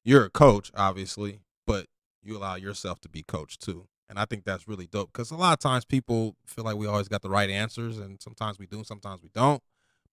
you're 0.03 0.25
a 0.25 0.29
coach, 0.29 0.71
obviously, 0.75 1.41
but 1.65 1.87
you 2.21 2.37
allow 2.37 2.55
yourself 2.55 2.99
to 3.01 3.09
be 3.09 3.23
coached 3.23 3.61
too. 3.61 3.87
And 4.09 4.17
I 4.17 4.25
think 4.25 4.45
that's 4.45 4.67
really 4.67 4.87
dope 4.87 5.11
because 5.11 5.31
a 5.31 5.35
lot 5.35 5.53
of 5.53 5.59
times 5.59 5.83
people 5.83 6.35
feel 6.45 6.63
like 6.63 6.77
we 6.77 6.87
always 6.87 7.07
got 7.09 7.21
the 7.21 7.29
right 7.29 7.49
answers, 7.49 7.97
and 7.97 8.21
sometimes 8.21 8.57
we 8.57 8.65
do, 8.65 8.83
sometimes 8.83 9.21
we 9.21 9.29
don't. 9.33 9.61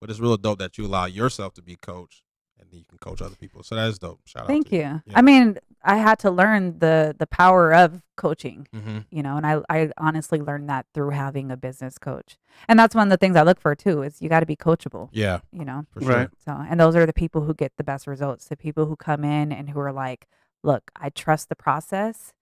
But 0.01 0.11
it's 0.11 0.21
real 0.21 0.37
dope 0.37 0.59
that 0.59 0.77
you 0.79 0.87
allow 0.87 1.07
yourself 1.07 1.55
to 1.55 1.63
be 1.63 1.77
coached, 1.77 2.23
and 2.65 2.73
then 2.73 2.79
you 2.81 2.85
can 2.89 2.99
coach 2.99 3.21
other 3.23 3.37
people. 3.37 3.63
So 3.63 3.75
that 3.77 3.89
is 3.89 3.99
dope. 3.99 4.21
Shout 4.25 4.47
Thank 4.47 4.67
out 4.67 4.71
Thank 4.71 4.73
you. 4.73 5.03
Yeah. 5.07 5.19
I 5.19 5.23
mean, 5.23 5.59
I 5.87 5.97
had 5.97 6.19
to 6.21 6.31
learn 6.31 6.79
the 6.79 7.15
the 7.19 7.27
power 7.27 7.73
of 7.75 8.03
coaching. 8.17 8.67
hmm 8.73 8.99
you 9.11 9.23
know 9.23 9.37
and 9.37 9.47
I, 9.47 9.61
I 9.69 9.91
honestly 9.99 10.41
learned 10.41 10.69
that 10.71 10.87
through 10.95 11.11
having 11.11 11.51
a 11.51 11.57
business 11.57 11.99
coach 11.99 12.37
and 12.69 12.79
that's 12.79 12.95
one 12.95 13.09
of 13.09 13.11
the 13.11 13.17
things 13.17 13.35
i 13.37 13.43
look 13.43 13.61
for 13.61 13.75
too 13.75 14.03
is 14.03 14.23
you 14.23 14.29
got 14.29 14.41
to 14.41 14.47
be 14.47 14.57
coachable 14.57 15.09
Yeah, 15.13 15.41
you 15.53 15.65
know 15.65 15.85
for 15.93 16.01
sure. 16.01 16.11
Right. 16.11 16.29
so 16.45 16.53
and 16.71 16.79
those 16.81 16.95
are 16.97 17.07
the 17.07 17.13
people 17.13 17.43
who 17.43 17.53
get 17.55 17.73
the 17.77 17.83
best 17.85 18.07
results 18.07 18.47
the 18.47 18.57
people 18.57 18.87
who 18.87 18.95
come 18.97 19.25
in 19.25 19.51
and 19.53 19.71
who 19.71 19.81
are 19.81 19.93
like 19.93 20.27
look 20.63 20.91
i 20.97 21.11
trust 21.11 21.49
the 21.49 21.57
process 21.57 22.33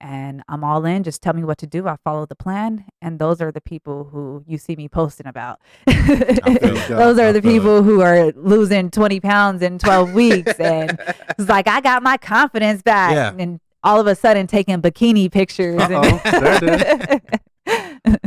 and 0.00 0.42
i'm 0.48 0.64
all 0.64 0.84
in 0.84 1.02
just 1.02 1.22
tell 1.22 1.34
me 1.34 1.44
what 1.44 1.58
to 1.58 1.66
do 1.66 1.86
i 1.86 1.96
follow 2.04 2.24
the 2.26 2.34
plan 2.34 2.84
and 3.02 3.18
those 3.18 3.40
are 3.40 3.52
the 3.52 3.60
people 3.60 4.04
who 4.04 4.42
you 4.46 4.56
see 4.58 4.74
me 4.76 4.88
posting 4.88 5.26
about 5.26 5.58
those 5.86 7.18
are 7.18 7.32
the 7.32 7.38
it. 7.38 7.42
people 7.44 7.82
who 7.82 8.00
are 8.00 8.32
losing 8.32 8.90
20 8.90 9.20
pounds 9.20 9.62
in 9.62 9.78
12 9.78 10.12
weeks 10.14 10.54
and 10.54 10.98
it's 11.38 11.48
like 11.48 11.68
i 11.68 11.80
got 11.80 12.02
my 12.02 12.16
confidence 12.16 12.82
back 12.82 13.12
Yeah. 13.12 13.32
and 13.38 13.60
all 13.82 14.00
of 14.00 14.06
a 14.06 14.14
sudden 14.14 14.46
taking 14.46 14.80
bikini 14.82 15.30
pictures 15.30 15.80
and- 15.82 17.20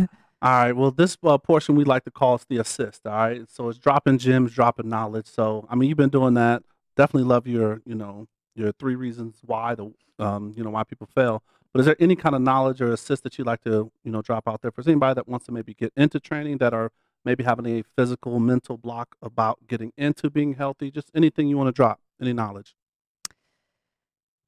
All 0.41 0.51
right. 0.51 0.73
Well, 0.73 0.91
this 0.91 1.17
uh, 1.23 1.37
portion 1.37 1.75
we 1.75 1.85
like 1.85 2.03
to 2.03 2.11
call 2.11 2.39
the 2.49 2.57
assist. 2.57 3.07
All 3.07 3.13
right. 3.13 3.41
So 3.49 3.69
it's 3.69 3.79
dropping 3.79 4.17
gems, 4.17 4.51
dropping 4.53 4.89
knowledge. 4.89 5.27
So 5.27 5.65
I 5.69 5.75
mean, 5.75 5.87
you've 5.87 5.97
been 5.97 6.09
doing 6.09 6.33
that. 6.33 6.63
Definitely 6.97 7.29
love 7.29 7.47
your, 7.47 7.81
you 7.85 7.95
know, 7.95 8.27
your 8.53 8.73
three 8.73 8.95
reasons 8.95 9.37
why 9.45 9.73
the, 9.75 9.93
um, 10.19 10.53
you 10.55 10.63
know, 10.65 10.69
why 10.71 10.83
people 10.83 11.07
fail. 11.15 11.43
But 11.73 11.79
is 11.79 11.85
there 11.87 11.95
any 11.99 12.15
kind 12.15 12.35
of 12.35 12.41
knowledge 12.41 12.81
or 12.81 12.93
assist 12.93 13.23
that 13.23 13.37
you'd 13.37 13.47
like 13.47 13.63
to, 13.63 13.91
you 14.03 14.11
know, 14.11 14.21
drop 14.21 14.47
out 14.47 14.61
there 14.61 14.71
for 14.71 14.83
anybody 14.85 15.15
that 15.15 15.27
wants 15.27 15.47
to 15.47 15.51
maybe 15.51 15.73
get 15.73 15.91
into 15.97 16.19
training 16.19 16.57
that 16.59 16.73
are 16.73 16.91
maybe 17.25 17.43
having 17.43 17.65
a 17.65 17.83
physical, 17.97 18.39
mental 18.39 18.77
block 18.77 19.15
about 19.21 19.57
getting 19.67 19.91
into 19.97 20.29
being 20.29 20.53
healthy? 20.53 20.91
Just 20.91 21.09
anything 21.15 21.47
you 21.47 21.57
want 21.57 21.69
to 21.69 21.71
drop, 21.71 21.99
any 22.21 22.31
knowledge. 22.31 22.75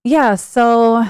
Yeah, 0.03 0.35
so 0.35 1.03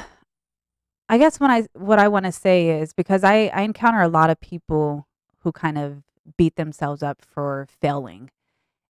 I 1.10 1.18
guess 1.18 1.38
when 1.40 1.52
I 1.52 1.68
what 1.74 2.00
I 2.00 2.08
want 2.08 2.26
to 2.26 2.32
say 2.32 2.70
is 2.70 2.94
because 2.94 3.26
I 3.26 3.48
I 3.48 3.64
encounter 3.64 4.00
a 4.00 4.08
lot 4.08 4.30
of 4.30 4.40
people 4.40 5.08
who 5.40 5.52
kind 5.52 5.78
of 5.78 6.04
beat 6.38 6.56
themselves 6.56 7.04
up 7.04 7.22
for 7.22 7.68
failing. 7.82 8.32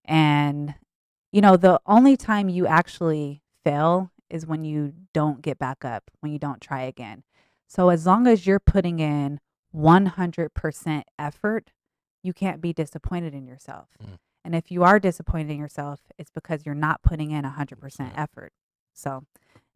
And 0.06 0.76
you 1.32 1.42
know, 1.42 1.58
the 1.58 1.82
only 1.88 2.16
time 2.16 2.50
you 2.50 2.68
actually 2.68 3.42
fail 3.64 4.12
is 4.30 4.46
when 4.46 4.64
you 4.64 4.94
don't 5.14 5.42
get 5.42 5.58
back 5.58 5.86
up, 5.86 6.10
when 6.20 6.32
you 6.32 6.40
don't 6.40 6.62
try 6.62 6.82
again. 6.84 7.24
So 7.68 7.90
as 7.90 8.06
long 8.06 8.28
as 8.28 8.46
you're 8.46 8.60
putting 8.60 9.00
in 9.00 9.40
100% 9.76 11.04
effort, 11.20 11.72
you 12.24 12.34
can't 12.34 12.62
be 12.62 12.74
disappointed 12.74 13.34
in 13.34 13.46
yourself. 13.48 13.90
Mm. 14.04 14.18
And 14.44 14.56
if 14.56 14.72
you 14.72 14.84
are 14.84 15.00
disappointed 15.00 15.52
in 15.52 15.58
yourself, 15.58 16.02
it's 16.18 16.32
because 16.32 16.66
you're 16.66 16.76
not 16.76 17.02
putting 17.02 17.32
in 17.32 17.44
100% 17.44 18.12
effort. 18.16 18.54
So 18.94 19.26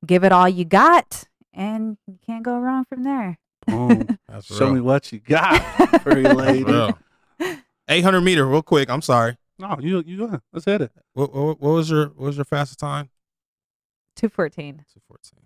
give 0.06 0.24
it 0.24 0.32
all 0.32 0.47
you 0.47 0.66
got 0.66 1.26
and 1.54 1.97
you 2.08 2.20
can't 2.26 2.43
go 2.43 2.60
wrong 2.60 2.86
from 2.86 3.04
there. 3.04 3.38
Boom. 3.68 4.20
That's 4.28 4.45
Show 4.45 4.66
real. 4.66 4.76
me 4.76 4.82
what 4.82 5.12
you 5.12 5.20
got, 5.20 5.62
pretty 6.02 6.24
lady. 6.24 6.93
800 7.88 8.22
meter, 8.22 8.45
real 8.47 8.62
quick. 8.62 8.89
I'm 8.89 9.02
sorry. 9.02 9.38
No, 9.58 9.76
you 9.80 10.02
you 10.06 10.18
go 10.18 10.26
ahead. 10.26 10.41
Let's 10.54 10.66
hit 10.66 10.82
it. 10.82 10.91
What, 11.14 11.34
what, 11.34 11.60
what 11.60 11.72
was 11.72 11.89
your 11.89 12.06
what 12.08 12.28
was 12.28 12.38
your 12.38 12.45
fastest 12.45 12.80
time? 12.80 13.10
214. 14.20 14.86
214. 14.93 15.39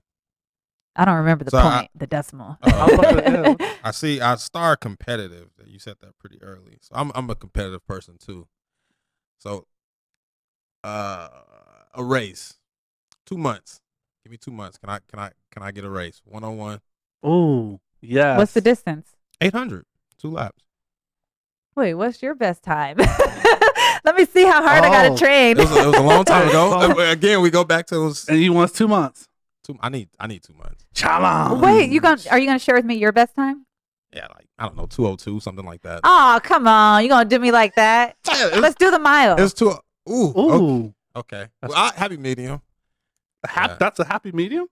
I 0.95 1.05
don't 1.05 1.15
remember 1.17 1.43
the 1.43 1.51
So 1.51 1.57
I- 1.57 1.79
point, 1.79 1.91
the 1.95 2.07
decimal. 2.07 2.57
Oh, 2.61 2.69
I 2.71 2.85
was 2.85 2.93
about 2.93 3.11
to- 3.25 3.55
yeah. 3.59 3.73
I 3.83 3.91
see. 3.91 4.21
I 4.21 4.35
star 4.35 4.75
competitive. 4.75 5.49
You 5.65 5.79
said 5.79 5.95
that 6.01 6.17
pretty 6.19 6.41
early, 6.41 6.77
so 6.81 6.91
I'm 6.95 7.11
I'm 7.15 7.29
a 7.29 7.35
competitive 7.35 7.85
person 7.87 8.17
too. 8.23 8.47
So, 9.39 9.65
uh, 10.83 11.29
a 11.95 12.03
race, 12.03 12.55
two 13.25 13.37
months. 13.37 13.81
Give 14.23 14.31
me 14.31 14.37
two 14.37 14.51
months. 14.51 14.77
Can 14.77 14.89
I 14.89 14.99
can 15.09 15.19
I 15.19 15.31
can 15.51 15.63
I 15.63 15.71
get 15.71 15.83
a 15.83 15.89
race? 15.89 16.21
One 16.25 16.43
on 16.43 16.57
one, 16.57 16.79
Oh, 17.23 17.79
yes. 18.01 18.37
What's 18.37 18.53
the 18.53 18.61
distance? 18.61 19.15
Eight 19.41 19.53
hundred. 19.53 19.85
Two 20.17 20.29
laps. 20.29 20.63
Wait, 21.75 21.95
what's 21.95 22.21
your 22.21 22.35
best 22.35 22.61
time? 22.63 22.97
Let 24.03 24.15
me 24.15 24.25
see 24.25 24.43
how 24.43 24.61
hard 24.61 24.83
I 24.83 24.87
Oh. 24.87 24.91
gotta 24.91 25.17
train. 25.17 25.57
It 25.57 25.61
was, 25.61 25.71
a, 25.77 25.81
it 25.81 25.85
was 25.87 25.95
a 25.95 26.01
long 26.01 26.25
time 26.25 26.49
ago. 26.49 26.71
Oh. 26.73 26.99
Uh, 26.99 27.11
Again, 27.11 27.41
we 27.41 27.49
go 27.49 27.63
back 27.63 27.85
to 27.87 27.95
those. 27.95 28.27
And 28.27 28.39
you 28.41 28.51
want 28.53 28.73
two 28.73 28.87
months. 28.87 29.27
two. 29.63 29.77
I 29.79 29.89
need 29.89 30.09
I 30.19 30.27
need 30.27 30.43
two 30.43 30.53
months. 30.53 30.85
Challenge. 30.93 31.61
Wait, 31.61 31.89
you 31.89 32.01
gonna 32.01 32.21
are 32.31 32.37
you 32.39 32.45
gonna 32.47 32.59
share 32.59 32.75
with 32.75 32.85
me 32.85 32.95
your 32.95 33.11
best 33.11 33.35
time? 33.35 33.65
Yeah, 34.13 34.27
like 34.35 34.47
I 34.59 34.65
don't 34.65 34.75
know, 34.77 34.85
two 34.85 35.07
oh 35.07 35.15
two, 35.15 35.39
something 35.39 35.65
like 35.65 35.81
that. 35.83 36.01
Oh, 36.03 36.39
come 36.43 36.67
on. 36.67 37.03
You 37.03 37.09
gonna 37.09 37.25
do 37.29 37.39
me 37.39 37.51
like 37.51 37.75
that? 37.75 38.17
Yeah, 38.27 38.59
Let's 38.59 38.75
do 38.75 38.91
the 38.91 38.99
mile. 38.99 39.35
It's 39.39 39.53
two. 39.53 39.69
Ooh, 40.09 40.33
okay. 40.35 40.63
Ooh. 40.63 40.93
okay. 41.15 41.47
Well, 41.61 41.73
I, 41.75 41.91
happy 41.95 42.17
medium. 42.17 42.61
A 43.45 43.47
hap- 43.49 43.69
Yeah. 43.71 43.77
That's 43.79 43.99
a 43.99 44.05
happy 44.05 44.31
medium? 44.33 44.67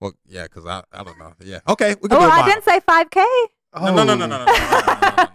Well, 0.00 0.12
yeah, 0.26 0.42
because 0.44 0.66
I 0.66 0.82
I 0.92 1.04
don't 1.04 1.18
know. 1.18 1.32
Yeah, 1.40 1.60
okay. 1.68 1.94
We 2.02 2.08
can 2.08 2.18
oh, 2.18 2.20
do 2.20 2.26
a 2.26 2.28
I 2.28 2.28
mile. 2.28 2.38
Oh, 2.40 2.42
I 2.42 2.48
didn't 2.48 2.64
say 2.64 2.80
5K. 2.80 3.24
No, 3.76 3.94
no, 3.94 4.04
no, 4.04 4.14
no, 4.14 4.26
no, 4.26 4.26
no, 4.26 4.44
no, 4.44 4.44
no, 4.44 4.46
no, 4.46 4.46
no, 4.46 5.00
no, 5.00 5.26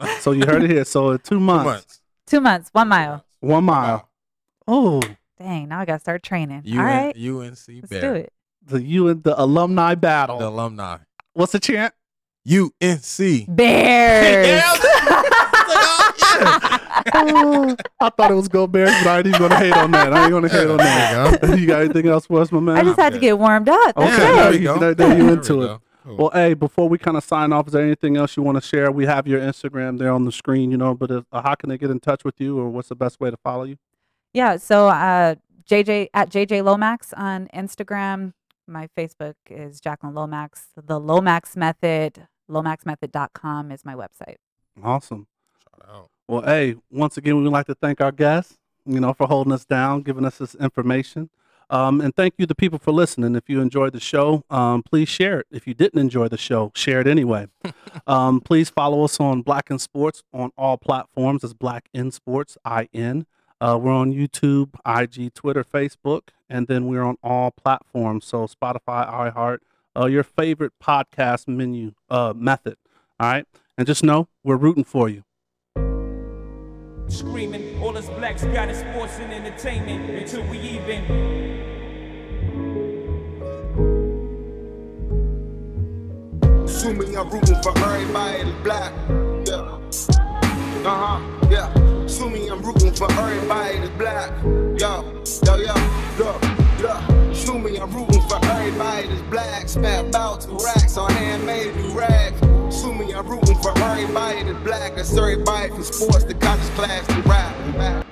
no, 0.00 0.06
no. 0.06 0.18
So 0.20 0.32
you 0.32 0.44
heard 0.46 0.62
it 0.64 0.70
here. 0.70 0.84
So 0.84 1.16
two 1.16 1.36
Two 1.36 1.40
months, 1.40 1.64
months. 1.64 1.99
Two 2.30 2.40
months, 2.40 2.70
one 2.72 2.88
mile. 2.88 3.24
one 3.40 3.64
mile. 3.64 4.08
Oh, 4.68 5.02
Dang, 5.38 5.68
now 5.68 5.80
I 5.80 5.84
gotta 5.84 5.98
start 5.98 6.22
training. 6.22 6.62
UN, 6.64 6.78
All 6.78 6.84
right, 6.84 7.16
UNC 7.16 7.58
let's 7.68 7.88
Bear. 7.88 8.00
do 8.00 8.12
it. 8.14 8.32
the 8.64 8.80
you 8.82 9.08
and 9.08 9.22
the 9.24 9.38
alumni 9.40 9.94
battle. 9.96 10.38
The 10.38 10.46
alumni. 10.48 10.98
What's 11.32 11.52
the 11.52 11.58
chant? 11.58 11.92
UNC. 12.48 13.46
Bears. 13.48 14.62
Oh, 17.12 17.76
I 18.00 18.10
thought 18.10 18.30
it 18.30 18.34
was 18.34 18.48
Go 18.48 18.66
Bears, 18.66 18.90
but 19.02 19.06
I 19.08 19.18
ain't 19.18 19.26
even 19.28 19.40
gonna 19.40 19.56
hate 19.58 19.72
on 19.72 19.90
that. 19.92 20.12
I 20.12 20.22
ain't 20.24 20.30
gonna 20.32 20.48
hate 20.48 20.68
on 20.68 20.76
that. 20.78 21.40
There 21.40 21.56
you 21.58 21.66
got 21.66 21.80
anything 21.82 22.06
else 22.08 22.26
for 22.26 22.40
us, 22.40 22.52
my 22.52 22.60
man? 22.60 22.76
I 22.76 22.82
just 22.84 22.98
had 23.00 23.12
to 23.14 23.18
get 23.18 23.38
warmed 23.38 23.68
up. 23.68 23.94
That's 23.96 24.14
Okay, 24.14 24.30
it. 24.30 24.34
there 24.36 24.54
You- 24.54 24.64
go. 24.64 24.78
there- 24.78 24.94
there 24.94 25.16
you 25.16 25.24
There 25.24 25.32
into 25.34 25.56
we 25.56 25.64
it. 25.66 25.80
Go. 26.04 26.10
Cool. 26.10 26.16
Well, 26.16 26.30
hey, 26.32 26.54
before 26.54 26.88
we 26.88 26.98
kind 26.98 27.16
of 27.16 27.24
sign 27.24 27.52
off, 27.52 27.66
is 27.66 27.72
there 27.72 27.82
anything 27.82 28.16
else 28.16 28.36
you 28.36 28.42
want 28.42 28.56
to 28.56 28.66
share? 28.66 28.90
We 28.90 29.06
have 29.06 29.26
your 29.26 29.40
Instagram 29.40 29.98
there 29.98 30.12
on 30.12 30.24
the 30.24 30.32
screen, 30.32 30.70
you 30.70 30.76
know, 30.76 30.94
but 30.94 31.10
uh, 31.10 31.22
how 31.32 31.54
can 31.54 31.68
they 31.68 31.78
get 31.78 31.90
in 31.90 32.00
touch 32.00 32.24
with 32.24 32.40
you 32.40 32.58
or 32.58 32.68
what's 32.68 32.88
the 32.88 32.94
best 32.96 33.20
way 33.20 33.30
to 33.30 33.36
follow 33.36 33.64
you? 33.64 33.76
Yeah. 34.32 34.56
So 34.56 34.88
uh, 34.88 35.36
JJ 35.68 36.08
at 36.14 36.30
JJ 36.30 36.64
Lomax 36.64 37.12
on 37.14 37.48
Instagram. 37.54 38.32
My 38.66 38.88
Facebook 38.96 39.34
is 39.48 39.80
Jacqueline 39.80 40.14
Lomax. 40.14 40.68
The 40.76 41.00
Lomax 41.00 41.56
Method, 41.56 42.28
lomaxmethod.com 42.48 43.72
is 43.72 43.84
my 43.84 43.94
website. 43.94 44.36
Awesome. 44.82 45.26
Shout 45.62 45.88
out. 45.90 46.10
Well, 46.28 46.42
hey, 46.42 46.76
once 46.90 47.16
again, 47.16 47.36
we 47.36 47.42
would 47.42 47.52
like 47.52 47.66
to 47.66 47.74
thank 47.74 48.00
our 48.00 48.12
guests, 48.12 48.56
you 48.86 49.00
know, 49.00 49.12
for 49.12 49.26
holding 49.26 49.52
us 49.52 49.64
down, 49.64 50.02
giving 50.02 50.24
us 50.24 50.38
this 50.38 50.54
information. 50.54 51.30
Um, 51.70 52.00
and 52.00 52.14
thank 52.14 52.34
you, 52.36 52.46
the 52.46 52.54
people, 52.54 52.80
for 52.80 52.90
listening. 52.90 53.36
If 53.36 53.48
you 53.48 53.60
enjoyed 53.60 53.92
the 53.92 54.00
show, 54.00 54.44
um, 54.50 54.82
please 54.82 55.08
share 55.08 55.40
it. 55.40 55.46
If 55.52 55.68
you 55.68 55.74
didn't 55.74 56.00
enjoy 56.00 56.26
the 56.28 56.36
show, 56.36 56.72
share 56.74 57.00
it 57.00 57.06
anyway. 57.06 57.46
um, 58.06 58.40
please 58.40 58.68
follow 58.68 59.04
us 59.04 59.20
on 59.20 59.42
Black 59.42 59.70
in 59.70 59.78
Sports 59.78 60.24
on 60.34 60.50
all 60.58 60.76
platforms. 60.76 61.44
It's 61.44 61.52
Black 61.52 61.88
in 61.94 62.10
Sports, 62.10 62.58
I 62.64 62.88
N. 62.92 63.26
Uh, 63.60 63.78
we're 63.80 63.92
on 63.92 64.12
YouTube, 64.12 64.70
IG, 64.84 65.32
Twitter, 65.34 65.62
Facebook, 65.62 66.28
and 66.48 66.66
then 66.66 66.86
we're 66.86 67.02
on 67.02 67.16
all 67.22 67.52
platforms. 67.52 68.26
So 68.26 68.46
Spotify, 68.46 69.08
iHeart, 69.08 69.58
uh, 69.96 70.06
your 70.06 70.24
favorite 70.24 70.72
podcast 70.82 71.46
menu 71.46 71.92
uh, 72.08 72.32
method. 72.34 72.76
All 73.20 73.30
right. 73.30 73.46
And 73.78 73.86
just 73.86 74.02
know 74.02 74.28
we're 74.42 74.56
rooting 74.56 74.84
for 74.84 75.08
you. 75.08 75.24
Screaming, 77.08 77.80
all 77.82 77.96
us 77.96 78.08
blacks 78.08 78.44
got 78.44 78.70
is 78.70 78.78
sports 78.78 79.18
and 79.18 79.32
entertainment 79.32 80.10
until 80.10 80.42
we 80.44 80.58
even. 80.60 81.59
Assuming 86.80 87.14
I'm 87.14 87.28
rooting 87.28 87.62
for 87.62 87.78
everybody 87.78 88.52
black. 88.62 88.94
Yeah. 89.44 89.78
Uh 90.82 91.18
huh. 91.20 91.48
Yeah. 91.50 91.78
Assuming 92.06 92.50
I'm 92.50 92.62
rooting 92.62 92.94
for 92.94 93.12
everybody 93.12 93.86
black. 93.98 94.32
Yo, 94.80 95.22
yo, 95.44 95.56
yo, 95.56 95.74
look, 96.18 96.42
look. 96.80 97.32
Assuming 97.32 97.82
I'm 97.82 97.94
rooting 97.94 98.22
for 98.22 98.42
everybody 98.46 99.08
that's 99.08 99.20
black. 99.28 99.68
Spent 99.68 100.08
about 100.08 100.40
two 100.40 100.56
racks 100.56 100.96
on 100.96 101.10
handmade 101.12 101.76
new 101.76 101.90
rags. 101.90 102.40
Assuming 102.74 103.14
I'm 103.14 103.28
rooting 103.28 103.58
for 103.58 103.78
everybody 103.78 104.44
that's 104.44 104.64
black. 104.64 104.96
That's 104.96 105.14
everybody 105.14 105.68
from 105.68 105.82
sports 105.82 106.24
to 106.24 106.32
college 106.32 106.62
class 106.76 107.06
to 107.08 107.28
rap. 107.28 108.09